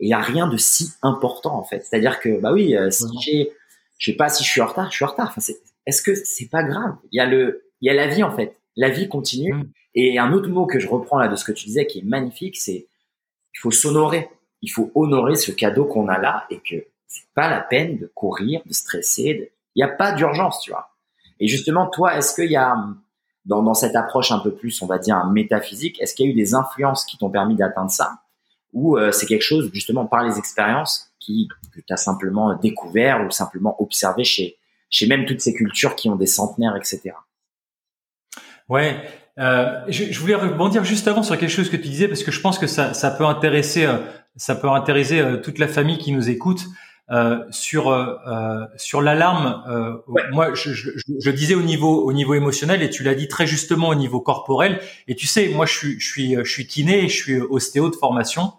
et 0.00 0.06
il 0.06 0.08
y 0.08 0.14
a 0.14 0.20
rien 0.20 0.48
de 0.48 0.56
si 0.56 0.92
important 1.02 1.56
en 1.56 1.62
fait. 1.62 1.84
C'est-à-dire 1.84 2.20
que 2.20 2.40
bah 2.40 2.52
oui, 2.52 2.76
euh, 2.76 2.90
si 2.90 3.06
j'ai, 3.20 3.52
je 3.98 4.10
sais 4.10 4.16
pas 4.16 4.28
si 4.28 4.44
je 4.44 4.48
suis 4.48 4.60
en 4.60 4.66
retard, 4.66 4.90
je 4.90 4.96
suis 4.96 5.04
en 5.04 5.08
retard. 5.08 5.32
Enfin, 5.36 5.52
est-ce 5.86 6.02
que 6.02 6.14
c'est 6.14 6.48
pas 6.48 6.64
grave? 6.64 6.96
Il 7.12 7.16
y 7.16 7.20
a 7.20 7.26
le, 7.26 7.70
il 7.80 7.86
y 7.86 7.90
a 7.90 7.94
la 7.94 8.06
vie 8.06 8.22
en 8.22 8.34
fait. 8.34 8.58
La 8.76 8.90
vie 8.90 9.08
continue. 9.08 9.54
Mm. 9.54 9.70
Et 9.96 10.18
un 10.18 10.32
autre 10.32 10.48
mot 10.48 10.66
que 10.66 10.80
je 10.80 10.88
reprends 10.88 11.18
là 11.18 11.28
de 11.28 11.36
ce 11.36 11.44
que 11.44 11.52
tu 11.52 11.66
disais 11.66 11.86
qui 11.86 12.00
est 12.00 12.04
magnifique, 12.04 12.56
c'est 12.56 12.88
il 13.54 13.60
faut 13.60 13.70
s'honorer. 13.70 14.28
Il 14.62 14.68
faut 14.68 14.90
honorer 14.94 15.36
ce 15.36 15.52
cadeau 15.52 15.84
qu'on 15.84 16.08
a 16.08 16.18
là 16.18 16.46
et 16.50 16.58
que 16.58 16.86
c'est 17.06 17.28
pas 17.34 17.48
la 17.48 17.60
peine 17.60 17.98
de 17.98 18.10
courir, 18.12 18.62
de 18.66 18.72
stresser. 18.72 19.52
Il 19.76 19.84
n'y 19.84 19.88
a 19.88 19.94
pas 19.94 20.12
d'urgence, 20.12 20.60
tu 20.60 20.70
vois. 20.70 20.90
Et 21.38 21.46
justement, 21.46 21.88
toi, 21.88 22.16
est-ce 22.16 22.34
qu'il 22.34 22.50
y 22.50 22.56
a 22.56 22.76
dans, 23.44 23.62
dans 23.62 23.74
cette 23.74 23.94
approche 23.94 24.32
un 24.32 24.38
peu 24.38 24.52
plus, 24.52 24.82
on 24.82 24.86
va 24.86 24.98
dire, 24.98 25.24
métaphysique, 25.26 26.00
est-ce 26.00 26.14
qu'il 26.14 26.26
y 26.26 26.28
a 26.28 26.32
eu 26.32 26.34
des 26.34 26.54
influences 26.54 27.04
qui 27.04 27.18
t'ont 27.18 27.30
permis 27.30 27.54
d'atteindre 27.54 27.90
ça? 27.90 28.23
Ou 28.74 28.98
euh, 28.98 29.12
c'est 29.12 29.26
quelque 29.26 29.42
chose 29.42 29.70
justement 29.72 30.04
par 30.04 30.24
les 30.24 30.38
expériences 30.38 31.10
qui 31.18 31.48
que 31.74 31.80
tu 31.80 31.92
as 31.92 31.96
simplement 31.96 32.54
découvert 32.56 33.24
ou 33.26 33.30
simplement 33.30 33.80
observé 33.80 34.24
chez 34.24 34.58
chez 34.90 35.06
même 35.06 35.24
toutes 35.24 35.40
ces 35.40 35.54
cultures 35.54 35.96
qui 35.96 36.08
ont 36.08 36.16
des 36.16 36.26
centenaires, 36.26 36.76
etc. 36.76 37.14
Ouais, 38.68 38.96
euh, 39.38 39.80
je, 39.88 40.04
je, 40.12 40.20
voulais 40.20 40.36
rebondir 40.36 40.84
juste 40.84 41.08
avant 41.08 41.22
sur 41.22 41.36
quelque 41.36 41.50
chose 41.50 41.68
que 41.68 41.76
tu 41.76 41.88
disais 41.88 42.06
parce 42.06 42.22
que 42.22 42.30
je 42.30 42.40
pense 42.40 42.58
que 42.58 42.68
ça, 42.68 42.94
ça 42.94 43.10
peut 43.10 43.26
intéresser, 43.26 43.84
euh, 43.84 43.98
ça 44.36 44.54
peut 44.54 44.68
intéresser 44.68 45.18
euh, 45.18 45.38
toute 45.38 45.58
la 45.58 45.66
famille 45.66 45.98
qui 45.98 46.12
nous 46.12 46.30
écoute 46.30 46.64
euh, 47.10 47.40
sur 47.50 47.90
euh, 47.90 48.64
sur 48.76 49.02
l'alarme. 49.02 50.00
Moi, 50.32 50.54
je, 50.54 50.72
je, 50.72 50.90
je, 51.18 51.30
disais 51.30 51.54
au 51.54 51.62
niveau 51.62 52.04
au 52.04 52.12
niveau 52.12 52.34
émotionnel 52.34 52.80
et 52.82 52.90
tu 52.90 53.02
l'as 53.02 53.14
dit 53.14 53.28
très 53.28 53.46
justement 53.46 53.88
au 53.88 53.94
niveau 53.94 54.20
corporel. 54.20 54.80
Et 55.08 55.16
tu 55.16 55.26
sais, 55.26 55.48
moi, 55.48 55.66
je 55.66 55.72
suis 55.72 56.00
je 56.00 56.06
suis 56.06 56.36
je 56.36 56.50
suis 56.50 56.66
kiné, 56.66 57.08
je 57.08 57.16
suis 57.16 57.40
ostéo 57.40 57.90
de 57.90 57.96
formation. 57.96 58.52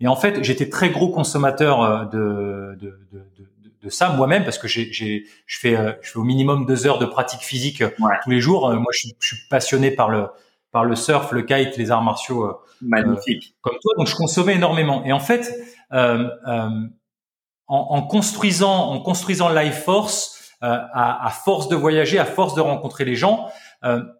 Et 0.00 0.08
en 0.08 0.16
fait, 0.16 0.42
j'étais 0.42 0.68
très 0.68 0.90
gros 0.90 1.08
consommateur 1.08 2.08
de, 2.08 2.76
de, 2.80 2.98
de, 3.12 3.18
de 3.38 3.48
de 3.84 3.90
ça 3.90 4.08
moi-même 4.10 4.44
parce 4.44 4.58
que 4.58 4.66
j'ai, 4.66 4.92
j'ai, 4.92 5.26
je 5.46 5.58
fais, 5.58 5.76
euh, 5.76 5.92
je 6.00 6.10
fais 6.12 6.18
au 6.18 6.24
minimum 6.24 6.66
deux 6.66 6.86
heures 6.86 6.98
de 6.98 7.06
pratique 7.06 7.42
physique 7.42 7.82
euh, 7.82 7.90
tous 8.24 8.30
les 8.30 8.40
jours. 8.40 8.68
Euh, 8.68 8.76
moi, 8.76 8.86
je 8.92 8.98
suis, 8.98 9.16
je 9.20 9.34
suis, 9.34 9.48
passionné 9.48 9.90
par 9.90 10.08
le, 10.08 10.28
par 10.72 10.84
le 10.84 10.96
surf, 10.96 11.30
le 11.32 11.42
kite, 11.42 11.76
les 11.76 11.90
arts 11.90 12.02
martiaux. 12.02 12.58
Magnifique. 12.80 13.54
comme 13.60 13.76
toi, 13.80 13.94
donc 13.96 14.08
je 14.08 14.16
consommais 14.16 14.54
énormément. 14.54 15.04
Et 15.04 15.12
en 15.12 15.20
fait, 15.20 15.54
euh, 15.92 16.28
en, 16.46 16.88
en, 17.68 18.02
construisant, 18.02 18.90
en 18.90 19.00
construisant 19.00 19.48
Life 19.50 19.84
Force, 19.84 20.40
à, 20.60 21.26
à, 21.26 21.30
force 21.30 21.68
de 21.68 21.76
voyager, 21.76 22.18
à 22.18 22.24
force 22.24 22.54
de 22.54 22.62
rencontrer 22.62 23.04
les 23.04 23.16
gens, 23.16 23.48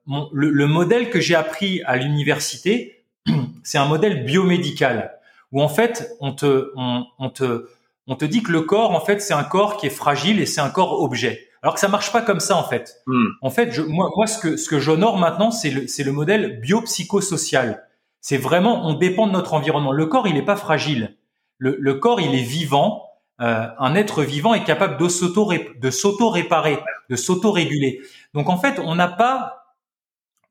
mon, 0.05 0.29
le, 0.35 0.51
le 0.51 0.67
modèle 0.67 1.09
que 1.09 1.19
j'ai 1.19 1.35
appris 1.35 1.81
à 1.85 1.97
l'université, 1.97 3.07
c'est 3.63 3.79
un 3.79 3.87
modèle 3.87 4.27
biomédical 4.27 5.14
où 5.55 5.63
en 5.63 5.69
fait 5.69 6.15
on 6.21 6.35
te, 6.35 6.71
on, 6.77 7.07
on 7.19 7.31
te 7.31 7.67
on 8.07 8.17
te 8.17 8.25
dit 8.25 8.43
que 8.43 8.53
le 8.53 8.63
corps, 8.63 8.91
en 8.91 9.01
fait, 9.01 9.21
c'est 9.21 9.35
un 9.35 9.45
corps 9.45 9.77
qui 9.77 9.87
est 9.87 9.91
fragile 9.91 10.41
et 10.41 10.47
c'est 10.47 10.61
un 10.61 10.71
corps 10.71 11.01
objet. 11.01 11.49
Alors 11.63 11.75
que 11.75 11.81
ça 11.81 11.89
marche 11.89 12.13
pas 12.13 12.21
comme 12.21 12.41
ça, 12.41 12.57
en 12.57 12.65
fait. 12.65 12.97
Hmm. 13.07 13.29
En 13.41 13.51
fait, 13.51 13.73
je, 13.73 13.81
moi, 13.81 14.11
moi, 14.15 14.27
ce 14.27 14.39
que, 14.39 14.57
ce 14.59 14.69
que 14.69 14.79
j'honore 14.79 15.17
maintenant, 15.17 15.51
c'est 15.51 15.71
le, 15.71 15.87
c'est 15.87 16.05
le 16.05 16.13
modèle 16.13 16.61
biopsychosocial. 16.61 17.87
C'est 18.21 18.37
vraiment, 18.37 18.87
on 18.87 18.95
dépend 18.95 19.27
de 19.27 19.33
notre 19.33 19.55
environnement. 19.55 19.93
Le 19.93 20.07
corps, 20.07 20.29
il 20.29 20.35
n'est 20.35 20.45
pas 20.45 20.57
fragile. 20.57 21.17
Le, 21.57 21.77
le, 21.81 21.95
corps, 21.95 22.21
il 22.21 22.35
est 22.35 22.43
vivant. 22.43 23.09
Euh, 23.41 23.67
un 23.79 23.95
être 23.95 24.23
vivant 24.23 24.53
est 24.53 24.65
capable 24.65 24.99
de 24.99 25.09
s'auto 25.09 25.51
de 25.51 25.91
s'auto-réparer, 25.91 26.79
de 27.09 27.17
s'auto-réguler. 27.17 28.03
Donc, 28.35 28.51
en 28.51 28.59
fait, 28.59 28.79
on 28.79 28.95
n'a 28.95 29.09
pas 29.09 29.77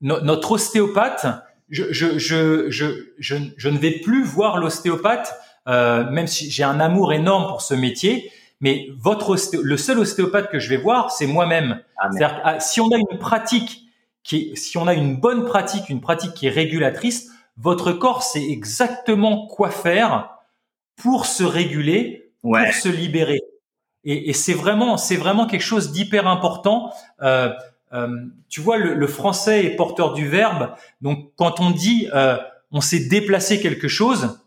notre 0.01 0.53
ostéopathe. 0.53 1.27
Je, 1.73 1.91
je, 1.91 2.17
je, 2.19 2.69
je, 2.69 3.35
je 3.57 3.69
ne 3.69 3.77
vais 3.77 3.99
plus 3.99 4.23
voir 4.23 4.57
l'ostéopathe 4.57 5.33
euh, 5.67 6.09
même 6.09 6.27
si 6.27 6.49
j'ai 6.49 6.63
un 6.63 6.79
amour 6.79 7.13
énorme 7.13 7.47
pour 7.47 7.61
ce 7.61 7.73
métier, 7.73 8.31
mais 8.59 8.89
votre 8.97 9.37
le 9.61 9.77
seul 9.77 9.99
ostéopathe 9.99 10.49
que 10.49 10.59
je 10.59 10.69
vais 10.69 10.77
voir, 10.77 11.11
c'est 11.11 11.27
moi-même. 11.27 11.81
C'est-à-dire 12.11 12.41
ah, 12.43 12.59
si 12.59 12.81
on 12.81 12.89
a 12.91 12.97
une 12.97 13.17
pratique 13.17 13.85
qui 14.23 14.37
est, 14.37 14.55
si 14.55 14.77
on 14.77 14.87
a 14.87 14.93
une 14.93 15.17
bonne 15.17 15.45
pratique, 15.45 15.89
une 15.89 16.01
pratique 16.01 16.33
qui 16.33 16.47
est 16.47 16.51
régulatrice, 16.51 17.29
votre 17.57 17.91
corps 17.93 18.23
sait 18.23 18.43
exactement 18.43 19.47
quoi 19.47 19.69
faire 19.69 20.29
pour 20.95 21.25
se 21.25 21.43
réguler, 21.43 22.31
pour 22.41 22.57
se 22.73 22.89
libérer. 22.89 23.39
Et, 24.03 24.29
et 24.29 24.33
c'est 24.33 24.53
vraiment, 24.53 24.97
c'est 24.97 25.15
vraiment 25.15 25.45
quelque 25.45 25.61
chose 25.61 25.91
d'hyper 25.91 26.27
important. 26.27 26.93
Euh, 27.21 27.53
euh, 27.93 28.07
tu 28.49 28.61
vois, 28.61 28.77
le, 28.77 28.95
le, 28.95 29.07
français 29.07 29.65
est 29.65 29.75
porteur 29.75 30.13
du 30.13 30.27
verbe. 30.27 30.71
Donc, 31.01 31.31
quand 31.35 31.59
on 31.59 31.71
dit 31.71 32.07
euh, 32.13 32.37
on 32.71 32.81
s'est 32.81 33.07
déplacé 33.07 33.61
quelque 33.61 33.87
chose, 33.87 34.39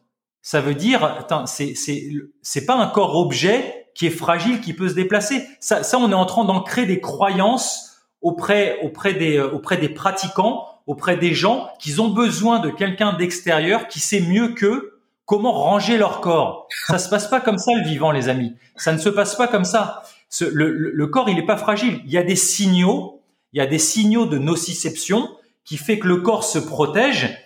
ça 0.43 0.61
veut 0.61 0.75
dire, 0.75 1.27
c'est 1.47 1.75
c'est 1.75 2.11
c'est 2.43 2.67
pas 2.67 2.77
un 2.77 2.87
corps 2.87 3.17
objet 3.17 3.89
qui 3.95 4.07
est 4.07 4.11
fragile, 4.11 4.61
qui 4.61 4.75
peut 4.75 4.89
se 4.89 4.95
déplacer. 4.95 5.47
Ça, 5.61 5.83
ça 5.83 5.99
on 5.99 6.11
est 6.11 6.15
en 6.15 6.27
train 6.27 6.45
d'ancrer 6.45 6.87
des 6.87 7.01
croyances 7.01 7.99
auprès 8.21 8.79
auprès 8.83 9.15
des 9.15 9.39
euh, 9.39 9.51
auprès 9.51 9.77
des 9.77 9.89
pratiquants, 9.89 10.67
auprès 10.87 11.17
des 11.17 11.35
gens 11.35 11.69
qui 11.79 11.99
ont 12.01 12.09
besoin 12.09 12.59
de 12.59 12.71
quelqu'un 12.71 13.13
d'extérieur 13.13 13.89
qui 13.89 14.01
sait 14.01 14.21
mieux 14.21 14.49
qu'eux 14.49 15.01
comment 15.27 15.53
ranger 15.53 15.99
leur 15.99 16.21
corps. 16.21 16.69
Ça 16.87 16.99
se 16.99 17.09
passe 17.09 17.29
pas 17.29 17.41
comme 17.41 17.59
ça 17.59 17.73
le 17.75 17.87
vivant, 17.87 18.13
les 18.13 18.29
amis. 18.29 18.55
Ça 18.77 18.93
ne 18.93 18.99
se 18.99 19.09
passe 19.09 19.35
pas 19.35 19.49
comme 19.49 19.65
ça. 19.65 20.03
Ce, 20.31 20.45
le, 20.45 20.71
le, 20.71 21.07
corps, 21.09 21.29
il 21.29 21.39
est 21.39 21.47
pas 21.47 21.57
fragile. 21.57 22.01
Il 22.05 22.13
y 22.13 22.19
a 22.19 22.23
des 22.23 22.37
signaux, 22.37 23.16
il 23.57 23.59
y 23.59 23.63
a 23.63 23.67
des 23.67 23.79
signaux 23.79 24.27
de 24.27 24.37
nociception 24.37 25.31
qui 25.65 25.79
fait 25.79 25.99
que 25.99 26.07
le 26.07 26.19
corps 26.19 26.45
se 26.45 26.59
protège 26.59 27.43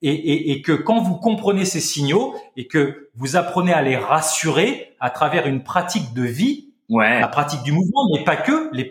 et, 0.00 0.12
et, 0.12 0.52
et, 0.52 0.62
que 0.62 0.70
quand 0.70 1.02
vous 1.02 1.16
comprenez 1.16 1.64
ces 1.64 1.80
signaux 1.80 2.36
et 2.56 2.68
que 2.68 3.10
vous 3.16 3.34
apprenez 3.34 3.72
à 3.72 3.82
les 3.82 3.96
rassurer 3.96 4.94
à 5.00 5.10
travers 5.10 5.48
une 5.48 5.64
pratique 5.64 6.14
de 6.14 6.22
vie, 6.22 6.68
ouais. 6.88 7.18
la 7.18 7.26
pratique 7.26 7.64
du 7.64 7.72
mouvement, 7.72 8.08
mais 8.14 8.22
pas 8.22 8.36
que, 8.36 8.70
les 8.72 8.88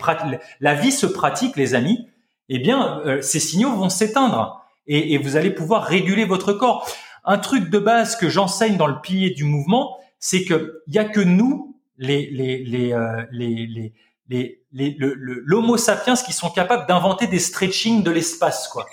la 0.60 0.76
vie 0.76 0.92
se 0.92 1.06
pratique, 1.06 1.56
les 1.56 1.76
amis, 1.76 2.10
eh 2.50 2.60
bien, 2.60 3.00
euh, 3.06 3.22
ces 3.22 3.40
signaux 3.40 3.72
vont 3.72 3.88
s'éteindre 3.88 4.62
et, 4.86 5.14
et, 5.14 5.18
vous 5.18 5.38
allez 5.38 5.52
pouvoir 5.52 5.86
réguler 5.86 6.26
votre 6.26 6.52
corps. 6.52 6.86
Un 7.24 7.38
truc 7.38 7.70
de 7.70 7.80
base 7.80 8.18
que 8.18 8.28
j'enseigne 8.28 8.76
dans 8.76 8.88
le 8.88 9.00
pilier 9.00 9.30
du 9.30 9.46
mouvement, 9.46 9.98
c'est 10.20 10.44
que 10.44 10.82
il 10.88 10.94
y 10.94 11.00
a 11.00 11.06
que 11.06 11.22
nous, 11.22 11.78
les 11.98 12.30
les 12.30 12.66
les 12.66 12.92
euh, 12.92 13.24
les, 13.32 13.66
les 13.66 13.94
les, 14.30 14.62
les, 14.72 14.96
l'homo 15.00 15.78
sapiens 15.78 16.16
qui 16.16 16.34
sont 16.34 16.50
capables 16.50 16.88
d'inventer 16.88 17.28
des 17.28 17.40
stretching 17.40 18.04
de 18.04 18.12
l'espace, 18.12 18.68
quoi. 18.68 18.86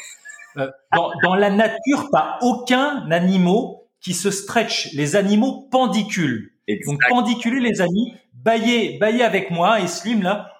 Euh, 0.56 0.70
dans, 0.94 1.10
dans, 1.22 1.34
la 1.34 1.50
nature, 1.50 2.08
pas 2.10 2.38
aucun 2.40 3.10
animal 3.10 3.76
qui 4.00 4.14
se 4.14 4.30
stretch. 4.30 4.92
Les 4.94 5.14
animaux 5.14 5.68
pendiculent. 5.70 6.52
Donc 6.86 6.98
pendiculer 7.08 7.60
les 7.60 7.82
amis, 7.82 8.14
bailler, 8.32 8.98
bailler 8.98 9.22
avec 9.22 9.50
moi 9.50 9.80
et 9.80 9.86
Slim 9.86 10.22
là. 10.22 10.50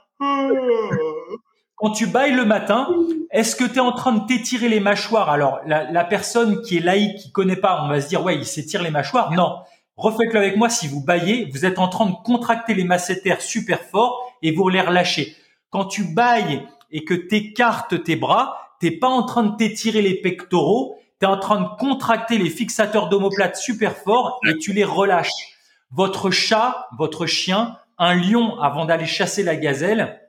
Quand 1.77 1.91
tu 1.91 2.07
bailles 2.07 2.35
le 2.35 2.45
matin, 2.45 2.89
est-ce 3.31 3.57
que 3.57 3.65
tu 3.65 3.77
es 3.77 3.81
en 3.81 3.93
train 3.93 4.13
de 4.13 4.27
t'étirer 4.27 4.69
les 4.69 4.81
mâchoires? 4.81 5.31
Alors 5.31 5.61
la, 5.67 5.91
la, 5.91 6.05
personne 6.05 6.63
qui 6.63 6.79
est 6.79 6.81
laïque, 6.81 7.17
qui 7.19 7.33
connaît 7.33 7.57
pas, 7.57 7.83
on 7.83 7.89
va 7.89 8.01
se 8.01 8.09
dire 8.09 8.23
ouais, 8.23 8.37
il 8.37 8.47
s'étire 8.47 8.83
les 8.83 8.91
mâchoires. 8.91 9.33
Non, 9.33 9.59
refaites-le 9.97 10.39
avec 10.39 10.57
moi. 10.57 10.69
Si 10.69 10.89
vous 10.89 11.03
baillez, 11.03 11.49
vous 11.53 11.65
êtes 11.65 11.79
en 11.79 11.89
train 11.89 12.07
de 12.07 12.15
contracter 12.25 12.75
les 12.75 12.85
masséters 12.85 13.41
super 13.41 13.81
fort 13.83 14.33
et 14.43 14.53
vous 14.53 14.69
les 14.69 14.81
relâchez. 14.81 15.37
Quand 15.71 15.85
tu 15.85 16.05
bailles 16.05 16.67
et 16.91 17.05
que 17.05 17.15
tu 17.15 17.37
écartes 17.37 18.03
tes 18.05 18.17
bras, 18.17 18.59
t'es 18.81 18.91
pas 18.91 19.09
en 19.09 19.25
train 19.25 19.43
de 19.43 19.57
t'étirer 19.57 20.03
les 20.03 20.15
pectoraux, 20.15 20.99
tu 21.21 21.27
es 21.27 21.29
en 21.29 21.39
train 21.39 21.61
de 21.61 21.69
contracter 21.79 22.39
les 22.39 22.51
fixateurs 22.51 23.09
d'omoplate 23.09 23.57
super 23.57 23.97
fort 23.97 24.39
et 24.47 24.59
tu 24.59 24.73
les 24.73 24.85
relâches. 24.85 25.31
Votre 25.91 26.31
chat, 26.31 26.89
votre 26.99 27.27
chien, 27.27 27.77
un 27.99 28.15
lion 28.15 28.61
avant 28.61 28.85
d'aller 28.85 29.07
chasser 29.07 29.43
la 29.43 29.57
gazelle, 29.57 30.21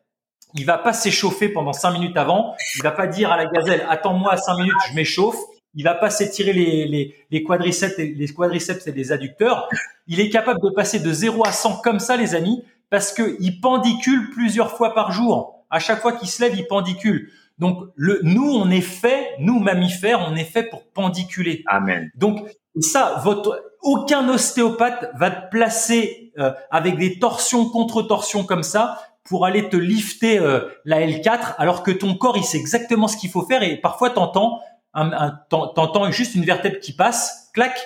il 0.53 0.65
va 0.65 0.77
pas 0.77 0.93
s'échauffer 0.93 1.49
pendant 1.49 1.73
cinq 1.73 1.91
minutes 1.91 2.17
avant. 2.17 2.55
Il 2.75 2.83
va 2.83 2.91
pas 2.91 3.07
dire 3.07 3.31
à 3.31 3.37
la 3.37 3.45
gazelle 3.47 3.85
attends-moi 3.89 4.37
cinq 4.37 4.57
minutes, 4.57 4.75
je 4.89 4.95
m'échauffe. 4.95 5.37
Il 5.77 5.83
va 5.83 5.93
pas 5.93 6.09
s'étirer 6.09 6.51
les, 6.51 6.85
les, 6.87 7.15
les 7.31 7.43
quadriceps, 7.43 7.97
les 7.97 8.27
quadriceps 8.27 8.85
et 8.87 8.91
les 8.91 9.11
adducteurs. 9.11 9.69
Il 10.07 10.19
est 10.19 10.29
capable 10.29 10.59
de 10.61 10.71
passer 10.71 10.99
de 10.99 11.13
0 11.13 11.45
à 11.45 11.51
100 11.51 11.81
comme 11.83 11.99
ça, 11.99 12.17
les 12.17 12.35
amis, 12.35 12.63
parce 12.89 13.13
que 13.13 13.37
il 13.39 13.61
pendicule 13.61 14.31
plusieurs 14.31 14.75
fois 14.75 14.93
par 14.93 15.11
jour. 15.11 15.63
À 15.69 15.79
chaque 15.79 16.01
fois 16.01 16.13
qu'il 16.13 16.27
se 16.27 16.41
lève, 16.41 16.55
il 16.55 16.65
pendicule. 16.67 17.31
Donc, 17.59 17.79
le, 17.95 18.19
nous, 18.23 18.49
on 18.49 18.69
est 18.69 18.81
fait, 18.81 19.35
nous 19.39 19.59
mammifères, 19.59 20.25
on 20.27 20.35
est 20.35 20.43
fait 20.43 20.63
pour 20.63 20.83
pendiculer. 20.83 21.63
Amen. 21.67 22.11
Donc, 22.15 22.39
ça, 22.79 23.21
votre, 23.23 23.63
aucun 23.81 24.27
ostéopathe 24.29 25.11
va 25.15 25.31
te 25.31 25.49
placer 25.49 26.31
euh, 26.39 26.51
avec 26.71 26.97
des 26.97 27.19
torsions 27.19 27.69
contre 27.69 28.01
torsions 28.01 28.43
comme 28.43 28.63
ça 28.63 28.99
pour 29.23 29.45
aller 29.45 29.69
te 29.69 29.75
lifter 29.75 30.39
euh, 30.39 30.61
la 30.85 31.01
L4, 31.05 31.55
alors 31.57 31.83
que 31.83 31.91
ton 31.91 32.15
corps, 32.15 32.37
il 32.37 32.43
sait 32.43 32.57
exactement 32.57 33.07
ce 33.07 33.17
qu'il 33.17 33.29
faut 33.29 33.45
faire 33.45 33.61
et 33.63 33.75
parfois 33.77 34.09
t'entends, 34.09 34.59
un, 34.97 35.39
t'entends 35.49 36.11
juste 36.11 36.35
une 36.35 36.45
vertèbre 36.45 36.79
qui 36.79 36.93
passe, 36.93 37.49
clac, 37.53 37.77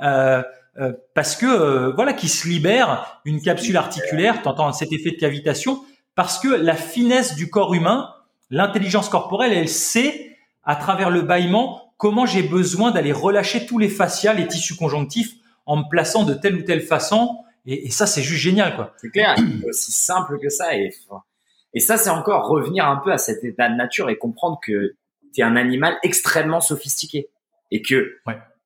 euh, 0.00 0.42
euh 0.78 0.92
parce 1.14 1.36
que 1.36 1.94
voilà, 1.94 2.12
qui 2.12 2.28
se 2.28 2.48
libère 2.48 3.20
une 3.24 3.40
capsule 3.40 3.76
articulaire, 3.76 4.42
t'entends 4.42 4.72
cet 4.72 4.92
effet 4.92 5.10
de 5.10 5.16
cavitation, 5.16 5.82
parce 6.14 6.38
que 6.38 6.48
la 6.48 6.74
finesse 6.74 7.34
du 7.34 7.50
corps 7.50 7.74
humain 7.74 8.14
L'intelligence 8.50 9.08
corporelle, 9.08 9.52
elle 9.52 9.68
sait, 9.68 10.36
à 10.64 10.74
travers 10.74 11.10
le 11.10 11.22
bâillement, 11.22 11.94
comment 11.96 12.26
j'ai 12.26 12.42
besoin 12.42 12.90
d'aller 12.90 13.12
relâcher 13.12 13.64
tous 13.64 13.78
les 13.78 13.88
fascias, 13.88 14.34
les 14.34 14.46
tissus 14.48 14.74
conjonctifs, 14.74 15.34
en 15.66 15.76
me 15.76 15.88
plaçant 15.88 16.24
de 16.24 16.34
telle 16.34 16.56
ou 16.56 16.62
telle 16.62 16.82
façon. 16.82 17.44
Et, 17.64 17.90
ça, 17.90 18.06
c'est 18.06 18.22
juste 18.22 18.42
génial, 18.42 18.74
quoi. 18.74 18.92
C'est 18.96 19.10
clair, 19.10 19.36
aussi 19.68 19.92
simple 19.92 20.38
que 20.40 20.48
ça. 20.48 20.74
Et 20.74 21.80
ça, 21.80 21.96
c'est 21.96 22.10
encore 22.10 22.48
revenir 22.48 22.88
un 22.88 22.96
peu 22.96 23.12
à 23.12 23.18
cet 23.18 23.44
état 23.44 23.68
de 23.68 23.76
nature 23.76 24.10
et 24.10 24.18
comprendre 24.18 24.58
que 24.60 24.96
tu 25.34 25.40
es 25.40 25.44
un 25.44 25.56
animal 25.56 25.96
extrêmement 26.02 26.60
sophistiqué. 26.60 27.28
Et 27.70 27.82
que 27.82 28.16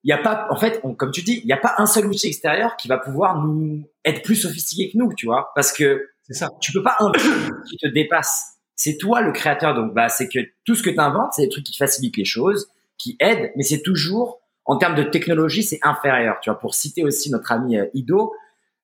il 0.03 0.09
y 0.09 0.13
a 0.13 0.17
pas, 0.19 0.47
en 0.51 0.55
fait, 0.55 0.81
comme 0.97 1.11
tu 1.11 1.23
dis, 1.23 1.39
il 1.43 1.45
n'y 1.47 1.53
a 1.53 1.57
pas 1.57 1.75
un 1.77 1.87
seul 1.87 2.05
outil 2.05 2.27
extérieur 2.27 2.77
qui 2.77 2.87
va 2.87 2.97
pouvoir 2.99 3.43
nous 3.43 3.87
être 4.03 4.21
plus 4.23 4.35
sophistiqué 4.35 4.91
que 4.91 4.97
nous, 4.97 5.13
tu 5.13 5.25
vois, 5.25 5.51
parce 5.55 5.71
que 5.71 6.09
c'est 6.23 6.33
ça. 6.33 6.49
Tu 6.61 6.71
peux 6.71 6.83
pas 6.83 6.95
un 6.99 7.11
truc 7.11 7.33
qui 7.69 7.77
te 7.77 7.87
dépasse 7.87 8.55
c'est 8.75 8.97
toi 8.97 9.21
le 9.21 9.31
créateur. 9.31 9.73
Donc, 9.73 9.93
bah, 9.93 10.09
c'est 10.09 10.27
que 10.27 10.39
tout 10.65 10.75
ce 10.75 10.83
que 10.83 10.89
tu 10.89 10.99
inventes, 10.99 11.33
c'est 11.33 11.43
des 11.43 11.49
trucs 11.49 11.65
qui 11.65 11.77
facilitent 11.77 12.17
les 12.17 12.25
choses, 12.25 12.69
qui 12.97 13.15
aident, 13.19 13.51
mais 13.55 13.63
c'est 13.63 13.81
toujours, 13.81 14.41
en 14.65 14.77
termes 14.77 14.95
de 14.95 15.03
technologie, 15.03 15.63
c'est 15.63 15.79
inférieur. 15.81 16.37
Tu 16.41 16.49
vois, 16.49 16.59
pour 16.59 16.75
citer 16.75 17.03
aussi 17.03 17.31
notre 17.31 17.51
ami 17.51 17.77
euh, 17.77 17.85
Ido, 17.93 18.33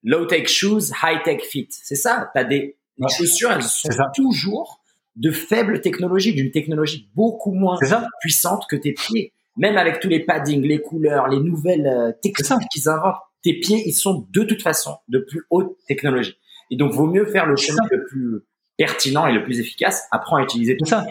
low 0.04 0.26
tech 0.26 0.48
shoes, 0.48 0.92
high 1.04 1.22
tech 1.24 1.42
fit. 1.44 1.68
C'est 1.70 1.96
ça. 1.96 2.32
T'as 2.34 2.44
des 2.44 2.78
les 2.98 3.10
chaussures, 3.10 3.52
elles 3.52 3.64
sont 3.64 3.90
toujours 4.14 4.81
de 5.16 5.32
faible 5.32 5.82
technologie, 5.82 6.34
d'une 6.34 6.52
technologie 6.52 7.10
beaucoup 7.16 7.52
moins 7.52 7.78
puissante 8.22 8.64
que 8.70 8.76
tes 8.76 8.94
pieds. 8.94 9.34
Même 9.58 9.78
avec 9.78 10.00
tous 10.00 10.08
les 10.08 10.22
paddings, 10.22 10.62
les 10.62 10.82
couleurs, 10.82 11.28
les 11.28 11.40
nouvelles 11.40 11.88
euh, 11.88 12.12
techniques 12.22 12.70
qu'ils 12.72 12.88
inventent, 12.88 13.20
tes 13.44 13.60
pieds, 13.60 13.84
ils 13.86 13.94
sont 13.94 14.26
de 14.30 14.44
toute 14.44 14.62
façon 14.62 14.96
de 15.10 15.20
plus 15.20 15.44
haute 15.50 15.76
technologie. 15.88 16.38
Et 16.70 16.78
donc, 16.78 16.94
vaut 16.94 17.08
mieux 17.08 17.26
faire 17.26 17.46
le 17.46 17.58
chemin 17.58 17.84
le 17.92 18.06
plus 18.06 18.42
pertinent 18.78 19.28
et 19.28 19.34
le 19.34 19.44
plus 19.44 19.60
efficace, 19.60 20.08
apprends 20.12 20.38
à 20.38 20.44
utiliser 20.44 20.78
tout 20.78 20.86
ça. 20.86 21.06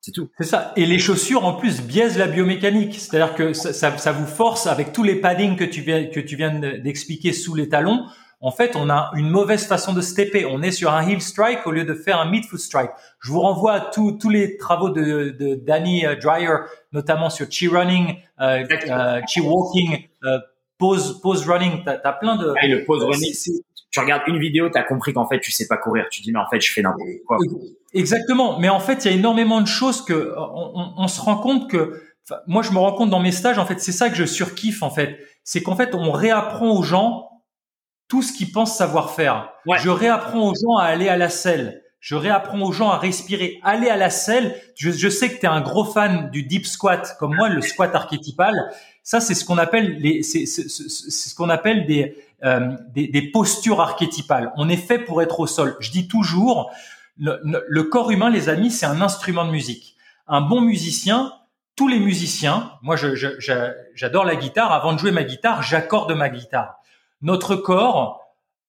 C'est 0.00 0.10
tout. 0.10 0.30
C'est 0.38 0.46
ça. 0.46 0.72
Et 0.74 0.84
les 0.84 0.98
chaussures, 0.98 1.44
en 1.44 1.52
plus, 1.52 1.80
biaisent 1.80 2.18
la 2.18 2.26
biomécanique. 2.26 2.94
C'est-à-dire 2.94 3.36
que 3.36 3.52
ça, 3.52 3.72
ça, 3.72 4.12
vous 4.12 4.26
force, 4.26 4.66
avec 4.66 4.92
tous 4.92 5.04
les 5.04 5.14
paddings 5.16 5.54
que 5.54 5.64
tu 5.64 5.82
viens, 5.82 6.06
que 6.06 6.18
tu 6.18 6.34
viens 6.34 6.58
d'expliquer 6.58 7.32
sous 7.32 7.54
les 7.54 7.68
talons, 7.68 8.06
en 8.44 8.50
fait, 8.50 8.74
on 8.74 8.90
a 8.90 9.12
une 9.14 9.30
mauvaise 9.30 9.66
façon 9.66 9.92
de 9.92 10.00
stepper. 10.00 10.44
On 10.46 10.62
est 10.62 10.72
sur 10.72 10.92
un 10.92 11.06
heel 11.06 11.20
strike 11.20 11.64
au 11.64 11.70
lieu 11.70 11.84
de 11.84 11.94
faire 11.94 12.18
un 12.18 12.28
midfoot 12.28 12.58
strike. 12.58 12.90
Je 13.20 13.30
vous 13.30 13.40
renvoie 13.40 13.72
à 13.74 13.80
tous 13.80 14.18
tous 14.20 14.30
les 14.30 14.56
travaux 14.56 14.90
de, 14.90 15.36
de 15.38 15.54
Danny 15.54 16.04
euh, 16.04 16.16
Dreyer, 16.16 16.56
notamment 16.92 17.30
sur 17.30 17.46
chi 17.48 17.68
running, 17.68 18.16
euh, 18.40 18.64
euh, 18.88 19.20
chi 19.28 19.40
walking, 19.40 20.08
euh, 20.24 20.38
pose 20.76 21.20
pose 21.22 21.48
running. 21.48 21.84
T'as 21.84 22.00
as 22.02 22.12
plein 22.14 22.34
de. 22.34 22.52
Ah, 22.60 22.66
le 22.66 22.84
pose 22.84 23.04
running, 23.04 23.32
tu 23.92 24.00
regardes 24.00 24.22
une 24.26 24.40
vidéo, 24.40 24.68
tu 24.70 24.78
as 24.78 24.82
compris 24.82 25.12
qu'en 25.12 25.28
fait, 25.28 25.38
tu 25.38 25.52
sais 25.52 25.68
pas 25.68 25.76
courir. 25.76 26.06
Tu 26.10 26.22
dis, 26.22 26.32
mais 26.32 26.40
en 26.40 26.48
fait, 26.48 26.60
je 26.60 26.72
fais 26.72 26.82
n'importe 26.82 27.08
quoi. 27.26 27.36
Exactement. 27.94 28.58
Mais 28.58 28.70
en 28.70 28.80
fait, 28.80 29.04
il 29.04 29.10
y 29.10 29.14
a 29.14 29.16
énormément 29.16 29.60
de 29.60 29.68
choses 29.68 30.04
que 30.04 30.34
on, 30.36 30.94
on, 30.96 31.08
se 31.08 31.20
rend 31.20 31.36
compte 31.36 31.70
que, 31.70 32.02
moi, 32.48 32.62
je 32.62 32.72
me 32.72 32.78
rends 32.78 32.94
compte 32.94 33.10
dans 33.10 33.20
mes 33.20 33.32
stages, 33.32 33.58
en 33.58 33.66
fait, 33.66 33.78
c'est 33.80 33.92
ça 33.92 34.08
que 34.08 34.16
je 34.16 34.24
surkiffe, 34.24 34.82
en 34.82 34.90
fait. 34.90 35.18
C'est 35.44 35.62
qu'en 35.62 35.76
fait, 35.76 35.94
on 35.94 36.10
réapprend 36.10 36.70
aux 36.70 36.82
gens 36.82 37.31
tout 38.12 38.20
ce 38.20 38.34
qu'ils 38.34 38.52
pensent 38.52 38.76
savoir 38.76 39.12
faire. 39.12 39.48
Je 39.78 39.88
réapprends 39.88 40.50
aux 40.50 40.54
gens 40.54 40.76
à 40.76 40.84
aller 40.84 41.08
à 41.08 41.16
la 41.16 41.30
selle. 41.30 41.82
Je 41.98 42.14
réapprends 42.14 42.60
aux 42.60 42.70
gens 42.70 42.90
à 42.90 42.98
respirer. 42.98 43.58
Aller 43.64 43.88
à 43.88 43.96
la 43.96 44.10
selle. 44.10 44.54
Je, 44.76 44.90
je 44.90 45.08
sais 45.08 45.30
que 45.30 45.40
tu 45.40 45.46
es 45.46 45.48
un 45.48 45.62
gros 45.62 45.86
fan 45.86 46.28
du 46.28 46.42
deep 46.42 46.66
squat, 46.66 47.16
comme 47.18 47.34
moi, 47.34 47.48
le 47.48 47.62
squat 47.62 47.94
archétypal. 47.94 48.52
Ça, 49.02 49.20
c'est 49.20 49.32
ce 49.32 49.46
qu'on 49.46 49.56
appelle 49.56 49.96
les, 49.98 50.22
c'est 50.22 50.44
ce 50.44 51.34
qu'on 51.34 51.48
appelle 51.48 51.86
des, 51.86 52.14
euh, 52.44 52.76
des, 52.90 53.08
des, 53.08 53.22
postures 53.22 53.80
archétypales. 53.80 54.52
On 54.58 54.68
est 54.68 54.76
fait 54.76 54.98
pour 54.98 55.22
être 55.22 55.40
au 55.40 55.46
sol. 55.46 55.74
Je 55.80 55.90
dis 55.90 56.06
toujours, 56.06 56.70
le, 57.18 57.40
le 57.66 57.82
corps 57.84 58.10
humain, 58.10 58.28
les 58.28 58.50
amis, 58.50 58.70
c'est 58.70 58.84
un 58.84 59.00
instrument 59.00 59.46
de 59.46 59.52
musique. 59.52 59.96
Un 60.28 60.42
bon 60.42 60.60
musicien, 60.60 61.32
tous 61.76 61.88
les 61.88 61.98
musiciens, 61.98 62.72
moi 62.82 62.96
j'adore 62.96 64.24
je, 64.24 64.28
la 64.28 64.36
guitare, 64.36 64.70
avant 64.70 64.92
de 64.92 64.98
jouer 64.98 65.12
ma 65.12 65.24
guitare, 65.24 65.62
j'accorde 65.62 66.12
ma 66.12 66.28
guitare. 66.28 66.81
Notre 67.22 67.54
corps, 67.54 68.20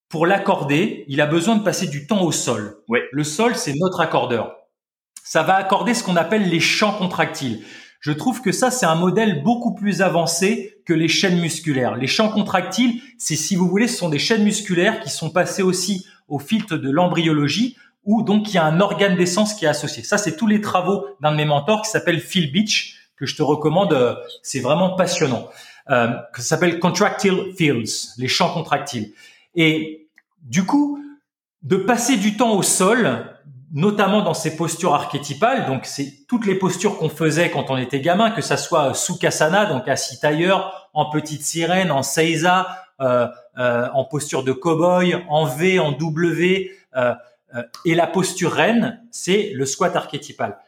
pour 0.08 0.26
l'accorder, 0.26 1.04
il 1.08 1.20
a 1.20 1.26
besoin 1.26 1.56
de 1.56 1.64
passer 1.64 1.88
du 1.88 2.06
temps 2.06 2.22
au 2.22 2.30
sol. 2.30 2.78
Ouais. 2.88 3.02
Le 3.10 3.24
sol, 3.24 3.56
c'est 3.56 3.74
notre 3.74 4.00
accordeur. 4.00 4.54
Ça 5.24 5.42
va 5.42 5.56
accorder 5.56 5.92
ce 5.92 6.04
qu'on 6.04 6.16
appelle 6.16 6.48
les 6.48 6.60
champs 6.60 6.96
contractiles. 6.96 7.64
Je 7.98 8.12
trouve 8.12 8.42
que 8.42 8.52
ça, 8.52 8.70
c'est 8.70 8.86
un 8.86 8.94
modèle 8.94 9.42
beaucoup 9.42 9.74
plus 9.74 10.02
avancé 10.02 10.82
que 10.86 10.92
les 10.92 11.08
chaînes 11.08 11.40
musculaires. 11.40 11.96
Les 11.96 12.06
champs 12.06 12.28
contractiles, 12.28 13.00
c'est, 13.18 13.34
si 13.34 13.56
vous 13.56 13.66
voulez, 13.66 13.88
ce 13.88 13.96
sont 13.96 14.10
des 14.10 14.18
chaînes 14.18 14.44
musculaires 14.44 15.00
qui 15.00 15.10
sont 15.10 15.30
passées 15.30 15.62
aussi 15.62 16.06
au 16.28 16.38
filtre 16.38 16.76
de 16.76 16.90
l'embryologie, 16.90 17.76
où 18.04 18.22
donc 18.22 18.50
il 18.50 18.56
y 18.56 18.58
a 18.58 18.64
un 18.64 18.80
organe 18.80 19.16
d'essence 19.16 19.54
qui 19.54 19.64
est 19.64 19.68
associé. 19.68 20.02
Ça, 20.02 20.18
c'est 20.18 20.36
tous 20.36 20.46
les 20.46 20.60
travaux 20.60 21.06
d'un 21.20 21.32
de 21.32 21.36
mes 21.38 21.44
mentors 21.44 21.82
qui 21.82 21.90
s'appelle 21.90 22.20
Phil 22.20 22.52
Beach, 22.52 23.10
que 23.16 23.26
je 23.26 23.34
te 23.36 23.42
recommande. 23.42 23.94
Euh, 23.94 24.14
c'est 24.42 24.60
vraiment 24.60 24.90
passionnant. 24.90 25.48
Euh, 25.90 26.08
que 26.32 26.40
ça 26.40 26.56
s'appelle 26.56 26.78
Contractile 26.80 27.52
Fields, 27.56 28.14
les 28.16 28.28
champs 28.28 28.52
contractiles. 28.52 29.12
Et 29.54 30.08
du 30.40 30.64
coup, 30.64 30.98
de 31.62 31.76
passer 31.76 32.16
du 32.16 32.36
temps 32.36 32.52
au 32.52 32.62
sol, 32.62 33.26
notamment 33.72 34.22
dans 34.22 34.34
ces 34.34 34.56
postures 34.56 34.94
archétypales. 34.94 35.66
Donc, 35.66 35.84
c'est 35.84 36.26
toutes 36.28 36.46
les 36.46 36.54
postures 36.54 36.96
qu'on 36.96 37.08
faisait 37.08 37.50
quand 37.50 37.70
on 37.70 37.76
était 37.76 38.00
gamin, 38.00 38.30
que 38.30 38.40
ça 38.40 38.56
soit 38.56 38.94
Sukhasana, 38.94 39.66
donc 39.66 39.88
assis 39.88 40.18
tailleur, 40.20 40.88
en 40.94 41.10
petite 41.10 41.42
sirène, 41.42 41.90
en 41.90 42.02
seiza, 42.02 42.84
euh, 43.00 43.26
euh, 43.58 43.88
en 43.92 44.04
posture 44.04 44.44
de 44.44 44.52
cow-boy, 44.52 45.24
en 45.28 45.46
V, 45.46 45.80
en 45.80 45.92
W, 45.92 46.70
euh, 46.96 47.14
euh, 47.54 47.62
et 47.84 47.94
la 47.94 48.06
posture 48.06 48.52
reine, 48.52 49.02
c'est 49.10 49.50
le 49.54 49.66
squat 49.66 49.94
archétypal. 49.96 50.58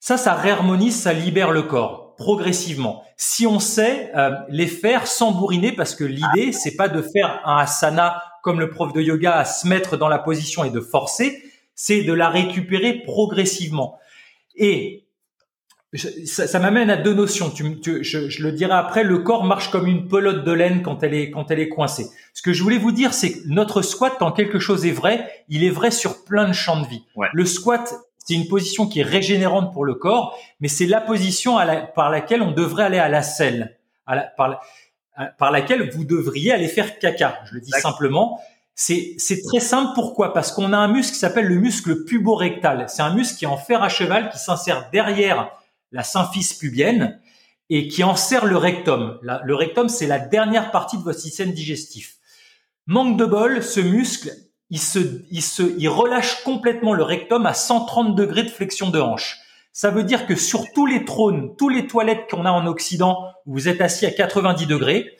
Ça, 0.00 0.16
ça 0.16 0.34
réharmonise, 0.34 1.00
ça 1.00 1.12
libère 1.12 1.50
le 1.50 1.62
corps 1.62 2.05
progressivement. 2.16 3.04
Si 3.16 3.46
on 3.46 3.60
sait 3.60 4.10
euh, 4.16 4.30
les 4.48 4.66
faire 4.66 5.06
sans 5.06 5.32
bourriner, 5.32 5.72
parce 5.72 5.94
que 5.94 6.04
l'idée, 6.04 6.52
c'est 6.52 6.76
pas 6.76 6.88
de 6.88 7.02
faire 7.02 7.40
un 7.44 7.58
asana 7.58 8.22
comme 8.42 8.60
le 8.60 8.70
prof 8.70 8.92
de 8.92 9.00
yoga 9.00 9.36
à 9.36 9.44
se 9.44 9.66
mettre 9.66 9.96
dans 9.96 10.08
la 10.08 10.18
position 10.18 10.64
et 10.64 10.70
de 10.70 10.80
forcer, 10.80 11.42
c'est 11.74 12.02
de 12.02 12.12
la 12.12 12.28
récupérer 12.28 13.02
progressivement. 13.04 13.98
Et 14.54 15.06
ça, 16.24 16.58
m'amène 16.58 16.90
à 16.90 16.96
deux 16.96 17.14
notions. 17.14 17.50
Tu, 17.50 18.02
je, 18.02 18.42
le 18.42 18.52
dirai 18.52 18.72
après. 18.72 19.04
Le 19.04 19.18
corps 19.18 19.44
marche 19.44 19.70
comme 19.70 19.86
une 19.86 20.08
pelote 20.08 20.44
de 20.44 20.52
laine 20.52 20.82
quand 20.82 21.02
elle 21.02 21.14
est 21.14 21.30
quand 21.30 21.50
elle 21.50 21.60
est 21.60 21.68
coincée. 21.68 22.06
Ce 22.34 22.42
que 22.42 22.52
je 22.52 22.62
voulais 22.62 22.78
vous 22.78 22.92
dire, 22.92 23.14
c'est 23.14 23.32
que 23.32 23.48
notre 23.48 23.82
squat, 23.82 24.14
quand 24.18 24.32
quelque 24.32 24.58
chose 24.58 24.84
est 24.84 24.92
vrai, 24.92 25.28
il 25.48 25.64
est 25.64 25.70
vrai 25.70 25.90
sur 25.90 26.24
plein 26.24 26.48
de 26.48 26.52
champs 26.52 26.80
de 26.80 26.86
vie. 26.86 27.02
Le 27.32 27.44
squat, 27.44 27.94
c'est 28.26 28.34
une 28.34 28.48
position 28.48 28.88
qui 28.88 29.00
est 29.00 29.04
régénérante 29.04 29.72
pour 29.72 29.84
le 29.84 29.94
corps, 29.94 30.36
mais 30.58 30.66
c'est 30.66 30.86
la 30.86 31.00
position 31.00 31.58
par 31.94 32.10
laquelle 32.10 32.42
on 32.42 32.50
devrait 32.50 32.82
aller 32.82 32.98
à 32.98 33.08
la 33.08 33.22
selle. 33.22 33.78
par 34.04 35.52
laquelle 35.52 35.90
vous 35.90 36.04
devriez 36.04 36.52
aller 36.52 36.66
faire 36.66 36.98
caca. 36.98 37.38
Je 37.44 37.54
le 37.54 37.60
dis 37.60 37.70
simplement. 37.70 38.40
C'est, 38.74 39.14
c'est 39.18 39.40
très 39.42 39.60
simple. 39.60 39.92
Pourquoi? 39.94 40.32
Parce 40.34 40.50
qu'on 40.50 40.72
a 40.72 40.76
un 40.76 40.88
muscle 40.88 41.12
qui 41.12 41.20
s'appelle 41.20 41.46
le 41.46 41.54
muscle 41.54 42.04
puborectal. 42.04 42.86
C'est 42.88 43.02
un 43.02 43.14
muscle 43.14 43.38
qui 43.38 43.44
est 43.44 43.48
en 43.48 43.56
fer 43.56 43.80
à 43.82 43.88
cheval 43.88 44.28
qui 44.30 44.38
s'insère 44.38 44.90
derrière 44.90 45.52
la 45.92 46.02
symphyse 46.02 46.52
pubienne 46.52 47.20
et 47.70 47.86
qui 47.86 48.02
enserre 48.02 48.44
le 48.44 48.56
rectum. 48.56 49.20
le 49.22 49.54
rectum, 49.54 49.88
c'est 49.88 50.08
la 50.08 50.18
dernière 50.18 50.72
partie 50.72 50.98
de 50.98 51.02
votre 51.02 51.20
système 51.20 51.52
digestif. 51.52 52.16
Manque 52.86 53.16
de 53.16 53.24
bol, 53.24 53.62
ce 53.62 53.80
muscle, 53.80 54.32
il 54.70 54.80
se, 54.80 54.98
il 55.30 55.42
se, 55.42 55.62
il 55.78 55.88
relâche 55.88 56.42
complètement 56.42 56.92
le 56.92 57.02
rectum 57.02 57.46
à 57.46 57.54
130 57.54 58.14
degrés 58.14 58.42
de 58.42 58.50
flexion 58.50 58.90
de 58.90 59.00
hanche. 59.00 59.38
Ça 59.72 59.90
veut 59.90 60.04
dire 60.04 60.26
que 60.26 60.34
sur 60.34 60.72
tous 60.72 60.86
les 60.86 61.04
trônes, 61.04 61.54
tous 61.56 61.68
les 61.68 61.86
toilettes 61.86 62.30
qu'on 62.30 62.46
a 62.46 62.50
en 62.50 62.66
Occident, 62.66 63.26
où 63.44 63.52
vous 63.52 63.68
êtes 63.68 63.80
assis 63.80 64.06
à 64.06 64.10
90 64.10 64.66
degrés, 64.66 65.16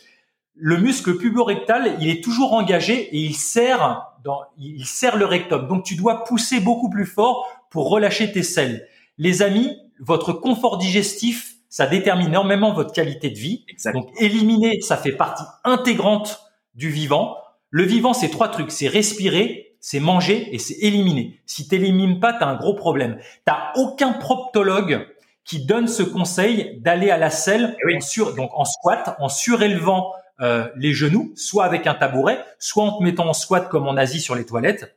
le 0.54 0.78
muscle 0.78 1.18
puborectal, 1.18 1.96
il 2.00 2.08
est 2.08 2.24
toujours 2.24 2.54
engagé 2.54 3.14
et 3.14 3.18
il 3.18 3.34
serre 3.34 4.14
dans, 4.24 4.40
il 4.58 4.86
serre 4.86 5.16
le 5.16 5.26
rectum. 5.26 5.68
Donc 5.68 5.84
tu 5.84 5.94
dois 5.94 6.24
pousser 6.24 6.60
beaucoup 6.60 6.88
plus 6.88 7.04
fort 7.04 7.46
pour 7.70 7.90
relâcher 7.90 8.32
tes 8.32 8.42
selles. 8.42 8.88
Les 9.18 9.42
amis, 9.42 9.76
votre 10.00 10.32
confort 10.32 10.78
digestif, 10.78 11.56
ça 11.68 11.86
détermine 11.86 12.28
énormément 12.28 12.72
votre 12.72 12.92
qualité 12.92 13.28
de 13.28 13.38
vie. 13.38 13.66
Donc 13.92 14.08
éliminer, 14.18 14.80
ça 14.80 14.96
fait 14.96 15.12
partie 15.12 15.44
intégrante 15.64 16.40
du 16.74 16.88
vivant. 16.88 17.36
Le 17.76 17.84
vivant, 17.84 18.14
c'est 18.14 18.30
trois 18.30 18.48
trucs, 18.48 18.72
c'est 18.72 18.88
respirer, 18.88 19.76
c'est 19.80 20.00
manger 20.00 20.48
et 20.50 20.58
c'est 20.58 20.78
éliminer. 20.80 21.42
Si 21.44 21.68
t'élimines 21.68 22.20
pas, 22.20 22.32
t'as 22.32 22.46
un 22.46 22.56
gros 22.56 22.72
problème. 22.72 23.18
T'as 23.44 23.72
aucun 23.74 24.14
proctologue 24.14 25.06
qui 25.44 25.66
donne 25.66 25.86
ce 25.86 26.02
conseil 26.02 26.80
d'aller 26.80 27.10
à 27.10 27.18
la 27.18 27.28
selle 27.28 27.76
eh 27.86 27.94
en 27.94 28.00
sur, 28.00 28.34
donc 28.34 28.50
en 28.54 28.64
squat, 28.64 29.14
en 29.18 29.28
surélevant 29.28 30.10
euh, 30.40 30.66
les 30.76 30.94
genoux, 30.94 31.34
soit 31.36 31.66
avec 31.66 31.86
un 31.86 31.92
tabouret, 31.92 32.42
soit 32.58 32.82
en 32.82 32.96
te 32.96 33.04
mettant 33.04 33.28
en 33.28 33.34
squat 33.34 33.68
comme 33.68 33.86
en 33.86 33.98
Asie 33.98 34.22
sur 34.22 34.34
les 34.34 34.46
toilettes. 34.46 34.96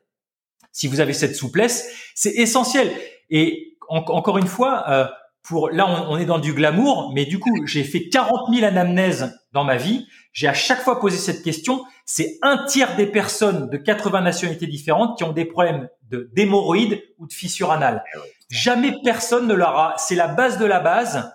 Si 0.71 0.87
vous 0.87 1.01
avez 1.01 1.11
cette 1.11 1.35
souplesse, 1.35 1.91
c'est 2.15 2.35
essentiel. 2.35 2.93
Et 3.29 3.75
encore 3.89 4.37
une 4.37 4.47
fois, 4.47 4.85
euh, 4.87 5.05
pour 5.43 5.69
là, 5.69 5.85
on, 6.07 6.17
est 6.17 6.25
dans 6.25 6.39
du 6.39 6.53
glamour, 6.53 7.11
mais 7.13 7.25
du 7.25 7.39
coup, 7.39 7.65
j'ai 7.65 7.83
fait 7.83 8.07
40 8.07 8.55
000 8.55 8.65
anamnèses 8.65 9.37
dans 9.51 9.63
ma 9.63 9.77
vie. 9.77 10.07
J'ai 10.31 10.47
à 10.47 10.53
chaque 10.53 10.81
fois 10.81 10.99
posé 10.99 11.17
cette 11.17 11.43
question. 11.43 11.83
C'est 12.05 12.37
un 12.41 12.65
tiers 12.65 12.95
des 12.95 13.07
personnes 13.07 13.69
de 13.69 13.77
80 13.77 14.21
nationalités 14.21 14.67
différentes 14.67 15.17
qui 15.17 15.23
ont 15.23 15.31
des 15.31 15.45
problèmes 15.45 15.89
de 16.09 16.29
d'hémorroïdes 16.33 17.01
ou 17.17 17.27
de 17.27 17.33
fissures 17.33 17.71
anales. 17.71 18.03
Eh 18.15 18.19
Jamais 18.49 18.95
personne 19.03 19.47
ne 19.47 19.53
l'aura. 19.53 19.95
C'est 19.97 20.15
la 20.15 20.27
base 20.27 20.57
de 20.57 20.65
la 20.65 20.79
base 20.79 21.31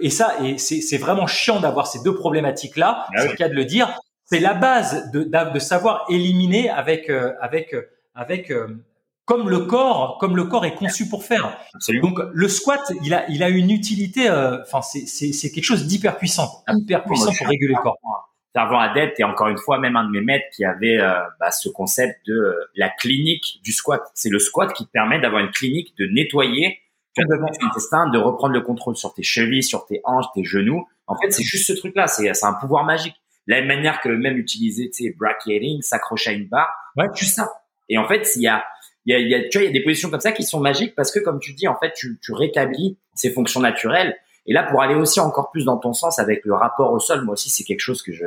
et 0.00 0.10
ça, 0.10 0.34
et 0.42 0.58
c'est 0.58 0.98
vraiment 0.98 1.26
chiant 1.26 1.60
d'avoir 1.60 1.86
ces 1.86 2.02
deux 2.02 2.14
problématiques-là, 2.14 3.06
ah 3.06 3.12
c'est 3.16 3.28
le 3.28 3.34
cas 3.34 3.48
de 3.48 3.54
le 3.54 3.64
dire. 3.64 3.98
C'est 4.24 4.40
la 4.40 4.54
base 4.54 5.10
de, 5.10 5.24
de, 5.24 5.58
savoir 5.58 6.04
éliminer 6.08 6.70
avec 6.70 7.10
euh, 7.10 7.32
avec 7.40 7.74
euh, 7.74 7.90
avec 8.14 8.50
euh, 8.50 8.68
comme 9.24 9.48
le 9.48 9.60
corps, 9.60 10.18
comme 10.18 10.36
le 10.36 10.44
corps 10.44 10.64
est 10.64 10.74
conçu 10.74 11.08
pour 11.08 11.24
faire. 11.24 11.56
Donc 12.02 12.18
le 12.32 12.48
squat, 12.48 12.80
il 13.02 13.14
a 13.14 13.28
il 13.28 13.42
a 13.42 13.48
une 13.48 13.70
utilité. 13.70 14.28
Enfin, 14.30 14.82
c'est 14.82 15.06
c'est 15.06 15.50
quelque 15.50 15.64
chose 15.64 15.86
d'hyper 15.86 16.16
puissant, 16.18 16.62
hyper 16.68 17.04
puissant 17.04 17.32
pour 17.36 17.46
réguler 17.46 17.74
le 17.74 17.82
corps. 17.82 17.98
Servant 18.52 18.80
adepte 18.80 19.20
et 19.20 19.24
encore 19.24 19.46
une 19.46 19.58
fois 19.58 19.78
même 19.78 19.94
un 19.94 20.04
de 20.04 20.10
mes 20.10 20.20
maîtres 20.20 20.46
qui 20.52 20.64
avait 20.64 20.98
bah, 21.38 21.52
ce 21.52 21.68
concept 21.68 22.26
de 22.26 22.56
la 22.74 22.88
clinique 22.88 23.60
du 23.62 23.72
squat. 23.72 24.02
C'est 24.14 24.30
le 24.30 24.40
squat 24.40 24.72
qui 24.72 24.86
permet 24.86 25.20
d'avoir 25.20 25.40
une 25.40 25.52
clinique 25.52 25.96
de 25.98 26.06
nettoyer 26.06 26.80
as 27.18 27.66
intestin, 27.66 28.08
de 28.10 28.18
reprendre 28.18 28.54
le 28.54 28.60
contrôle 28.60 28.96
sur 28.96 29.12
tes 29.14 29.22
chevilles, 29.22 29.62
sur 29.62 29.86
tes 29.86 30.00
hanches, 30.04 30.26
tes 30.34 30.44
genoux. 30.44 30.86
En 31.06 31.16
fait, 31.16 31.30
c'est 31.30 31.42
juste 31.42 31.66
ce 31.66 31.72
truc-là. 31.72 32.06
C'est, 32.06 32.32
c'est 32.34 32.46
un 32.46 32.54
pouvoir 32.54 32.84
magique. 32.84 33.16
La 33.46 33.56
même 33.56 33.68
manière 33.68 34.00
que 34.00 34.08
même 34.08 34.36
utiliser, 34.36 34.90
tu 34.90 35.04
sais, 35.04 35.16
bracketing, 35.18 35.82
s'accrocher 35.82 36.30
à 36.30 36.32
une 36.34 36.46
barre. 36.46 36.70
Ouais. 36.96 37.06
Juste 37.14 37.36
ça. 37.36 37.50
Et 37.88 37.98
en 37.98 38.06
fait, 38.06 38.28
il 38.36 38.42
y 38.42 38.48
a, 38.48 38.64
il 39.06 39.12
y 39.12 39.14
a, 39.14 39.18
il 39.18 39.28
y 39.28 39.34
a, 39.34 39.48
tu 39.48 39.58
vois, 39.58 39.64
il 39.64 39.66
y 39.66 39.70
a 39.70 39.72
des 39.72 39.82
positions 39.82 40.10
comme 40.10 40.20
ça 40.20 40.32
qui 40.32 40.42
sont 40.42 40.60
magiques 40.60 40.94
parce 40.94 41.10
que, 41.10 41.20
comme 41.20 41.40
tu 41.40 41.54
dis, 41.54 41.66
en 41.68 41.78
fait, 41.78 41.92
tu, 41.94 42.18
tu 42.22 42.32
rétablis 42.32 42.98
ces 43.14 43.30
fonctions 43.30 43.60
naturelles. 43.60 44.16
Et 44.46 44.52
là, 44.52 44.62
pour 44.64 44.82
aller 44.82 44.94
aussi 44.94 45.20
encore 45.20 45.50
plus 45.50 45.64
dans 45.64 45.78
ton 45.78 45.92
sens 45.92 46.18
avec 46.18 46.44
le 46.44 46.54
rapport 46.54 46.92
au 46.92 46.98
sol, 46.98 47.22
moi 47.22 47.34
aussi, 47.34 47.50
c'est 47.50 47.64
quelque 47.64 47.80
chose 47.80 48.02
que 48.02 48.12
je, 48.12 48.26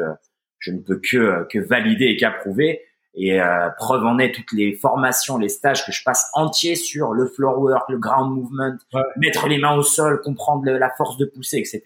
je 0.59 0.71
ne 0.71 0.79
peux 0.79 0.99
que, 0.99 1.45
que 1.49 1.59
valider 1.59 2.05
et 2.05 2.17
qu'approuver. 2.17 2.81
Et 3.15 3.39
euh, 3.39 3.69
preuve 3.77 4.03
en 4.05 4.17
est 4.17 4.33
toutes 4.33 4.51
les 4.53 4.73
formations, 4.73 5.37
les 5.37 5.49
stages 5.49 5.85
que 5.85 5.91
je 5.91 6.03
passe 6.03 6.29
entiers 6.33 6.75
sur 6.75 7.13
le 7.13 7.27
floor 7.27 7.59
work, 7.59 7.89
le 7.89 7.99
ground 7.99 8.35
movement, 8.35 8.75
mettre 9.17 9.47
les 9.47 9.59
mains 9.59 9.75
au 9.75 9.83
sol, 9.83 10.19
comprendre 10.21 10.65
la 10.65 10.89
force 10.89 11.17
de 11.17 11.25
pousser, 11.25 11.57
etc. 11.57 11.83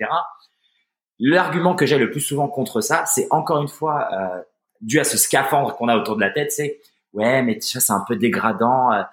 L'argument 1.20 1.76
que 1.76 1.86
j'ai 1.86 1.98
le 1.98 2.12
plus 2.12 2.22
souvent 2.22 2.48
contre 2.48 2.80
ça, 2.80 3.04
c'est 3.08 3.28
encore 3.32 3.62
une 3.62 3.68
fois 3.68 4.08
euh, 4.14 4.42
dû 4.80 5.00
à 5.00 5.04
ce 5.04 5.18
scaphandre 5.18 5.76
qu'on 5.76 5.90
a 5.90 5.98
autour 5.98 6.16
de 6.16 6.22
la 6.22 6.30
tête, 6.30 6.54
c'est 6.54 6.80
ouais 7.18 7.42
mais 7.44 7.58
tu 7.60 7.78
vois 7.78 7.82
c'est 7.82 7.94
un 7.94 8.04
peu 8.08 8.16
dégradant. 8.16 8.92
Euh, 8.94 9.04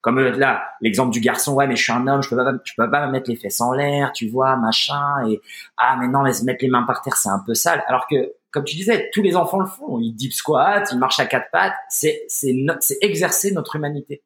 comme 0.00 0.18
euh, 0.18 0.32
là 0.32 0.64
l'exemple 0.80 1.12
du 1.12 1.20
garçon, 1.20 1.54
ouais 1.54 1.66
mais 1.66 1.76
je 1.76 1.82
suis 1.82 1.92
un 1.92 2.06
homme, 2.06 2.22
je 2.22 2.28
peux 2.28 2.36
pas, 2.36 2.52
je 2.64 2.72
peux 2.76 2.90
pas 2.90 3.06
mettre 3.06 3.30
les 3.30 3.36
fesses 3.36 3.60
en 3.60 3.72
l'air, 3.72 4.12
tu 4.12 4.28
vois 4.28 4.56
machin 4.56 5.26
et 5.28 5.40
ah 5.76 5.96
mais 5.98 6.08
non 6.08 6.22
mais 6.22 6.32
se 6.32 6.44
mettre 6.44 6.62
les 6.62 6.70
mains 6.70 6.82
par 6.82 7.02
terre 7.02 7.16
c'est 7.16 7.30
un 7.30 7.42
peu 7.46 7.54
sale. 7.54 7.82
Alors 7.86 8.06
que 8.06 8.34
comme 8.52 8.64
tu 8.64 8.76
disais, 8.76 9.10
tous 9.12 9.22
les 9.22 9.34
enfants 9.34 9.58
le 9.58 9.66
font. 9.66 9.98
Ils 9.98 10.12
deep 10.12 10.32
squat, 10.32 10.86
ils 10.92 10.98
marchent 10.98 11.20
à 11.20 11.26
quatre 11.26 11.50
pattes. 11.50 11.74
C'est, 11.88 12.22
c'est, 12.28 12.54
c'est 12.80 12.98
exercer 13.00 13.50
notre 13.52 13.76
humanité. 13.76 14.22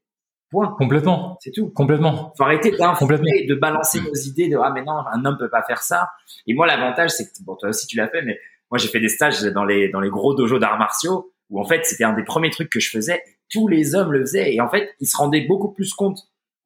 Point. 0.50 0.74
Complètement. 0.78 1.38
C'est 1.40 1.52
tout. 1.52 1.70
Complètement. 1.70 2.32
Faut 2.36 2.44
arrêter 2.44 2.72
de 2.72 3.54
balancer 3.54 4.00
nos 4.00 4.14
idées 4.14 4.48
de, 4.48 4.58
ah, 4.58 4.70
mais 4.70 4.82
non, 4.82 4.98
un 4.98 5.24
homme 5.24 5.38
peut 5.38 5.48
pas 5.48 5.62
faire 5.62 5.82
ça. 5.82 6.10
Et 6.46 6.54
moi, 6.54 6.66
l'avantage, 6.66 7.10
c'est 7.10 7.26
que, 7.26 7.44
bon, 7.44 7.54
toi 7.54 7.68
aussi, 7.68 7.86
tu 7.86 7.96
l'as 7.96 8.08
fait, 8.08 8.22
mais 8.22 8.38
moi, 8.70 8.78
j'ai 8.78 8.88
fait 8.88 9.00
des 9.00 9.08
stages 9.08 9.42
dans 9.42 9.64
les, 9.64 9.88
dans 9.88 10.00
les 10.00 10.10
gros 10.10 10.34
dojos 10.34 10.58
d'arts 10.58 10.78
martiaux 10.78 11.32
où, 11.50 11.60
en 11.60 11.64
fait, 11.64 11.84
c'était 11.84 12.04
un 12.04 12.12
des 12.12 12.24
premiers 12.24 12.50
trucs 12.50 12.70
que 12.70 12.80
je 12.80 12.90
faisais. 12.90 13.22
Tous 13.50 13.68
les 13.68 13.94
hommes 13.94 14.12
le 14.12 14.20
faisaient. 14.20 14.54
Et 14.54 14.60
en 14.60 14.68
fait, 14.68 14.94
ils 15.00 15.06
se 15.06 15.16
rendaient 15.16 15.46
beaucoup 15.46 15.72
plus 15.72 15.94
compte 15.94 16.18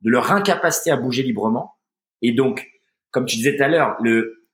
de 0.02 0.10
leur 0.10 0.32
incapacité 0.32 0.90
à 0.90 0.96
bouger 0.96 1.22
librement. 1.22 1.74
Et 2.22 2.32
donc, 2.32 2.66
comme 3.10 3.26
tu 3.26 3.36
disais 3.36 3.56
tout 3.56 3.62
à 3.62 3.68
l'heure, 3.68 3.96
le, 4.00 4.46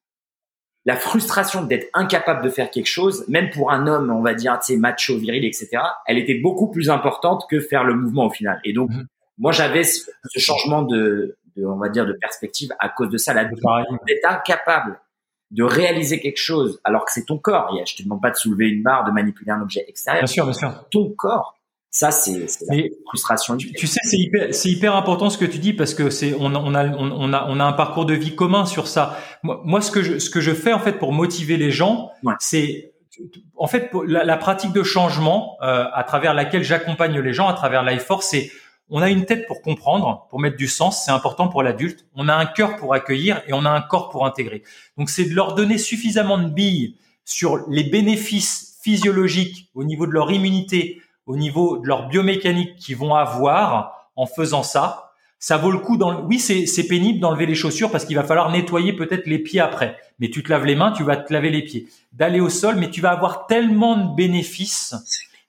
la 0.84 0.96
frustration 0.96 1.64
d'être 1.64 1.88
incapable 1.94 2.44
de 2.44 2.48
faire 2.48 2.70
quelque 2.70 2.86
chose, 2.86 3.24
même 3.28 3.50
pour 3.50 3.70
un 3.70 3.86
homme, 3.86 4.10
on 4.10 4.22
va 4.22 4.34
dire, 4.34 4.58
tu 4.60 4.72
sais, 4.72 4.78
macho, 4.78 5.18
viril, 5.18 5.44
etc., 5.44 5.68
elle 6.06 6.18
était 6.18 6.38
beaucoup 6.38 6.70
plus 6.70 6.90
importante 6.90 7.44
que 7.50 7.60
faire 7.60 7.84
le 7.84 7.94
mouvement 7.94 8.26
au 8.26 8.30
final. 8.30 8.60
Et 8.64 8.72
donc, 8.72 8.90
mhm. 8.90 9.06
moi, 9.38 9.52
j'avais 9.52 9.84
ce, 9.84 10.08
changement 10.36 10.82
de, 10.82 11.36
on 11.56 11.76
va 11.76 11.88
dire, 11.88 12.06
de 12.06 12.12
perspective 12.12 12.70
à 12.78 12.88
cause 12.88 13.10
de 13.10 13.18
ça. 13.18 13.34
La 13.34 13.44
d'être 13.44 14.24
incapable 14.24 15.00
de 15.50 15.62
réaliser 15.62 16.20
quelque 16.20 16.38
chose 16.38 16.80
alors 16.84 17.04
que 17.04 17.12
c'est 17.12 17.24
ton 17.24 17.38
corps. 17.38 17.76
Je 17.86 17.94
te 17.94 18.02
demande 18.02 18.20
pas 18.20 18.30
de 18.30 18.36
soulever 18.36 18.68
une 18.68 18.82
barre, 18.82 19.04
de 19.04 19.12
manipuler 19.12 19.52
un 19.52 19.62
objet 19.62 19.84
extérieur. 19.88 20.24
Bien 20.24 20.26
sûr, 20.26 20.44
bien 20.44 20.52
sûr. 20.52 20.84
Ton 20.90 21.10
corps. 21.16 21.56
Ça, 21.90 22.10
c'est 22.10 22.46
la 22.68 22.82
frustration. 23.08 23.56
Tu, 23.56 23.72
tu 23.72 23.86
sais, 23.86 24.00
c'est 24.02 24.18
hyper, 24.18 24.54
c'est 24.54 24.68
hyper 24.68 24.94
important 24.94 25.30
ce 25.30 25.38
que 25.38 25.46
tu 25.46 25.58
dis 25.58 25.72
parce 25.72 25.94
que 25.94 26.10
c'est, 26.10 26.34
on, 26.34 26.54
on, 26.54 26.74
a, 26.74 26.88
on, 26.88 27.32
a, 27.32 27.46
on 27.48 27.58
a 27.58 27.64
un 27.64 27.72
parcours 27.72 28.04
de 28.04 28.12
vie 28.12 28.34
commun 28.34 28.66
sur 28.66 28.86
ça. 28.86 29.18
Moi, 29.42 29.62
moi, 29.64 29.80
ce 29.80 29.90
que 29.90 30.02
je, 30.02 30.18
ce 30.18 30.28
que 30.28 30.40
je 30.40 30.52
fais 30.52 30.74
en 30.74 30.78
fait 30.78 30.98
pour 30.98 31.12
motiver 31.12 31.56
les 31.56 31.70
gens, 31.70 32.10
c'est 32.38 32.92
en 33.56 33.66
fait 33.66 33.90
la, 34.06 34.24
la, 34.24 34.36
pratique 34.36 34.72
de 34.72 34.82
changement 34.82 35.56
euh, 35.62 35.84
à 35.94 36.04
travers 36.04 36.34
laquelle 36.34 36.64
j'accompagne 36.64 37.18
les 37.18 37.32
gens 37.32 37.48
à 37.48 37.54
travers 37.54 37.82
Force, 38.02 38.26
c'est 38.26 38.50
on 38.88 39.02
a 39.02 39.10
une 39.10 39.24
tête 39.24 39.46
pour 39.46 39.62
comprendre, 39.62 40.26
pour 40.30 40.38
mettre 40.38 40.56
du 40.56 40.68
sens, 40.68 41.04
c'est 41.04 41.10
important 41.10 41.48
pour 41.48 41.62
l'adulte. 41.62 42.06
On 42.14 42.28
a 42.28 42.34
un 42.34 42.46
cœur 42.46 42.76
pour 42.76 42.94
accueillir 42.94 43.42
et 43.48 43.52
on 43.52 43.64
a 43.64 43.70
un 43.70 43.80
corps 43.80 44.10
pour 44.10 44.26
intégrer. 44.26 44.62
Donc 44.96 45.10
c'est 45.10 45.24
de 45.24 45.34
leur 45.34 45.54
donner 45.54 45.78
suffisamment 45.78 46.38
de 46.38 46.48
billes 46.48 46.96
sur 47.24 47.68
les 47.68 47.84
bénéfices 47.84 48.78
physiologiques 48.82 49.70
au 49.74 49.82
niveau 49.82 50.06
de 50.06 50.12
leur 50.12 50.30
immunité, 50.30 51.02
au 51.26 51.36
niveau 51.36 51.78
de 51.78 51.86
leur 51.88 52.08
biomécanique 52.08 52.76
qu'ils 52.76 52.96
vont 52.96 53.14
avoir 53.14 54.10
en 54.14 54.26
faisant 54.26 54.62
ça. 54.62 55.12
Ça 55.38 55.56
vaut 55.56 55.72
le 55.72 55.78
coup 55.78 55.96
dans 55.96 56.22
oui, 56.22 56.38
c'est 56.38 56.88
pénible 56.88 57.18
d'enlever 57.18 57.46
les 57.46 57.54
chaussures 57.56 57.90
parce 57.90 58.04
qu'il 58.04 58.16
va 58.16 58.22
falloir 58.22 58.50
nettoyer 58.50 58.92
peut-être 58.92 59.26
les 59.26 59.40
pieds 59.40 59.60
après. 59.60 59.98
Mais 60.20 60.30
tu 60.30 60.42
te 60.42 60.48
laves 60.48 60.64
les 60.64 60.76
mains, 60.76 60.92
tu 60.92 61.02
vas 61.02 61.16
te 61.16 61.32
laver 61.32 61.50
les 61.50 61.62
pieds. 61.62 61.88
D'aller 62.12 62.40
au 62.40 62.48
sol, 62.48 62.76
mais 62.76 62.88
tu 62.88 63.00
vas 63.00 63.10
avoir 63.10 63.46
tellement 63.46 63.96
de 63.96 64.14
bénéfices 64.14 64.94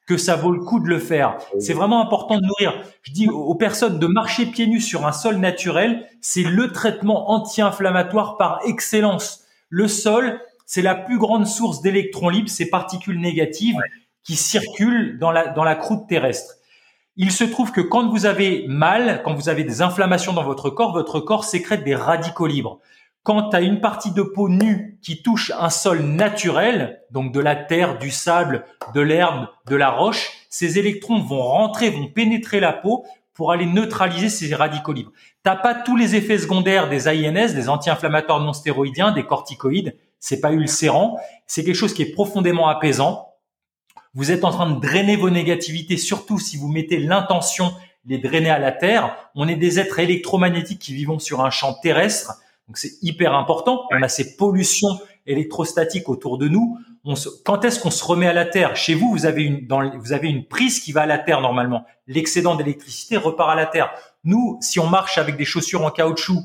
que 0.07 0.17
ça 0.17 0.35
vaut 0.35 0.51
le 0.51 0.61
coup 0.61 0.79
de 0.79 0.87
le 0.87 0.99
faire. 0.99 1.37
C'est 1.59 1.73
vraiment 1.73 2.01
important 2.01 2.37
de 2.37 2.45
nourrir. 2.45 2.81
Je 3.03 3.11
dis 3.11 3.27
aux 3.29 3.55
personnes 3.55 3.99
de 3.99 4.07
marcher 4.07 4.45
pieds 4.45 4.65
nus 4.65 4.81
sur 4.81 5.05
un 5.05 5.11
sol 5.11 5.35
naturel, 5.35 6.07
c'est 6.21 6.43
le 6.43 6.71
traitement 6.71 7.29
anti-inflammatoire 7.29 8.37
par 8.37 8.61
excellence. 8.65 9.43
Le 9.69 9.87
sol, 9.89 10.39
c'est 10.65 10.81
la 10.81 10.95
plus 10.95 11.17
grande 11.17 11.45
source 11.45 11.81
d'électrons 11.81 12.29
libres, 12.29 12.49
ces 12.49 12.69
particules 12.69 13.19
négatives 13.19 13.77
qui 14.23 14.37
circulent 14.37 15.19
dans 15.19 15.31
la, 15.31 15.49
dans 15.49 15.65
la 15.65 15.75
croûte 15.75 16.07
terrestre. 16.07 16.55
Il 17.17 17.31
se 17.31 17.43
trouve 17.43 17.71
que 17.71 17.81
quand 17.81 18.09
vous 18.09 18.25
avez 18.25 18.65
mal, 18.67 19.21
quand 19.25 19.33
vous 19.33 19.49
avez 19.49 19.63
des 19.65 19.81
inflammations 19.81 20.33
dans 20.33 20.43
votre 20.43 20.69
corps, 20.69 20.93
votre 20.93 21.19
corps 21.19 21.43
sécrète 21.43 21.83
des 21.83 21.95
radicaux 21.95 22.47
libres. 22.47 22.79
Quand 23.27 23.49
tu 23.49 23.57
as 23.57 23.59
une 23.59 23.81
partie 23.81 24.11
de 24.11 24.21
peau 24.21 24.47
nue 24.47 24.99
qui 25.01 25.21
touche 25.21 25.51
un 25.59 25.69
sol 25.69 25.99
naturel, 25.99 27.01
donc 27.11 27.33
de 27.33 27.41
la 27.41 27.57
terre, 27.57 27.97
du 27.97 28.09
sable, 28.09 28.63
de 28.93 29.01
l'herbe, 29.01 29.49
de 29.65 29.75
la 29.75 29.89
roche, 29.89 30.31
ces 30.49 30.79
électrons 30.79 31.19
vont 31.19 31.41
rentrer, 31.41 31.89
vont 31.89 32.07
pénétrer 32.07 32.61
la 32.61 32.71
peau 32.71 33.05
pour 33.33 33.51
aller 33.51 33.65
neutraliser 33.65 34.29
ces 34.29 34.55
radicaux 34.55 34.93
libres. 34.93 35.11
T'as 35.43 35.57
pas 35.57 35.75
tous 35.75 35.97
les 35.97 36.15
effets 36.15 36.37
secondaires 36.37 36.87
des 36.87 37.09
INS, 37.09 37.53
des 37.53 37.67
anti-inflammatoires 37.67 38.39
non 38.39 38.53
stéroïdiens, 38.53 39.11
des 39.11 39.25
corticoïdes. 39.25 39.97
c'est 40.21 40.39
pas 40.39 40.53
ulcérant, 40.53 41.19
c'est 41.47 41.65
quelque 41.65 41.75
chose 41.75 41.93
qui 41.93 42.03
est 42.03 42.13
profondément 42.13 42.69
apaisant. 42.69 43.33
Vous 44.13 44.31
êtes 44.31 44.45
en 44.45 44.51
train 44.51 44.71
de 44.71 44.79
drainer 44.79 45.17
vos 45.17 45.29
négativités, 45.29 45.97
surtout 45.97 46.39
si 46.39 46.55
vous 46.55 46.69
mettez 46.69 46.97
l'intention 46.97 47.73
de 48.05 48.11
les 48.11 48.19
drainer 48.19 48.51
à 48.51 48.59
la 48.59 48.71
terre. 48.71 49.17
On 49.35 49.49
est 49.49 49.57
des 49.57 49.81
êtres 49.81 49.99
électromagnétiques 49.99 50.79
qui 50.79 50.93
vivons 50.93 51.19
sur 51.19 51.43
un 51.43 51.49
champ 51.49 51.73
terrestre, 51.73 52.39
donc 52.67 52.77
c'est 52.77 53.01
hyper 53.01 53.33
important. 53.33 53.85
On 53.91 54.01
a 54.01 54.09
ces 54.09 54.35
pollutions 54.35 54.99
électrostatiques 55.25 56.09
autour 56.09 56.37
de 56.37 56.47
nous. 56.47 56.77
On 57.05 57.13
quand 57.45 57.63
est-ce 57.63 57.79
qu'on 57.79 57.91
se 57.91 58.03
remet 58.03 58.27
à 58.27 58.33
la 58.33 58.45
terre? 58.45 58.75
Chez 58.75 58.93
vous, 58.93 59.09
vous 59.11 59.25
avez 59.25 59.43
une 59.43 59.65
dans, 59.65 59.89
vous 59.97 60.11
avez 60.11 60.27
une 60.27 60.45
prise 60.45 60.79
qui 60.81 60.91
va 60.91 61.01
à 61.01 61.05
la 61.05 61.17
terre 61.17 61.39
normalement. 61.39 61.85
L'excédent 62.07 62.55
d'électricité 62.55 63.15
repart 63.15 63.49
à 63.49 63.55
la 63.55 63.65
terre. 63.65 63.91
Nous, 64.25 64.57
si 64.61 64.79
on 64.79 64.87
marche 64.87 65.17
avec 65.17 65.37
des 65.37 65.45
chaussures 65.45 65.83
en 65.85 65.91
caoutchouc 65.91 66.41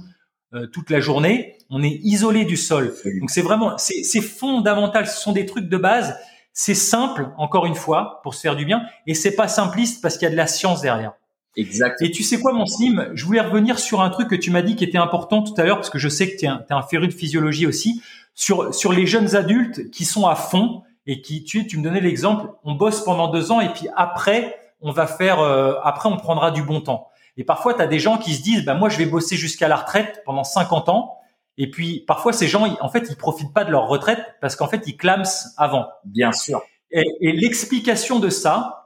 euh, 0.54 0.66
toute 0.66 0.90
la 0.90 1.00
journée, 1.00 1.56
on 1.70 1.82
est 1.82 1.98
isolé 2.02 2.44
du 2.44 2.56
sol. 2.56 2.94
Donc 3.20 3.30
c'est 3.30 3.42
vraiment, 3.42 3.76
c'est 3.78 4.20
fondamental. 4.20 5.08
Ce 5.08 5.20
sont 5.20 5.32
des 5.32 5.46
trucs 5.46 5.68
de 5.68 5.76
base. 5.76 6.16
C'est 6.52 6.74
simple, 6.74 7.30
encore 7.38 7.64
une 7.64 7.74
fois, 7.74 8.20
pour 8.22 8.34
se 8.34 8.40
faire 8.40 8.56
du 8.56 8.66
bien, 8.66 8.82
et 9.06 9.14
c'est 9.14 9.34
pas 9.34 9.48
simpliste 9.48 10.02
parce 10.02 10.18
qu'il 10.18 10.26
y 10.26 10.28
a 10.28 10.32
de 10.32 10.36
la 10.36 10.46
science 10.46 10.82
derrière. 10.82 11.14
Exact. 11.56 12.00
Et 12.00 12.10
tu 12.10 12.22
sais 12.22 12.40
quoi, 12.40 12.52
mon 12.52 12.66
Slim? 12.66 13.10
Je 13.14 13.24
voulais 13.24 13.40
revenir 13.40 13.78
sur 13.78 14.00
un 14.00 14.10
truc 14.10 14.28
que 14.28 14.34
tu 14.34 14.50
m'as 14.50 14.62
dit 14.62 14.76
qui 14.76 14.84
était 14.84 14.98
important 14.98 15.42
tout 15.42 15.54
à 15.58 15.64
l'heure, 15.64 15.76
parce 15.76 15.90
que 15.90 15.98
je 15.98 16.08
sais 16.08 16.30
que 16.30 16.38
tu 16.38 16.44
es, 16.46 16.48
un, 16.48 16.64
es 16.68 16.72
un 16.72 16.82
féru 16.82 17.08
de 17.08 17.12
physiologie 17.12 17.66
aussi, 17.66 18.02
sur, 18.34 18.74
sur 18.74 18.92
les 18.92 19.06
jeunes 19.06 19.36
adultes 19.36 19.90
qui 19.90 20.04
sont 20.04 20.26
à 20.26 20.34
fond 20.34 20.82
et 21.06 21.20
qui, 21.20 21.44
tu, 21.44 21.66
tu 21.66 21.78
me 21.78 21.84
donnais 21.84 22.00
l'exemple, 22.00 22.48
on 22.64 22.74
bosse 22.74 23.04
pendant 23.04 23.28
deux 23.28 23.52
ans 23.52 23.60
et 23.60 23.68
puis 23.68 23.88
après, 23.96 24.56
on 24.80 24.92
va 24.92 25.06
faire, 25.06 25.40
euh, 25.40 25.74
après, 25.82 26.08
on 26.08 26.16
prendra 26.16 26.50
du 26.50 26.62
bon 26.62 26.80
temps. 26.80 27.08
Et 27.36 27.44
parfois, 27.44 27.74
tu 27.74 27.82
as 27.82 27.86
des 27.86 27.98
gens 27.98 28.18
qui 28.18 28.34
se 28.34 28.42
disent, 28.42 28.64
bah, 28.64 28.74
moi, 28.74 28.88
je 28.88 28.98
vais 28.98 29.06
bosser 29.06 29.36
jusqu'à 29.36 29.68
la 29.68 29.76
retraite 29.76 30.22
pendant 30.24 30.44
50 30.44 30.88
ans. 30.88 31.18
Et 31.58 31.70
puis, 31.70 32.00
parfois, 32.06 32.32
ces 32.32 32.48
gens, 32.48 32.66
en 32.80 32.88
fait, 32.88 33.06
ils 33.10 33.16
profitent 33.16 33.52
pas 33.52 33.64
de 33.64 33.70
leur 33.70 33.88
retraite 33.88 34.20
parce 34.40 34.56
qu'en 34.56 34.68
fait, 34.68 34.82
ils 34.86 34.96
clament 34.96 35.24
avant. 35.56 35.86
Bien 36.04 36.32
sûr. 36.32 36.62
Et, 36.90 37.04
et 37.20 37.32
l'explication 37.32 38.18
de 38.18 38.28
ça, 38.28 38.81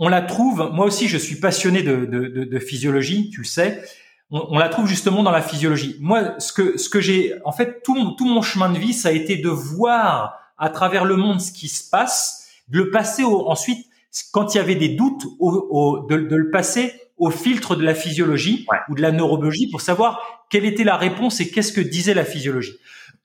on 0.00 0.08
la 0.08 0.22
trouve, 0.22 0.70
moi 0.72 0.86
aussi, 0.86 1.08
je 1.08 1.18
suis 1.18 1.36
passionné 1.36 1.82
de, 1.82 2.06
de, 2.06 2.26
de, 2.26 2.44
de 2.44 2.58
physiologie, 2.58 3.30
tu 3.30 3.42
le 3.42 3.46
sais. 3.46 3.82
On, 4.30 4.46
on, 4.50 4.58
la 4.58 4.70
trouve 4.70 4.86
justement 4.86 5.22
dans 5.22 5.30
la 5.30 5.42
physiologie. 5.42 5.96
Moi, 6.00 6.34
ce 6.38 6.52
que, 6.52 6.78
ce 6.78 6.88
que 6.88 7.00
j'ai, 7.00 7.34
en 7.44 7.52
fait, 7.52 7.82
tout 7.82 7.94
mon, 7.94 8.14
tout 8.14 8.26
mon 8.26 8.40
chemin 8.40 8.70
de 8.70 8.78
vie, 8.78 8.94
ça 8.94 9.10
a 9.10 9.12
été 9.12 9.36
de 9.36 9.50
voir 9.50 10.38
à 10.56 10.70
travers 10.70 11.04
le 11.04 11.16
monde 11.16 11.40
ce 11.40 11.52
qui 11.52 11.68
se 11.68 11.88
passe, 11.88 12.48
de 12.68 12.78
le 12.78 12.90
passer 12.90 13.24
au, 13.24 13.48
ensuite, 13.48 13.86
quand 14.32 14.54
il 14.54 14.58
y 14.58 14.60
avait 14.60 14.74
des 14.74 14.88
doutes, 14.88 15.24
au, 15.38 15.68
au, 15.70 16.06
de, 16.08 16.16
de 16.16 16.36
le 16.36 16.50
passer 16.50 16.94
au 17.18 17.30
filtre 17.30 17.76
de 17.76 17.84
la 17.84 17.94
physiologie 17.94 18.66
ou 18.88 18.94
de 18.94 19.02
la 19.02 19.12
neurobiologie 19.12 19.70
pour 19.70 19.82
savoir 19.82 20.18
quelle 20.48 20.64
était 20.64 20.84
la 20.84 20.96
réponse 20.96 21.40
et 21.40 21.50
qu'est-ce 21.50 21.72
que 21.72 21.82
disait 21.82 22.14
la 22.14 22.24
physiologie. 22.24 22.72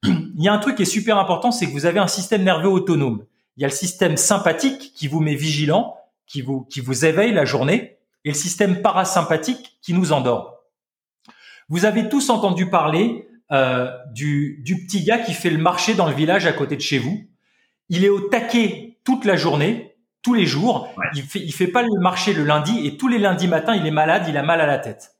Il 0.04 0.44
y 0.44 0.50
a 0.50 0.54
un 0.54 0.60
truc 0.60 0.76
qui 0.76 0.82
est 0.82 0.86
super 0.86 1.18
important, 1.18 1.52
c'est 1.52 1.66
que 1.68 1.72
vous 1.72 1.86
avez 1.86 2.00
un 2.00 2.08
système 2.08 2.44
nerveux 2.44 2.70
autonome. 2.70 3.24
Il 3.56 3.62
y 3.62 3.64
a 3.64 3.70
le 3.70 3.74
système 3.74 4.18
sympathique 4.18 4.92
qui 4.94 5.08
vous 5.08 5.22
met 5.22 5.36
vigilant, 5.36 5.96
qui 6.28 6.42
vous, 6.42 6.62
qui 6.64 6.80
vous 6.80 7.06
éveille 7.06 7.34
la 7.34 7.46
journée, 7.46 7.98
et 8.24 8.30
le 8.30 8.36
système 8.36 8.82
parasympathique 8.82 9.78
qui 9.82 9.94
nous 9.94 10.12
endort. 10.12 10.64
Vous 11.70 11.86
avez 11.86 12.10
tous 12.10 12.30
entendu 12.30 12.70
parler 12.70 13.28
euh, 13.52 13.92
du, 14.14 14.62
du 14.64 14.86
petit 14.86 15.04
gars 15.04 15.20
qui 15.20 15.34
fait 15.34 15.52
le 15.52 15.58
marché 15.58 15.94
dans 15.94 16.08
le 16.08 16.16
village 16.16 16.46
à 16.46 16.54
côté 16.54 16.76
de 16.76 16.82
chez 16.82 16.98
vous. 16.98 17.24
Il 17.90 18.04
est 18.04 18.10
au 18.10 18.22
taquet 18.22 18.98
toute 19.04 19.26
la 19.26 19.36
journée, 19.36 19.96
tous 20.24 20.34
les 20.34 20.48
jours. 20.48 20.90
Il 21.14 21.22
fait, 21.22 21.40
il 21.40 21.54
fait 21.54 21.68
pas 21.68 21.84
le 21.84 22.00
marché 22.00 22.34
le 22.34 22.44
lundi 22.44 22.86
et 22.86 22.98
tous 22.98 23.08
les 23.08 23.20
lundis 23.20 23.48
matins, 23.48 23.76
il 23.76 23.86
est 23.86 23.92
malade, 23.92 24.26
il 24.28 24.38
a 24.38 24.44
mal 24.44 24.60
à 24.60 24.66
la 24.66 24.80
tête. 24.80 25.16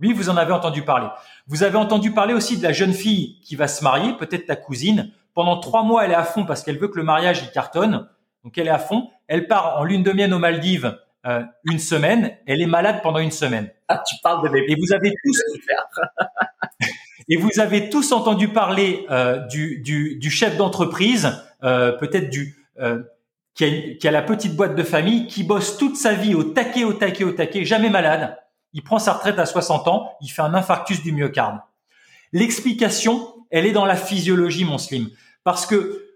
Oui, 0.00 0.12
vous 0.12 0.30
en 0.30 0.36
avez 0.36 0.52
entendu 0.52 0.82
parler. 0.82 1.08
Vous 1.48 1.64
avez 1.64 1.76
entendu 1.76 2.12
parler 2.12 2.32
aussi 2.32 2.56
de 2.56 2.62
la 2.62 2.72
jeune 2.72 2.94
fille 2.94 3.40
qui 3.42 3.56
va 3.56 3.68
se 3.68 3.82
marier, 3.82 4.14
peut-être 4.14 4.46
ta 4.46 4.56
cousine. 4.56 5.12
Pendant 5.34 5.58
trois 5.58 5.82
mois, 5.82 6.04
elle 6.04 6.12
est 6.12 6.14
à 6.14 6.24
fond 6.24 6.46
parce 6.46 6.62
qu'elle 6.62 6.78
veut 6.78 6.88
que 6.88 6.98
le 6.98 7.04
mariage 7.04 7.42
il 7.42 7.50
cartonne. 7.50 8.08
Donc 8.44 8.56
elle 8.58 8.66
est 8.66 8.70
à 8.70 8.78
fond. 8.78 9.10
Elle 9.26 9.46
part 9.46 9.78
en 9.78 9.84
lune 9.84 10.02
de 10.02 10.12
miel 10.12 10.32
aux 10.32 10.38
Maldives 10.38 10.98
euh, 11.26 11.42
une 11.64 11.78
semaine. 11.78 12.36
Elle 12.46 12.62
est 12.62 12.66
malade 12.66 13.00
pendant 13.02 13.18
une 13.18 13.30
semaine. 13.30 13.70
Ah, 13.88 14.02
tu 14.06 14.16
parles 14.22 14.42
de 14.44 14.48
mes... 14.50 14.60
Et 14.70 14.76
vous 14.76 14.92
avez 14.92 15.12
tous. 15.24 15.42
et 17.28 17.36
vous 17.36 17.60
avez 17.60 17.90
tous 17.90 18.12
entendu 18.12 18.48
parler 18.48 19.06
euh, 19.10 19.38
du, 19.46 19.80
du, 19.80 20.16
du, 20.16 20.30
chef 20.30 20.56
d'entreprise, 20.56 21.42
euh, 21.62 21.92
peut-être 21.92 22.30
du 22.30 22.56
euh, 22.80 23.02
qui 23.54 23.64
a, 23.64 23.94
qui 23.96 24.08
a, 24.08 24.10
la 24.10 24.22
petite 24.22 24.56
boîte 24.56 24.74
de 24.74 24.82
famille, 24.82 25.26
qui 25.26 25.44
bosse 25.44 25.76
toute 25.76 25.96
sa 25.96 26.14
vie 26.14 26.34
au 26.34 26.44
taquet, 26.44 26.84
au 26.84 26.92
taquet, 26.92 27.24
au 27.24 27.32
taquet, 27.32 27.64
jamais 27.64 27.90
malade. 27.90 28.38
Il 28.72 28.82
prend 28.82 28.98
sa 28.98 29.14
retraite 29.14 29.38
à 29.38 29.46
60 29.46 29.88
ans, 29.88 30.12
il 30.20 30.28
fait 30.28 30.42
un 30.42 30.54
infarctus 30.54 31.02
du 31.02 31.12
myocarde. 31.12 31.58
L'explication, 32.32 33.34
elle 33.50 33.66
est 33.66 33.72
dans 33.72 33.86
la 33.86 33.96
physiologie, 33.96 34.64
mon 34.64 34.78
slim. 34.78 35.08
Parce 35.44 35.66
que 35.66 36.07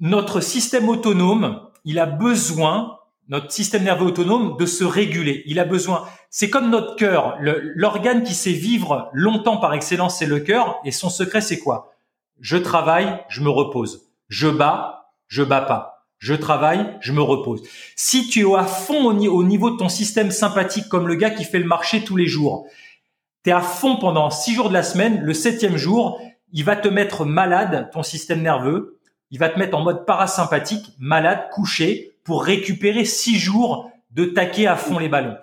notre 0.00 0.40
système 0.40 0.88
autonome, 0.88 1.68
il 1.84 1.98
a 1.98 2.06
besoin, 2.06 2.98
notre 3.28 3.52
système 3.52 3.84
nerveux 3.84 4.06
autonome, 4.06 4.56
de 4.58 4.66
se 4.66 4.84
réguler. 4.84 5.42
Il 5.46 5.58
a 5.58 5.64
besoin, 5.64 6.06
c'est 6.30 6.50
comme 6.50 6.70
notre 6.70 6.96
cœur. 6.96 7.36
L'organe 7.40 8.22
qui 8.22 8.34
sait 8.34 8.52
vivre 8.52 9.10
longtemps 9.12 9.58
par 9.58 9.74
excellence, 9.74 10.18
c'est 10.18 10.26
le 10.26 10.40
cœur. 10.40 10.80
Et 10.84 10.90
son 10.90 11.10
secret, 11.10 11.40
c'est 11.40 11.58
quoi? 11.58 11.92
Je 12.40 12.56
travaille, 12.56 13.20
je 13.28 13.40
me 13.40 13.50
repose. 13.50 14.08
Je 14.28 14.48
bats, 14.48 15.10
je 15.28 15.42
bats 15.42 15.60
pas 15.60 15.94
je 16.24 16.32
travaille, 16.32 16.96
je 17.00 17.12
me 17.12 17.20
repose. 17.20 17.62
Si 17.96 18.28
tu 18.28 18.48
es 18.48 18.54
à 18.54 18.64
fond 18.64 19.04
au 19.04 19.44
niveau 19.44 19.70
de 19.70 19.76
ton 19.76 19.90
système 19.90 20.30
sympathique, 20.30 20.88
comme 20.88 21.06
le 21.06 21.16
gars 21.16 21.28
qui 21.28 21.44
fait 21.44 21.58
le 21.58 21.66
marché 21.66 22.02
tous 22.02 22.16
les 22.16 22.26
jours, 22.26 22.66
tu 23.44 23.50
es 23.50 23.52
à 23.52 23.60
fond 23.60 23.96
pendant 23.96 24.30
six 24.30 24.54
jours 24.54 24.70
de 24.70 24.72
la 24.74 24.82
semaine, 24.82 25.20
le 25.20 25.34
septième 25.34 25.76
jour, 25.76 26.18
il 26.54 26.64
va 26.64 26.76
te 26.76 26.88
mettre 26.88 27.26
malade, 27.26 27.90
ton 27.92 28.02
système 28.02 28.40
nerveux, 28.40 28.93
il 29.34 29.40
va 29.40 29.48
te 29.48 29.58
mettre 29.58 29.76
en 29.76 29.80
mode 29.80 30.06
parasympathique, 30.06 30.92
malade, 31.00 31.48
couché, 31.50 32.16
pour 32.22 32.44
récupérer 32.44 33.04
six 33.04 33.36
jours 33.36 33.90
de 34.12 34.26
taquer 34.26 34.68
à 34.68 34.76
fond 34.76 34.96
les 34.96 35.08
ballons. 35.08 35.36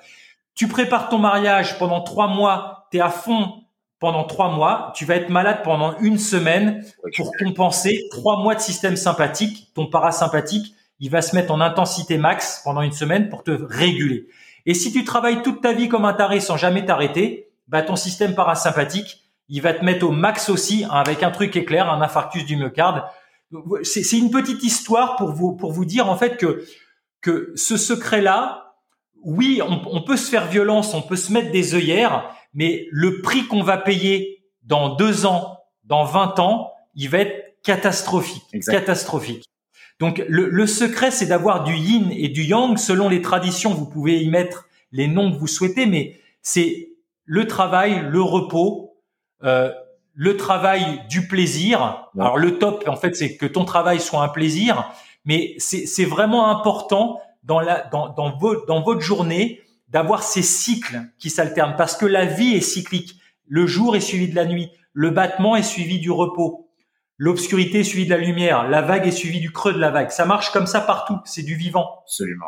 Tu 0.55 0.69
prépares 0.69 1.09
ton 1.09 1.17
mariage 1.17 1.77
pendant 1.77 1.99
trois 1.99 2.27
mois, 2.27 2.87
tu 2.89 2.99
es 2.99 3.01
à 3.01 3.09
fond 3.09 3.51
pendant 3.99 4.23
trois 4.23 4.49
mois, 4.49 4.93
tu 4.95 5.03
vas 5.03 5.17
être 5.17 5.27
malade 5.27 5.59
pendant 5.65 5.97
une 5.99 6.17
semaine 6.17 6.85
pour 7.17 7.33
compenser 7.37 8.07
trois 8.11 8.41
mois 8.41 8.55
de 8.55 8.61
système 8.61 8.95
sympathique. 8.95 9.73
Ton 9.75 9.87
parasympathique, 9.87 10.73
il 11.01 11.11
va 11.11 11.21
se 11.21 11.35
mettre 11.35 11.51
en 11.51 11.59
intensité 11.59 12.17
max 12.17 12.61
pendant 12.63 12.83
une 12.83 12.93
semaine 12.93 13.27
pour 13.27 13.43
te 13.43 13.51
réguler. 13.51 14.27
Et 14.65 14.73
si 14.73 14.93
tu 14.93 15.03
travailles 15.03 15.41
toute 15.41 15.59
ta 15.59 15.73
vie 15.73 15.89
comme 15.89 16.05
un 16.05 16.13
taré 16.13 16.39
sans 16.39 16.55
jamais 16.55 16.85
t'arrêter, 16.85 17.49
bah 17.67 17.81
ton 17.81 17.97
système 17.97 18.35
parasympathique, 18.35 19.21
il 19.49 19.61
va 19.61 19.73
te 19.73 19.83
mettre 19.83 20.07
au 20.07 20.11
max 20.11 20.47
aussi 20.47 20.85
avec 20.89 21.23
un 21.23 21.31
truc 21.31 21.57
éclair, 21.57 21.91
un 21.91 22.01
infarctus 22.01 22.45
du 22.45 22.55
myocarde. 22.55 23.03
C'est 23.83 24.17
une 24.17 24.31
petite 24.31 24.63
histoire 24.63 25.15
pour 25.15 25.31
vous 25.31 25.53
pour 25.53 25.71
vous 25.71 25.85
dire 25.85 26.09
en 26.09 26.15
fait 26.15 26.37
que 26.37 26.65
que 27.21 27.51
ce 27.55 27.77
secret 27.77 28.21
là, 28.21 28.75
oui, 29.23 29.61
on, 29.63 29.81
on 29.91 30.01
peut 30.01 30.17
se 30.17 30.29
faire 30.29 30.47
violence, 30.47 30.93
on 30.93 31.01
peut 31.01 31.15
se 31.15 31.31
mettre 31.31 31.51
des 31.51 31.75
œillères, 31.75 32.33
mais 32.53 32.87
le 32.91 33.21
prix 33.21 33.47
qu'on 33.47 33.63
va 33.63 33.77
payer 33.77 34.43
dans 34.63 34.95
deux 34.95 35.25
ans, 35.25 35.59
dans 35.83 36.03
20 36.03 36.39
ans, 36.39 36.71
il 36.95 37.09
va 37.09 37.19
être 37.19 37.55
catastrophique, 37.63 38.43
catastrophique. 38.65 39.45
Donc 39.99 40.23
le, 40.27 40.49
le 40.49 40.65
secret, 40.65 41.11
c'est 41.11 41.27
d'avoir 41.27 41.63
du 41.63 41.75
yin 41.75 42.11
et 42.11 42.29
du 42.29 42.43
yang. 42.43 42.77
Selon 42.77 43.07
les 43.07 43.21
traditions, 43.21 43.73
vous 43.73 43.85
pouvez 43.85 44.21
y 44.21 44.29
mettre 44.29 44.67
les 44.91 45.07
noms 45.07 45.31
que 45.31 45.37
vous 45.37 45.47
souhaitez, 45.47 45.85
mais 45.85 46.19
c'est 46.41 46.89
le 47.25 47.45
travail, 47.45 48.07
le 48.09 48.21
repos, 48.21 48.97
euh, 49.43 49.71
le 50.13 50.37
travail 50.37 51.01
du 51.09 51.27
plaisir. 51.27 52.07
Alors 52.17 52.37
le 52.37 52.57
top, 52.57 52.83
en 52.87 52.95
fait, 52.95 53.15
c'est 53.15 53.37
que 53.37 53.45
ton 53.45 53.65
travail 53.65 53.99
soit 53.99 54.21
un 54.21 54.29
plaisir, 54.29 54.91
mais 55.25 55.55
c'est 55.59 56.05
vraiment 56.05 56.49
important 56.49 57.19
dans, 57.43 57.59
la, 57.59 57.81
dans, 57.91 58.09
dans, 58.09 58.37
dans 58.67 58.81
votre 58.81 59.01
journée 59.01 59.61
d'avoir 59.89 60.23
ces 60.23 60.41
cycles 60.41 61.01
qui 61.19 61.29
s'alternent 61.29 61.75
parce 61.75 61.95
que 61.95 62.05
la 62.05 62.25
vie 62.25 62.55
est 62.55 62.61
cyclique. 62.61 63.15
Le 63.47 63.65
jour 63.67 63.95
est 63.95 64.01
suivi 64.01 64.29
de 64.29 64.35
la 64.35 64.45
nuit, 64.45 64.71
le 64.93 65.09
battement 65.09 65.55
est 65.55 65.63
suivi 65.63 65.99
du 65.99 66.09
repos, 66.09 66.69
l'obscurité 67.17 67.79
est 67.79 67.83
suivie 67.83 68.05
de 68.05 68.11
la 68.11 68.17
lumière, 68.17 68.69
la 68.69 68.81
vague 68.81 69.05
est 69.05 69.11
suivie 69.11 69.41
du 69.41 69.51
creux 69.51 69.73
de 69.73 69.79
la 69.79 69.91
vague. 69.91 70.09
Ça 70.11 70.25
marche 70.25 70.51
comme 70.51 70.67
ça 70.67 70.79
partout, 70.79 71.17
c'est 71.25 71.43
du 71.43 71.55
vivant. 71.55 71.99
Absolument. 72.03 72.45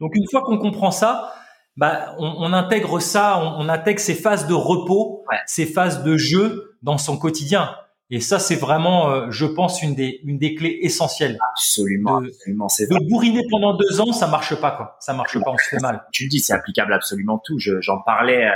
Donc 0.00 0.12
une 0.14 0.26
fois 0.28 0.42
qu'on 0.42 0.58
comprend 0.58 0.90
ça, 0.90 1.32
bah, 1.76 2.16
on, 2.18 2.34
on, 2.38 2.52
intègre 2.52 3.00
ça, 3.00 3.38
on, 3.38 3.64
on, 3.64 3.68
intègre 3.68 4.00
ces 4.00 4.14
phases 4.14 4.48
de 4.48 4.54
repos, 4.54 5.24
ouais. 5.30 5.38
ces 5.46 5.66
phases 5.66 6.02
de 6.02 6.16
jeu 6.16 6.69
dans 6.82 6.98
son 6.98 7.18
quotidien. 7.18 7.74
Et 8.12 8.20
ça, 8.20 8.40
c'est 8.40 8.56
vraiment, 8.56 9.10
euh, 9.10 9.30
je 9.30 9.46
pense, 9.46 9.82
une 9.82 9.94
des, 9.94 10.20
une 10.24 10.36
des 10.36 10.56
clés 10.56 10.80
essentielles. 10.82 11.38
Absolument, 11.52 12.20
de, 12.20 12.26
absolument. 12.28 12.68
C'est 12.68 12.88
de 12.88 13.08
bourriner 13.08 13.46
pendant 13.48 13.74
deux 13.74 14.00
ans, 14.00 14.12
ça 14.12 14.26
marche 14.26 14.60
pas, 14.60 14.72
quoi. 14.72 14.96
Ça 14.98 15.12
marche 15.14 15.38
pas, 15.38 15.50
on 15.50 15.56
se 15.56 15.68
fait 15.68 15.80
mal. 15.80 16.04
Tu 16.10 16.24
le 16.24 16.28
dis, 16.28 16.40
c'est 16.40 16.52
applicable 16.52 16.92
absolument 16.92 17.38
tout. 17.38 17.56
J'en 17.58 17.98
parlais 18.00 18.46
euh, 18.46 18.52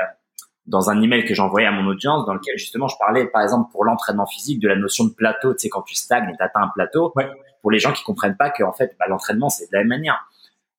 dans 0.66 0.90
un 0.90 1.01
email 1.01 1.24
que 1.24 1.34
j'envoyais 1.34 1.68
à 1.68 1.70
mon 1.70 1.86
audience, 1.86 2.26
dans 2.26 2.34
lequel 2.34 2.59
justement 2.59 2.88
je 2.88 2.96
parlais, 2.98 3.26
par 3.26 3.42
exemple, 3.42 3.70
pour 3.70 3.84
l'entraînement 3.84 4.26
physique, 4.26 4.59
de 4.59 4.66
la 4.66 4.76
notion 4.76 5.05
de 5.05 5.12
plateau. 5.12 5.55
Tu 5.55 5.60
sais, 5.60 5.68
quand 5.68 5.82
tu 5.82 5.94
stagnes 5.94 6.28
et 6.28 6.42
atteins 6.42 6.62
un 6.62 6.70
plateau. 6.74 7.12
Ouais. 7.14 7.28
Pour 7.62 7.70
les 7.70 7.78
gens 7.78 7.92
qui 7.92 8.02
comprennent 8.02 8.36
pas 8.36 8.51
qu'en 8.51 8.72
fait, 8.72 8.96
bah, 8.98 9.06
l'entraînement, 9.09 9.51
c'est 9.51 9.66
de 9.66 9.70
la 9.72 9.80
même 9.80 9.88
manière. 9.88 10.26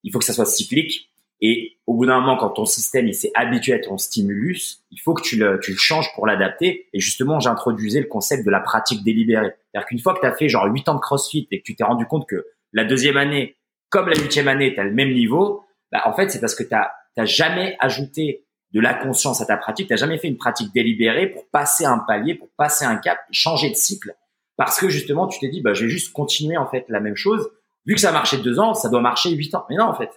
Il 0.03 0.11
faut 0.11 0.19
que 0.19 0.25
ça 0.25 0.33
soit 0.33 0.45
cyclique. 0.45 1.09
Et 1.41 1.77
au 1.85 1.95
bout 1.95 2.05
d'un 2.05 2.19
moment, 2.19 2.37
quand 2.37 2.49
ton 2.49 2.65
système 2.65 3.07
il 3.07 3.13
s'est 3.13 3.31
habitué 3.35 3.73
à 3.73 3.79
ton 3.79 3.97
stimulus, 3.97 4.83
il 4.91 4.99
faut 4.99 5.13
que 5.13 5.21
tu 5.21 5.35
le, 5.37 5.59
tu 5.59 5.71
le 5.71 5.77
changes 5.77 6.13
pour 6.15 6.25
l'adapter. 6.25 6.87
Et 6.93 6.99
justement, 6.99 7.39
j'introduisais 7.39 7.99
le 7.99 8.07
concept 8.07 8.45
de 8.45 8.51
la 8.51 8.59
pratique 8.59 9.03
délibérée. 9.03 9.53
C'est-à-dire 9.71 9.87
qu'une 9.87 9.99
fois 9.99 10.13
que 10.13 10.21
tu 10.21 10.25
as 10.25 10.33
fait 10.33 10.47
genre 10.47 10.65
8 10.65 10.89
ans 10.89 10.95
de 10.95 10.99
CrossFit 10.99 11.47
et 11.51 11.59
que 11.59 11.63
tu 11.63 11.75
t'es 11.75 11.83
rendu 11.83 12.05
compte 12.05 12.27
que 12.27 12.45
la 12.73 12.85
deuxième 12.85 13.17
année, 13.17 13.57
comme 13.89 14.07
la 14.07 14.15
huitième 14.15 14.47
année, 14.47 14.73
tu 14.73 14.79
as 14.79 14.83
le 14.83 14.93
même 14.93 15.13
niveau, 15.13 15.65
bah, 15.91 16.01
en 16.05 16.13
fait, 16.13 16.29
c'est 16.29 16.39
parce 16.39 16.55
que 16.55 16.63
tu 16.63 16.73
n'as 16.73 17.25
jamais 17.25 17.75
ajouté 17.79 18.45
de 18.73 18.81
la 18.81 18.93
conscience 18.93 19.41
à 19.41 19.45
ta 19.45 19.55
pratique, 19.55 19.87
tu 19.87 19.93
n'as 19.93 19.97
jamais 19.97 20.17
fait 20.17 20.27
une 20.27 20.37
pratique 20.37 20.73
délibérée 20.73 21.27
pour 21.27 21.47
passer 21.49 21.85
un 21.85 21.99
palier, 21.99 22.35
pour 22.35 22.49
passer 22.57 22.83
un 22.83 22.97
cap, 22.97 23.19
changer 23.31 23.69
de 23.69 23.75
cycle. 23.75 24.13
Parce 24.57 24.79
que 24.79 24.89
justement, 24.89 25.27
tu 25.27 25.39
t'es 25.39 25.49
dit, 25.49 25.61
bah, 25.61 25.73
je 25.73 25.85
vais 25.85 25.89
juste 25.89 26.13
continuer 26.13 26.57
en 26.57 26.67
fait 26.67 26.85
la 26.89 26.99
même 26.99 27.15
chose. 27.15 27.49
Vu 27.85 27.95
que 27.95 28.01
ça 28.01 28.09
a 28.09 28.11
marché 28.11 28.37
deux 28.37 28.59
ans, 28.59 28.73
ça 28.73 28.89
doit 28.89 29.01
marcher 29.01 29.29
huit 29.31 29.53
ans. 29.53 29.65
Mais 29.69 29.75
non, 29.75 29.85
en 29.85 29.93
fait, 29.93 30.09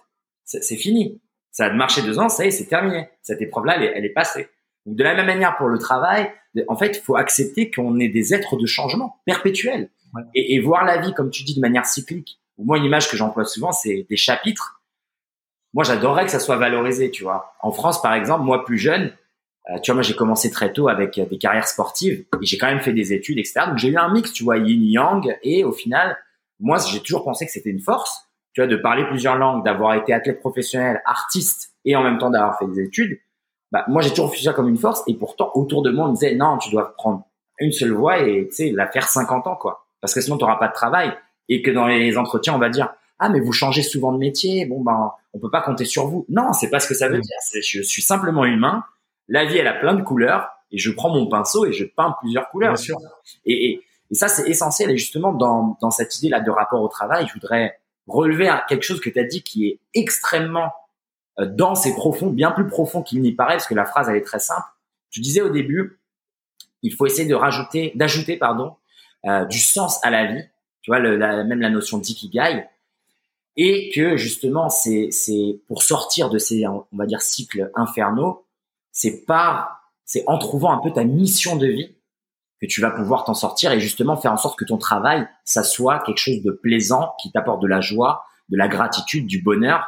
c'est 0.49 0.77
fini. 0.77 1.21
Ça 1.51 1.67
a 1.67 1.71
marché 1.71 2.03
deux 2.03 2.19
ans, 2.19 2.29
ça 2.29 2.45
y 2.45 2.49
est, 2.49 2.51
c'est 2.51 2.67
terminé. 2.67 3.09
Cette 3.23 3.43
épreuve-là, 3.43 3.77
elle, 3.77 3.93
elle, 3.95 4.05
est 4.05 4.13
passée. 4.13 4.49
Donc, 4.87 4.97
de 4.97 5.05
la 5.05 5.15
même 5.15 5.27
manière 5.27 5.57
pour 5.57 5.69
le 5.69 5.79
travail, 5.79 6.31
en 6.69 6.77
fait, 6.77 6.97
il 6.97 7.03
faut 7.03 7.17
accepter 7.17 7.71
qu'on 7.71 7.99
est 7.99 8.09
des 8.09 8.35
êtres 8.35 8.57
de 8.57 8.67
changement 8.67 9.21
perpétuels 9.27 9.91
et, 10.35 10.55
et, 10.55 10.61
voir 10.61 10.85
la 10.85 10.99
vie, 10.99 11.13
comme 11.15 11.31
tu 11.31 11.45
dis, 11.45 11.55
de 11.55 11.61
manière 11.61 11.85
cyclique. 11.85 12.41
Moi, 12.57 12.79
une 12.79 12.85
image 12.85 13.11
que 13.11 13.17
j'emploie 13.17 13.45
souvent, 13.45 13.73
c'est 13.73 14.07
des 14.09 14.17
chapitres. 14.17 14.83
Moi, 15.75 15.85
j'adorerais 15.85 16.25
que 16.25 16.31
ça 16.31 16.41
soit 16.41 16.57
valorisé, 16.57 17.11
tu 17.11 17.23
vois. 17.23 17.55
En 17.61 17.71
France, 17.71 18.01
par 18.01 18.15
exemple, 18.15 18.45
moi, 18.45 18.65
plus 18.65 18.79
jeune, 18.79 19.13
euh, 19.71 19.79
tu 19.81 19.91
vois, 19.91 19.97
moi, 19.97 20.03
j'ai 20.03 20.17
commencé 20.17 20.51
très 20.51 20.73
tôt 20.73 20.89
avec 20.89 21.21
des 21.21 21.39
carrières 21.39 21.69
sportives 21.69 22.25
et 22.41 22.47
j'ai 22.47 22.57
quand 22.57 22.69
même 22.69 22.81
fait 22.81 22.95
des 22.95 23.13
études, 23.13 23.39
etc. 23.39 23.61
Donc, 23.67 23.79
j'ai 23.79 23.89
eu 23.89 23.97
un 23.97 24.11
mix, 24.13 24.33
tu 24.33 24.45
vois, 24.45 24.57
yin-yang. 24.57 25.37
Et 25.43 25.65
au 25.65 25.73
final, 25.73 26.17
moi, 26.59 26.79
j'ai 26.91 27.01
toujours 27.01 27.25
pensé 27.25 27.45
que 27.45 27.53
c'était 27.53 27.71
une 27.71 27.81
force 27.81 28.28
tu 28.59 28.63
vois, 28.63 28.77
de 28.77 28.77
parler 28.83 29.05
plusieurs 29.05 29.37
langues, 29.37 29.65
d'avoir 29.65 29.95
été 29.95 30.13
athlète 30.13 30.41
professionnel, 30.41 31.01
artiste 31.05 31.75
et 31.85 31.95
en 31.95 32.03
même 32.03 32.19
temps 32.19 32.29
d'avoir 32.29 32.59
fait 32.59 32.67
des 32.67 32.81
études, 32.81 33.21
bah, 33.71 33.85
moi, 33.87 34.03
j'ai 34.03 34.11
toujours 34.11 34.33
vu 34.33 34.39
ça 34.39 34.53
comme 34.53 34.69
une 34.69 34.77
force 34.77 35.05
et 35.07 35.15
pourtant, 35.15 35.53
autour 35.55 35.83
de 35.83 35.93
moi, 35.93 36.07
on 36.07 36.09
me 36.09 36.15
disait, 36.15 36.35
non, 36.35 36.59
tu 36.59 36.69
dois 36.73 36.93
prendre 36.97 37.23
une 37.61 37.71
seule 37.71 37.93
voie 37.93 38.19
et, 38.19 38.49
tu 38.49 38.55
sais, 38.57 38.73
la 38.75 38.89
faire 38.89 39.09
50 39.09 39.47
ans, 39.47 39.55
quoi. 39.55 39.87
Parce 40.01 40.13
que 40.13 40.21
sinon, 40.21 40.39
tu 40.39 40.43
n'auras 40.43 40.57
pas 40.57 40.67
de 40.67 40.73
travail 40.73 41.13
et 41.49 41.63
que 41.63 41.71
dans 41.71 41.87
les 41.87 42.19
entretiens, 42.19 42.53
on 42.55 42.59
va 42.59 42.69
dire, 42.69 42.93
ah, 43.21 43.29
mais 43.29 43.39
vous 43.39 43.53
changez 43.53 43.83
souvent 43.83 44.11
de 44.11 44.19
métier, 44.19 44.67
bon, 44.67 44.83
ben, 44.83 45.13
on 45.35 45.39
peut 45.39 45.51
pas 45.51 45.63
compter 45.63 45.85
sur 45.85 46.09
vous. 46.09 46.27
Non, 46.29 46.53
c'est 46.53 46.71
pas 46.71 46.81
ce 46.81 46.89
que 46.89 46.95
ça 46.95 47.09
veut 47.09 47.21
dire. 47.21 47.37
Je 47.63 47.83
suis 47.83 48.03
simplement 48.03 48.45
humain. 48.45 48.83
La 49.29 49.45
vie, 49.45 49.59
elle 49.59 49.69
a 49.69 49.75
plein 49.75 49.95
de 49.95 50.03
couleurs 50.03 50.49
et 50.73 50.79
je 50.79 50.91
prends 50.91 51.11
mon 51.11 51.29
pinceau 51.29 51.65
et 51.65 51.73
je 51.73 51.85
peins 51.85 52.17
plusieurs 52.21 52.49
couleurs. 52.49 52.75
Bien 52.75 52.83
sûr. 52.83 52.97
Et, 53.45 53.71
et, 53.71 53.85
et 54.11 54.15
ça, 54.15 54.27
c'est 54.27 54.49
essentiel. 54.49 54.91
Et 54.91 54.97
justement, 54.97 55.33
dans, 55.33 55.77
dans 55.81 55.91
cette 55.93 56.19
idée-là 56.19 56.41
de 56.41 56.51
rapport 56.51 56.83
au 56.83 56.89
travail, 56.89 57.27
je 57.29 57.35
voudrais 57.35 57.79
relever 58.09 58.51
quelque 58.69 58.83
chose 58.83 59.01
que 59.01 59.11
tu 59.11 59.19
as 59.19 59.25
dit 59.25 59.43
qui 59.43 59.67
est 59.67 59.79
extrêmement 59.95 60.73
euh, 61.39 61.47
dense 61.47 61.87
et 61.87 61.95
profond, 61.95 62.29
bien 62.29 62.51
plus 62.51 62.67
profond 62.67 63.03
qu'il 63.03 63.21
n'y 63.21 63.33
paraît, 63.33 63.55
parce 63.55 63.67
que 63.67 63.75
la 63.75 63.85
phrase 63.85 64.09
elle 64.09 64.17
est 64.17 64.23
très 64.23 64.39
simple. 64.39 64.67
Tu 65.11 65.21
disais 65.21 65.41
au 65.41 65.51
début, 65.51 66.01
il 66.83 66.95
faut 66.95 67.07
essayer 67.07 67.29
de 67.29 67.35
rajouter, 67.35 67.93
d'ajouter 67.95 68.37
pardon, 68.37 68.75
euh, 69.27 69.45
du 69.45 69.59
sens 69.59 70.05
à 70.05 70.11
la 70.11 70.27
vie. 70.27 70.43
Tu 70.83 70.91
vois, 70.91 71.01
le, 71.01 71.17
la, 71.17 71.45
même 71.45 71.61
la 71.61 71.71
notion 71.71 71.99
d'ikigai, 71.99 72.67
et 73.57 73.91
que 73.95 74.17
justement 74.17 74.71
c'est 74.71 75.11
c'est 75.11 75.59
pour 75.67 75.83
sortir 75.83 76.31
de 76.31 76.39
ces 76.39 76.67
on 76.67 76.87
va 76.93 77.07
dire 77.07 77.21
cycles 77.21 77.71
infernaux, 77.75 78.45
c'est 78.93 79.25
par 79.27 79.93
c'est 80.05 80.25
en 80.27 80.39
trouvant 80.39 80.73
un 80.73 80.79
peu 80.79 80.93
ta 80.93 81.05
mission 81.05 81.57
de 81.57 81.67
vie 81.67 81.95
que 82.61 82.67
tu 82.67 82.81
vas 82.81 82.91
pouvoir 82.91 83.25
t'en 83.25 83.35
sortir 83.35 83.73
et 83.73 83.81
justement 83.81 84.17
faire 84.17 84.33
en 84.33 84.37
sorte 84.37 84.59
que 84.59 84.65
ton 84.65 84.79
travail, 84.79 85.29
ça 85.45 85.63
soit 85.63 86.01
quelque 86.01 86.19
chose 86.19 86.43
de 86.43 86.51
plaisant, 86.51 87.15
qui 87.21 87.31
t'apporte 87.31 87.63
de 87.63 87.69
la 87.69 87.81
joie, 87.81 88.25
de 88.49 88.57
la 88.57 88.69
gratitude, 88.69 89.27
du 89.27 89.43
bonheur. 89.43 89.87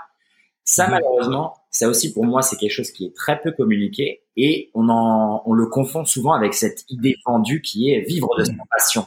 Ça, 0.64 0.86
mmh. 0.86 0.90
malheureusement, 0.90 1.55
ça 1.70 1.88
aussi 1.88 2.12
pour 2.12 2.24
moi, 2.24 2.42
c'est 2.42 2.56
quelque 2.56 2.72
chose 2.72 2.90
qui 2.92 3.06
est 3.06 3.14
très 3.14 3.40
peu 3.40 3.51
communiqué 3.52 4.22
et 4.36 4.70
on 4.74 4.88
en, 4.88 5.42
on 5.47 5.52
le 5.52 5.66
confond 5.66 6.05
souvent 6.05 6.32
avec 6.32 6.55
cette 6.55 6.84
idée 6.88 7.16
vendue 7.26 7.60
qui 7.60 7.90
est 7.90 8.01
vivre 8.01 8.28
de 8.38 8.44
sa 8.44 8.52
mmh. 8.52 8.62
passion. 8.70 9.06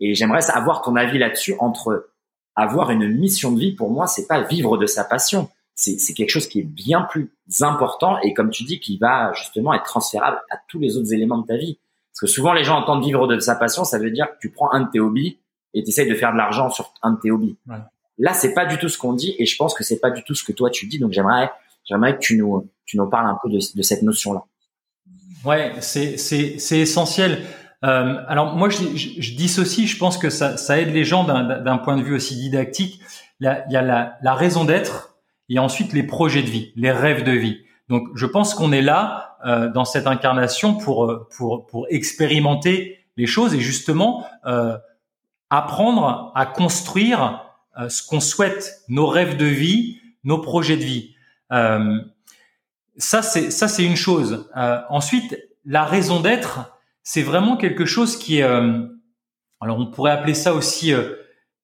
Et 0.00 0.14
j'aimerais 0.14 0.50
avoir 0.50 0.82
ton 0.82 0.96
avis 0.96 1.18
là-dessus 1.18 1.54
entre 1.60 2.10
avoir 2.56 2.90
une 2.90 3.08
mission 3.08 3.52
de 3.52 3.60
vie. 3.60 3.72
Pour 3.72 3.90
moi, 3.90 4.06
c'est 4.06 4.26
pas 4.26 4.42
vivre 4.42 4.76
de 4.76 4.86
sa 4.86 5.04
passion. 5.04 5.48
C'est, 5.74 5.98
c'est 5.98 6.14
quelque 6.14 6.30
chose 6.30 6.46
qui 6.46 6.60
est 6.60 6.64
bien 6.64 7.02
plus 7.02 7.32
important 7.60 8.18
et 8.20 8.32
comme 8.32 8.50
tu 8.50 8.64
dis, 8.64 8.78
qui 8.78 8.96
va 8.98 9.32
justement 9.32 9.74
être 9.74 9.84
transférable 9.84 10.40
à 10.50 10.56
tous 10.68 10.78
les 10.78 10.96
autres 10.96 11.12
éléments 11.12 11.38
de 11.38 11.46
ta 11.46 11.56
vie. 11.56 11.78
Parce 12.14 12.20
que 12.20 12.26
souvent, 12.26 12.52
les 12.52 12.62
gens 12.62 12.78
entendent 12.78 13.04
vivre 13.04 13.26
de 13.26 13.38
sa 13.40 13.56
passion, 13.56 13.84
ça 13.84 13.98
veut 13.98 14.10
dire 14.10 14.26
que 14.30 14.38
tu 14.40 14.50
prends 14.50 14.72
un 14.72 14.82
de 14.82 14.90
tes 14.90 15.00
hobbies 15.00 15.38
et 15.74 15.82
tu 15.82 15.88
essayes 15.88 16.08
de 16.08 16.14
faire 16.14 16.32
de 16.32 16.38
l'argent 16.38 16.70
sur 16.70 16.92
un 17.02 17.12
de 17.12 17.20
tes 17.20 17.32
hobbies. 17.32 17.56
Ouais. 17.66 17.76
Là, 18.18 18.32
c'est 18.32 18.54
pas 18.54 18.66
du 18.66 18.78
tout 18.78 18.88
ce 18.88 18.96
qu'on 18.96 19.14
dit 19.14 19.34
et 19.38 19.46
je 19.46 19.56
pense 19.56 19.74
que 19.74 19.82
c'est 19.82 19.98
pas 19.98 20.10
du 20.10 20.22
tout 20.22 20.36
ce 20.36 20.44
que 20.44 20.52
toi 20.52 20.70
tu 20.70 20.86
dis. 20.86 21.00
Donc, 21.00 21.10
j'aimerais, 21.10 21.50
j'aimerais 21.84 22.14
que 22.14 22.20
tu 22.20 22.36
nous, 22.36 22.70
tu 22.86 22.96
nous 22.96 23.08
parles 23.08 23.26
un 23.26 23.36
peu 23.42 23.50
de, 23.50 23.58
de 23.58 23.82
cette 23.82 24.02
notion-là. 24.02 24.44
Ouais, 25.44 25.72
c'est, 25.80 26.16
c'est, 26.16 26.58
c'est 26.58 26.78
essentiel. 26.78 27.42
Euh, 27.84 28.22
alors 28.28 28.54
moi, 28.54 28.68
je, 28.68 28.96
je, 28.96 29.20
je, 29.20 29.34
dissocie. 29.34 29.86
Je 29.86 29.98
pense 29.98 30.16
que 30.16 30.30
ça, 30.30 30.56
ça 30.56 30.80
aide 30.80 30.94
les 30.94 31.04
gens 31.04 31.24
d'un, 31.24 31.78
point 31.78 31.96
de 31.96 32.02
vue 32.02 32.14
aussi 32.14 32.36
didactique. 32.36 33.00
Il 33.40 33.44
y 33.44 33.48
a, 33.48 33.64
il 33.68 33.72
y 33.72 33.76
a 33.76 33.82
la, 33.82 34.16
la 34.22 34.34
raison 34.34 34.64
d'être 34.64 35.16
et 35.48 35.58
ensuite 35.58 35.92
les 35.92 36.04
projets 36.04 36.42
de 36.42 36.48
vie, 36.48 36.72
les 36.76 36.92
rêves 36.92 37.24
de 37.24 37.32
vie. 37.32 37.58
Donc, 37.88 38.08
je 38.14 38.24
pense 38.24 38.54
qu'on 38.54 38.72
est 38.72 38.80
là 38.80 39.33
euh, 39.44 39.70
dans 39.70 39.84
cette 39.84 40.06
incarnation 40.06 40.74
pour 40.74 41.04
euh, 41.04 41.28
pour 41.36 41.66
pour 41.66 41.86
expérimenter 41.90 43.04
les 43.16 43.26
choses 43.26 43.54
et 43.54 43.60
justement 43.60 44.26
euh, 44.46 44.76
apprendre 45.50 46.32
à 46.34 46.46
construire 46.46 47.44
euh, 47.78 47.88
ce 47.88 48.06
qu'on 48.06 48.20
souhaite, 48.20 48.82
nos 48.88 49.06
rêves 49.06 49.36
de 49.36 49.46
vie, 49.46 50.00
nos 50.24 50.38
projets 50.38 50.76
de 50.76 50.84
vie. 50.84 51.14
Euh, 51.52 52.00
ça 52.96 53.22
c'est 53.22 53.50
ça 53.50 53.68
c'est 53.68 53.84
une 53.84 53.96
chose. 53.96 54.48
ensuite, 54.88 55.36
la 55.64 55.84
raison 55.84 56.20
d'être, 56.20 56.78
c'est 57.02 57.22
vraiment 57.22 57.56
quelque 57.56 57.84
chose 57.84 58.16
qui 58.16 58.38
est 58.38 58.42
alors 58.42 59.78
on 59.78 59.86
pourrait 59.86 60.12
appeler 60.12 60.34
ça 60.34 60.54
aussi 60.54 60.92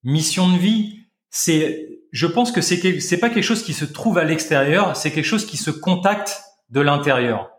mission 0.03 0.51
de 0.51 0.57
vie. 0.57 0.99
C'est 1.29 1.99
je 2.11 2.27
pense 2.27 2.51
que 2.51 2.59
c'est 2.59 2.99
c'est 2.99 3.17
pas 3.17 3.29
quelque 3.29 3.43
chose 3.43 3.63
qui 3.63 3.73
se 3.73 3.85
trouve 3.85 4.17
à 4.17 4.25
l'extérieur, 4.25 4.97
c'est 4.97 5.11
quelque 5.11 5.25
chose 5.25 5.45
qui 5.45 5.55
se 5.55 5.71
contacte 5.71 6.43
de 6.69 6.81
l'intérieur. 6.81 7.50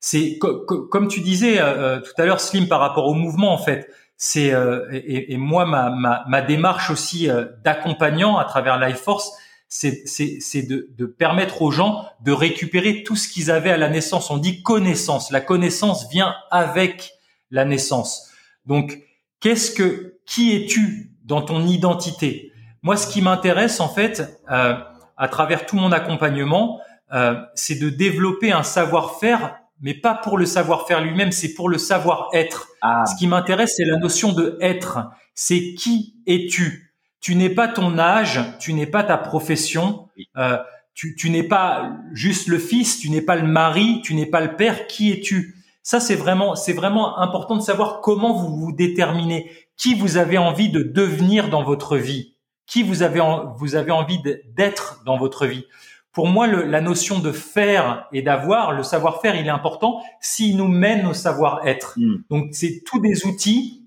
C'est 0.00 0.38
comme 0.38 1.08
tu 1.08 1.20
disais 1.20 1.60
euh, 1.60 1.64
euh, 1.64 2.00
tout 2.00 2.12
à 2.18 2.24
l'heure, 2.24 2.40
Slim, 2.40 2.68
par 2.68 2.80
rapport 2.80 3.06
au 3.06 3.14
mouvement, 3.14 3.52
en 3.52 3.58
fait. 3.58 3.90
C'est 4.16 4.52
euh, 4.52 4.88
et, 4.92 5.32
et, 5.32 5.36
moi 5.36 5.64
ma, 5.64 5.90
ma, 5.90 6.24
ma 6.28 6.42
démarche 6.42 6.90
aussi 6.90 7.28
d'accompagnant 7.64 8.36
à 8.36 8.44
travers 8.44 8.78
Life 8.78 8.98
Force, 8.98 9.32
c'est 9.68 10.02
c'est 10.06 10.62
de, 10.62 10.88
de 10.96 11.06
permettre 11.06 11.62
aux 11.62 11.70
gens 11.70 12.04
de 12.24 12.32
récupérer 12.32 13.02
tout 13.02 13.16
ce 13.16 13.28
qu'ils 13.28 13.50
avaient 13.50 13.70
à 13.70 13.76
la 13.76 13.88
naissance. 13.88 14.30
On 14.30 14.38
dit 14.38 14.62
connaissance. 14.62 15.30
La 15.30 15.40
connaissance 15.40 16.08
vient 16.10 16.34
avec 16.50 17.12
la 17.50 17.64
naissance. 17.64 18.30
Donc 18.66 18.98
qu'est-ce 19.40 19.70
que 19.70 20.18
qui 20.26 20.54
es-tu 20.56 21.12
dans 21.24 21.42
ton 21.42 21.66
identité? 21.66 22.52
Moi, 22.82 22.96
ce 22.96 23.06
qui 23.06 23.22
m'intéresse 23.22 23.80
en 23.80 23.88
fait, 23.88 24.40
euh, 24.50 24.74
à 25.16 25.28
travers 25.28 25.66
tout 25.66 25.76
mon 25.76 25.92
accompagnement, 25.92 26.80
euh, 27.12 27.34
c'est 27.54 27.78
de 27.78 27.90
développer 27.90 28.52
un 28.52 28.62
savoir-faire, 28.62 29.57
mais 29.80 29.94
pas 29.94 30.14
pour 30.14 30.38
le 30.38 30.46
savoir-faire 30.46 31.00
lui-même, 31.00 31.32
c'est 31.32 31.54
pour 31.54 31.68
le 31.68 31.78
savoir-être. 31.78 32.68
Ah. 32.82 33.04
Ce 33.06 33.16
qui 33.16 33.26
m'intéresse, 33.26 33.74
c'est 33.76 33.84
la 33.84 33.96
notion 33.96 34.32
de 34.32 34.58
être. 34.60 35.10
C'est 35.34 35.74
qui 35.74 36.16
es-tu? 36.26 36.94
Tu 37.20 37.34
n'es 37.34 37.50
pas 37.50 37.68
ton 37.68 37.98
âge, 37.98 38.40
tu 38.58 38.72
n'es 38.72 38.86
pas 38.86 39.02
ta 39.02 39.18
profession, 39.18 40.08
euh, 40.36 40.58
tu, 40.94 41.14
tu 41.16 41.30
n'es 41.30 41.42
pas 41.42 41.92
juste 42.12 42.48
le 42.48 42.58
fils, 42.58 42.98
tu 42.98 43.10
n'es 43.10 43.22
pas 43.22 43.36
le 43.36 43.46
mari, 43.46 44.00
tu 44.02 44.14
n'es 44.14 44.26
pas 44.26 44.40
le 44.40 44.56
père. 44.56 44.86
Qui 44.86 45.12
es-tu? 45.12 45.54
Ça, 45.82 46.00
c'est 46.00 46.16
vraiment, 46.16 46.54
c'est 46.54 46.72
vraiment 46.72 47.18
important 47.18 47.56
de 47.56 47.62
savoir 47.62 48.00
comment 48.00 48.34
vous 48.34 48.56
vous 48.56 48.72
déterminez, 48.72 49.50
qui 49.76 49.94
vous 49.94 50.16
avez 50.16 50.38
envie 50.38 50.68
de 50.70 50.82
devenir 50.82 51.48
dans 51.48 51.62
votre 51.62 51.96
vie? 51.96 52.34
Qui 52.66 52.82
vous 52.82 53.02
avez, 53.02 53.22
vous 53.56 53.74
avez 53.74 53.90
envie 53.90 54.20
d'être 54.54 55.02
dans 55.06 55.16
votre 55.16 55.46
vie? 55.46 55.64
Pour 56.12 56.26
moi, 56.26 56.46
le, 56.46 56.62
la 56.62 56.80
notion 56.80 57.18
de 57.18 57.32
faire 57.32 58.06
et 58.12 58.22
d'avoir, 58.22 58.72
le 58.72 58.82
savoir-faire, 58.82 59.36
il 59.36 59.46
est 59.46 59.50
important 59.50 60.00
s'il 60.20 60.56
nous 60.56 60.68
mène 60.68 61.06
au 61.06 61.14
savoir-être. 61.14 61.94
Hmm. 61.96 62.16
Donc, 62.30 62.48
c'est 62.52 62.82
tous 62.84 63.00
des 63.00 63.26
outils, 63.26 63.86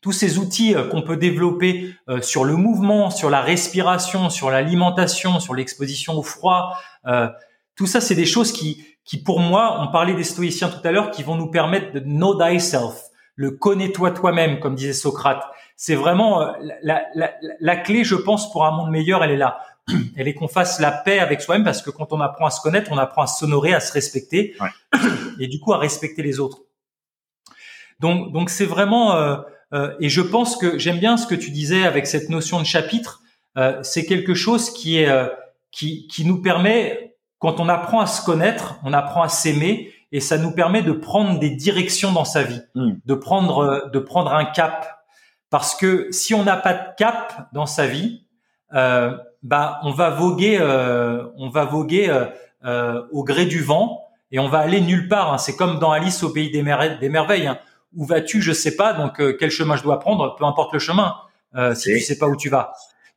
tous 0.00 0.12
ces 0.12 0.38
outils 0.38 0.74
euh, 0.74 0.88
qu'on 0.88 1.02
peut 1.02 1.16
développer 1.16 1.94
euh, 2.08 2.22
sur 2.22 2.44
le 2.44 2.56
mouvement, 2.56 3.10
sur 3.10 3.28
la 3.28 3.40
respiration, 3.40 4.30
sur 4.30 4.50
l'alimentation, 4.50 5.40
sur 5.40 5.54
l'exposition 5.54 6.14
au 6.14 6.22
froid. 6.22 6.74
Euh, 7.06 7.28
tout 7.74 7.86
ça, 7.86 8.00
c'est 8.00 8.14
des 8.14 8.26
choses 8.26 8.52
qui, 8.52 8.84
qui, 9.04 9.22
pour 9.22 9.40
moi, 9.40 9.78
on 9.80 9.90
parlait 9.90 10.14
des 10.14 10.24
stoïciens 10.24 10.68
tout 10.68 10.86
à 10.86 10.92
l'heure, 10.92 11.10
qui 11.10 11.22
vont 11.22 11.36
nous 11.36 11.50
permettre 11.50 11.92
de 11.92 12.00
know 12.00 12.38
thyself, 12.38 13.04
le 13.34 13.50
connais-toi 13.52 14.12
toi-même, 14.12 14.60
comme 14.60 14.74
disait 14.74 14.92
Socrate 14.92 15.44
c'est 15.78 15.94
vraiment 15.94 16.42
euh, 16.42 16.52
la, 16.82 17.04
la, 17.14 17.30
la, 17.60 17.76
clé, 17.76 18.02
je 18.02 18.16
pense, 18.16 18.50
pour 18.50 18.66
un 18.66 18.72
monde 18.72 18.90
meilleur, 18.90 19.22
elle 19.22 19.30
est 19.30 19.36
là. 19.36 19.60
Elle 20.16 20.28
est 20.28 20.34
qu'on 20.34 20.48
fasse 20.48 20.80
la 20.80 20.90
paix 20.92 21.18
avec 21.18 21.40
soi-même 21.40 21.64
parce 21.64 21.82
que 21.82 21.90
quand 21.90 22.12
on 22.12 22.20
apprend 22.20 22.46
à 22.46 22.50
se 22.50 22.60
connaître, 22.60 22.90
on 22.92 22.98
apprend 22.98 23.22
à 23.22 23.26
s'honorer, 23.26 23.74
à 23.74 23.80
se 23.80 23.92
respecter 23.92 24.56
et 25.38 25.46
du 25.46 25.60
coup 25.60 25.72
à 25.72 25.78
respecter 25.78 26.22
les 26.22 26.40
autres. 26.40 26.58
Donc, 28.00 28.32
donc 28.32 28.50
c'est 28.50 28.66
vraiment 28.66 29.14
euh, 29.16 29.36
euh, 29.72 29.94
et 30.00 30.08
je 30.08 30.20
pense 30.20 30.56
que 30.56 30.78
j'aime 30.78 30.98
bien 30.98 31.16
ce 31.16 31.26
que 31.26 31.34
tu 31.34 31.50
disais 31.50 31.84
avec 31.84 32.06
cette 32.06 32.28
notion 32.28 32.60
de 32.60 32.66
chapitre. 32.66 33.22
Euh, 33.56 33.82
c'est 33.82 34.06
quelque 34.06 34.34
chose 34.34 34.72
qui 34.72 34.98
est 34.98 35.10
qui, 35.70 36.06
qui 36.08 36.24
nous 36.24 36.40
permet 36.40 37.16
quand 37.38 37.60
on 37.60 37.68
apprend 37.68 38.00
à 38.00 38.06
se 38.06 38.24
connaître, 38.24 38.78
on 38.84 38.92
apprend 38.92 39.22
à 39.22 39.28
s'aimer 39.28 39.92
et 40.10 40.20
ça 40.20 40.38
nous 40.38 40.52
permet 40.52 40.82
de 40.82 40.92
prendre 40.92 41.38
des 41.38 41.50
directions 41.50 42.12
dans 42.12 42.24
sa 42.24 42.42
vie, 42.42 42.60
Hmm. 42.74 42.94
de 43.04 43.14
prendre 43.14 43.90
de 43.92 43.98
prendre 43.98 44.32
un 44.32 44.44
cap. 44.44 44.94
Parce 45.50 45.74
que 45.74 46.08
si 46.12 46.34
on 46.34 46.44
n'a 46.44 46.56
pas 46.56 46.74
de 46.74 46.94
cap 46.96 47.48
dans 47.52 47.66
sa 47.66 47.86
vie, 47.86 48.26
euh, 48.74 49.16
bah 49.42 49.80
on 49.84 49.90
va 49.92 50.10
voguer, 50.10 50.58
euh, 50.60 51.24
on 51.36 51.48
va 51.48 51.64
voguer 51.64 52.08
euh, 52.10 52.24
euh, 52.64 53.02
au 53.12 53.22
gré 53.24 53.46
du 53.46 53.62
vent 53.62 54.04
et 54.32 54.38
on 54.38 54.48
va 54.48 54.58
aller 54.58 54.80
nulle 54.80 55.08
part. 55.08 55.32
hein. 55.32 55.38
C'est 55.38 55.56
comme 55.56 55.78
dans 55.78 55.90
Alice 55.92 56.22
au 56.22 56.30
pays 56.30 56.50
des, 56.50 56.62
mer- 56.62 56.98
des 56.98 57.08
merveilles. 57.08 57.46
hein. 57.46 57.58
Où 57.96 58.04
vas-tu 58.04 58.42
Je 58.42 58.52
sais 58.52 58.76
pas. 58.76 58.92
Donc 58.92 59.20
euh, 59.20 59.36
quel 59.38 59.50
chemin 59.50 59.76
je 59.76 59.82
dois 59.82 59.98
prendre 60.00 60.34
Peu 60.36 60.44
importe 60.44 60.72
le 60.74 60.78
chemin. 60.78 61.14
euh, 61.56 61.74
si 61.74 61.92
Oui. 61.92 61.98
tu 61.98 62.04
sais 62.04 62.18
pas 62.18 62.26
où 62.26 62.36
tu 62.36 62.48
vas. 62.50 62.72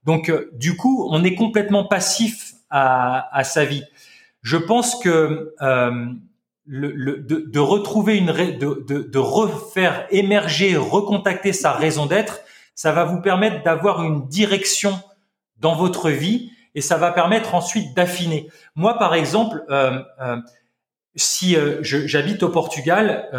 Donc 0.06 0.30
euh, 0.30 0.49
du 0.53 0.77
coup, 0.77 1.07
on 1.11 1.23
est 1.23 1.35
complètement 1.35 1.84
passif 1.85 2.53
à, 2.69 3.35
à 3.38 3.43
sa 3.43 3.65
vie. 3.65 3.84
Je 4.41 4.57
pense 4.57 4.95
que 5.03 5.53
euh, 5.61 6.06
le, 6.65 6.91
le- 6.91 7.18
de, 7.18 7.43
de 7.48 7.60
retrouver 7.60 8.18
une 8.18 8.27
de, 8.27 8.85
de, 8.88 9.02
de 9.02 9.18
refaire 9.19 10.07
émerger, 10.11 10.77
recontacter 10.77 11.52
sa 11.53 11.73
raison 11.73 12.06
d'être, 12.06 12.39
ça 12.76 12.91
va 12.93 13.03
vous 13.03 13.19
permettre 13.22 13.64
d'avoir 13.64 14.03
une 14.03 14.27
direction 14.27 14.98
dans 15.61 15.75
votre 15.75 16.09
vie 16.09 16.51
et 16.75 16.81
ça 16.81 16.97
va 16.97 17.11
permettre 17.11 17.55
ensuite 17.55 17.95
d'affiner. 17.95 18.49
Moi, 18.75 18.97
par 18.97 19.13
exemple, 19.13 19.63
euh, 19.69 19.99
euh, 20.21 20.38
si 21.15 21.55
euh, 21.55 21.79
j'habite 21.81 22.43
au 22.43 22.49
Portugal, 22.49 23.29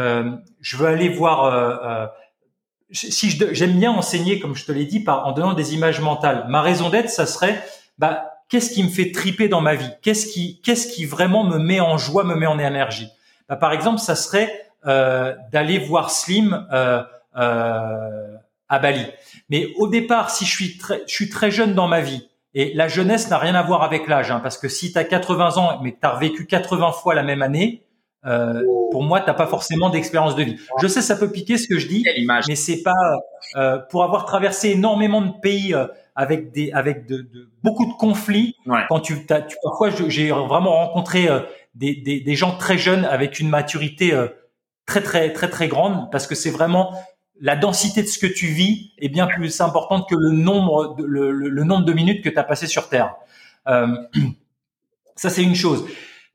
je 0.60 0.76
veux 0.76 0.86
aller 0.86 1.08
voir. 1.08 2.10
si 2.90 3.30
j'aime 3.30 3.78
bien 3.78 3.90
enseigner, 3.90 4.40
comme 4.40 4.54
je 4.54 4.66
te 4.66 4.72
l'ai 4.72 4.84
dit, 4.84 5.00
par 5.00 5.26
en 5.26 5.32
donnant 5.32 5.54
des 5.54 5.74
images 5.74 6.00
mentales. 6.00 6.44
Ma 6.48 6.60
raison 6.60 6.90
d'être, 6.90 7.08
ça 7.08 7.24
serait, 7.26 7.62
bah, 7.98 8.30
qu'est-ce 8.48 8.70
qui 8.70 8.82
me 8.82 8.90
fait 8.90 9.12
triper 9.12 9.48
dans 9.48 9.62
ma 9.62 9.74
vie? 9.74 9.90
Qu'est-ce 10.02 10.26
qui, 10.26 10.60
qu'est-ce 10.60 10.88
qui 10.88 11.06
vraiment 11.06 11.44
me 11.44 11.58
met 11.58 11.80
en 11.80 11.96
joie, 11.96 12.24
me 12.24 12.34
met 12.34 12.46
en 12.46 12.58
énergie? 12.58 13.08
Bah, 13.48 13.56
Par 13.56 13.72
exemple, 13.72 13.98
ça 13.98 14.14
serait 14.14 14.68
d'aller 14.84 15.78
voir 15.78 16.10
Slim 16.10 16.66
à 18.72 18.78
Bali. 18.78 19.04
Mais 19.50 19.68
au 19.76 19.86
départ, 19.86 20.30
si 20.30 20.44
je 20.46 20.50
suis 20.50 20.78
très, 20.78 21.02
je 21.06 21.12
suis 21.14 21.28
très 21.28 21.50
jeune 21.50 21.74
dans 21.74 21.86
ma 21.88 22.00
vie, 22.00 22.28
et 22.54 22.72
la 22.74 22.88
jeunesse 22.88 23.30
n'a 23.30 23.38
rien 23.38 23.54
à 23.54 23.62
voir 23.62 23.82
avec 23.82 24.08
l'âge, 24.08 24.30
hein, 24.30 24.40
parce 24.42 24.58
que 24.58 24.68
si 24.68 24.92
tu 24.92 24.98
as 24.98 25.04
80 25.04 25.56
ans, 25.58 25.80
mais 25.82 25.92
que 25.92 26.00
tu 26.00 26.06
as 26.06 26.14
vécu 26.16 26.46
80 26.46 26.92
fois 26.92 27.14
la 27.14 27.22
même 27.22 27.42
année, 27.42 27.82
euh, 28.24 28.62
pour 28.92 29.02
moi, 29.02 29.20
t'as 29.20 29.34
pas 29.34 29.46
forcément 29.46 29.90
d'expérience 29.90 30.36
de 30.36 30.42
vie. 30.44 30.56
Je 30.80 30.86
sais, 30.86 31.02
ça 31.02 31.16
peut 31.16 31.30
piquer 31.30 31.58
ce 31.58 31.66
que 31.68 31.78
je 31.78 31.86
dis, 31.88 32.04
mais 32.48 32.54
c'est 32.56 32.82
pas 32.82 32.92
euh, 33.56 33.78
pour 33.90 34.04
avoir 34.04 34.24
traversé 34.26 34.70
énormément 34.70 35.20
de 35.22 35.32
pays 35.42 35.74
euh, 35.74 35.86
avec 36.14 36.52
des 36.52 36.70
avec 36.72 37.06
de, 37.06 37.16
de- 37.18 37.50
beaucoup 37.62 37.84
de 37.86 37.92
conflits. 37.94 38.54
Ouais. 38.66 38.80
Quand 38.88 39.00
tu, 39.00 39.26
tu 39.26 39.56
parfois 39.64 39.90
j'ai 40.08 40.30
vraiment 40.30 40.72
rencontré 40.86 41.26
des, 41.74 41.94
des 41.96 42.20
des 42.20 42.34
gens 42.36 42.56
très 42.56 42.78
jeunes 42.78 43.04
avec 43.06 43.40
une 43.40 43.48
maturité 43.48 44.12
très 44.86 45.00
très 45.02 45.32
très 45.32 45.48
très 45.48 45.68
grande 45.68 46.10
parce 46.12 46.26
que 46.26 46.34
c'est 46.34 46.50
vraiment 46.50 46.94
la 47.40 47.56
densité 47.56 48.02
de 48.02 48.06
ce 48.08 48.18
que 48.18 48.26
tu 48.26 48.46
vis 48.46 48.92
est 48.98 49.08
bien 49.08 49.26
plus 49.26 49.60
importante 49.60 50.08
que 50.08 50.14
le 50.14 50.30
nombre 50.30 50.94
de, 50.96 51.04
le, 51.04 51.30
le- 51.32 51.48
le 51.48 51.64
nombre 51.64 51.84
de 51.84 51.92
minutes 51.92 52.22
que 52.22 52.28
tu 52.28 52.38
as 52.38 52.44
passé 52.44 52.66
sur 52.66 52.88
terre. 52.88 53.14
Euh, 53.68 53.86
ça 55.16 55.30
c'est 55.30 55.42
une 55.42 55.54
chose. 55.54 55.84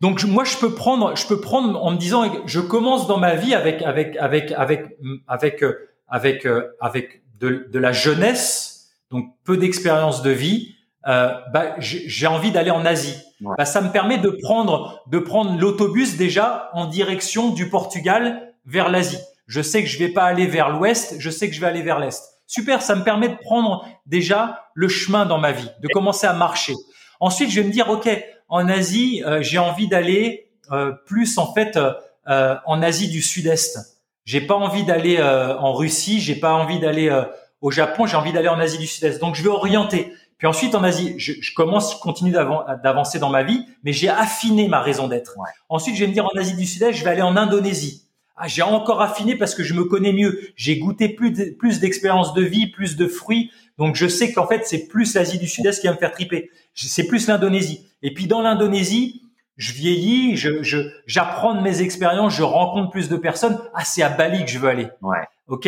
Donc 0.01 0.23
moi 0.25 0.43
je 0.43 0.57
peux 0.57 0.73
prendre 0.75 1.15
je 1.15 1.25
peux 1.27 1.41
prendre 1.41 1.83
en 1.83 1.91
me 1.91 1.97
disant 1.97 2.23
je 2.45 2.59
commence 2.59 3.07
dans 3.07 3.17
ma 3.17 3.35
vie 3.35 3.53
avec 3.55 3.81
avec 3.81 4.15
avec 4.17 4.51
avec 4.51 4.93
avec 5.27 5.65
avec 6.07 6.47
avec 6.79 7.21
de, 7.39 7.67
de 7.71 7.79
la 7.79 7.91
jeunesse 7.91 8.89
donc 9.11 9.33
peu 9.43 9.57
d'expérience 9.57 10.21
de 10.21 10.29
vie 10.31 10.75
euh, 11.07 11.29
bah, 11.53 11.75
j'ai 11.79 12.07
j'ai 12.07 12.27
envie 12.27 12.51
d'aller 12.51 12.71
en 12.71 12.85
Asie 12.85 13.15
Ouais. 13.39 13.53
bah, 13.55 13.65
ça 13.65 13.81
me 13.81 13.91
permet 13.91 14.17
de 14.17 14.29
prendre 14.31 14.99
de 15.05 15.19
prendre 15.19 15.59
l'autobus 15.59 16.17
déjà 16.17 16.71
en 16.73 16.85
direction 16.87 17.49
du 17.51 17.69
Portugal 17.69 18.51
vers 18.65 18.89
l'Asie 18.89 19.19
je 19.47 19.61
sais 19.61 19.81
que 19.83 19.89
je 19.89 19.97
vais 19.97 20.09
pas 20.09 20.23
aller 20.23 20.45
vers 20.45 20.69
l'ouest 20.69 21.15
je 21.19 21.29
sais 21.29 21.49
que 21.49 21.55
je 21.55 21.61
vais 21.61 21.67
aller 21.67 21.81
vers 21.81 21.99
l'est 21.99 22.21
super 22.45 22.81
ça 22.81 22.95
me 22.95 23.03
permet 23.03 23.29
de 23.29 23.35
prendre 23.37 23.87
déjà 24.05 24.65
le 24.73 24.87
chemin 24.87 25.25
dans 25.25 25.37
ma 25.39 25.51
vie 25.51 25.69
de 25.81 25.87
commencer 25.87 26.27
à 26.27 26.33
marcher 26.33 26.73
ensuite 27.19 27.49
je 27.49 27.61
vais 27.61 27.67
me 27.67 27.71
dire 27.73 27.89
ok 27.89 28.09
en 28.49 28.69
Asie, 28.69 29.23
euh, 29.25 29.41
j'ai 29.41 29.57
envie 29.57 29.89
d'aller 29.89 30.49
euh, 30.71 30.93
plus 31.05 31.37
en 31.37 31.53
fait 31.53 31.75
euh, 31.75 31.91
euh, 32.29 32.55
en 32.65 32.81
Asie 32.81 33.09
du 33.09 33.21
Sud-Est. 33.21 33.77
J'ai 34.23 34.41
pas 34.41 34.55
envie 34.55 34.83
d'aller 34.85 35.17
euh, 35.19 35.57
en 35.57 35.73
Russie, 35.73 36.21
j'ai 36.21 36.35
pas 36.35 36.53
envie 36.53 36.79
d'aller 36.79 37.09
euh, 37.09 37.23
au 37.59 37.71
Japon, 37.71 38.05
j'ai 38.05 38.15
envie 38.15 38.31
d'aller 38.31 38.47
en 38.47 38.59
Asie 38.59 38.77
du 38.77 38.87
Sud-Est. 38.87 39.19
Donc 39.19 39.35
je 39.35 39.43
vais 39.43 39.49
orienter. 39.49 40.13
Puis 40.37 40.47
ensuite 40.47 40.75
en 40.75 40.83
Asie, 40.85 41.15
je, 41.17 41.33
je 41.41 41.53
commence, 41.53 41.95
je 41.95 41.99
continue 41.99 42.31
d'avan- 42.31 42.63
d'avancer 42.83 43.19
dans 43.19 43.29
ma 43.29 43.43
vie, 43.43 43.65
mais 43.83 43.91
j'ai 43.91 44.07
affiné 44.07 44.67
ma 44.69 44.79
raison 44.81 45.07
d'être. 45.09 45.33
Ouais. 45.37 45.49
Ensuite, 45.67 45.95
je 45.95 46.01
vais 46.01 46.07
me 46.07 46.13
dire 46.13 46.25
en 46.25 46.37
Asie 46.39 46.55
du 46.55 46.65
Sud-Est, 46.65 46.93
je 46.93 47.03
vais 47.03 47.09
aller 47.09 47.21
en 47.21 47.35
Indonésie. 47.35 48.06
Ah, 48.37 48.47
j'ai 48.47 48.61
encore 48.61 49.01
affiné 49.01 49.35
parce 49.35 49.55
que 49.55 49.63
je 49.63 49.73
me 49.73 49.83
connais 49.85 50.13
mieux. 50.13 50.39
J'ai 50.55 50.77
goûté 50.77 51.09
plus 51.09 51.31
de- 51.31 51.51
plus 51.57 51.79
d'expérience 51.79 52.33
de 52.33 52.43
vie, 52.43 52.67
plus 52.67 52.95
de 52.95 53.07
fruits. 53.07 53.51
Donc 53.77 53.95
je 53.95 54.07
sais 54.07 54.31
qu'en 54.31 54.47
fait 54.47 54.61
c'est 54.65 54.87
plus 54.87 55.13
l'Asie 55.15 55.39
du 55.39 55.47
Sud-Est 55.47 55.79
qui 55.81 55.87
va 55.87 55.93
me 55.93 55.97
faire 55.97 56.11
triper. 56.11 56.51
C'est 56.75 57.07
plus 57.07 57.27
l'Indonésie. 57.27 57.87
Et 58.03 58.13
puis 58.13 58.27
dans 58.27 58.41
l'Indonésie, 58.41 59.23
je 59.57 59.71
vieillis, 59.73 60.35
je 60.37 60.61
je- 60.61 60.87
j'apprends 61.07 61.55
de 61.55 61.61
mes 61.61 61.81
expériences, 61.81 62.35
je 62.35 62.43
rencontre 62.43 62.91
plus 62.91 63.09
de 63.09 63.15
personnes. 63.17 63.57
Ah 63.73 63.83
c'est 63.83 64.03
à 64.03 64.09
Bali 64.09 64.45
que 64.45 64.51
je 64.51 64.59
veux 64.59 64.69
aller. 64.69 64.87
Ouais. 65.01 65.17
Ok, 65.47 65.67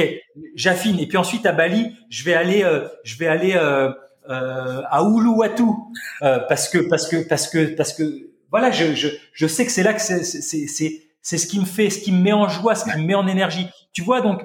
j'affine. 0.56 1.00
Et 1.00 1.08
puis 1.08 1.18
ensuite 1.18 1.46
à 1.46 1.52
Bali, 1.54 1.92
je 2.10 2.24
vais 2.24 2.34
aller, 2.34 2.64
euh, 2.64 2.88
je 3.04 3.18
vais 3.18 3.28
aller 3.28 3.54
euh, 3.56 3.90
euh, 4.30 4.82
à 4.90 5.02
Uluwatu 5.02 5.64
euh, 6.22 6.40
parce 6.50 6.68
que 6.70 6.78
parce 6.78 7.08
que 7.08 7.18
parce 7.28 7.48
que 7.48 7.76
parce 7.76 7.94
que 7.94 8.04
voilà, 8.52 8.70
je 8.72 8.94
je, 8.94 9.08
je 9.34 9.48
sais 9.48 9.66
que 9.66 9.72
c'est 9.72 9.84
là 9.84 9.94
que 9.94 10.02
c'est 10.02 10.24
c'est 10.24 10.42
c'est- 10.42 10.68
c'est 10.68 11.02
c'est 11.22 11.38
ce 11.38 11.48
qui 11.48 11.60
me 11.60 11.66
fait, 11.66 11.90
ce 11.90 12.00
qui 12.00 12.12
me 12.12 12.22
met 12.22 12.34
en 12.34 12.48
joie, 12.48 12.76
ce 12.76 12.86
qui 12.86 12.98
me 12.98 13.06
met 13.06 13.16
en 13.16 13.28
énergie. 13.28 13.68
Tu 13.94 14.02
vois 14.02 14.22
donc 14.22 14.42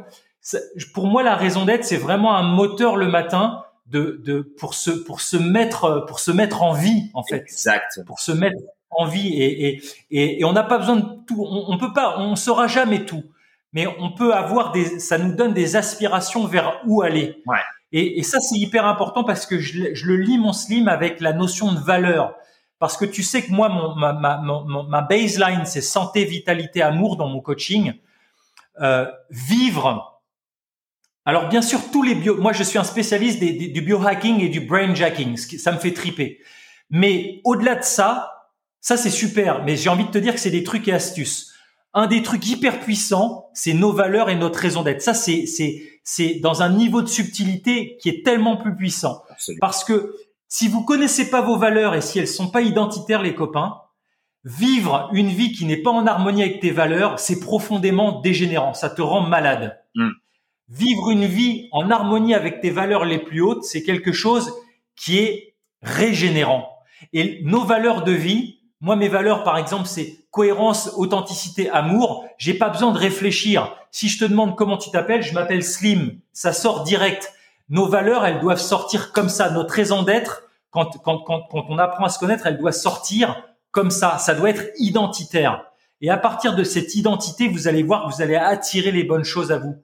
pour 0.92 1.06
moi 1.06 1.22
la 1.22 1.36
raison 1.36 1.64
d'être 1.64 1.84
c'est 1.84 1.96
vraiment 1.96 2.36
un 2.36 2.42
moteur 2.42 2.96
le 2.96 3.08
matin 3.08 3.64
de 3.86 4.20
de 4.24 4.40
pour 4.40 4.74
se 4.74 4.90
pour 4.90 5.20
se 5.20 5.36
mettre 5.36 6.04
pour 6.06 6.20
se 6.20 6.30
mettre 6.30 6.62
en 6.62 6.72
vie 6.72 7.10
en 7.14 7.22
fait 7.22 7.36
Exact. 7.36 8.00
pour 8.06 8.20
se 8.20 8.32
mettre 8.32 8.56
en 8.90 9.06
vie 9.06 9.28
et 9.40 9.68
et 9.68 9.82
et, 10.10 10.40
et 10.40 10.44
on 10.44 10.52
n'a 10.52 10.62
pas 10.62 10.78
besoin 10.78 10.96
de 10.96 11.04
tout 11.26 11.42
on, 11.48 11.64
on 11.72 11.78
peut 11.78 11.92
pas 11.94 12.18
on 12.18 12.36
saura 12.36 12.66
jamais 12.66 13.04
tout 13.06 13.22
mais 13.72 13.86
on 13.98 14.10
peut 14.12 14.34
avoir 14.34 14.70
des 14.72 14.98
ça 15.00 15.16
nous 15.18 15.34
donne 15.34 15.52
des 15.54 15.76
aspirations 15.76 16.46
vers 16.46 16.80
où 16.86 17.00
aller 17.02 17.42
Ouais. 17.46 17.58
et, 17.92 18.18
et 18.18 18.22
ça 18.22 18.38
c'est 18.40 18.58
hyper 18.58 18.86
important 18.86 19.24
parce 19.24 19.46
que 19.46 19.58
je, 19.58 19.78
le- 19.80 19.94
je 19.94 20.06
le 20.06 20.16
lis 20.16 20.38
mon 20.38 20.52
slim 20.52 20.88
avec 20.88 21.20
la 21.20 21.32
notion 21.32 21.72
de 21.72 21.78
valeur 21.80 22.34
parce 22.78 22.96
que 22.96 23.04
tu 23.04 23.22
sais 23.22 23.42
que 23.42 23.50
moi 23.52 23.68
mon 23.68 23.94
ma 23.96 24.12
ma 24.12 24.38
mon- 24.38 24.82
ma 24.84 25.00
baseline 25.02 25.64
c'est 25.64 25.80
santé 25.80 26.24
vitalité 26.24 26.82
amour 26.82 27.16
dans 27.16 27.28
mon 27.28 27.40
coaching 27.40 27.94
euh, 28.80 29.06
vivre 29.30 30.20
alors 31.24 31.48
bien 31.48 31.62
sûr 31.62 31.80
tous 31.92 32.02
les 32.02 32.14
bio 32.14 32.36
moi 32.36 32.52
je 32.52 32.62
suis 32.62 32.78
un 32.78 32.84
spécialiste 32.84 33.38
des- 33.40 33.52
des- 33.52 33.68
du 33.68 33.80
biohacking 33.80 34.40
et 34.40 34.48
du 34.48 34.60
brainjacking 34.60 35.36
ce 35.36 35.46
qui- 35.46 35.58
ça 35.58 35.72
me 35.72 35.78
fait 35.78 35.92
triper 35.92 36.40
mais 36.90 37.40
au-delà 37.44 37.76
de 37.76 37.82
ça, 37.82 38.30
ça 38.80 38.96
c'est 38.98 39.10
super, 39.10 39.64
mais 39.64 39.74
j'ai 39.76 39.88
envie 39.88 40.04
de 40.04 40.10
te 40.10 40.18
dire 40.18 40.34
que 40.34 40.38
c'est 40.38 40.50
des 40.50 40.62
trucs 40.62 40.86
et 40.86 40.92
astuces. 40.92 41.54
Un 41.94 42.06
des 42.06 42.22
trucs 42.22 42.46
hyper 42.46 42.78
puissants, 42.80 43.48
c'est 43.54 43.72
nos 43.72 43.90
valeurs 43.92 44.28
et 44.28 44.36
notre 44.36 44.58
raison 44.58 44.82
d'être. 44.82 45.00
Ça 45.00 45.14
c'est 45.14 45.46
c'est 45.46 45.82
c'est 46.04 46.34
dans 46.40 46.60
un 46.62 46.68
niveau 46.68 47.00
de 47.00 47.06
subtilité 47.08 47.96
qui 48.00 48.10
est 48.10 48.22
tellement 48.24 48.58
plus 48.58 48.76
puissant 48.76 49.22
Absolument. 49.30 49.58
parce 49.60 49.82
que 49.82 50.14
si 50.54 50.68
vous 50.68 50.84
connaissez 50.84 51.30
pas 51.30 51.40
vos 51.40 51.56
valeurs 51.56 51.96
et 51.96 52.00
si 52.00 52.20
elles 52.20 52.28
sont 52.28 52.48
pas 52.48 52.60
identitaires 52.60 53.22
les 53.22 53.34
copains, 53.34 53.74
vivre 54.44 55.08
une 55.12 55.30
vie 55.30 55.50
qui 55.50 55.64
n'est 55.64 55.82
pas 55.82 55.90
en 55.90 56.06
harmonie 56.06 56.44
avec 56.44 56.60
tes 56.60 56.70
valeurs, 56.70 57.18
c'est 57.18 57.40
profondément 57.40 58.20
dégénérant, 58.20 58.72
ça 58.72 58.88
te 58.88 59.02
rend 59.02 59.22
malade. 59.22 59.82
Mm. 59.96 60.10
Vivre 60.68 61.10
une 61.10 61.24
vie 61.24 61.68
en 61.72 61.90
harmonie 61.90 62.34
avec 62.34 62.60
tes 62.60 62.70
valeurs 62.70 63.04
les 63.04 63.18
plus 63.18 63.40
hautes, 63.40 63.64
c'est 63.64 63.82
quelque 63.82 64.12
chose 64.12 64.54
qui 64.94 65.18
est 65.18 65.56
régénérant. 65.82 66.68
Et 67.12 67.40
nos 67.42 67.64
valeurs 67.64 68.04
de 68.04 68.12
vie, 68.12 68.60
moi 68.80 68.94
mes 68.94 69.08
valeurs 69.08 69.42
par 69.42 69.58
exemple, 69.58 69.88
c'est 69.88 70.24
cohérence, 70.30 70.92
authenticité, 70.94 71.68
amour. 71.68 72.26
J'ai 72.38 72.54
pas 72.54 72.68
besoin 72.68 72.92
de 72.92 72.98
réfléchir. 72.98 73.74
Si 73.90 74.08
je 74.08 74.20
te 74.20 74.24
demande 74.24 74.54
comment 74.54 74.78
tu 74.78 74.92
t'appelles, 74.92 75.24
je 75.24 75.34
m'appelle 75.34 75.64
Slim. 75.64 76.20
Ça 76.32 76.52
sort 76.52 76.84
direct. 76.84 77.32
Nos 77.70 77.88
valeurs, 77.88 78.24
elles 78.24 78.38
doivent 78.38 78.60
sortir 78.60 79.10
comme 79.10 79.28
ça. 79.28 79.50
Notre 79.50 79.74
raison 79.74 80.04
d'être, 80.04 80.43
quand, 80.74 80.90
on 81.68 81.78
apprend 81.78 82.04
à 82.04 82.08
se 82.08 82.18
connaître, 82.18 82.46
elle 82.46 82.58
doit 82.58 82.72
sortir 82.72 83.42
comme 83.70 83.90
ça. 83.90 84.18
Ça 84.18 84.34
doit 84.34 84.50
être 84.50 84.64
identitaire. 84.76 85.64
Et 86.00 86.10
à 86.10 86.16
partir 86.16 86.56
de 86.56 86.64
cette 86.64 86.94
identité, 86.96 87.48
vous 87.48 87.68
allez 87.68 87.82
voir 87.82 88.04
que 88.04 88.14
vous 88.14 88.22
allez 88.22 88.34
attirer 88.34 88.90
les 88.90 89.04
bonnes 89.04 89.24
choses 89.24 89.52
à 89.52 89.58
vous. 89.58 89.76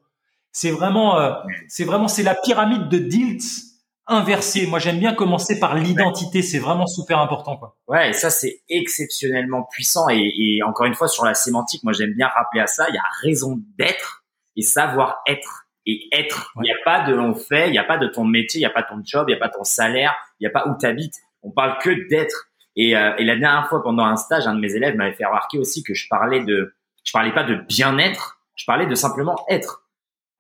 C'est 0.53 0.73
vraiment, 0.73 1.19
euh, 1.19 1.33
c'est 1.69 1.85
vraiment, 1.85 2.09
c'est 2.09 2.25
la 2.25 2.35
pyramide 2.35 2.89
de 2.89 2.99
Diltz 2.99 3.71
inversée. 4.09 4.67
Moi, 4.67 4.81
j'aime 4.81 4.99
bien 4.99 5.15
commencer 5.15 5.61
par 5.61 5.77
l'identité. 5.77 6.43
C'est 6.43 6.59
vraiment 6.59 6.89
super 6.89 7.21
important. 7.21 7.61
Ouais, 7.87 8.11
et 8.11 8.13
ça 8.13 8.31
c'est 8.31 8.63
exceptionnellement 8.69 9.63
puissant 9.71 10.09
et, 10.09 10.19
et 10.19 10.63
encore 10.65 10.87
une 10.87 10.95
fois 10.95 11.09
sur 11.09 11.25
la 11.25 11.35
sémantique, 11.35 11.85
moi 11.85 11.93
j'aime 11.93 12.15
bien 12.15 12.27
rappeler 12.27 12.61
à 12.61 12.67
ça, 12.67 12.87
il 12.89 12.95
y 12.95 12.99
a 12.99 13.03
raison 13.23 13.61
d'être 13.79 14.25
et 14.57 14.63
savoir 14.63 15.23
être 15.29 15.67
et 15.91 16.09
être. 16.13 16.53
Il 16.57 16.63
n'y 16.63 16.71
a 16.71 16.77
pas 16.85 17.05
de 17.05 17.15
on 17.17 17.35
fait, 17.35 17.69
il 17.69 17.73
n'y 17.73 17.79
a 17.79 17.85
pas 17.85 17.99
de 17.99 18.07
ton 18.07 18.25
métier, 18.25 18.59
il 18.61 18.63
n'y 18.63 18.67
a 18.67 18.71
pas 18.71 18.83
ton 18.83 19.01
job, 19.05 19.27
il 19.29 19.33
n'y 19.33 19.37
a 19.37 19.41
pas 19.41 19.49
ton 19.49 19.65
salaire, 19.65 20.15
il 20.39 20.45
n'y 20.45 20.47
a 20.47 20.51
pas 20.51 20.69
où 20.69 20.77
t'habites. 20.79 21.17
On 21.43 21.51
parle 21.51 21.79
que 21.79 22.09
d'être. 22.09 22.49
Et, 22.77 22.97
euh, 22.97 23.17
et 23.17 23.25
la 23.25 23.37
dernière 23.37 23.69
fois, 23.69 23.83
pendant 23.83 24.05
un 24.05 24.17
stage, 24.17 24.47
un 24.47 24.55
de 24.55 24.61
mes 24.61 24.75
élèves 24.75 24.95
m'avait 24.95 25.15
fait 25.15 25.25
remarquer 25.25 25.59
aussi 25.59 25.83
que 25.83 25.95
je 25.95 26.07
parlais 26.09 26.45
de, 26.45 26.75
je 27.05 27.13
parlais 27.13 27.33
pas 27.33 27.45
de 27.45 27.55
bien-être, 27.55 28.41
je 28.57 28.65
parlais 28.65 28.87
de 28.87 28.95
simplement 28.95 29.45
être. 29.49 29.87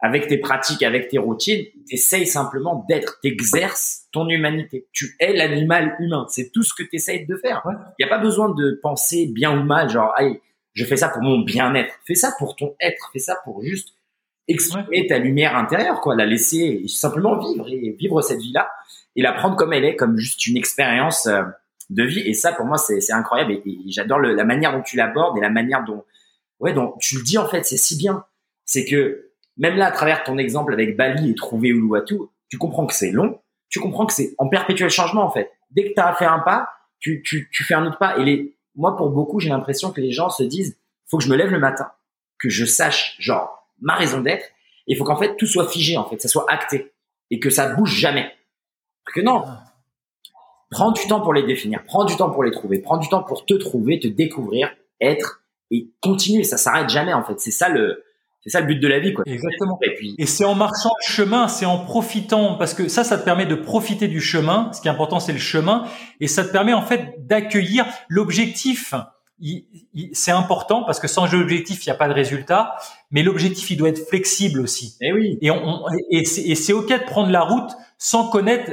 Avec 0.03 0.29
tes 0.29 0.39
pratiques, 0.39 0.83
avec 0.83 1.09
tes 1.09 1.19
routines, 1.19 1.67
t'essayes 1.87 2.27
simplement 2.27 2.87
d'être, 2.89 3.19
t'exerces 3.21 4.07
ton 4.13 4.31
humanité. 4.31 4.87
Tu 4.93 5.15
es 5.21 5.35
l'animal 5.35 5.95
humain. 5.99 6.25
C'est 6.31 6.51
tout 6.53 6.63
ce 6.63 6.73
que 6.73 6.83
t'essayes 6.83 7.27
de 7.27 7.37
faire. 7.37 7.63
Il 7.99 8.05
n'y 8.05 8.07
a 8.07 8.09
pas 8.09 8.23
besoin 8.23 8.49
de 8.49 8.81
penser 8.83 9.27
bien 9.27 9.59
ou 9.59 9.63
mal, 9.63 9.91
genre, 9.91 10.15
je 10.73 10.85
fais 10.87 10.97
ça 10.97 11.11
pour 11.11 11.21
mon 11.21 11.41
bien-être. 11.41 11.93
Fais 12.07 12.15
ça 12.15 12.33
pour 12.39 12.57
ton 12.57 12.75
être. 12.81 13.11
Fais 13.13 13.19
ça 13.19 13.37
pour 13.45 13.63
juste 13.63 13.95
exprimer 14.51 15.07
ta 15.07 15.19
lumière 15.19 15.57
intérieure, 15.57 16.01
quoi. 16.01 16.15
La 16.15 16.27
laisser 16.27 16.83
simplement 16.89 17.39
vivre 17.39 17.69
et 17.69 17.97
vivre 17.99 18.21
cette 18.23 18.41
vie-là 18.41 18.71
et 19.17 19.23
la 19.23 19.33
prendre 19.33 19.57
comme 19.57 19.73
elle 19.73 19.85
est, 19.85 19.97
comme 19.97 20.17
juste 20.17 20.47
une 20.47 20.57
expérience 20.57 21.27
euh, 21.27 21.43
de 21.91 22.05
vie. 22.05 22.21
Et 22.21 22.35
ça, 22.35 22.53
pour 22.53 22.67
moi, 22.67 22.79
c'est 22.79 23.13
incroyable. 23.13 23.53
Et, 23.53 23.79
j'adore 23.89 24.19
la 24.21 24.45
manière 24.45 24.73
dont 24.73 24.83
tu 24.83 24.97
l'abordes 24.97 25.37
et 25.39 25.41
la 25.41 25.51
manière 25.51 25.85
dont, 25.85 26.05
ouais, 26.61 26.73
dont 26.73 26.95
tu 27.01 27.17
le 27.17 27.23
dis 27.23 27.39
en 27.39 27.49
fait. 27.49 27.65
C'est 27.65 27.77
si 27.77 27.97
bien. 27.97 28.25
C'est 28.65 28.85
que 28.85 29.31
même 29.57 29.77
là, 29.77 29.87
à 29.87 29.91
travers 29.91 30.23
ton 30.23 30.39
exemple 30.39 30.73
avec 30.73 30.97
Bali 30.97 31.31
et 31.31 31.35
trouver 31.35 31.69
Uluwatu, 31.71 32.17
tu 32.49 32.59
comprends 32.59 32.87
que 32.87 32.95
c'est 32.95 33.11
long. 33.11 33.41
Tu 33.69 33.81
comprends 33.81 34.07
que 34.07 34.13
c'est 34.13 34.35
en 34.39 34.49
perpétuel 34.49 34.91
changement 34.91 35.25
en 35.25 35.31
fait. 35.31 35.51
Dès 35.71 35.85
que 35.89 35.95
tu 35.95 36.01
as 36.01 36.15
fait 36.15 36.25
un 36.25 36.41
pas, 36.41 36.69
tu, 36.99 37.23
tu, 37.23 37.49
tu 37.53 37.65
fais 37.65 37.75
un 37.75 37.87
autre 37.87 37.99
pas. 37.99 38.17
Et 38.19 38.25
les, 38.25 38.57
moi, 38.75 38.97
pour 38.97 39.11
beaucoup, 39.11 39.41
j'ai 39.41 39.51
l'impression 39.51 39.93
que 39.93 40.01
les 40.01 40.13
gens 40.13 40.31
se 40.31 40.43
disent, 40.43 40.79
faut 41.09 41.19
que 41.19 41.25
je 41.25 41.31
me 41.31 41.37
lève 41.37 41.51
le 41.51 41.59
matin, 41.59 41.91
que 42.39 42.49
je 42.49 42.65
sache 42.65 43.17
genre 43.19 43.60
ma 43.81 43.95
raison 43.95 44.21
d'être. 44.21 44.45
Il 44.87 44.97
faut 44.97 45.05
qu'en 45.05 45.17
fait 45.17 45.37
tout 45.37 45.47
soit 45.47 45.69
figé 45.69 45.97
en 45.97 46.09
fait, 46.09 46.21
ça 46.21 46.29
soit 46.29 46.47
acté 46.49 46.93
et 47.31 47.39
que 47.39 47.51
ça 47.51 47.75
bouge 47.75 47.95
jamais. 47.95 48.33
Parce 49.05 49.15
que 49.15 49.21
non, 49.21 49.45
prends 50.71 50.93
du 50.93 51.07
temps 51.07 51.21
pour 51.21 51.35
les 51.35 51.43
définir, 51.43 51.85
prends 51.85 52.05
du 52.05 52.17
temps 52.17 52.31
pour 52.31 52.45
les 52.45 52.51
trouver, 52.51 52.81
prends 52.81 52.99
du 52.99 53.09
temps 53.09 53.23
pour 53.23 53.45
te 53.45 53.55
trouver, 53.55 54.01
te 54.01 54.09
découvrir, 54.09 54.71
être 55.01 55.43
et 55.71 55.91
continuer. 56.01 56.45
Ça 56.45 56.57
s'arrête 56.57 56.89
jamais 56.89 57.13
en 57.13 57.23
fait. 57.23 57.39
C'est 57.41 57.51
ça 57.51 57.69
le, 57.69 58.05
c'est 58.43 58.51
ça 58.51 58.61
le 58.61 58.67
but 58.67 58.81
de 58.81 58.89
la 58.89 59.01
vie, 59.01 59.13
quoi. 59.13 59.25
Exactement. 59.27 59.79
Et 59.83 59.95
puis, 59.95 60.15
et 60.17 60.27
c'est 60.27 60.45
en 60.45 60.55
marchant 60.55 60.91
le 61.07 61.13
chemin, 61.13 61.47
c'est 61.47 61.67
en 61.67 61.79
profitant, 61.79 62.55
parce 62.55 62.73
que 62.73 62.89
ça, 62.89 63.05
ça 63.05 63.19
te 63.19 63.25
permet 63.25 63.45
de 63.45 63.55
profiter 63.55 64.09
du 64.09 64.21
chemin. 64.21 64.73
Ce 64.73 64.81
qui 64.81 64.89
est 64.89 64.91
important, 64.91 65.21
c'est 65.21 65.33
le 65.33 65.39
chemin, 65.39 65.85
et 66.21 66.27
ça 66.27 66.45
te 66.45 66.51
permet 66.51 66.73
en 66.73 66.83
fait 66.83 67.27
d'accueillir 67.27 67.85
l'objectif 68.09 68.95
c'est 70.13 70.31
important 70.31 70.85
parce 70.85 71.01
que 71.01 71.09
sans 71.09 71.31
l'objectif, 71.31 71.85
il 71.85 71.89
n'y 71.89 71.93
a 71.93 71.97
pas 71.97 72.09
de 72.09 72.13
résultat. 72.13 72.77
Mais 73.11 73.23
l'objectif, 73.23 73.71
il 73.71 73.77
doit 73.77 73.89
être 73.89 74.09
flexible 74.09 74.61
aussi. 74.61 74.97
Et 75.01 75.09
eh 75.09 75.13
oui. 75.13 75.39
Et, 75.41 75.51
on, 75.51 75.85
et 76.11 76.25
c'est 76.25 76.73
ok 76.73 76.89
de 76.89 77.05
prendre 77.05 77.31
la 77.31 77.43
route 77.43 77.71
sans 77.99 78.29
connaître. 78.29 78.73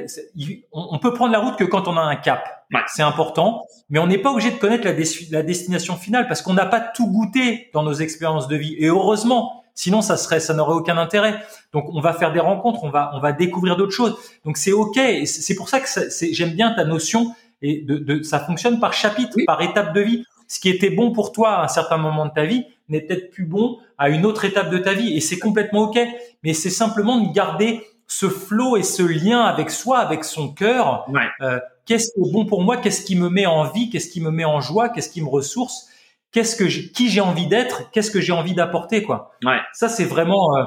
On, 0.71 0.99
peut 0.99 1.13
prendre 1.13 1.31
la 1.31 1.39
route 1.39 1.55
que 1.57 1.63
quand 1.63 1.87
on 1.87 1.97
a 1.97 2.01
un 2.01 2.15
cap. 2.15 2.43
C'est 2.87 3.03
important, 3.03 3.63
mais 3.89 3.97
on 3.99 4.07
n'est 4.07 4.17
pas 4.17 4.31
obligé 4.31 4.51
de 4.51 4.57
connaître 4.57 4.85
la, 4.85 4.93
la 5.31 5.43
destination 5.43 5.95
finale 5.95 6.27
parce 6.27 6.41
qu'on 6.41 6.53
n'a 6.53 6.65
pas 6.65 6.81
tout 6.81 7.07
goûté 7.07 7.69
dans 7.73 7.81
nos 7.81 7.93
expériences 7.93 8.49
de 8.49 8.57
vie. 8.57 8.75
Et 8.77 8.87
heureusement, 8.87 9.63
sinon 9.73 10.01
ça 10.01 10.17
serait, 10.17 10.41
ça 10.41 10.53
n'aurait 10.53 10.73
aucun 10.73 10.97
intérêt. 10.97 11.41
Donc 11.71 11.85
on 11.93 12.01
va 12.01 12.11
faire 12.11 12.33
des 12.33 12.41
rencontres, 12.41 12.83
on 12.83 12.89
va, 12.89 13.11
on 13.13 13.21
va 13.21 13.31
découvrir 13.31 13.77
d'autres 13.77 13.93
choses. 13.93 14.17
Donc 14.43 14.57
c'est 14.57 14.73
ok. 14.73 14.99
C'est 15.25 15.55
pour 15.55 15.69
ça 15.69 15.79
que 15.79 15.87
j'aime 16.31 16.51
bien 16.51 16.73
ta 16.73 16.83
notion 16.83 17.33
et 17.61 17.81
de, 17.81 17.97
de, 17.97 18.21
ça 18.21 18.39
fonctionne 18.39 18.79
par 18.79 18.93
chapitre, 18.93 19.37
par 19.45 19.61
étape 19.61 19.93
de 19.93 20.01
vie 20.01 20.25
ce 20.47 20.59
qui 20.59 20.69
était 20.69 20.89
bon 20.89 21.11
pour 21.11 21.31
toi 21.31 21.57
à 21.57 21.63
un 21.65 21.67
certain 21.67 21.97
moment 21.97 22.25
de 22.25 22.31
ta 22.31 22.45
vie 22.45 22.65
n'est 22.89 23.01
peut-être 23.01 23.31
plus 23.31 23.45
bon 23.45 23.79
à 23.97 24.09
une 24.09 24.25
autre 24.25 24.45
étape 24.45 24.69
de 24.69 24.77
ta 24.77 24.93
vie. 24.93 25.15
Et 25.15 25.19
c'est 25.19 25.39
complètement 25.39 25.89
ok. 25.89 25.99
Mais 26.43 26.53
c'est 26.53 26.69
simplement 26.69 27.17
de 27.19 27.33
garder 27.33 27.81
ce 28.07 28.29
flot 28.29 28.77
et 28.77 28.83
ce 28.83 29.03
lien 29.03 29.41
avec 29.41 29.69
soi, 29.69 29.99
avec 29.99 30.23
son 30.23 30.53
cœur. 30.53 31.05
Euh, 31.41 31.59
qu'est-ce 31.85 32.13
qui 32.13 32.29
est 32.29 32.31
bon 32.31 32.45
pour 32.45 32.63
moi? 32.63 32.77
Qu'est-ce 32.77 33.03
qui 33.03 33.15
me 33.15 33.29
met 33.29 33.45
en 33.45 33.65
vie? 33.65 33.89
Qu'est-ce 33.89 34.09
qui 34.09 34.21
me 34.21 34.31
met 34.31 34.45
en 34.45 34.61
joie? 34.61 34.89
Qu'est-ce 34.89 35.09
qui 35.09 35.21
me 35.21 35.27
ressource? 35.27 35.89
Qu'est-ce 36.31 36.55
que 36.55 36.65
qui 36.65 37.09
j'ai 37.09 37.21
envie 37.21 37.47
d'être? 37.47 37.89
Qu'est-ce 37.91 38.11
que 38.11 38.21
j'ai 38.21 38.33
envie 38.33 38.53
d'apporter 38.53 39.03
quoi? 39.03 39.31
Ouais. 39.43 39.59
Ça 39.73 39.89
c'est 39.89 40.05
vraiment 40.05 40.55
euh, 40.57 40.63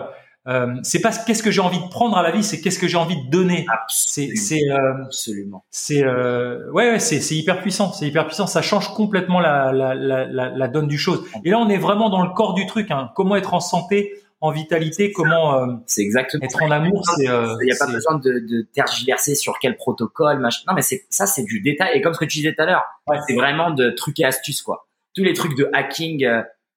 euh, 0.49 0.75
c'est 0.83 1.01
pas 1.01 1.11
qu'est-ce 1.13 1.43
que 1.43 1.51
j'ai 1.51 1.61
envie 1.61 1.79
de 1.81 1.89
prendre 1.89 2.17
à 2.17 2.23
la 2.23 2.31
vie, 2.31 2.43
c'est 2.43 2.61
qu'est-ce 2.61 2.79
que 2.79 2.89
j'ai 2.89 2.97
envie 2.97 3.23
de 3.25 3.31
donner. 3.31 3.67
C'est 3.89 4.35
c'est 4.37 4.71
euh, 4.71 5.05
absolument. 5.05 5.65
C'est 5.71 6.03
euh, 6.03 6.71
ouais, 6.73 6.93
ouais 6.93 6.99
c'est 6.99 7.21
c'est 7.21 7.35
hyper 7.37 7.61
puissant, 7.61 7.93
c'est 7.93 8.07
hyper 8.07 8.27
puissant. 8.27 8.47
Ça 8.47 8.63
change 8.63 8.95
complètement 8.95 9.39
la, 9.39 9.71
la 9.71 9.95
la, 9.95 10.27
la 10.27 10.69
donne 10.69 10.89
du 10.89 10.97
chose. 10.97 11.25
Et 11.45 11.51
là 11.51 11.59
on 11.59 11.69
est 11.69 11.77
vraiment 11.77 12.09
dans 12.09 12.23
le 12.23 12.31
corps 12.31 12.55
du 12.55 12.65
truc. 12.67 12.91
Hein. 12.91 13.11
Comment 13.17 13.37
être 13.37 13.53
en 13.53 13.61
santé, 13.61 14.15
en 14.41 14.51
vitalité, 14.51 15.13
comment 15.13 15.59
euh, 15.59 15.67
c'est 15.85 16.01
exactement 16.01 16.43
être 16.45 16.63
en 16.63 16.71
amour. 16.71 17.05
C'est 17.17 17.25
il 17.25 17.67
n'y 17.67 17.73
a 17.73 17.77
pas 17.79 17.93
besoin 17.93 18.17
de, 18.19 18.39
de 18.39 18.67
tergiverser 18.73 19.35
sur 19.35 19.59
quel 19.61 19.77
protocole, 19.77 20.39
machin. 20.39 20.63
Non 20.67 20.73
mais 20.75 20.83
c'est 20.83 21.05
ça 21.11 21.27
c'est 21.27 21.45
du 21.45 21.61
détail. 21.61 21.99
Et 21.99 22.01
comme 22.01 22.15
ce 22.15 22.19
que 22.19 22.25
tu 22.25 22.39
disais 22.39 22.55
tout 22.55 22.63
à 22.63 22.67
l'heure, 22.67 22.85
c'est 23.29 23.35
vraiment 23.35 23.73
de 23.73 23.91
trucs 23.91 24.19
et 24.21 24.25
astuces 24.25 24.63
quoi. 24.63 24.87
Tous 25.15 25.23
les 25.23 25.35
trucs 25.35 25.55
de 25.57 25.69
hacking, 25.75 26.27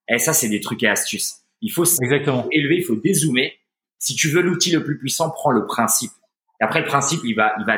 et 0.10 0.20
ça 0.20 0.34
c'est 0.34 0.50
des 0.50 0.60
trucs 0.60 0.84
et 0.84 0.90
astuces. 0.90 1.43
Il 1.64 1.70
faut 1.70 1.86
Exactement. 1.86 2.46
élever, 2.52 2.78
il 2.78 2.84
faut 2.84 2.96
dézoomer. 2.96 3.54
Si 3.98 4.16
tu 4.16 4.28
veux 4.30 4.42
l'outil 4.42 4.72
le 4.72 4.84
plus 4.84 4.98
puissant, 4.98 5.30
prends 5.30 5.52
le 5.52 5.66
principe. 5.66 6.12
Et 6.60 6.64
après, 6.64 6.82
le 6.82 6.86
principe, 6.86 7.22
il 7.24 7.36
va, 7.36 7.54
il 7.58 7.66
va, 7.66 7.78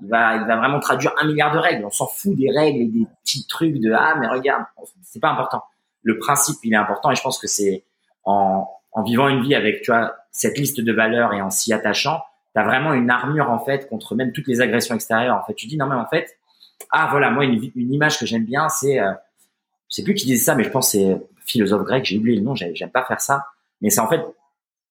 il 0.00 0.08
va, 0.08 0.36
il 0.36 0.46
va 0.46 0.56
vraiment 0.56 0.78
traduire 0.78 1.12
un 1.20 1.26
milliard 1.26 1.52
de 1.52 1.58
règles. 1.58 1.84
On 1.84 1.90
s'en 1.90 2.06
fout 2.06 2.36
des 2.36 2.50
règles 2.50 2.82
et 2.82 2.86
des 2.86 3.06
petits 3.24 3.44
trucs 3.46 3.80
de 3.80 3.92
ah 3.92 4.14
mais 4.20 4.28
regarde, 4.28 4.64
c'est 5.02 5.20
pas 5.20 5.30
important. 5.30 5.64
Le 6.04 6.16
principe, 6.18 6.56
il 6.62 6.72
est 6.72 6.76
important 6.76 7.10
et 7.10 7.16
je 7.16 7.22
pense 7.22 7.40
que 7.40 7.48
c'est 7.48 7.82
en, 8.24 8.68
en 8.92 9.02
vivant 9.02 9.28
une 9.28 9.42
vie 9.42 9.56
avec 9.56 9.82
tu 9.82 9.90
vois 9.90 10.14
cette 10.30 10.56
liste 10.56 10.80
de 10.80 10.92
valeurs 10.92 11.32
et 11.34 11.42
en 11.42 11.50
s'y 11.50 11.72
attachant, 11.72 12.20
tu 12.54 12.60
as 12.60 12.64
vraiment 12.64 12.92
une 12.94 13.10
armure 13.10 13.50
en 13.50 13.58
fait 13.58 13.88
contre 13.88 14.14
même 14.14 14.30
toutes 14.32 14.46
les 14.46 14.60
agressions 14.60 14.94
extérieures. 14.94 15.36
En 15.36 15.44
fait, 15.44 15.54
tu 15.54 15.66
dis 15.66 15.76
non 15.76 15.86
mais 15.86 15.96
en 15.96 16.06
fait 16.06 16.38
ah 16.92 17.08
voilà 17.10 17.30
moi 17.30 17.44
une, 17.44 17.70
une 17.74 17.92
image 17.92 18.20
que 18.20 18.26
j'aime 18.26 18.44
bien 18.44 18.68
c'est 18.68 19.00
euh, 19.00 19.10
je 19.90 19.96
sais 19.96 20.02
plus 20.04 20.14
qui 20.14 20.26
disait 20.26 20.44
ça 20.44 20.54
mais 20.54 20.62
je 20.62 20.70
pense 20.70 20.92
c'est 20.92 21.16
philosophe 21.46 21.84
grec, 21.84 22.04
j'ai 22.04 22.18
oublié 22.18 22.36
le 22.38 22.42
nom, 22.42 22.54
j'aime 22.54 22.90
pas 22.90 23.04
faire 23.04 23.20
ça, 23.20 23.46
mais 23.80 23.90
c'est 23.90 24.00
en 24.00 24.08
fait, 24.08 24.20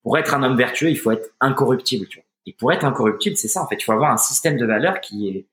pour 0.04 0.18
être 0.18 0.34
un 0.34 0.44
homme 0.44 0.58
vertueux, 0.58 0.90
il 0.90 0.98
faut 0.98 1.12
être 1.12 1.30
incorruptible, 1.42 2.08
tu 2.08 2.20
vois. 2.20 2.26
Et 2.46 2.54
pour 2.54 2.72
être 2.72 2.86
incorruptible, 2.86 3.36
c'est 3.38 3.48
ça, 3.48 3.62
en 3.62 3.68
fait, 3.68 3.76
il 3.76 3.84
faut 3.84 3.92
avoir 3.92 4.12
un 4.12 4.18
système 4.18 4.58
de 4.58 4.66
valeurs 4.66 5.02
qui 5.02 5.30
est, 5.30 5.48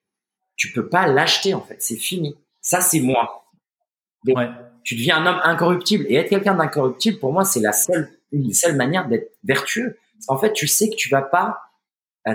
tu 0.56 0.72
peux 0.72 0.88
pas 0.88 1.06
l'acheter, 1.06 1.54
en 1.54 1.62
fait, 1.62 1.80
c'est 1.80 1.96
fini. 1.96 2.36
Ça, 2.60 2.80
c'est 2.80 3.00
moi. 3.00 3.46
Tu 4.84 4.94
deviens 4.94 5.18
un 5.18 5.26
homme 5.26 5.40
incorruptible. 5.42 6.04
Et 6.08 6.16
être 6.16 6.28
quelqu'un 6.28 6.54
d'incorruptible, 6.54 7.18
pour 7.18 7.32
moi, 7.32 7.44
c'est 7.44 7.60
la 7.60 7.72
seule, 7.72 8.10
une 8.30 8.52
seule 8.52 8.76
manière 8.76 9.08
d'être 9.08 9.32
vertueux. 9.42 9.98
En 10.28 10.36
fait, 10.36 10.52
tu 10.52 10.66
sais 10.66 10.90
que 10.90 10.94
tu 10.94 11.08
vas 11.08 11.22
pas 11.22 11.62
euh, 12.28 12.34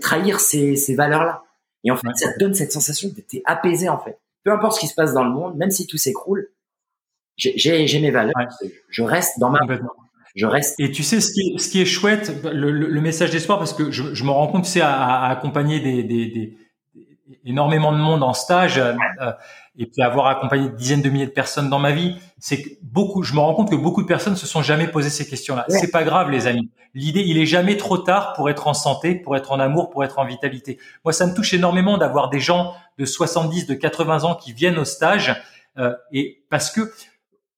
trahir 0.00 0.40
ces, 0.40 0.76
ces 0.76 0.94
valeurs-là. 0.94 1.44
Et 1.84 1.90
en 1.90 1.96
fait, 1.96 2.08
ça 2.16 2.32
te 2.32 2.38
donne 2.38 2.54
cette 2.54 2.72
sensation 2.72 3.10
que 3.10 3.20
tu 3.20 3.38
es 3.38 3.42
apaisé, 3.44 3.88
en 3.88 3.98
fait. 3.98 4.18
Peu 4.44 4.52
importe 4.52 4.74
ce 4.74 4.80
qui 4.80 4.88
se 4.88 4.94
passe 4.94 5.14
dans 5.14 5.24
le 5.24 5.30
monde, 5.30 5.56
même 5.56 5.70
si 5.70 5.86
tout 5.86 5.96
s'écroule, 5.96 6.50
j'ai 7.36 8.00
mes 8.00 8.10
valeurs. 8.10 8.34
Je 8.88 9.02
reste 9.02 9.38
dans 9.38 9.50
ma. 9.50 9.60
Je 10.34 10.46
reste. 10.46 10.80
Et 10.80 10.90
tu 10.90 11.02
sais 11.02 11.20
ce 11.20 11.30
qui 11.32 11.40
est, 11.40 11.58
ce 11.58 11.68
qui 11.68 11.82
est 11.82 11.84
chouette, 11.84 12.42
le, 12.44 12.70
le 12.70 13.00
message 13.02 13.30
d'espoir, 13.30 13.58
parce 13.58 13.74
que 13.74 13.90
je, 13.90 14.14
je 14.14 14.24
me 14.24 14.30
rends 14.30 14.46
compte, 14.46 14.64
tu 14.64 14.70
sais, 14.70 14.80
à, 14.80 14.94
à 14.94 15.30
accompagner 15.30 15.80
des, 15.80 16.02
des, 16.02 16.26
des, 16.26 16.56
énormément 17.44 17.92
de 17.92 17.98
monde 17.98 18.22
en 18.22 18.32
stage 18.32 18.78
euh, 18.78 18.94
et 19.76 19.86
puis 19.86 20.02
avoir 20.02 20.26
accompagné 20.26 20.68
des 20.68 20.76
dizaines 20.76 21.02
de 21.02 21.08
milliers 21.08 21.26
de 21.26 21.32
personnes 21.32 21.70
dans 21.70 21.78
ma 21.78 21.92
vie, 21.92 22.16
c'est 22.38 22.62
que 22.62 22.68
beaucoup. 22.82 23.22
Je 23.22 23.34
me 23.34 23.40
rends 23.40 23.54
compte 23.54 23.70
que 23.70 23.76
beaucoup 23.76 24.02
de 24.02 24.06
personnes 24.06 24.36
se 24.36 24.46
sont 24.46 24.62
jamais 24.62 24.88
posé 24.88 25.10
ces 25.10 25.26
questions-là. 25.26 25.64
C'est 25.68 25.90
pas 25.90 26.04
grave, 26.04 26.30
les 26.30 26.46
amis. 26.46 26.70
L'idée, 26.94 27.22
il 27.26 27.38
est 27.38 27.46
jamais 27.46 27.76
trop 27.78 27.96
tard 27.96 28.34
pour 28.34 28.50
être 28.50 28.66
en 28.66 28.74
santé, 28.74 29.14
pour 29.14 29.34
être 29.36 29.52
en 29.52 29.60
amour, 29.60 29.88
pour 29.88 30.04
être 30.04 30.18
en 30.18 30.26
vitalité. 30.26 30.78
Moi, 31.04 31.12
ça 31.12 31.26
me 31.26 31.34
touche 31.34 31.54
énormément 31.54 31.96
d'avoir 31.96 32.28
des 32.28 32.40
gens 32.40 32.74
de 32.98 33.06
70, 33.06 33.66
de 33.66 33.74
80 33.74 34.24
ans 34.24 34.34
qui 34.34 34.52
viennent 34.52 34.78
au 34.78 34.84
stage 34.84 35.34
euh, 35.78 35.94
et 36.12 36.44
parce 36.50 36.70
que 36.70 36.92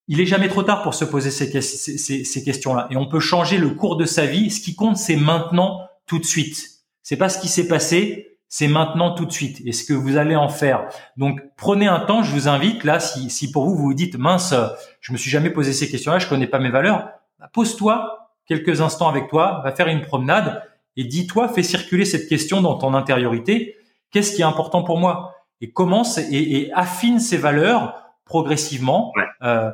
il 0.08 0.20
est 0.20 0.26
jamais 0.26 0.48
trop 0.48 0.62
tard 0.62 0.82
pour 0.82 0.94
se 0.94 1.04
poser 1.04 1.30
ces, 1.30 1.60
ces, 1.60 2.24
ces 2.24 2.44
questions-là. 2.44 2.88
Et 2.90 2.96
on 2.96 3.06
peut 3.06 3.20
changer 3.20 3.58
le 3.58 3.70
cours 3.70 3.96
de 3.96 4.04
sa 4.04 4.26
vie. 4.26 4.50
Ce 4.50 4.60
qui 4.60 4.74
compte, 4.74 4.96
c'est 4.96 5.16
maintenant, 5.16 5.80
tout 6.06 6.18
de 6.18 6.24
suite. 6.24 6.68
C'est 7.02 7.16
pas 7.16 7.28
ce 7.28 7.38
qui 7.38 7.48
s'est 7.48 7.68
passé, 7.68 8.38
c'est 8.48 8.68
maintenant, 8.68 9.14
tout 9.14 9.24
de 9.24 9.32
suite. 9.32 9.62
Et 9.64 9.72
ce 9.72 9.84
que 9.84 9.94
vous 9.94 10.16
allez 10.16 10.36
en 10.36 10.48
faire. 10.48 10.88
Donc, 11.16 11.40
prenez 11.56 11.86
un 11.86 12.00
temps. 12.00 12.22
Je 12.22 12.32
vous 12.32 12.48
invite 12.48 12.84
là, 12.84 13.00
si, 13.00 13.30
si 13.30 13.50
pour 13.50 13.64
vous 13.64 13.74
vous 13.74 13.84
vous 13.84 13.94
dites 13.94 14.16
mince, 14.16 14.54
je 15.00 15.12
me 15.12 15.18
suis 15.18 15.30
jamais 15.30 15.50
posé 15.50 15.72
ces 15.72 15.90
questions-là, 15.90 16.18
je 16.18 16.28
connais 16.28 16.46
pas 16.46 16.58
mes 16.58 16.70
valeurs. 16.70 17.08
Bah, 17.38 17.50
pose-toi 17.52 18.30
quelques 18.46 18.82
instants 18.82 19.08
avec 19.08 19.28
toi, 19.28 19.62
va 19.64 19.72
faire 19.72 19.88
une 19.88 20.02
promenade 20.02 20.62
et 20.96 21.04
dis-toi, 21.04 21.48
fais 21.48 21.62
circuler 21.62 22.04
cette 22.04 22.28
question 22.28 22.60
dans 22.60 22.76
ton 22.76 22.92
intériorité. 22.94 23.76
Qu'est-ce 24.10 24.36
qui 24.36 24.42
est 24.42 24.44
important 24.44 24.82
pour 24.82 24.98
moi? 24.98 25.34
Et 25.60 25.72
commence 25.72 26.18
et, 26.18 26.28
et 26.30 26.72
affine 26.74 27.20
ces 27.20 27.38
valeurs 27.38 27.94
progressivement. 28.26 29.12
Euh, 29.42 29.70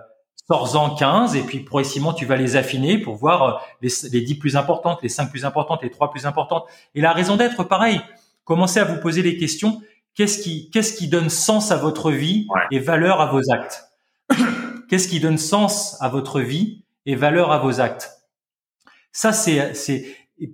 sors-en 0.51 0.97
15 0.97 1.36
et 1.36 1.43
puis 1.43 1.60
progressivement 1.60 2.12
tu 2.12 2.27
vas 2.27 2.36
les 2.36 2.56
affiner 2.56 2.98
pour 2.98 3.14
voir 3.14 3.43
euh, 3.43 3.52
les, 3.82 3.90
les 4.10 4.20
10 4.20 4.35
plus 4.36 4.56
importantes, 4.56 4.98
les 5.02 5.09
5 5.09 5.31
plus 5.31 5.44
importantes, 5.44 5.82
les 5.82 5.90
3 5.90 6.10
plus 6.10 6.27
importantes. 6.27 6.64
Et 6.94 7.01
la 7.01 7.12
raison 7.12 7.36
d'être, 7.36 7.62
pareil, 7.62 8.01
commencez 8.44 8.81
à 8.81 8.85
vous 8.85 9.01
poser 9.01 9.22
les 9.22 9.36
questions. 9.36 9.81
Qu'est-ce 10.14 10.43
qui, 10.43 10.70
qu'est-ce 10.70 10.94
qui 10.94 11.06
donne 11.06 11.31
sens 11.31 11.70
à 11.70 11.77
votre 11.77 12.10
vie 12.10 12.48
et 12.72 12.81
valeur 12.81 13.20
à 13.20 13.27
vos 13.27 13.52
actes? 13.52 13.85
Qu'est-ce 14.89 15.06
qui 15.06 15.20
donne 15.20 15.39
sens 15.39 15.97
à 16.01 16.09
votre 16.09 16.40
vie 16.40 16.82
et 17.06 17.14
valeur 17.14 17.52
à 17.52 17.59
vos 17.59 17.81
actes? 17.81 18.10
Ça, 19.12 19.32
c'est, 19.32 19.74
c'est, 19.74 20.05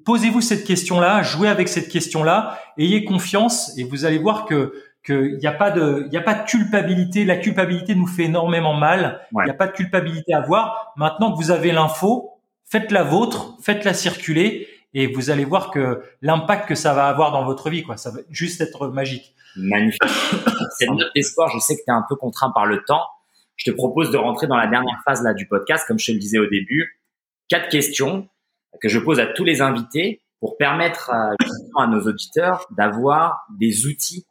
posez-vous 0.04 0.42
cette 0.42 0.64
question-là, 0.64 1.22
jouez 1.22 1.48
avec 1.48 1.68
cette 1.68 1.88
question-là, 1.88 2.60
ayez 2.76 3.04
confiance 3.04 3.76
et 3.78 3.84
vous 3.84 4.04
allez 4.04 4.18
voir 4.18 4.44
que 4.44 4.74
qu'il 5.06 5.38
n'y 5.38 5.46
a 5.46 5.52
pas 5.52 5.70
de, 5.70 6.08
il 6.10 6.18
a 6.18 6.22
pas 6.22 6.34
de 6.34 6.46
culpabilité. 6.46 7.24
La 7.24 7.36
culpabilité 7.36 7.94
nous 7.94 8.08
fait 8.08 8.24
énormément 8.24 8.74
mal. 8.74 9.26
Il 9.32 9.44
n'y 9.44 9.50
a 9.50 9.54
pas 9.54 9.68
de 9.68 9.72
culpabilité 9.72 10.34
à 10.34 10.38
avoir. 10.38 10.92
Maintenant 10.96 11.32
que 11.32 11.36
vous 11.36 11.52
avez 11.52 11.70
l'info, 11.70 12.40
faites 12.64 12.90
la 12.90 13.04
vôtre, 13.04 13.56
faites-la 13.62 13.94
circuler 13.94 14.68
et 14.94 15.06
vous 15.06 15.30
allez 15.30 15.44
voir 15.44 15.70
que 15.70 16.02
l'impact 16.22 16.68
que 16.68 16.74
ça 16.74 16.92
va 16.92 17.06
avoir 17.06 17.30
dans 17.30 17.44
votre 17.44 17.70
vie, 17.70 17.82
quoi, 17.82 17.96
ça 17.96 18.10
va 18.10 18.18
juste 18.30 18.60
être 18.60 18.88
magique. 18.88 19.34
Magnifique. 19.56 20.02
Cette 20.78 20.90
note 20.90 21.10
d'espoir, 21.14 21.50
je 21.50 21.58
sais 21.58 21.76
que 21.76 21.82
tu 21.86 21.90
es 21.90 21.94
un 21.94 22.04
peu 22.08 22.16
contraint 22.16 22.50
par 22.50 22.66
le 22.66 22.82
temps. 22.84 23.04
Je 23.56 23.70
te 23.70 23.74
propose 23.74 24.10
de 24.10 24.16
rentrer 24.16 24.46
dans 24.46 24.56
la 24.56 24.66
dernière 24.66 25.00
phase 25.04 25.22
là 25.22 25.34
du 25.34 25.46
podcast, 25.46 25.86
comme 25.86 25.98
je 25.98 26.06
te 26.06 26.12
le 26.12 26.18
disais 26.18 26.38
au 26.38 26.46
début. 26.46 27.00
Quatre 27.48 27.68
questions 27.68 28.28
que 28.80 28.88
je 28.88 28.98
pose 28.98 29.20
à 29.20 29.26
tous 29.26 29.44
les 29.44 29.62
invités 29.62 30.22
pour 30.40 30.56
permettre 30.56 31.10
à, 31.10 31.30
à 31.78 31.86
nos 31.86 32.00
auditeurs 32.02 32.66
d'avoir 32.76 33.46
des 33.58 33.86
outils. 33.86 34.26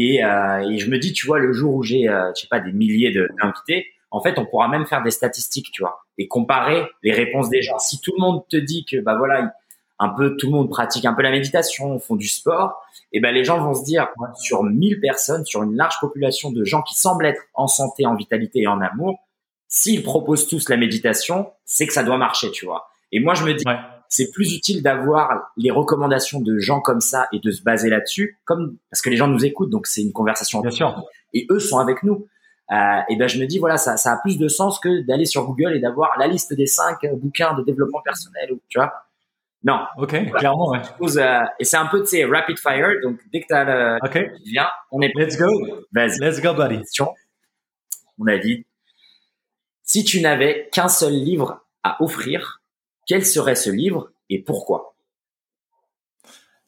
Et, 0.00 0.22
euh, 0.22 0.70
et, 0.70 0.78
je 0.78 0.88
me 0.88 0.96
dis, 0.98 1.12
tu 1.12 1.26
vois, 1.26 1.40
le 1.40 1.52
jour 1.52 1.74
où 1.74 1.82
j'ai, 1.82 2.08
euh, 2.08 2.30
je 2.36 2.42
sais 2.42 2.46
pas, 2.48 2.60
des 2.60 2.70
milliers 2.70 3.12
d'invités, 3.12 3.88
en 4.12 4.22
fait, 4.22 4.38
on 4.38 4.46
pourra 4.46 4.68
même 4.68 4.86
faire 4.86 5.02
des 5.02 5.10
statistiques, 5.10 5.72
tu 5.72 5.82
vois, 5.82 6.04
et 6.18 6.28
comparer 6.28 6.84
les 7.02 7.12
réponses 7.12 7.50
des 7.50 7.62
gens. 7.62 7.80
Si 7.80 8.00
tout 8.00 8.12
le 8.16 8.20
monde 8.20 8.44
te 8.48 8.56
dit 8.56 8.86
que, 8.88 9.00
bah 9.00 9.16
voilà, 9.18 9.52
un 9.98 10.08
peu 10.10 10.36
tout 10.36 10.46
le 10.46 10.52
monde 10.52 10.70
pratique 10.70 11.04
un 11.04 11.14
peu 11.14 11.22
la 11.22 11.32
méditation, 11.32 11.98
font 11.98 12.14
du 12.14 12.28
sport, 12.28 12.80
et 13.12 13.18
ben 13.18 13.34
les 13.34 13.42
gens 13.42 13.60
vont 13.60 13.74
se 13.74 13.84
dire 13.84 14.06
sur 14.36 14.62
1000 14.62 15.00
personnes, 15.00 15.44
sur 15.44 15.64
une 15.64 15.74
large 15.74 15.98
population 16.00 16.52
de 16.52 16.64
gens 16.64 16.82
qui 16.82 16.94
semblent 16.94 17.26
être 17.26 17.42
en 17.54 17.66
santé, 17.66 18.06
en 18.06 18.14
vitalité 18.14 18.60
et 18.60 18.66
en 18.68 18.80
amour, 18.80 19.18
s'ils 19.66 20.04
proposent 20.04 20.46
tous 20.46 20.68
la 20.68 20.76
méditation, 20.76 21.50
c'est 21.64 21.88
que 21.88 21.92
ça 21.92 22.04
doit 22.04 22.16
marcher, 22.16 22.52
tu 22.52 22.64
vois. 22.64 22.88
Et 23.10 23.18
moi 23.18 23.34
je 23.34 23.44
me 23.44 23.52
dis 23.52 23.64
c'est 24.08 24.30
plus 24.30 24.54
utile 24.54 24.82
d'avoir 24.82 25.52
les 25.56 25.70
recommandations 25.70 26.40
de 26.40 26.58
gens 26.58 26.80
comme 26.80 27.00
ça 27.00 27.28
et 27.32 27.40
de 27.40 27.50
se 27.50 27.62
baser 27.62 27.90
là-dessus, 27.90 28.38
comme 28.44 28.76
parce 28.90 29.02
que 29.02 29.10
les 29.10 29.16
gens 29.16 29.28
nous 29.28 29.44
écoutent, 29.44 29.70
donc 29.70 29.86
c'est 29.86 30.02
une 30.02 30.12
conversation. 30.12 30.60
Bien 30.60 30.70
sûr. 30.70 31.04
Et 31.34 31.46
eux 31.50 31.60
sont 31.60 31.78
avec 31.78 32.02
nous. 32.02 32.26
Euh, 32.70 33.00
et 33.08 33.16
ben 33.16 33.28
je 33.28 33.38
me 33.40 33.46
dis 33.46 33.58
voilà 33.58 33.78
ça, 33.78 33.96
ça 33.96 34.12
a 34.12 34.16
plus 34.18 34.36
de 34.36 34.46
sens 34.46 34.78
que 34.78 35.00
d'aller 35.06 35.24
sur 35.24 35.46
Google 35.46 35.74
et 35.74 35.80
d'avoir 35.80 36.18
la 36.18 36.26
liste 36.26 36.52
des 36.52 36.66
cinq 36.66 36.98
bouquins 37.14 37.54
de 37.54 37.62
développement 37.62 38.02
personnel 38.02 38.52
ou 38.52 38.60
tu 38.68 38.78
vois 38.78 38.92
non. 39.64 39.80
Ok, 39.96 40.10
clairement, 40.34 40.70
ouais. 40.70 40.80
Euh, 41.02 41.40
et 41.58 41.64
c'est 41.64 41.76
un 41.76 41.86
peu, 41.86 42.02
tu 42.02 42.10
sais, 42.10 42.24
rapid 42.24 42.56
fire. 42.58 42.90
Donc, 43.02 43.18
dès 43.32 43.40
que 43.40 43.46
tu 43.48 43.54
as 43.54 43.64
le. 43.64 43.98
Ok. 44.04 44.30
Viens, 44.44 44.68
on 44.92 45.00
est. 45.00 45.10
Let's 45.16 45.36
go. 45.36 45.46
Vas-y. 45.92 46.20
Let's 46.20 46.40
go, 46.40 46.54
buddy. 46.54 46.80
On 48.20 48.26
a 48.28 48.38
dit 48.38 48.64
si 49.82 50.04
tu 50.04 50.20
n'avais 50.20 50.68
qu'un 50.70 50.88
seul 50.88 51.14
livre 51.14 51.64
à 51.82 52.02
offrir, 52.02 52.60
quel 53.08 53.26
serait 53.26 53.56
ce 53.56 53.70
livre 53.70 54.12
et 54.30 54.40
pourquoi? 54.40 54.94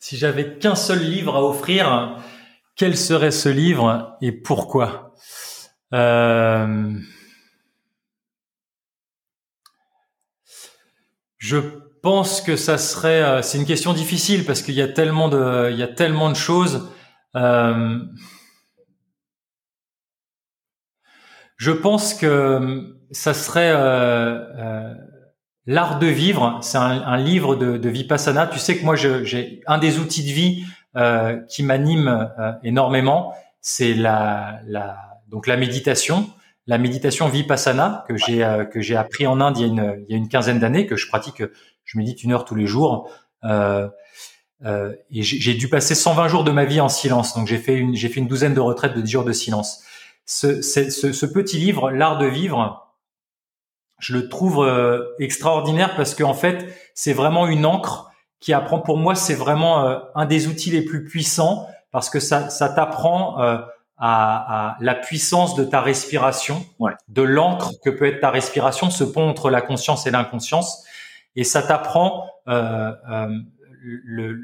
Si 0.00 0.16
j'avais 0.16 0.58
qu'un 0.58 0.74
seul 0.74 0.98
livre 0.98 1.36
à 1.36 1.44
offrir, 1.44 2.16
quel 2.74 2.96
serait 2.96 3.30
ce 3.30 3.50
livre 3.50 4.16
et 4.22 4.32
pourquoi? 4.32 5.14
Euh... 5.92 6.98
Je 11.36 11.58
pense 12.02 12.40
que 12.40 12.56
ça 12.56 12.78
serait. 12.78 13.22
Euh, 13.22 13.42
c'est 13.42 13.58
une 13.58 13.66
question 13.66 13.92
difficile 13.92 14.44
parce 14.44 14.62
qu'il 14.62 14.74
y 14.74 14.82
a 14.82 14.88
tellement 14.88 15.28
de, 15.28 15.70
il 15.70 15.78
y 15.78 15.82
a 15.82 15.88
tellement 15.88 16.30
de 16.30 16.36
choses. 16.36 16.90
Euh, 17.36 17.98
je 21.56 21.70
pense 21.70 22.14
que 22.14 22.96
ça 23.10 23.34
serait 23.34 23.72
l'art 25.70 25.98
de 25.98 26.06
vivre. 26.06 26.58
C'est 26.62 26.78
un, 26.78 27.16
livre 27.16 27.54
de, 27.54 27.76
de, 27.76 27.88
Vipassana. 27.88 28.46
Tu 28.46 28.58
sais 28.58 28.76
que 28.76 28.84
moi, 28.84 28.96
j'ai 28.96 29.60
un 29.66 29.78
des 29.78 29.98
outils 29.98 30.24
de 30.24 30.32
vie 30.32 30.64
qui 31.48 31.62
m'anime 31.62 32.30
énormément. 32.62 33.32
C'est 33.60 33.94
la, 33.94 34.60
la, 34.66 34.96
donc 35.28 35.46
la 35.46 35.56
méditation 35.56 36.28
la 36.66 36.78
méditation 36.78 37.26
vipassana 37.26 38.04
que 38.06 38.16
j'ai 38.16 38.46
que 38.72 38.80
j'ai 38.80 38.94
appris 38.94 39.26
en 39.26 39.40
Inde 39.40 39.58
il 39.58 39.60
y 39.62 39.64
a 39.64 39.66
une, 39.66 40.04
il 40.06 40.12
y 40.12 40.14
a 40.14 40.16
une 40.16 40.28
quinzaine 40.28 40.60
d'années 40.60 40.86
que 40.86 40.94
je 40.94 41.08
pratique 41.08 41.42
je 41.90 41.98
médite 41.98 42.22
une 42.22 42.32
heure 42.32 42.44
tous 42.44 42.54
les 42.54 42.66
jours. 42.66 43.10
Euh, 43.44 43.88
euh, 44.64 44.94
et 45.10 45.22
j'ai 45.22 45.54
dû 45.54 45.68
passer 45.68 45.94
120 45.94 46.28
jours 46.28 46.44
de 46.44 46.50
ma 46.50 46.64
vie 46.64 46.80
en 46.80 46.88
silence. 46.88 47.34
Donc 47.34 47.46
j'ai 47.46 47.58
fait 47.58 47.74
une 47.74 47.96
j'ai 47.96 48.08
fait 48.08 48.20
une 48.20 48.28
douzaine 48.28 48.54
de 48.54 48.60
retraites 48.60 48.94
de 48.94 49.00
10 49.00 49.10
jours 49.10 49.24
de 49.24 49.32
silence. 49.32 49.82
Ce, 50.26 50.62
ce, 50.62 50.90
ce 50.90 51.26
petit 51.26 51.58
livre, 51.58 51.90
l'art 51.90 52.18
de 52.18 52.26
vivre, 52.26 52.89
je 54.00 54.14
le 54.14 54.28
trouve 54.28 54.64
euh, 54.64 55.04
extraordinaire 55.18 55.94
parce 55.96 56.14
qu'en 56.14 56.34
fait 56.34 56.66
c'est 56.94 57.12
vraiment 57.12 57.46
une 57.46 57.66
encre 57.66 58.10
qui 58.40 58.52
apprend. 58.54 58.80
Pour 58.80 58.96
moi, 58.96 59.14
c'est 59.14 59.34
vraiment 59.34 59.86
euh, 59.86 59.98
un 60.14 60.24
des 60.24 60.48
outils 60.48 60.70
les 60.70 60.82
plus 60.82 61.04
puissants 61.04 61.68
parce 61.92 62.10
que 62.10 62.20
ça 62.20 62.50
ça 62.50 62.68
t'apprend 62.68 63.40
euh, 63.40 63.58
à, 63.98 64.70
à, 64.70 64.76
la 64.80 64.94
puissance 64.94 65.54
de 65.54 65.64
ta 65.64 65.82
respiration, 65.82 66.64
ouais. 66.78 66.92
de 67.08 67.20
l'encre 67.20 67.72
que 67.84 67.90
peut 67.90 68.06
être 68.06 68.20
ta 68.20 68.30
respiration, 68.30 68.88
ce 68.88 69.04
pont 69.04 69.28
entre 69.28 69.50
la 69.50 69.60
conscience 69.60 70.06
et 70.06 70.10
l'inconscience 70.10 70.86
et 71.36 71.44
ça 71.44 71.62
t'apprend 71.62 72.26
euh, 72.48 72.92
euh, 73.10 73.28
le, 73.82 74.40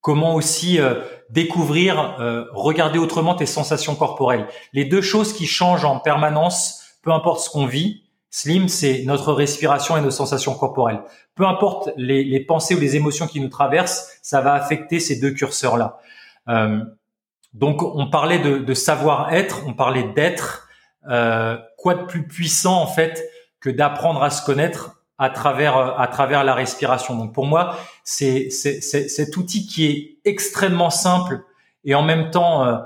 comment 0.00 0.34
aussi 0.34 0.80
euh, 0.80 0.94
découvrir, 1.30 2.16
regarder 2.52 2.98
autrement 2.98 3.34
tes 3.34 3.46
sensations 3.46 3.94
corporelles. 3.94 4.46
Les 4.72 4.84
deux 4.84 5.02
choses 5.02 5.32
qui 5.32 5.46
changent 5.46 5.84
en 5.84 5.98
permanence, 5.98 6.82
peu 7.02 7.12
importe 7.12 7.40
ce 7.40 7.50
qu'on 7.50 7.66
vit, 7.66 8.04
Slim, 8.30 8.68
c'est 8.68 9.04
notre 9.04 9.32
respiration 9.32 9.96
et 9.96 10.00
nos 10.00 10.10
sensations 10.10 10.54
corporelles. 10.54 11.00
Peu 11.34 11.46
importe 11.46 11.90
les, 11.96 12.40
pensées 12.40 12.74
ou 12.74 12.80
les 12.80 12.94
émotions 12.94 13.26
qui 13.26 13.40
nous 13.40 13.48
traversent, 13.48 14.18
ça 14.22 14.40
va 14.40 14.52
affecter 14.54 15.00
ces 15.00 15.18
deux 15.18 15.30
curseurs-là. 15.30 15.98
Euh, 16.48 16.84
donc, 17.54 17.82
on 17.82 18.10
parlait 18.10 18.38
de, 18.38 18.74
savoir-être, 18.74 19.62
on 19.66 19.72
parlait 19.72 20.12
d'être. 20.14 20.68
Euh, 21.08 21.56
quoi 21.78 21.94
de 21.94 22.04
plus 22.04 22.26
puissant 22.26 22.82
en 22.82 22.86
fait 22.86 23.24
que 23.60 23.70
d'apprendre 23.70 24.22
à 24.22 24.28
se 24.30 24.44
connaître 24.44 25.00
à 25.16 25.30
travers 25.30 25.78
euh, 25.78 25.92
à 25.96 26.06
travers 26.06 26.44
la 26.44 26.54
respiration? 26.54 27.16
Donc 27.16 27.32
pour 27.32 27.46
moi, 27.46 27.78
c'est 28.04 28.50
cet 28.50 29.36
outil 29.36 29.66
qui 29.66 29.86
est 29.86 30.18
extrêmement 30.26 30.90
simple 30.90 31.44
et 31.84 31.94
en 31.94 32.02
même 32.02 32.30
temps 32.30 32.82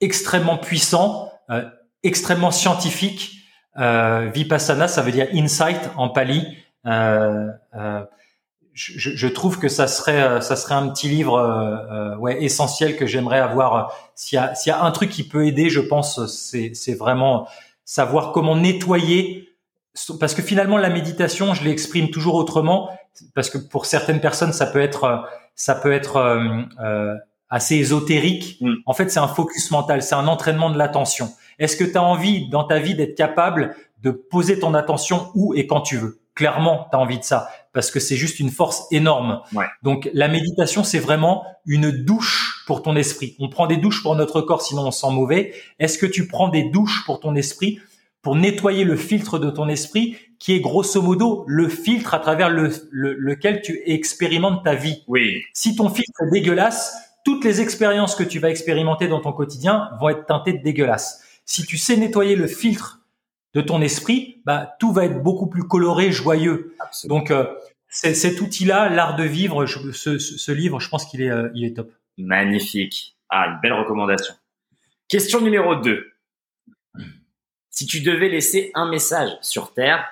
extrêmement 0.00 0.56
puissant, 0.56 1.30
extrêmement 2.02 2.52
scientifique. 2.52 3.37
Euh, 3.78 4.30
Vipassana, 4.32 4.88
ça 4.88 5.02
veut 5.02 5.12
dire 5.12 5.28
insight 5.32 5.90
en 5.96 6.08
pali. 6.08 6.56
Euh, 6.86 7.48
je, 8.72 9.10
je, 9.10 9.26
trouve 9.26 9.58
que 9.58 9.68
ça 9.68 9.88
serait 9.88 10.40
ça 10.40 10.54
serait 10.54 10.76
un 10.76 10.88
petit 10.88 11.08
livre 11.08 12.16
ouais 12.20 12.42
essentiel 12.42 12.96
que 12.96 13.06
j'aimerais 13.06 13.40
avoir. 13.40 13.92
S'il 14.14 14.36
y 14.36 14.38
a 14.40 14.54
s'il 14.54 14.70
y 14.70 14.72
a 14.72 14.82
un 14.82 14.90
truc 14.92 15.10
qui 15.10 15.26
peut 15.26 15.46
aider, 15.46 15.68
je 15.68 15.80
pense 15.80 16.26
c'est 16.26 16.72
c'est 16.74 16.94
vraiment 16.94 17.48
savoir 17.84 18.32
comment 18.32 18.56
nettoyer 18.56 19.48
parce 20.20 20.34
que 20.34 20.42
finalement 20.42 20.76
la 20.76 20.90
méditation, 20.90 21.54
je 21.54 21.64
l'exprime 21.64 22.10
toujours 22.10 22.34
autrement, 22.34 22.90
parce 23.34 23.50
que 23.50 23.58
pour 23.58 23.86
certaines 23.86 24.20
personnes 24.20 24.52
ça 24.52 24.66
peut 24.66 24.80
être 24.80 25.24
ça 25.54 25.74
peut 25.74 25.92
être 25.92 26.16
euh, 26.16 26.62
euh 26.80 27.14
assez 27.50 27.76
ésotérique. 27.76 28.58
Mm. 28.60 28.74
En 28.84 28.92
fait, 28.92 29.10
c'est 29.10 29.20
un 29.20 29.26
focus 29.26 29.70
mental, 29.70 30.02
c'est 30.02 30.14
un 30.14 30.28
entraînement 30.28 30.68
de 30.68 30.76
l'attention. 30.76 31.30
Est-ce 31.58 31.76
que 31.76 31.84
tu 31.84 31.96
as 31.96 32.02
envie 32.02 32.48
dans 32.48 32.64
ta 32.64 32.78
vie 32.78 32.94
d'être 32.94 33.16
capable 33.16 33.74
de 34.02 34.10
poser 34.10 34.58
ton 34.58 34.74
attention 34.74 35.30
où 35.34 35.54
et 35.54 35.66
quand 35.66 35.80
tu 35.80 35.96
veux? 35.96 36.20
Clairement, 36.34 36.86
tu 36.90 36.96
as 36.96 37.00
envie 37.00 37.18
de 37.18 37.24
ça 37.24 37.50
parce 37.72 37.90
que 37.90 38.00
c'est 38.00 38.16
juste 38.16 38.40
une 38.40 38.50
force 38.50 38.86
énorme. 38.90 39.40
Ouais. 39.52 39.66
Donc 39.82 40.08
la 40.14 40.28
méditation, 40.28 40.84
c'est 40.84 40.98
vraiment 40.98 41.44
une 41.66 41.90
douche 41.90 42.64
pour 42.66 42.82
ton 42.82 42.96
esprit. 42.96 43.36
On 43.38 43.48
prend 43.48 43.66
des 43.66 43.76
douches 43.76 44.02
pour 44.02 44.14
notre 44.14 44.40
corps, 44.40 44.62
sinon 44.62 44.86
on 44.86 44.90
sent 44.90 45.10
mauvais. 45.10 45.52
Est-ce 45.78 45.98
que 45.98 46.06
tu 46.06 46.28
prends 46.28 46.48
des 46.48 46.70
douches 46.70 47.04
pour 47.06 47.20
ton 47.20 47.34
esprit 47.34 47.80
pour 48.22 48.36
nettoyer 48.36 48.84
le 48.84 48.96
filtre 48.96 49.38
de 49.38 49.48
ton 49.48 49.68
esprit, 49.68 50.16
qui 50.38 50.52
est 50.52 50.60
grosso 50.60 51.00
modo 51.00 51.44
le 51.46 51.68
filtre 51.68 52.14
à 52.14 52.18
travers 52.18 52.50
le, 52.50 52.72
lequel 52.90 53.62
tu 53.62 53.80
expérimentes 53.86 54.64
ta 54.64 54.74
vie? 54.74 55.04
Oui. 55.06 55.42
Si 55.52 55.76
ton 55.76 55.88
filtre 55.88 56.22
est 56.26 56.30
dégueulasse, 56.30 56.94
toutes 57.24 57.44
les 57.44 57.60
expériences 57.60 58.14
que 58.14 58.24
tu 58.24 58.38
vas 58.38 58.50
expérimenter 58.50 59.08
dans 59.08 59.20
ton 59.20 59.32
quotidien 59.32 59.90
vont 60.00 60.08
être 60.08 60.26
teintées 60.26 60.52
de 60.52 60.62
dégueulasse. 60.62 61.22
Si 61.48 61.64
tu 61.64 61.78
sais 61.78 61.96
nettoyer 61.96 62.36
le 62.36 62.46
filtre 62.46 63.00
de 63.54 63.62
ton 63.62 63.80
esprit, 63.80 64.42
bah 64.44 64.76
tout 64.78 64.92
va 64.92 65.06
être 65.06 65.22
beaucoup 65.22 65.46
plus 65.46 65.66
coloré, 65.66 66.12
joyeux. 66.12 66.76
Absolument. 66.78 67.20
Donc 67.20 67.30
euh, 67.30 67.46
cet 67.88 68.42
outil-là, 68.42 68.90
l'art 68.90 69.16
de 69.16 69.24
vivre, 69.24 69.64
je, 69.64 69.90
ce, 69.92 70.18
ce, 70.18 70.52
livre, 70.52 70.78
je 70.78 70.90
pense 70.90 71.06
qu'il 71.06 71.22
est, 71.22 71.30
euh, 71.30 71.48
il 71.54 71.64
est 71.64 71.74
top. 71.74 71.90
Magnifique. 72.18 73.16
Ah, 73.30 73.46
une 73.48 73.60
belle 73.62 73.72
recommandation. 73.72 74.34
Question 75.08 75.40
numéro 75.40 75.76
2. 75.76 76.12
Si 77.70 77.86
tu 77.86 78.02
devais 78.02 78.28
laisser 78.28 78.70
un 78.74 78.86
message 78.86 79.30
sur 79.40 79.72
Terre 79.72 80.06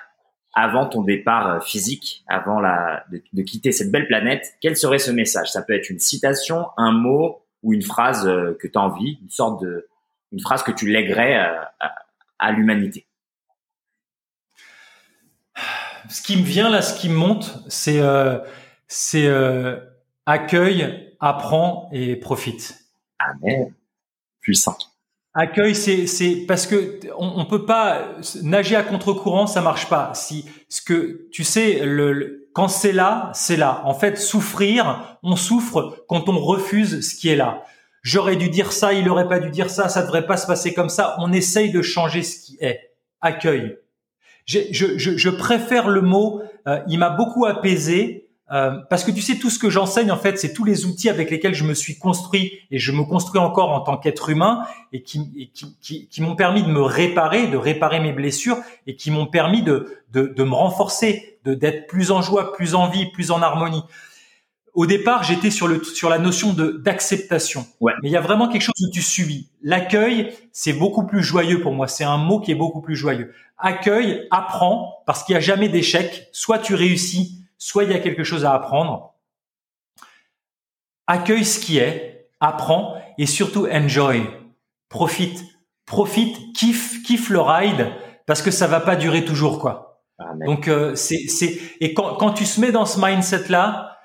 avant 0.55 0.87
ton 0.87 1.03
départ 1.03 1.47
euh, 1.47 1.59
physique, 1.59 2.23
avant 2.27 2.59
la, 2.59 3.05
de, 3.11 3.21
de 3.31 3.41
quitter 3.43 3.71
cette 3.71 3.91
belle 3.91 4.07
planète, 4.07 4.55
quel 4.59 4.75
serait 4.75 4.97
ce 4.97 5.11
message? 5.11 5.51
Ça 5.51 5.61
peut 5.61 5.73
être 5.73 5.91
une 5.91 5.99
citation, 5.99 6.65
un 6.77 6.91
mot 6.91 7.43
ou 7.61 7.75
une 7.75 7.83
phrase 7.83 8.23
que 8.59 8.67
tu 8.67 8.75
as 8.75 8.81
envie, 8.81 9.19
une 9.21 9.29
sorte 9.29 9.61
de, 9.61 9.87
une 10.31 10.39
phrase 10.39 10.63
que 10.63 10.71
tu 10.71 10.89
lèguerais 10.91 11.35
à, 11.35 11.73
à, 11.79 11.95
à 12.39 12.51
l'humanité. 12.51 13.07
Ce 16.09 16.21
qui 16.21 16.37
me 16.37 16.43
vient 16.43 16.69
là, 16.69 16.81
ce 16.81 16.99
qui 16.99 17.09
me 17.09 17.15
monte, 17.15 17.59
c'est 17.67 17.99
euh, 17.99 18.39
c'est 18.87 19.27
euh, 19.27 19.77
accueille, 20.25 21.13
apprends 21.19 21.89
et 21.91 22.15
profite. 22.15 22.85
Amen. 23.19 23.73
Puissant. 24.39 24.77
Accueil, 25.33 25.75
c'est 25.75 26.07
c'est 26.07 26.45
parce 26.47 26.65
que 26.65 26.99
on, 27.17 27.41
on 27.41 27.45
peut 27.45 27.65
pas 27.65 28.15
nager 28.41 28.75
à 28.75 28.83
contre-courant, 28.83 29.47
ça 29.47 29.61
marche 29.61 29.89
pas. 29.89 30.13
Si 30.13 30.45
ce 30.69 30.81
que 30.81 31.27
tu 31.31 31.43
sais, 31.43 31.85
le, 31.85 32.49
quand 32.53 32.69
c'est 32.69 32.93
là, 32.93 33.31
c'est 33.33 33.57
là. 33.57 33.81
En 33.83 33.93
fait, 33.93 34.17
souffrir, 34.17 35.19
on 35.23 35.35
souffre 35.35 36.05
quand 36.07 36.29
on 36.29 36.39
refuse 36.39 37.07
ce 37.07 37.15
qui 37.15 37.29
est 37.29 37.35
là. 37.35 37.63
J'aurais 38.07 38.37
dû 38.37 38.47
dire 38.47 38.71
ça, 38.71 38.93
il 38.93 39.09
aurait 39.09 39.27
pas 39.27 39.37
dû 39.37 39.49
dire 39.49 39.69
ça, 39.69 39.89
ça 39.89 40.01
devrait 40.01 40.25
pas 40.25 40.37
se 40.37 40.47
passer 40.47 40.73
comme 40.73 40.87
ça. 40.87 41.17
On 41.19 41.33
essaye 41.33 41.73
de 41.73 41.81
changer 41.81 42.23
ce 42.23 42.39
qui 42.39 42.57
est. 42.61 42.93
Accueil. 43.19 43.75
Je, 44.45 45.29
préfère 45.29 45.89
le 45.89 45.99
mot. 45.99 46.41
Euh, 46.67 46.79
il 46.87 46.99
m'a 46.99 47.09
beaucoup 47.09 47.45
apaisé 47.45 48.29
euh, 48.49 48.77
parce 48.89 49.03
que 49.03 49.11
tu 49.11 49.21
sais, 49.21 49.35
tout 49.35 49.49
ce 49.49 49.59
que 49.59 49.69
j'enseigne, 49.69 50.09
en 50.09 50.17
fait, 50.17 50.39
c'est 50.39 50.53
tous 50.53 50.63
les 50.63 50.85
outils 50.85 51.09
avec 51.09 51.29
lesquels 51.29 51.53
je 51.53 51.65
me 51.65 51.73
suis 51.73 51.97
construit 51.97 52.53
et 52.71 52.79
je 52.79 52.93
me 52.93 53.03
construis 53.03 53.41
encore 53.41 53.71
en 53.71 53.81
tant 53.81 53.97
qu'être 53.97 54.29
humain 54.29 54.65
et 54.93 55.03
qui, 55.03 55.51
qui, 55.81 56.21
m'ont 56.21 56.37
permis 56.37 56.63
de 56.63 56.69
me 56.69 56.81
réparer, 56.81 57.47
de 57.47 57.57
réparer 57.57 57.99
mes 57.99 58.13
blessures 58.13 58.59
et 58.85 58.95
qui 58.95 59.11
m'ont 59.11 59.25
permis 59.25 59.63
de, 59.63 59.97
de, 60.13 60.27
de, 60.27 60.43
me 60.45 60.53
renforcer, 60.53 61.39
de 61.43 61.55
d'être 61.55 61.87
plus 61.87 62.11
en 62.11 62.21
joie, 62.21 62.53
plus 62.53 62.73
en 62.73 62.87
vie, 62.87 63.07
plus 63.11 63.31
en 63.31 63.41
harmonie. 63.41 63.83
Au 64.77 64.85
départ, 64.85 65.23
j'étais 65.23 65.49
sur 65.49 65.67
le 65.67 65.83
sur 65.83 66.07
la 66.07 66.19
notion 66.19 66.53
de 66.53 66.69
d'acceptation. 66.69 67.65
Ouais. 67.81 67.93
Mais 68.03 68.09
il 68.09 68.11
y 68.11 68.15
a 68.15 68.21
vraiment 68.21 68.47
quelque 68.47 68.61
chose 68.61 68.79
où 68.79 68.91
tu 68.91 69.01
subis. 69.01 69.49
L'accueil, 69.63 70.31
c'est 70.51 70.73
beaucoup 70.73 71.07
plus 71.07 71.23
joyeux 71.23 71.61
pour 71.61 71.73
moi. 71.73 71.87
C'est 71.87 72.03
un 72.03 72.17
mot 72.17 72.39
qui 72.39 72.51
est 72.51 72.55
beaucoup 72.55 72.81
plus 72.81 72.95
joyeux. 72.95 73.33
Accueil, 73.57 74.27
apprends, 74.29 75.01
parce 75.07 75.23
qu'il 75.23 75.33
n'y 75.33 75.37
a 75.37 75.41
jamais 75.41 75.67
d'échec. 75.67 76.29
Soit 76.31 76.59
tu 76.59 76.75
réussis, 76.75 77.41
soit 77.57 77.85
il 77.85 77.91
y 77.91 77.95
a 77.95 77.99
quelque 77.99 78.23
chose 78.23 78.45
à 78.45 78.53
apprendre. 78.53 79.15
Accueille 81.07 81.43
ce 81.43 81.59
qui 81.59 81.79
est, 81.79 82.29
apprends 82.39 83.01
et 83.17 83.25
surtout 83.25 83.65
enjoy. 83.65 84.29
Profite, 84.89 85.43
profite, 85.87 86.53
kiffe, 86.53 87.01
kiffe 87.01 87.31
le 87.31 87.41
ride 87.41 87.87
parce 88.27 88.43
que 88.43 88.51
ça 88.51 88.67
va 88.67 88.79
pas 88.79 88.95
durer 88.95 89.25
toujours 89.25 89.57
quoi. 89.57 90.03
Donc 90.45 90.67
euh, 90.67 90.93
c'est 90.93 91.27
c'est 91.27 91.59
et 91.81 91.95
quand 91.95 92.13
quand 92.17 92.33
tu 92.33 92.45
se 92.45 92.61
mets 92.61 92.71
dans 92.71 92.85
ce 92.85 93.03
mindset 93.03 93.49
là, 93.49 93.96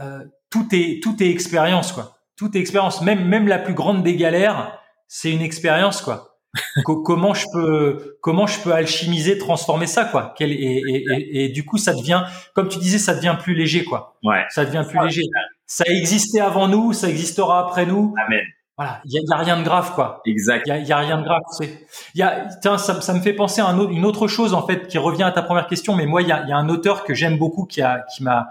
euh, 0.00 0.24
tout 0.50 0.66
est 0.72 1.02
tout 1.02 1.22
est 1.22 1.30
expérience 1.30 1.92
quoi. 1.92 2.18
Tout 2.36 2.56
est 2.56 2.60
expérience. 2.60 3.02
Même 3.02 3.26
même 3.26 3.48
la 3.48 3.58
plus 3.58 3.74
grande 3.74 4.02
des 4.02 4.16
galères, 4.16 4.78
c'est 5.08 5.32
une 5.32 5.42
expérience 5.42 6.02
quoi 6.02 6.36
comment 6.84 7.34
je 7.34 7.46
peux 7.52 8.18
comment 8.20 8.46
je 8.46 8.60
peux 8.60 8.72
alchimiser, 8.72 9.38
transformer 9.38 9.86
ça 9.86 10.04
quoi? 10.04 10.34
Et, 10.40 10.44
et, 10.44 11.44
et, 11.44 11.48
du 11.48 11.64
coup 11.64 11.78
ça 11.78 11.92
devient 11.92 12.24
comme 12.54 12.68
tu 12.68 12.78
disais 12.78 12.98
ça 12.98 13.14
devient 13.14 13.36
plus 13.38 13.54
léger 13.54 13.84
quoi. 13.84 14.18
Ouais. 14.22 14.44
Ça 14.50 14.64
devient 14.64 14.84
plus 14.88 14.98
léger. 15.00 15.22
Ça 15.66 15.84
existait 15.88 16.40
avant 16.40 16.68
nous, 16.68 16.92
ça 16.92 17.08
existera 17.08 17.60
après 17.60 17.86
nous. 17.86 18.14
Amen. 18.26 18.44
Voilà, 18.78 19.00
il 19.06 19.12
y 19.12 19.18
a, 19.18 19.22
y 19.22 19.32
a, 19.32 19.42
rien 19.42 19.58
de 19.58 19.64
grave 19.64 19.94
quoi. 19.94 20.20
Exact. 20.26 20.64
Il 20.66 20.68
y 20.68 20.72
a, 20.72 20.78
y 20.78 20.92
a, 20.92 20.98
rien 20.98 21.18
de 21.18 21.24
grave. 21.24 21.40
Il 21.60 22.20
y 22.20 22.22
a 22.22 22.46
tiens 22.60 22.76
ça, 22.76 23.00
ça, 23.00 23.14
me 23.14 23.20
fait 23.20 23.32
penser 23.32 23.62
à 23.62 23.66
un 23.66 23.78
autre, 23.78 23.90
une 23.90 24.04
autre 24.04 24.28
chose 24.28 24.52
en 24.52 24.66
fait 24.66 24.86
qui 24.86 24.98
revient 24.98 25.22
à 25.22 25.32
ta 25.32 25.42
première 25.42 25.66
question. 25.66 25.94
Mais 25.96 26.06
moi 26.06 26.20
il 26.20 26.28
y 26.28 26.32
a, 26.32 26.46
y 26.46 26.52
a 26.52 26.56
un 26.56 26.68
auteur 26.68 27.04
que 27.04 27.14
j'aime 27.14 27.38
beaucoup 27.38 27.64
qui 27.64 27.80
a 27.80 28.04
qui 28.14 28.22
m'a 28.22 28.48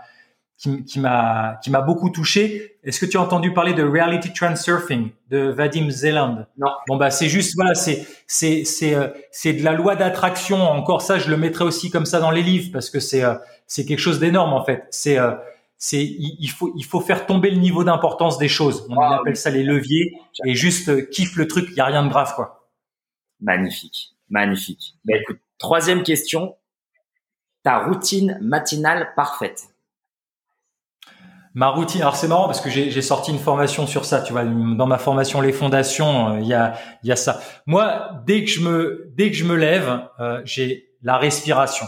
qui, 0.58 1.00
m'a 1.00 1.60
qui 1.64 1.70
m'a 1.70 1.82
beaucoup 1.82 2.10
touché. 2.10 2.78
Est-ce 2.84 3.00
que 3.00 3.06
tu 3.06 3.18
as 3.18 3.22
entendu 3.22 3.54
parler 3.54 3.74
de 3.74 3.84
reality 3.84 4.32
transurfing 4.32 5.12
de 5.30 5.50
Vadim 5.50 5.90
Zeland? 5.90 6.46
Non. 6.58 6.72
Bon 6.88 6.98
bah 6.98 7.12
c'est 7.12 7.28
juste 7.28 7.56
voilà 7.56 7.76
c'est 7.76 8.08
c'est 8.28 8.64
c'est 8.64 8.96
euh, 8.96 9.10
c'est 9.32 9.54
de 9.54 9.64
la 9.64 9.74
loi 9.74 9.96
d'attraction. 9.96 10.62
Encore 10.62 11.02
ça, 11.02 11.20
je 11.20 11.30
le 11.30 11.38
mettrai 11.38 11.66
aussi 11.66 11.90
comme 11.92 12.06
ça 12.06 12.20
dans 12.20 12.32
les 12.32 12.42
livres 12.42 12.70
parce 12.72 12.90
que 12.90 13.00
c'est 13.00 13.24
euh, 13.24 13.36
c'est 13.68 13.86
quelque 13.86 14.00
chose 14.00 14.20
d'énorme 14.20 14.54
en 14.54 14.64
fait. 14.64 14.88
C'est 14.92 15.18
euh, 15.18 15.34
c'est 15.78 16.04
il 16.04 16.48
faut 16.48 16.72
il 16.78 16.86
faut 16.86 17.02
faire 17.02 17.26
tomber 17.26 17.52
le 17.52 17.58
niveau 17.58 17.84
d'importance 17.84 18.38
des 18.38 18.48
choses. 18.48 18.88
On 18.90 19.00
appelle 19.00 19.36
ça 19.36 19.50
les 19.50 19.64
leviers 19.64 20.14
et 20.46 20.56
juste 20.56 21.10
kiffe 21.10 21.36
le 21.36 21.48
truc. 21.48 21.68
Il 21.72 21.76
y 21.76 21.82
a 21.82 21.86
rien 21.86 22.04
de 22.04 22.10
grave 22.10 22.34
quoi. 22.36 22.70
Magnifique, 23.42 24.16
magnifique. 24.30 24.96
Bah, 25.04 25.18
écoute, 25.18 25.40
troisième 25.58 26.04
question. 26.04 26.56
Ta 27.64 27.80
routine 27.80 28.38
matinale 28.42 29.12
parfaite. 29.16 29.75
Ma 31.56 31.70
routine, 31.70 32.02
alors 32.02 32.18
c'est 32.18 32.28
marrant 32.28 32.48
parce 32.48 32.60
que 32.60 32.70
j'ai 32.70 33.02
sorti 33.02 33.32
une 33.32 33.40
formation 33.40 33.88
sur 33.88 34.04
ça, 34.04 34.20
tu 34.20 34.34
vois, 34.34 34.44
dans 34.44 34.88
ma 34.88 34.98
formation 34.98 35.40
les 35.40 35.54
fondations, 35.54 36.34
euh, 36.34 36.40
il 36.42 36.48
y 36.48 36.54
a 36.54 36.74
il 37.02 37.08
y 37.08 37.14
a 37.14 37.16
ça. 37.16 37.40
Moi, 37.66 38.10
dès 38.26 38.44
que 38.44 38.50
je 38.50 38.60
me 38.60 39.10
dès 39.16 39.32
que 39.32 39.38
je 39.38 39.46
me 39.46 39.56
lève, 39.56 40.02
euh, 40.20 40.42
j'ai 40.44 40.90
la 41.02 41.18
respiration. 41.18 41.86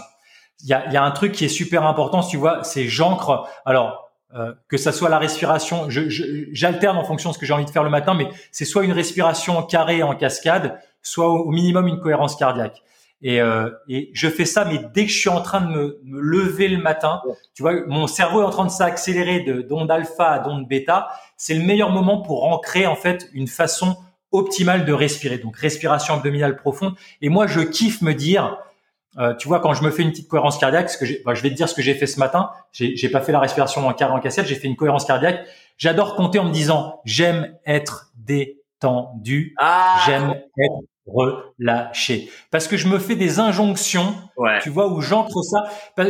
Il 0.62 0.70
y 0.70 0.74
a 0.74 0.90
y 0.90 0.96
a 0.96 1.04
un 1.04 1.12
truc 1.12 1.34
qui 1.34 1.44
est 1.44 1.50
super 1.50 1.86
important, 1.86 2.22
tu 2.24 2.38
vois, 2.38 2.64
c'est 2.64 2.88
j'ancre. 2.88 3.46
Alors 3.66 4.10
euh, 4.36 4.54
que 4.70 4.78
ça 4.78 4.94
soit 4.94 5.10
la 5.10 5.20
respiration, 5.20 5.88
j'alterne 5.90 6.98
en 6.98 7.04
fonction 7.04 7.32
de 7.32 7.36
ce 7.36 7.40
que 7.40 7.46
j'ai 7.46 7.54
envie 7.54 7.66
de 7.66 7.70
faire 7.70 7.84
le 7.84 7.90
matin, 7.90 8.14
mais 8.14 8.30
c'est 8.54 8.66
soit 8.66 8.86
une 8.86 8.94
respiration 8.94 9.62
carrée 9.64 10.02
en 10.02 10.16
cascade, 10.16 10.80
soit 11.02 11.28
au 11.28 11.50
minimum 11.50 11.90
une 11.90 12.00
cohérence 12.00 12.38
cardiaque. 12.38 12.82
Et, 13.22 13.42
euh, 13.42 13.72
et 13.88 14.12
je 14.14 14.28
fais 14.28 14.46
ça, 14.46 14.66
mais 14.66 14.80
dès 14.94 15.06
que 15.06 15.12
je 15.12 15.18
suis 15.18 15.30
en 15.30 15.42
train 15.42 15.62
de 15.62 15.68
me, 15.68 16.00
me 16.04 16.20
lever 16.20 16.68
le 16.68 16.78
matin, 16.78 17.22
tu 17.56 17.64
vois, 17.64 17.74
mon 17.88 18.06
cerveau 18.06 18.42
est 18.42 18.46
en 18.46 18.52
train 18.52 18.66
de 18.66 18.72
s'accélérer 18.72 19.40
de 19.40 19.62
d'onde 19.62 19.90
alpha 19.90 20.30
à 20.30 20.40
d'onde 20.40 20.68
bêta. 20.68 21.10
C'est 21.36 21.56
le 21.56 21.64
meilleur 21.64 21.90
moment 21.90 22.22
pour 22.22 22.46
ancrer 22.46 22.86
en 22.86 22.96
fait 22.96 23.28
une 23.34 23.48
façon 23.48 23.98
optimale 24.32 24.86
de 24.86 24.94
respirer. 24.94 25.38
Donc 25.40 25.58
respiration 25.58 26.14
abdominale 26.14 26.56
profonde. 26.56 26.94
Et 27.22 27.30
moi, 27.30 27.48
je 27.48 27.62
kiffe 27.62 28.02
me 28.02 28.14
dire, 28.14 28.60
euh, 29.18 29.34
tu 29.34 29.48
vois, 29.48 29.60
quand 29.60 29.74
je 29.74 29.84
me 29.84 29.90
fais 29.90 30.04
une 30.04 30.12
petite 30.12 30.28
cohérence 30.28 30.58
cardiaque, 30.58 30.90
ce 30.90 30.98
que 30.98 31.24
bah, 31.24 31.34
je 31.34 31.42
vais 31.42 31.50
te 31.50 31.56
dire 31.56 31.68
ce 31.68 31.74
que 31.74 31.82
j'ai 31.82 31.96
fait 31.96 32.08
ce 32.08 32.20
matin. 32.20 32.52
J'ai 32.72 33.10
pas 33.10 33.22
fait 33.22 33.32
la 33.32 33.40
respiration 33.40 33.88
en 33.88 33.94
carré 33.94 34.14
en 34.14 34.20
cassette, 34.20 34.46
j'ai 34.46 34.56
fait 34.56 34.68
une 34.68 34.76
cohérence 34.76 35.06
cardiaque. 35.06 35.46
J'adore 35.78 36.16
compter 36.16 36.40
en 36.40 36.46
me 36.46 36.54
disant, 36.54 37.02
j'aime 37.06 37.56
être 37.66 38.12
détendu, 38.16 39.56
ah, 39.58 40.04
j'aime 40.06 40.40
être 40.60 40.82
relâcher. 41.08 42.30
Parce 42.52 42.68
que 42.68 42.78
je 42.78 42.88
me 42.88 43.00
fais 43.00 43.16
des 43.16 43.40
injonctions, 43.40 44.16
tu 44.62 44.70
vois, 44.70 44.92
où 44.92 45.02
j'entre 45.02 45.42
ça. 45.42 45.64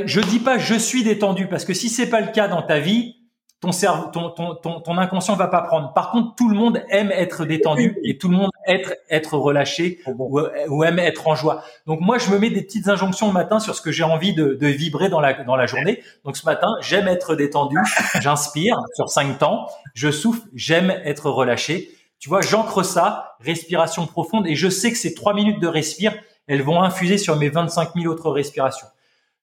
Je 0.05 0.21
dis 0.21 0.39
pas 0.39 0.57
je 0.57 0.75
suis 0.75 1.03
détendu, 1.03 1.47
parce 1.47 1.65
que 1.65 1.73
si 1.73 1.89
c'est 1.89 2.09
pas 2.09 2.21
le 2.21 2.31
cas 2.31 2.47
dans 2.47 2.61
ta 2.61 2.79
vie, 2.79 3.15
ton 3.59 3.71
cerveau, 3.71 4.09
ton, 4.11 4.29
ton, 4.29 4.53
ton, 4.55 4.81
ton, 4.81 4.97
inconscient 4.99 5.35
va 5.35 5.47
pas 5.47 5.61
prendre. 5.61 5.91
Par 5.93 6.11
contre, 6.11 6.35
tout 6.35 6.47
le 6.47 6.55
monde 6.55 6.83
aime 6.91 7.11
être 7.11 7.43
détendu 7.43 7.97
et 8.03 8.19
tout 8.19 8.29
le 8.29 8.37
monde 8.37 8.51
être 8.67 8.93
être 9.09 9.35
relâché 9.35 9.99
ou, 10.05 10.83
aime 10.83 10.99
être 10.99 11.27
en 11.27 11.33
joie. 11.33 11.63
Donc 11.87 11.99
moi, 11.99 12.19
je 12.19 12.29
me 12.29 12.37
mets 12.37 12.51
des 12.51 12.61
petites 12.61 12.87
injonctions 12.87 13.27
le 13.27 13.33
matin 13.33 13.59
sur 13.59 13.73
ce 13.73 13.81
que 13.81 13.91
j'ai 13.91 14.03
envie 14.03 14.35
de, 14.35 14.53
de, 14.53 14.67
vibrer 14.67 15.09
dans 15.09 15.19
la 15.19 15.43
dans 15.43 15.55
la 15.55 15.65
journée. 15.65 16.03
Donc 16.23 16.37
ce 16.37 16.45
matin, 16.45 16.67
j'aime 16.81 17.07
être 17.07 17.33
détendu, 17.33 17.77
j'inspire 18.21 18.77
sur 18.93 19.09
cinq 19.09 19.39
temps, 19.39 19.67
je 19.95 20.11
souffle, 20.11 20.41
j'aime 20.53 20.91
être 21.03 21.31
relâché. 21.31 21.96
Tu 22.19 22.29
vois, 22.29 22.41
j'ancre 22.41 22.83
ça, 22.83 23.35
respiration 23.39 24.07
profonde, 24.07 24.47
et 24.47 24.55
je 24.55 24.69
sais 24.69 24.91
que 24.91 24.97
ces 24.97 25.13
trois 25.13 25.33
minutes 25.33 25.59
de 25.59 25.67
respire, 25.67 26.13
elles 26.47 26.63
vont 26.63 26.81
infuser 26.81 27.17
sur 27.17 27.35
mes 27.35 27.49
25 27.49 27.91
000 27.95 28.11
autres 28.11 28.31
respirations. 28.31 28.87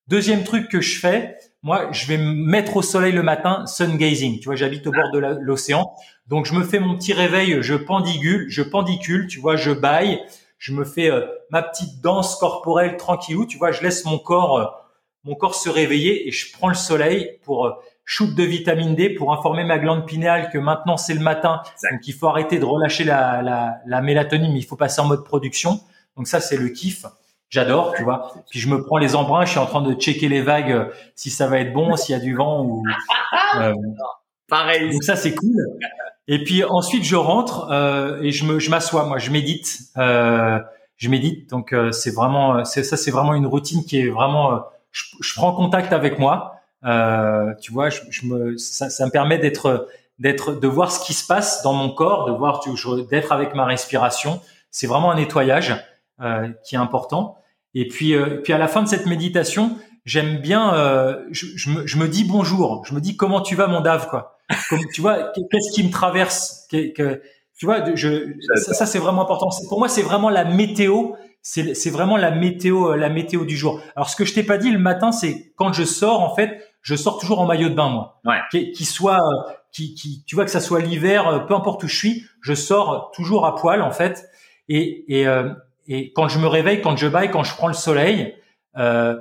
Deuxième 0.09 0.45
truc 0.45 0.69
que 0.69 0.81
je 0.81 0.99
fais, 0.99 1.39
moi, 1.63 1.91
je 1.93 2.07
vais 2.07 2.19
me 2.19 2.33
mettre 2.33 2.77
au 2.77 2.83
soleil 2.83 3.13
le 3.13 3.23
matin, 3.23 3.65
sun 3.67 3.97
gazing. 3.97 4.39
Tu 4.39 4.45
vois, 4.45 4.55
j'habite 4.55 4.87
au 4.87 4.93
bord 4.93 5.11
de 5.13 5.19
l'océan, 5.19 5.95
donc 6.27 6.45
je 6.47 6.55
me 6.55 6.63
fais 6.63 6.79
mon 6.79 6.97
petit 6.97 7.13
réveil, 7.13 7.59
je 7.63 7.75
pendicule, 7.75 8.47
je 8.49 8.63
pendicule, 8.63 9.29
tu 9.29 9.39
vois, 9.41 9.57
je 9.57 9.71
baille, 9.71 10.21
je 10.59 10.73
me 10.73 10.85
fais 10.85 11.11
euh, 11.11 11.27
ma 11.51 11.63
petite 11.63 12.01
danse 12.03 12.37
corporelle 12.37 12.97
tranquillou, 12.97 13.47
tu 13.47 13.59
vois, 13.59 13.73
je 13.73 13.83
laisse 13.83 14.05
mon 14.05 14.19
corps, 14.19 14.59
euh, 14.59 14.67
mon 15.25 15.35
corps 15.35 15.55
se 15.55 15.69
réveiller 15.69 16.29
et 16.29 16.33
je 16.33 16.53
prends 16.53 16.69
le 16.69 16.75
soleil 16.75 17.39
pour 17.43 17.67
euh, 17.67 17.73
shoot 18.05 18.35
de 18.35 18.43
vitamine 18.43 18.95
D 18.95 19.11
pour 19.11 19.33
informer 19.33 19.65
ma 19.65 19.79
glande 19.79 20.07
pinéale 20.07 20.51
que 20.51 20.59
maintenant 20.59 20.97
c'est 20.97 21.15
le 21.15 21.21
matin, 21.21 21.63
donc 21.91 22.07
il 22.07 22.13
faut 22.13 22.29
arrêter 22.29 22.59
de 22.59 22.65
relâcher 22.65 23.05
la, 23.05 23.43
la, 23.43 23.77
la, 23.87 24.03
mélatonine, 24.03 24.53
mais 24.53 24.59
il 24.59 24.67
faut 24.67 24.77
passer 24.77 25.01
en 25.01 25.07
mode 25.07 25.25
production. 25.25 25.81
Donc 26.17 26.27
ça 26.27 26.41
c'est 26.41 26.57
le 26.57 26.69
kiff. 26.69 27.07
J'adore, 27.51 27.95
tu 27.97 28.03
vois. 28.03 28.33
Puis 28.51 28.59
je 28.59 28.69
me 28.69 28.83
prends 28.83 28.99
les 28.99 29.15
embruns, 29.15 29.45
je 29.45 29.51
suis 29.51 29.59
en 29.59 29.67
train 29.67 29.83
de 29.83 29.95
checker 29.95 30.29
les 30.29 30.43
vagues, 30.43 30.73
euh, 30.73 30.87
si 31.15 31.31
ça 31.31 31.47
va 31.47 31.61
être 31.61 31.73
bon, 31.73 31.95
s'il 31.97 32.15
y 32.15 32.19
a 32.19 32.21
du 32.21 32.35
vent 32.35 32.65
ou. 32.65 32.83
Euh, 33.57 33.73
Pareil. 34.49 34.91
Donc 34.91 35.05
ça 35.05 35.15
c'est 35.15 35.33
cool. 35.35 35.65
Et 36.27 36.43
puis 36.43 36.65
ensuite 36.65 37.05
je 37.05 37.15
rentre 37.15 37.69
euh, 37.71 38.21
et 38.21 38.33
je 38.33 38.45
me, 38.45 38.59
je 38.59 38.71
m'assois, 38.71 39.05
moi, 39.07 39.19
je 39.19 39.31
médite. 39.31 39.79
Euh, 39.97 40.59
je 40.97 41.09
médite, 41.09 41.51
donc 41.51 41.73
euh, 41.73 41.91
c'est 41.93 42.13
vraiment, 42.13 42.65
c'est 42.65 42.85
ça, 42.85 42.97
c'est 42.97 43.11
vraiment 43.11 43.35
une 43.35 43.47
routine 43.47 43.85
qui 43.85 44.01
est 44.01 44.09
vraiment. 44.09 44.63
Je, 44.93 45.05
je 45.21 45.35
prends 45.35 45.53
contact 45.53 45.93
avec 45.93 46.19
moi. 46.19 46.61
Euh, 46.85 47.55
tu 47.61 47.73
vois, 47.73 47.91
je, 47.91 48.01
je 48.11 48.27
me, 48.27 48.57
ça, 48.59 48.91
ça, 48.91 49.07
me 49.07 49.11
permet 49.11 49.39
d'être, 49.39 49.89
d'être, 50.19 50.55
de 50.55 50.69
voir 50.69 50.93
ce 50.93 51.05
qui 51.05 51.15
se 51.15 51.27
passe 51.27 51.63
dans 51.63 51.73
mon 51.73 51.91
corps, 51.91 52.27
de 52.27 52.33
voir, 52.33 52.63
d'être 53.11 53.33
avec 53.33 53.55
ma 53.55 53.65
respiration. 53.65 54.41
C'est 54.71 54.87
vraiment 54.87 55.11
un 55.11 55.17
nettoyage 55.17 55.75
euh, 56.21 56.49
qui 56.65 56.75
est 56.75 56.79
important. 56.79 57.39
Et 57.75 57.89
puis, 57.89 58.15
euh, 58.15 58.41
puis 58.43 58.53
à 58.53 58.59
la 58.59 58.69
fin 58.69 58.83
de 58.83 58.89
cette 58.89 59.07
méditation, 59.07 59.77
j'aime 60.05 60.39
bien, 60.39 60.75
euh, 60.75 61.25
je, 61.31 61.47
je, 61.57 61.71
me, 61.71 61.87
je, 61.87 61.97
me, 61.97 62.09
dis 62.09 62.25
bonjour. 62.25 62.85
Je 62.87 62.95
me 62.95 63.01
dis 63.01 63.17
comment 63.17 63.41
tu 63.41 63.55
vas, 63.55 63.67
mon 63.67 63.81
Dave, 63.81 64.09
quoi? 64.09 64.39
Comme, 64.69 64.81
tu 64.93 65.01
vois, 65.01 65.33
qu'est-ce 65.51 65.75
qui 65.75 65.85
me 65.85 65.91
traverse? 65.91 66.67
Que, 66.71 66.93
que, 66.93 67.23
Tu 67.59 67.65
vois, 67.67 67.95
je, 67.95 68.35
ça, 68.57 68.75
ça 68.75 68.87
c'est 68.87 68.99
vraiment 68.99 69.23
important. 69.23 69.49
Pour 69.69 69.79
moi, 69.79 69.89
c'est 69.89 70.03
vraiment 70.03 70.29
la 70.29 70.45
météo 70.45 71.13
c'est 71.47 71.91
vraiment 71.91 72.17
la 72.17 72.31
météo 72.31 72.95
la 72.95 73.11
météo 73.11 73.45
du 73.45 73.55
jour. 73.55 73.79
Alors 73.97 74.09
ce 74.09 74.17
que 74.17 74.25
je 74.25 74.33
t'ai 74.33 74.43
pas 74.43 74.57
dit 74.57 74.71
le 74.71 74.79
matin, 74.79 75.13
c'est 75.13 75.53
quand 75.57 75.75
je 75.75 75.85
sors 75.85 76.23
en 76.23 76.35
fait, 76.35 76.59
je 76.85 76.95
sors 76.95 77.19
toujours 77.19 77.41
en 77.41 77.47
maillot 77.47 77.71
de 77.71 77.75
bain 77.75 77.89
moi. 77.89 78.21
Ouais. 78.25 78.39
Qui, 78.53 78.85
soit 78.85 79.19
qui, 79.73 79.95
qui, 79.95 80.23
tu 80.25 80.37
vois 80.37 80.45
que 80.45 80.51
ça 80.53 80.61
soit 80.61 80.81
l'hiver, 80.81 81.47
peu 81.49 81.55
importe 81.55 81.83
où 81.83 81.89
je 81.89 81.97
suis, 81.97 82.25
je 82.43 82.55
sors 82.55 83.11
toujours 83.13 83.47
à 83.47 83.57
poil 83.57 83.83
en 83.83 83.91
fait. 83.91 84.29
Et, 84.69 85.05
et, 85.09 85.27
et 85.87 86.13
quand 86.13 86.29
je 86.29 86.39
me 86.39 86.47
réveille, 86.47 86.81
quand 86.81 86.97
je 86.97 87.09
baille, 87.09 87.31
quand 87.31 87.43
je 87.43 87.55
prends 87.55 87.69
le 87.69 87.75
soleil, 87.75 88.37
euh, 88.77 89.17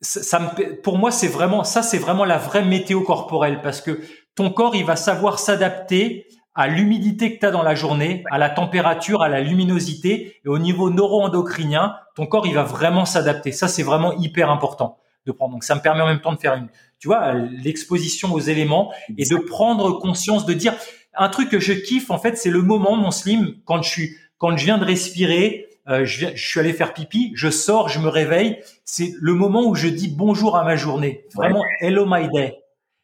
ça, 0.00 0.38
me, 0.38 0.80
pour 0.80 0.98
moi, 0.98 1.10
c'est 1.10 1.28
vraiment 1.28 1.64
ça, 1.64 1.82
c'est 1.82 1.98
vraiment 1.98 2.24
la 2.24 2.38
vraie 2.38 2.64
météo 2.64 3.02
corporelle 3.02 3.60
parce 3.62 3.80
que 3.80 4.00
ton 4.34 4.50
corps, 4.50 4.76
il 4.76 4.84
va 4.84 4.96
savoir 4.96 5.38
s'adapter 5.38 6.26
à 6.54 6.68
l'humidité 6.68 7.34
que 7.34 7.40
tu 7.40 7.46
as 7.46 7.50
dans 7.50 7.62
la 7.62 7.74
journée, 7.74 8.24
à 8.30 8.38
la 8.38 8.48
température, 8.48 9.22
à 9.22 9.28
la 9.28 9.40
luminosité 9.40 10.40
et 10.44 10.48
au 10.48 10.58
niveau 10.58 10.88
neuro-endocrinien, 10.90 11.96
ton 12.14 12.26
corps, 12.26 12.46
il 12.46 12.54
va 12.54 12.62
vraiment 12.62 13.04
s'adapter. 13.04 13.52
Ça, 13.52 13.68
c'est 13.68 13.82
vraiment 13.82 14.12
hyper 14.14 14.50
important 14.50 14.98
de 15.26 15.32
prendre. 15.32 15.52
Donc, 15.52 15.64
ça 15.64 15.74
me 15.74 15.80
permet 15.80 16.02
en 16.02 16.06
même 16.06 16.20
temps 16.20 16.32
de 16.32 16.38
faire 16.38 16.54
une, 16.54 16.68
tu 16.98 17.08
vois, 17.08 17.34
l'exposition 17.34 18.32
aux 18.32 18.40
éléments 18.40 18.92
et 19.18 19.24
de 19.26 19.36
prendre 19.36 19.98
conscience, 19.98 20.46
de 20.46 20.54
dire 20.54 20.74
un 21.14 21.28
truc 21.28 21.50
que 21.50 21.60
je 21.60 21.72
kiffe, 21.72 22.10
en 22.10 22.18
fait, 22.18 22.36
c'est 22.36 22.50
le 22.50 22.62
moment, 22.62 22.96
mon 22.96 23.10
slim, 23.10 23.56
quand 23.64 23.82
je 23.82 23.88
suis, 23.88 24.16
quand 24.38 24.56
je 24.56 24.64
viens 24.64 24.78
de 24.78 24.84
respirer, 24.84 25.66
euh, 25.88 26.04
je, 26.04 26.26
je, 26.34 26.48
suis 26.48 26.60
allé 26.60 26.72
faire 26.72 26.92
pipi, 26.92 27.32
je 27.34 27.48
sors, 27.48 27.88
je 27.88 28.00
me 28.00 28.08
réveille. 28.08 28.58
C'est 28.84 29.12
le 29.20 29.34
moment 29.34 29.64
où 29.66 29.74
je 29.74 29.88
dis 29.88 30.08
bonjour 30.08 30.56
à 30.56 30.64
ma 30.64 30.76
journée. 30.76 31.24
Vraiment, 31.34 31.62
hello 31.80 32.04
my 32.06 32.28
day. 32.28 32.58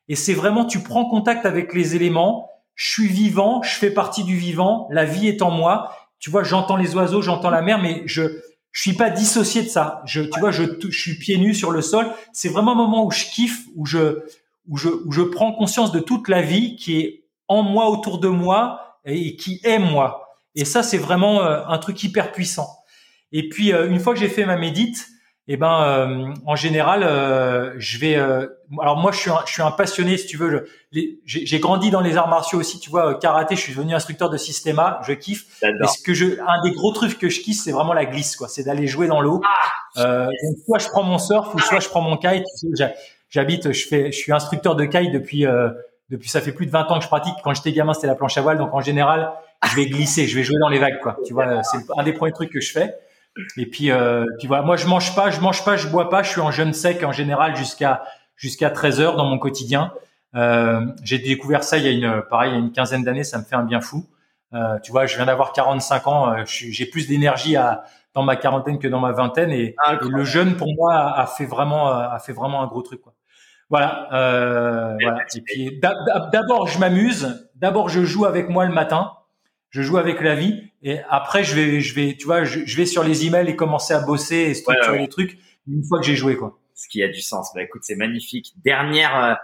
Et 0.09 0.17
c'est 0.17 0.35
vraiment, 0.35 0.65
tu 0.65 0.81
prends 0.81 1.05
contact 1.07 1.47
avec 1.47 1.75
les 1.75 1.95
éléments. 1.95 2.51
Je 2.75 2.91
suis 2.91 3.07
vivant, 3.07 3.63
je 3.63 3.75
fais 3.75 3.91
partie 3.91 4.25
du 4.25 4.37
vivant. 4.37 4.89
La 4.91 5.05
vie 5.05 5.29
est 5.29 5.43
en 5.43 5.51
moi. 5.51 5.93
Tu 6.19 6.31
vois, 6.31 6.43
j'entends 6.43 6.77
les 6.77 6.95
oiseaux, 6.95 7.23
j'entends 7.23 7.51
la 7.51 7.63
mer, 7.63 7.81
mais 7.81 8.03
je 8.07 8.23
je 8.73 8.81
suis 8.81 8.95
pas 8.95 9.11
dissocié 9.11 9.63
de 9.63 9.69
ça. 9.69 10.03
Je, 10.07 10.23
tu 10.23 10.41
vois, 10.41 10.51
je, 10.51 10.65
je 10.89 10.99
suis 10.99 11.19
pieds 11.19 11.39
nus 11.39 11.55
sur 11.55 11.71
le 11.71 11.83
sol. 11.83 12.07
C'est 12.33 12.49
vraiment 12.49 12.73
un 12.73 12.77
moment 12.77 13.05
où 13.05 13.11
je 13.11 13.27
kiffe, 13.27 13.67
où 13.77 13.87
je 13.87 14.21
où 14.69 14.77
je 14.77 14.89
où 14.89 15.13
je 15.13 15.23
prends 15.23 15.53
conscience 15.53 15.93
de 15.93 16.01
toute 16.01 16.29
la 16.29 16.43
vie 16.43 16.77
qui 16.77 17.01
est 17.01 17.25
en 17.49 17.63
moi, 17.63 17.91
autour 17.91 18.19
de 18.19 18.29
moi 18.29 18.99
et 19.05 19.37
qui 19.37 19.61
est 19.63 19.79
moi. 19.79 20.37
Et 20.55 20.65
ça, 20.65 20.83
c'est 20.83 20.99
vraiment 20.99 21.43
euh, 21.43 21.63
un 21.67 21.79
truc 21.79 22.03
hyper 22.03 22.33
puissant. 22.33 22.69
Et 23.33 23.49
puis, 23.49 23.73
euh, 23.73 23.89
une 23.91 24.01
fois 24.01 24.15
que 24.15 24.21
j'ai 24.21 24.29
fait 24.29 24.47
ma 24.47 24.57
médite, 24.57 25.09
eh 25.49 25.57
ben, 25.57 25.83
euh, 25.83 26.35
en 26.47 26.57
général, 26.57 27.03
je 27.79 27.99
vais. 27.99 28.15
alors 28.15 28.97
moi, 28.97 29.11
je 29.13 29.19
suis, 29.19 29.31
un, 29.31 29.41
je 29.47 29.53
suis 29.53 29.63
un 29.63 29.71
passionné, 29.71 30.17
si 30.17 30.27
tu 30.27 30.37
veux. 30.37 30.69
J'ai 31.25 31.59
grandi 31.59 31.91
dans 31.91 32.01
les 32.01 32.17
arts 32.17 32.29
martiaux 32.29 32.59
aussi, 32.59 32.79
tu 32.79 32.91
vois, 32.91 33.19
karaté. 33.19 33.57
Je 33.57 33.61
suis 33.61 33.75
devenu 33.75 33.95
instructeur 33.95 34.31
de 34.31 34.37
systéma. 34.37 35.01
Je 35.07 35.13
kiffe. 35.13 35.47
Mais 35.63 35.87
ce 35.89 36.03
que 36.03 36.15
je, 36.15 36.41
un 36.41 36.63
des 36.63 36.71
gros 36.71 36.93
trucs 36.93 37.19
que 37.19 37.29
je 37.29 37.41
kiffe, 37.41 37.61
c'est 37.63 37.73
vraiment 37.73 37.93
la 37.93 38.05
glisse, 38.05 38.37
quoi. 38.37 38.49
C'est 38.49 38.65
d'aller 38.65 38.87
jouer 38.87 39.09
dans 39.09 39.21
l'eau. 39.21 39.41
Ah. 39.97 40.27
donc 40.27 40.57
soit 40.65 40.79
je 40.79 40.89
prends 40.89 41.03
mon 41.03 41.19
surf 41.19 41.55
ou 41.55 41.59
soit 41.59 41.81
je 41.81 41.89
prends 41.89 42.03
mon 42.03 42.17
kite. 42.17 42.45
J'habite, 43.29 43.73
je 43.73 43.89
fais, 43.89 44.13
je 44.13 44.17
suis 44.17 44.33
instructeur 44.33 44.77
de 44.77 44.85
kite 44.85 45.11
depuis 45.13 45.47
depuis 46.13 46.29
ça 46.29 46.43
fait 46.43 46.53
plus 46.53 46.67
de 46.67 46.71
20 46.71 46.91
ans 46.91 46.99
que 46.99 47.05
je 47.05 47.09
pratique. 47.09 47.35
Quand 47.43 47.55
j'étais 47.55 47.73
gamin, 47.73 47.95
c'était 47.95 48.07
la 48.07 48.15
planche 48.15 48.37
à 48.37 48.43
voile. 48.43 48.59
Donc 48.59 48.73
en 48.75 48.81
général, 48.81 49.33
je 49.71 49.75
vais 49.75 49.87
glisser, 49.87 50.27
je 50.27 50.37
vais 50.37 50.45
jouer 50.45 50.59
dans 50.61 50.69
les 50.69 50.79
vagues, 50.79 51.01
quoi. 51.01 51.17
Tu 51.27 51.33
vois, 51.33 51.63
c'est 51.63 51.79
un 51.97 52.03
des 52.05 52.13
premiers 52.13 52.33
trucs 52.33 52.53
que 52.53 52.61
je 52.61 52.71
fais. 52.71 52.95
Et 53.57 53.67
puis, 53.67 53.91
euh, 53.91 54.27
puis 54.39 54.49
voilà, 54.49 54.63
moi 54.63 54.77
je 54.77 54.87
mange 54.87 55.15
pas, 55.15 55.31
je 55.31 55.41
mange 55.41 55.65
pas, 55.65 55.77
je 55.77 55.89
bois 55.89 56.11
pas. 56.11 56.23
Je 56.23 56.31
suis 56.31 56.41
en 56.41 56.51
jeûne 56.51 56.73
sec 56.73 57.03
en 57.03 57.13
général 57.13 57.57
jusqu'à 57.57 58.03
jusqu'à 58.37 58.71
13 58.71 59.01
heures 59.01 59.17
dans 59.17 59.25
mon 59.25 59.39
quotidien. 59.39 59.93
Euh, 60.35 60.87
j'ai 61.03 61.19
découvert 61.19 61.65
ça 61.65 61.79
il 61.79 61.85
y 61.85 61.89
a 61.89 61.91
une, 61.91 62.23
pareil, 62.29 62.51
il 62.51 62.55
y 62.55 62.57
a 62.57 62.61
une 62.61 62.73
quinzaine 62.73 63.05
d'années. 63.05 63.25
Ça 63.25 63.39
me 63.39 63.45
fait 63.45 63.57
un 63.57 63.65
bien 63.65 63.81
fou. 63.81 64.07
Euh, 64.55 64.79
tu 64.81 64.93
vois, 64.93 65.07
je 65.07 65.17
viens 65.17 65.27
d'avoir 65.27 65.53
45 65.53 66.07
ans. 66.09 66.33
Euh, 66.33 66.43
j'ai 66.47 66.87
plus 66.87 67.09
d'énergie 67.09 67.57
à 67.57 67.85
dans 68.15 68.23
ma 68.23 68.37
quarantaine 68.37 68.79
que 68.79 68.89
dans 68.89 69.01
ma 69.01 69.13
vingtaine. 69.13 69.51
Et, 69.51 69.75
et 69.75 69.75
le 70.07 70.25
jeûne 70.25 70.57
pour 70.57 70.75
moi 70.75 70.95
a, 70.95 71.23
a, 71.23 71.27
fait 71.27 71.47
vraiment 71.47 71.89
a 71.89 72.19
fait 72.19 72.35
vraiment 72.35 72.63
un 72.63 72.67
gros 72.67 72.83
truc, 72.83 73.01
quoi. 73.01 73.15
Voilà. 73.73 74.07
Euh, 74.13 74.99
voilà. 75.01 75.21
Et 75.35 75.41
puis 75.41 75.81
d'abord 76.31 76.67
je 76.67 76.79
m'amuse. 76.79 77.51
D'abord 77.55 77.89
je 77.89 78.05
joue 78.05 78.27
avec 78.27 78.51
moi 78.51 78.67
le 78.67 78.73
matin 78.75 79.13
je 79.73 79.83
joue 79.83 79.99
avec 79.99 80.21
la 80.21 80.37
vie 80.37 80.71
et 80.83 80.99
après 81.09 81.43
je 81.43 81.57
vais 81.57 81.81
je 81.81 81.95
vais 81.95 82.15
tu 82.15 82.27
vois 82.27 82.45
je, 82.45 82.77
vais 82.77 82.87
sur 82.87 83.03
les 83.03 83.27
emails 83.27 83.49
et 83.49 83.57
commencer 83.57 83.95
à 83.95 84.01
bosser 84.01 84.37
et 84.37 84.55
structurer 84.55 84.99
les 84.99 85.09
trucs 85.09 85.39
une 85.67 85.83
fois 85.83 85.99
que 85.99 86.07
j'ai 86.07 86.15
joué 86.15 86.37
quoi. 86.37 86.59
Ce 86.75 86.89
qui 86.89 87.03
a 87.03 87.09
du 87.09 87.21
sens. 87.21 87.53
Bah 87.55 87.63
écoute, 87.63 87.83
c'est 87.85 87.97
magnifique. 87.97 88.53
Dernière 88.65 89.17
euh, 89.17 89.35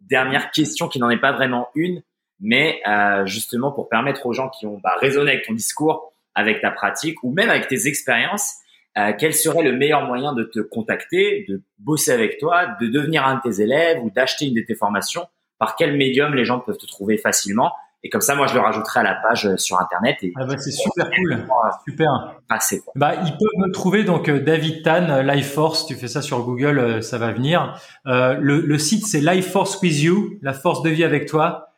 dernière 0.00 0.50
question 0.50 0.88
qui 0.88 0.98
n'en 0.98 1.10
est 1.10 1.20
pas 1.20 1.32
vraiment 1.32 1.68
une, 1.74 2.02
mais 2.40 2.80
euh, 2.86 3.26
justement 3.26 3.72
pour 3.72 3.88
permettre 3.88 4.26
aux 4.26 4.32
gens 4.32 4.48
qui 4.48 4.66
ont 4.66 4.80
bah, 4.82 4.96
raisonné 5.00 5.32
avec 5.32 5.46
ton 5.46 5.52
discours, 5.52 6.12
avec 6.34 6.60
ta 6.60 6.70
pratique 6.70 7.22
ou 7.22 7.32
même 7.32 7.50
avec 7.50 7.68
tes 7.68 7.86
expériences, 7.86 8.54
euh, 8.98 9.12
quel 9.18 9.34
serait 9.34 9.62
le 9.62 9.72
meilleur 9.72 10.06
moyen 10.06 10.32
de 10.32 10.44
te 10.44 10.60
contacter, 10.60 11.44
de 11.48 11.62
bosser 11.78 12.12
avec 12.12 12.38
toi, 12.38 12.76
de 12.80 12.86
devenir 12.86 13.26
un 13.26 13.36
de 13.36 13.40
tes 13.42 13.60
élèves 13.60 14.02
ou 14.02 14.10
d'acheter 14.10 14.46
une 14.46 14.54
de 14.54 14.62
tes 14.62 14.74
formations? 14.74 15.26
Par 15.58 15.76
quel 15.76 15.96
médium 15.96 16.34
les 16.34 16.44
gens 16.44 16.60
peuvent 16.60 16.78
te 16.78 16.86
trouver 16.86 17.18
facilement? 17.18 17.72
Et 18.06 18.08
comme 18.08 18.20
ça, 18.20 18.36
moi, 18.36 18.46
je 18.46 18.54
le 18.54 18.60
rajouterai 18.60 19.00
à 19.00 19.02
la 19.02 19.16
page 19.16 19.46
euh, 19.46 19.56
sur 19.56 19.80
Internet. 19.80 20.18
Et 20.22 20.32
ah 20.36 20.44
bah, 20.44 20.56
c'est 20.58 20.70
super 20.70 21.10
cool. 21.10 21.44
Super. 21.88 22.36
Passer, 22.48 22.80
Bah, 22.94 23.14
ils 23.16 23.32
peuvent 23.32 23.66
me 23.66 23.72
trouver 23.72 24.04
donc 24.04 24.28
euh, 24.28 24.38
David 24.38 24.84
Tan, 24.84 25.10
euh, 25.10 25.22
Life 25.22 25.52
Force. 25.52 25.86
Tu 25.86 25.96
fais 25.96 26.06
ça 26.06 26.22
sur 26.22 26.44
Google, 26.44 27.02
ça 27.02 27.18
va 27.18 27.32
venir. 27.32 27.76
Euh, 28.06 28.36
le, 28.40 28.60
le, 28.60 28.78
site, 28.78 29.04
c'est 29.08 29.20
Life 29.20 29.50
Force 29.50 29.82
with 29.82 30.00
You, 30.00 30.38
la 30.40 30.52
force 30.52 30.82
de 30.82 30.90
vie 30.90 31.02
avec 31.02 31.26
toi. 31.26 31.70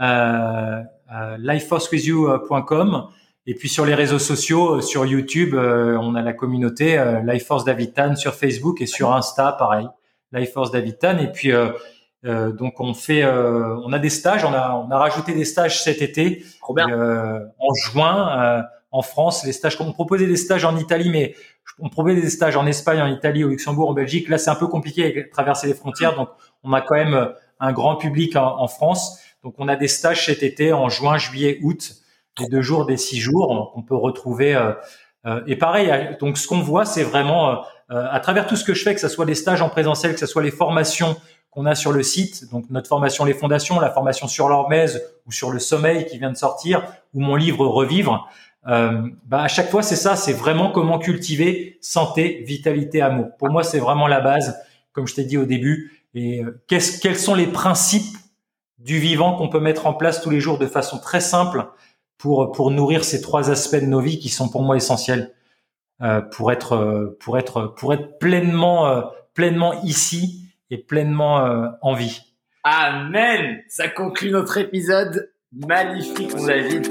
Euh, 0.00 0.82
euh, 1.14 1.36
lifeforcewithyou.com. 1.38 3.04
Et 3.46 3.54
puis 3.54 3.68
sur 3.68 3.86
les 3.86 3.94
réseaux 3.94 4.18
sociaux, 4.18 4.80
sur 4.80 5.06
YouTube, 5.06 5.54
on 5.54 6.16
a 6.16 6.20
la 6.22 6.32
communauté 6.32 7.00
Life 7.24 7.46
Force 7.46 7.64
David 7.64 7.94
Tan 7.94 8.16
sur 8.16 8.34
Facebook 8.34 8.80
et 8.80 8.86
sur 8.86 9.14
Insta, 9.14 9.52
pareil. 9.52 9.86
Life 10.32 10.52
Force 10.52 10.70
David 10.70 10.98
Tan. 10.98 11.18
Et 11.18 11.30
puis 11.30 11.52
euh, 11.52 11.70
donc 12.26 12.80
on 12.80 12.92
fait, 12.92 13.22
euh, 13.22 13.76
on 13.84 13.92
a 13.92 13.98
des 13.98 14.10
stages, 14.10 14.44
on 14.44 14.52
a, 14.52 14.72
on 14.72 14.90
a 14.90 14.98
rajouté 14.98 15.32
des 15.32 15.44
stages 15.44 15.82
cet 15.82 16.02
été, 16.02 16.44
euh, 16.76 17.40
en 17.58 17.74
juin 17.74 18.64
en 18.90 19.02
France. 19.02 19.44
Les 19.44 19.52
stages, 19.52 19.76
on 19.80 19.92
proposait 19.92 20.26
des 20.26 20.36
stages 20.36 20.64
en 20.64 20.76
Italie, 20.76 21.10
mais 21.10 21.34
on 21.78 21.88
proposait 21.88 22.20
des 22.20 22.30
stages 22.30 22.56
en 22.56 22.66
Espagne, 22.66 23.00
en 23.00 23.06
Italie, 23.06 23.44
au 23.44 23.48
Luxembourg, 23.48 23.90
en 23.90 23.94
Belgique. 23.94 24.28
Là, 24.28 24.38
c'est 24.38 24.50
un 24.50 24.56
peu 24.56 24.66
compliqué 24.66 25.12
de 25.12 25.30
traverser 25.30 25.68
les 25.68 25.74
frontières, 25.74 26.16
donc 26.16 26.28
on 26.64 26.72
a 26.72 26.80
quand 26.80 26.96
même 26.96 27.32
un 27.60 27.72
grand 27.72 27.96
public 27.96 28.34
en, 28.36 28.66
France. 28.68 29.20
Donc 29.44 29.54
on 29.58 29.68
a 29.68 29.76
des 29.76 29.88
stages 29.88 30.26
cet 30.26 30.42
été 30.42 30.72
en 30.72 30.88
juin, 30.88 31.18
juillet, 31.18 31.58
août, 31.62 31.94
des 32.38 32.46
deux 32.48 32.62
jours, 32.62 32.86
des 32.86 32.96
six 32.96 33.18
jours, 33.18 33.72
on 33.76 33.82
peut 33.82 33.94
retrouver. 33.94 34.58
et 35.46 35.56
pareil, 35.56 36.16
donc 36.20 36.38
ce 36.38 36.48
qu'on 36.48 36.60
voit, 36.60 36.84
c'est 36.84 37.04
vraiment 37.04 37.62
à 37.88 38.20
travers 38.20 38.46
tout 38.46 38.56
ce 38.56 38.64
que 38.64 38.74
je 38.74 38.82
fais, 38.82 38.94
que 38.94 39.00
ce 39.00 39.08
soit 39.08 39.26
des 39.26 39.34
stages 39.34 39.62
en 39.62 39.68
présentiel, 39.68 40.12
que 40.14 40.20
ce 40.20 40.26
soit 40.26 40.42
les 40.42 40.50
formations 40.50 41.16
qu'on 41.56 41.64
a 41.64 41.74
sur 41.74 41.90
le 41.90 42.02
site, 42.02 42.50
donc 42.50 42.66
notre 42.68 42.86
formation 42.86 43.24
Les 43.24 43.32
Fondations, 43.32 43.80
la 43.80 43.90
formation 43.90 44.28
sur 44.28 44.50
l'hormèse 44.50 45.02
ou 45.26 45.32
sur 45.32 45.50
le 45.50 45.58
sommeil 45.58 46.04
qui 46.04 46.18
vient 46.18 46.30
de 46.30 46.36
sortir, 46.36 46.86
ou 47.14 47.20
mon 47.20 47.34
livre 47.34 47.66
Revivre, 47.66 48.28
euh, 48.68 49.00
bah 49.24 49.42
à 49.42 49.48
chaque 49.48 49.70
fois 49.70 49.82
c'est 49.82 49.96
ça, 49.96 50.16
c'est 50.16 50.34
vraiment 50.34 50.70
comment 50.70 50.98
cultiver 50.98 51.78
santé, 51.80 52.44
vitalité, 52.46 53.00
amour. 53.00 53.28
Pour 53.38 53.48
moi 53.48 53.64
c'est 53.64 53.78
vraiment 53.78 54.06
la 54.06 54.20
base, 54.20 54.54
comme 54.92 55.08
je 55.08 55.14
t'ai 55.14 55.24
dit 55.24 55.38
au 55.38 55.46
début. 55.46 56.04
Et 56.14 56.44
euh, 56.44 56.62
qu'est-ce, 56.68 57.00
quels 57.00 57.18
sont 57.18 57.34
les 57.34 57.46
principes 57.46 58.16
du 58.78 58.98
vivant 58.98 59.34
qu'on 59.34 59.48
peut 59.48 59.60
mettre 59.60 59.86
en 59.86 59.94
place 59.94 60.20
tous 60.20 60.30
les 60.30 60.40
jours 60.40 60.58
de 60.58 60.66
façon 60.66 60.98
très 60.98 61.20
simple 61.20 61.66
pour 62.18 62.52
pour 62.52 62.70
nourrir 62.70 63.02
ces 63.02 63.22
trois 63.22 63.50
aspects 63.50 63.76
de 63.76 63.86
nos 63.86 64.00
vies 64.00 64.18
qui 64.18 64.28
sont 64.28 64.50
pour 64.50 64.62
moi 64.62 64.76
essentiels 64.76 65.32
euh, 66.02 66.20
pour 66.20 66.52
être 66.52 66.74
euh, 66.74 67.16
pour 67.20 67.38
être 67.38 67.74
pour 67.78 67.94
être 67.94 68.18
pleinement 68.18 68.86
euh, 68.86 69.00
pleinement 69.32 69.82
ici 69.82 70.45
et 70.70 70.78
pleinement 70.78 71.44
euh, 71.44 71.68
en 71.82 71.94
vie. 71.94 72.20
Amen. 72.64 73.62
Ça 73.68 73.88
conclut 73.88 74.30
notre 74.30 74.58
épisode 74.58 75.30
magnifique, 75.52 76.34
mon 76.36 76.46
David. 76.46 76.86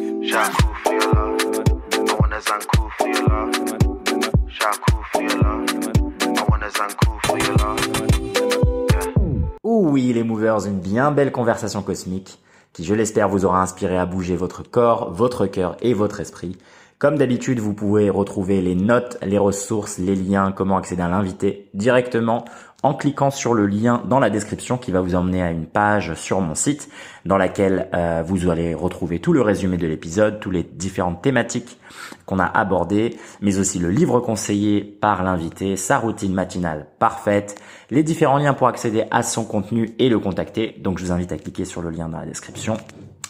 oui, 9.96 10.12
les 10.14 10.24
movers, 10.24 10.66
une 10.66 10.80
bien 10.80 11.12
belle 11.12 11.32
conversation 11.32 11.82
cosmique 11.82 12.40
qui, 12.74 12.84
je 12.84 12.94
l'espère, 12.94 13.30
vous 13.30 13.46
aura 13.46 13.62
inspiré 13.62 13.98
à 13.98 14.06
bouger 14.06 14.36
votre 14.36 14.62
corps, 14.62 15.12
votre 15.12 15.48
cœur 15.48 15.78
et 15.82 15.94
votre 15.94 16.20
esprit. 16.20 16.58
Comme 16.98 17.18
d'habitude, 17.18 17.60
vous 17.60 17.74
pouvez 17.74 18.10
retrouver 18.10 18.62
les 18.62 18.76
notes, 18.76 19.18
les 19.22 19.38
ressources, 19.38 19.98
les 19.98 20.16
liens, 20.16 20.52
comment 20.52 20.78
accéder 20.78 21.02
à 21.02 21.08
l'invité 21.08 21.70
directement 21.74 22.46
en 22.86 22.94
cliquant 22.94 23.32
sur 23.32 23.56
le 23.56 23.66
lien 23.66 24.04
dans 24.06 24.20
la 24.20 24.30
description 24.30 24.78
qui 24.78 24.92
va 24.92 25.02
vous 25.02 25.16
emmener 25.16 25.42
à 25.42 25.50
une 25.50 25.66
page 25.66 26.14
sur 26.14 26.40
mon 26.40 26.54
site 26.54 26.88
dans 27.26 27.36
laquelle 27.36 27.90
euh, 27.96 28.22
vous 28.24 28.48
allez 28.48 28.76
retrouver 28.76 29.18
tout 29.18 29.34
le 29.34 29.42
résumé 29.42 29.78
de 29.78 29.88
l'épisode, 29.88 30.40
toutes 30.40 30.54
les 30.54 30.62
différentes 30.62 31.20
thématiques 31.24 31.80
qu'on 32.28 32.38
a 32.38 32.46
abordées, 32.46 33.18
mais 33.42 33.58
aussi 33.58 33.80
le 33.80 33.90
livre 33.90 34.20
conseillé 34.20 34.84
par 34.84 35.24
l'invité, 35.24 35.78
sa 35.78 35.98
routine 35.98 36.32
matinale 36.32 36.86
parfaite, 37.00 37.60
les 37.90 38.04
différents 38.04 38.38
liens 38.38 38.54
pour 38.54 38.68
accéder 38.68 39.06
à 39.10 39.24
son 39.24 39.46
contenu 39.46 39.96
et 39.98 40.08
le 40.08 40.20
contacter. 40.20 40.76
Donc 40.80 41.00
je 41.00 41.06
vous 41.06 41.12
invite 41.12 41.32
à 41.32 41.38
cliquer 41.38 41.66
sur 41.66 41.82
le 41.82 41.90
lien 41.90 42.08
dans 42.08 42.20
la 42.20 42.28
description. 42.28 42.78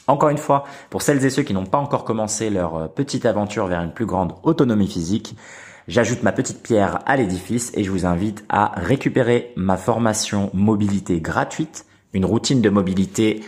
Encore 0.07 0.30
une 0.30 0.38
fois, 0.38 0.65
pour 0.90 1.02
celles 1.02 1.23
et 1.23 1.30
ceux 1.30 1.44
qui 1.44 1.53
n'ont 1.53 1.65
pas 1.65 1.77
encore 1.77 2.03
commencé 2.03 2.49
leur 2.49 2.76
euh, 2.76 2.88
petite 2.88 3.26
aventure 3.26 3.68
vers 3.68 3.82
une 3.82 3.94
plus 3.94 4.06
grande 4.06 4.34
autonomie 4.44 4.90
physique, 4.90 5.38
J'ajoute 5.87 6.23
ma 6.23 6.31
petite 6.31 6.63
pierre 6.63 6.99
à 7.05 7.15
l'édifice 7.15 7.71
et 7.75 7.83
je 7.83 7.91
vous 7.91 8.07
invite 8.07 8.43
à 8.49 8.71
récupérer 8.75 9.53
ma 9.55 9.77
formation 9.77 10.49
mobilité 10.53 11.21
gratuite, 11.21 11.85
une 12.13 12.25
routine 12.25 12.59
de 12.59 12.69
mobilité 12.71 13.43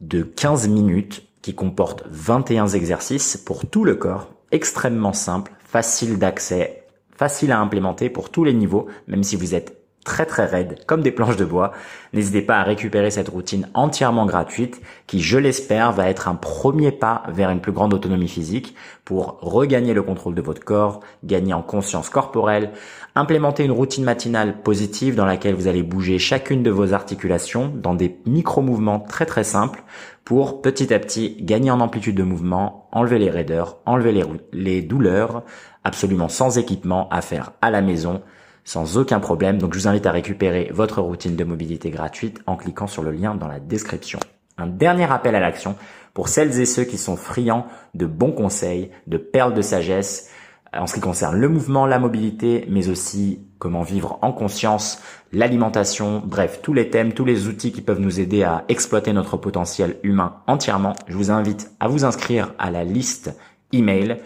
de 0.00 0.22
15 0.22 0.68
minutes 0.68 1.26
qui 1.42 1.54
comporte 1.54 2.04
21 2.08 2.68
exercices 2.68 3.36
pour 3.36 3.66
tout 3.66 3.84
le 3.84 3.96
corps, 3.96 4.32
extrêmement 4.50 5.12
simple, 5.12 5.52
facile 5.62 6.18
d'accès, 6.18 6.84
facile 7.14 7.52
à 7.52 7.60
implémenter 7.60 8.08
pour 8.08 8.30
tous 8.30 8.44
les 8.44 8.54
niveaux, 8.54 8.86
même 9.06 9.22
si 9.22 9.36
vous 9.36 9.54
êtes 9.54 9.83
très 10.04 10.26
très 10.26 10.44
raide, 10.44 10.78
comme 10.86 11.02
des 11.02 11.10
planches 11.10 11.36
de 11.36 11.44
bois. 11.44 11.72
N'hésitez 12.12 12.42
pas 12.42 12.58
à 12.58 12.62
récupérer 12.62 13.10
cette 13.10 13.28
routine 13.28 13.68
entièrement 13.74 14.26
gratuite 14.26 14.80
qui, 15.06 15.20
je 15.20 15.38
l'espère, 15.38 15.92
va 15.92 16.08
être 16.08 16.28
un 16.28 16.34
premier 16.34 16.92
pas 16.92 17.22
vers 17.28 17.50
une 17.50 17.60
plus 17.60 17.72
grande 17.72 17.94
autonomie 17.94 18.28
physique 18.28 18.74
pour 19.04 19.38
regagner 19.40 19.94
le 19.94 20.02
contrôle 20.02 20.34
de 20.34 20.42
votre 20.42 20.62
corps, 20.62 21.00
gagner 21.24 21.54
en 21.54 21.62
conscience 21.62 22.10
corporelle, 22.10 22.70
implémenter 23.14 23.64
une 23.64 23.72
routine 23.72 24.04
matinale 24.04 24.60
positive 24.62 25.14
dans 25.14 25.26
laquelle 25.26 25.54
vous 25.54 25.68
allez 25.68 25.82
bouger 25.82 26.18
chacune 26.18 26.62
de 26.62 26.70
vos 26.70 26.92
articulations 26.92 27.72
dans 27.74 27.94
des 27.94 28.18
micro-mouvements 28.26 29.00
très 29.00 29.26
très 29.26 29.44
simples 29.44 29.82
pour 30.24 30.62
petit 30.62 30.92
à 30.92 30.98
petit 30.98 31.36
gagner 31.40 31.70
en 31.70 31.80
amplitude 31.80 32.16
de 32.16 32.22
mouvement, 32.22 32.88
enlever 32.92 33.18
les 33.18 33.30
raideurs, 33.30 33.78
enlever 33.84 34.12
les, 34.12 34.24
les 34.52 34.82
douleurs, 34.82 35.42
absolument 35.84 36.28
sans 36.28 36.58
équipement 36.58 37.08
à 37.10 37.20
faire 37.20 37.52
à 37.60 37.70
la 37.70 37.82
maison 37.82 38.22
sans 38.64 38.96
aucun 38.96 39.20
problème. 39.20 39.58
Donc 39.58 39.74
je 39.74 39.78
vous 39.78 39.88
invite 39.88 40.06
à 40.06 40.12
récupérer 40.12 40.70
votre 40.72 41.00
routine 41.00 41.36
de 41.36 41.44
mobilité 41.44 41.90
gratuite 41.90 42.40
en 42.46 42.56
cliquant 42.56 42.86
sur 42.86 43.02
le 43.02 43.12
lien 43.12 43.34
dans 43.34 43.48
la 43.48 43.60
description. 43.60 44.18
Un 44.56 44.66
dernier 44.66 45.10
appel 45.10 45.34
à 45.34 45.40
l'action 45.40 45.76
pour 46.14 46.28
celles 46.28 46.60
et 46.60 46.66
ceux 46.66 46.84
qui 46.84 46.98
sont 46.98 47.16
friands 47.16 47.66
de 47.94 48.06
bons 48.06 48.32
conseils, 48.32 48.90
de 49.06 49.18
perles 49.18 49.54
de 49.54 49.62
sagesse 49.62 50.30
en 50.76 50.86
ce 50.86 50.94
qui 50.94 51.00
concerne 51.00 51.36
le 51.36 51.48
mouvement, 51.48 51.86
la 51.86 51.98
mobilité, 51.98 52.66
mais 52.68 52.88
aussi 52.88 53.40
comment 53.58 53.82
vivre 53.82 54.18
en 54.22 54.32
conscience, 54.32 55.00
l'alimentation, 55.32 56.22
bref, 56.24 56.60
tous 56.62 56.72
les 56.72 56.90
thèmes, 56.90 57.12
tous 57.12 57.24
les 57.24 57.46
outils 57.46 57.72
qui 57.72 57.80
peuvent 57.80 58.00
nous 58.00 58.20
aider 58.20 58.42
à 58.42 58.64
exploiter 58.68 59.12
notre 59.12 59.36
potentiel 59.36 59.96
humain 60.02 60.36
entièrement. 60.46 60.94
Je 61.06 61.16
vous 61.16 61.30
invite 61.30 61.70
à 61.80 61.88
vous 61.88 62.04
inscrire 62.04 62.54
à 62.58 62.70
la 62.70 62.84
liste 62.84 63.36
email 63.72 64.18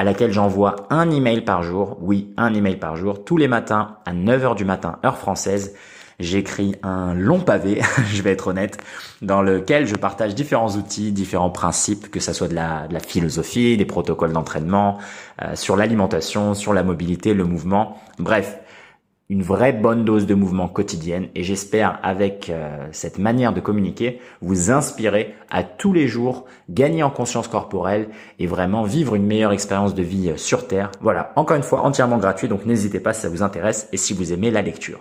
à 0.00 0.02
laquelle 0.02 0.32
j'envoie 0.32 0.76
un 0.88 1.10
email 1.10 1.42
par 1.42 1.62
jour. 1.62 1.98
Oui, 2.00 2.32
un 2.38 2.54
email 2.54 2.76
par 2.76 2.96
jour. 2.96 3.22
Tous 3.22 3.36
les 3.36 3.48
matins 3.48 3.98
à 4.06 4.14
9h 4.14 4.56
du 4.56 4.64
matin, 4.64 4.98
heure 5.04 5.18
française. 5.18 5.74
J'écris 6.18 6.74
un 6.82 7.12
long 7.12 7.40
pavé, 7.40 7.82
je 8.10 8.22
vais 8.22 8.30
être 8.30 8.46
honnête, 8.46 8.78
dans 9.20 9.42
lequel 9.42 9.86
je 9.86 9.94
partage 9.96 10.34
différents 10.34 10.70
outils, 10.70 11.12
différents 11.12 11.50
principes, 11.50 12.10
que 12.10 12.18
ça 12.18 12.32
soit 12.32 12.48
de 12.48 12.54
la, 12.54 12.88
philosophie, 13.06 13.76
des 13.76 13.84
protocoles 13.84 14.32
d'entraînement, 14.32 14.96
euh, 15.42 15.54
sur 15.54 15.76
l'alimentation, 15.76 16.54
sur 16.54 16.72
la 16.72 16.82
mobilité, 16.82 17.34
le 17.34 17.44
mouvement. 17.44 18.00
Bref, 18.18 18.58
une 19.30 19.42
vraie 19.42 19.72
bonne 19.72 20.04
dose 20.04 20.26
de 20.26 20.34
mouvement 20.34 20.66
quotidienne 20.66 21.28
et 21.36 21.44
j'espère 21.44 22.00
avec 22.02 22.50
euh, 22.50 22.88
cette 22.90 23.18
manière 23.18 23.52
de 23.52 23.60
communiquer 23.60 24.20
vous 24.42 24.72
inspirer 24.72 25.36
à 25.50 25.62
tous 25.62 25.92
les 25.92 26.08
jours 26.08 26.46
gagner 26.68 27.04
en 27.04 27.10
conscience 27.10 27.46
corporelle 27.46 28.08
et 28.40 28.48
vraiment 28.48 28.82
vivre 28.82 29.14
une 29.14 29.24
meilleure 29.24 29.52
expérience 29.52 29.94
de 29.94 30.02
vie 30.02 30.30
euh, 30.30 30.36
sur 30.36 30.66
Terre. 30.66 30.90
Voilà, 31.00 31.32
encore 31.36 31.56
une 31.56 31.62
fois 31.62 31.82
entièrement 31.82 32.18
gratuit 32.18 32.48
donc 32.48 32.66
n'hésitez 32.66 32.98
pas 32.98 33.12
si 33.12 33.20
ça 33.20 33.28
vous 33.28 33.44
intéresse 33.44 33.88
et 33.92 33.96
si 33.96 34.14
vous 34.14 34.32
aimez 34.32 34.50
la 34.50 34.62
lecture. 34.62 34.98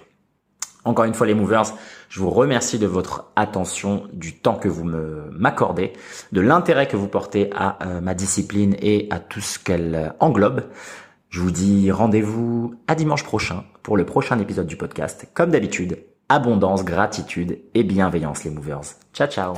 Encore 0.86 1.06
une 1.06 1.16
fois 1.16 1.26
les 1.26 1.34
movers, 1.34 1.74
je 2.08 2.20
vous 2.20 2.30
remercie 2.30 2.78
de 2.78 2.86
votre 2.86 3.32
attention, 3.36 4.04
du 4.14 4.36
temps 4.36 4.56
que 4.56 4.70
vous 4.70 4.84
me 4.84 5.28
m'accordez, 5.32 5.92
de 6.32 6.40
l'intérêt 6.40 6.88
que 6.88 6.96
vous 6.96 7.08
portez 7.08 7.50
à 7.56 7.80
euh, 7.84 8.00
ma 8.00 8.14
discipline 8.14 8.76
et 8.80 9.08
à 9.10 9.20
tout 9.20 9.42
ce 9.42 9.58
qu'elle 9.58 10.14
englobe. 10.20 10.66
Je 11.30 11.42
vous 11.42 11.52
dis 11.52 11.92
rendez-vous 11.92 12.76
à 12.88 12.94
dimanche 12.94 13.24
prochain 13.24 13.64
pour 13.84 13.98
le 13.98 14.06
prochain 14.06 14.40
épisode 14.40 14.68
du 14.68 14.78
podcast. 14.78 15.28
Comme 15.34 15.52
d'habitude, 15.52 15.98
abondance, 16.30 16.84
gratitude 16.86 17.60
et 17.74 17.84
bienveillance 17.84 18.44
les 18.44 18.52
movers. 18.52 18.82
Ciao 19.14 19.28
ciao. 19.28 19.54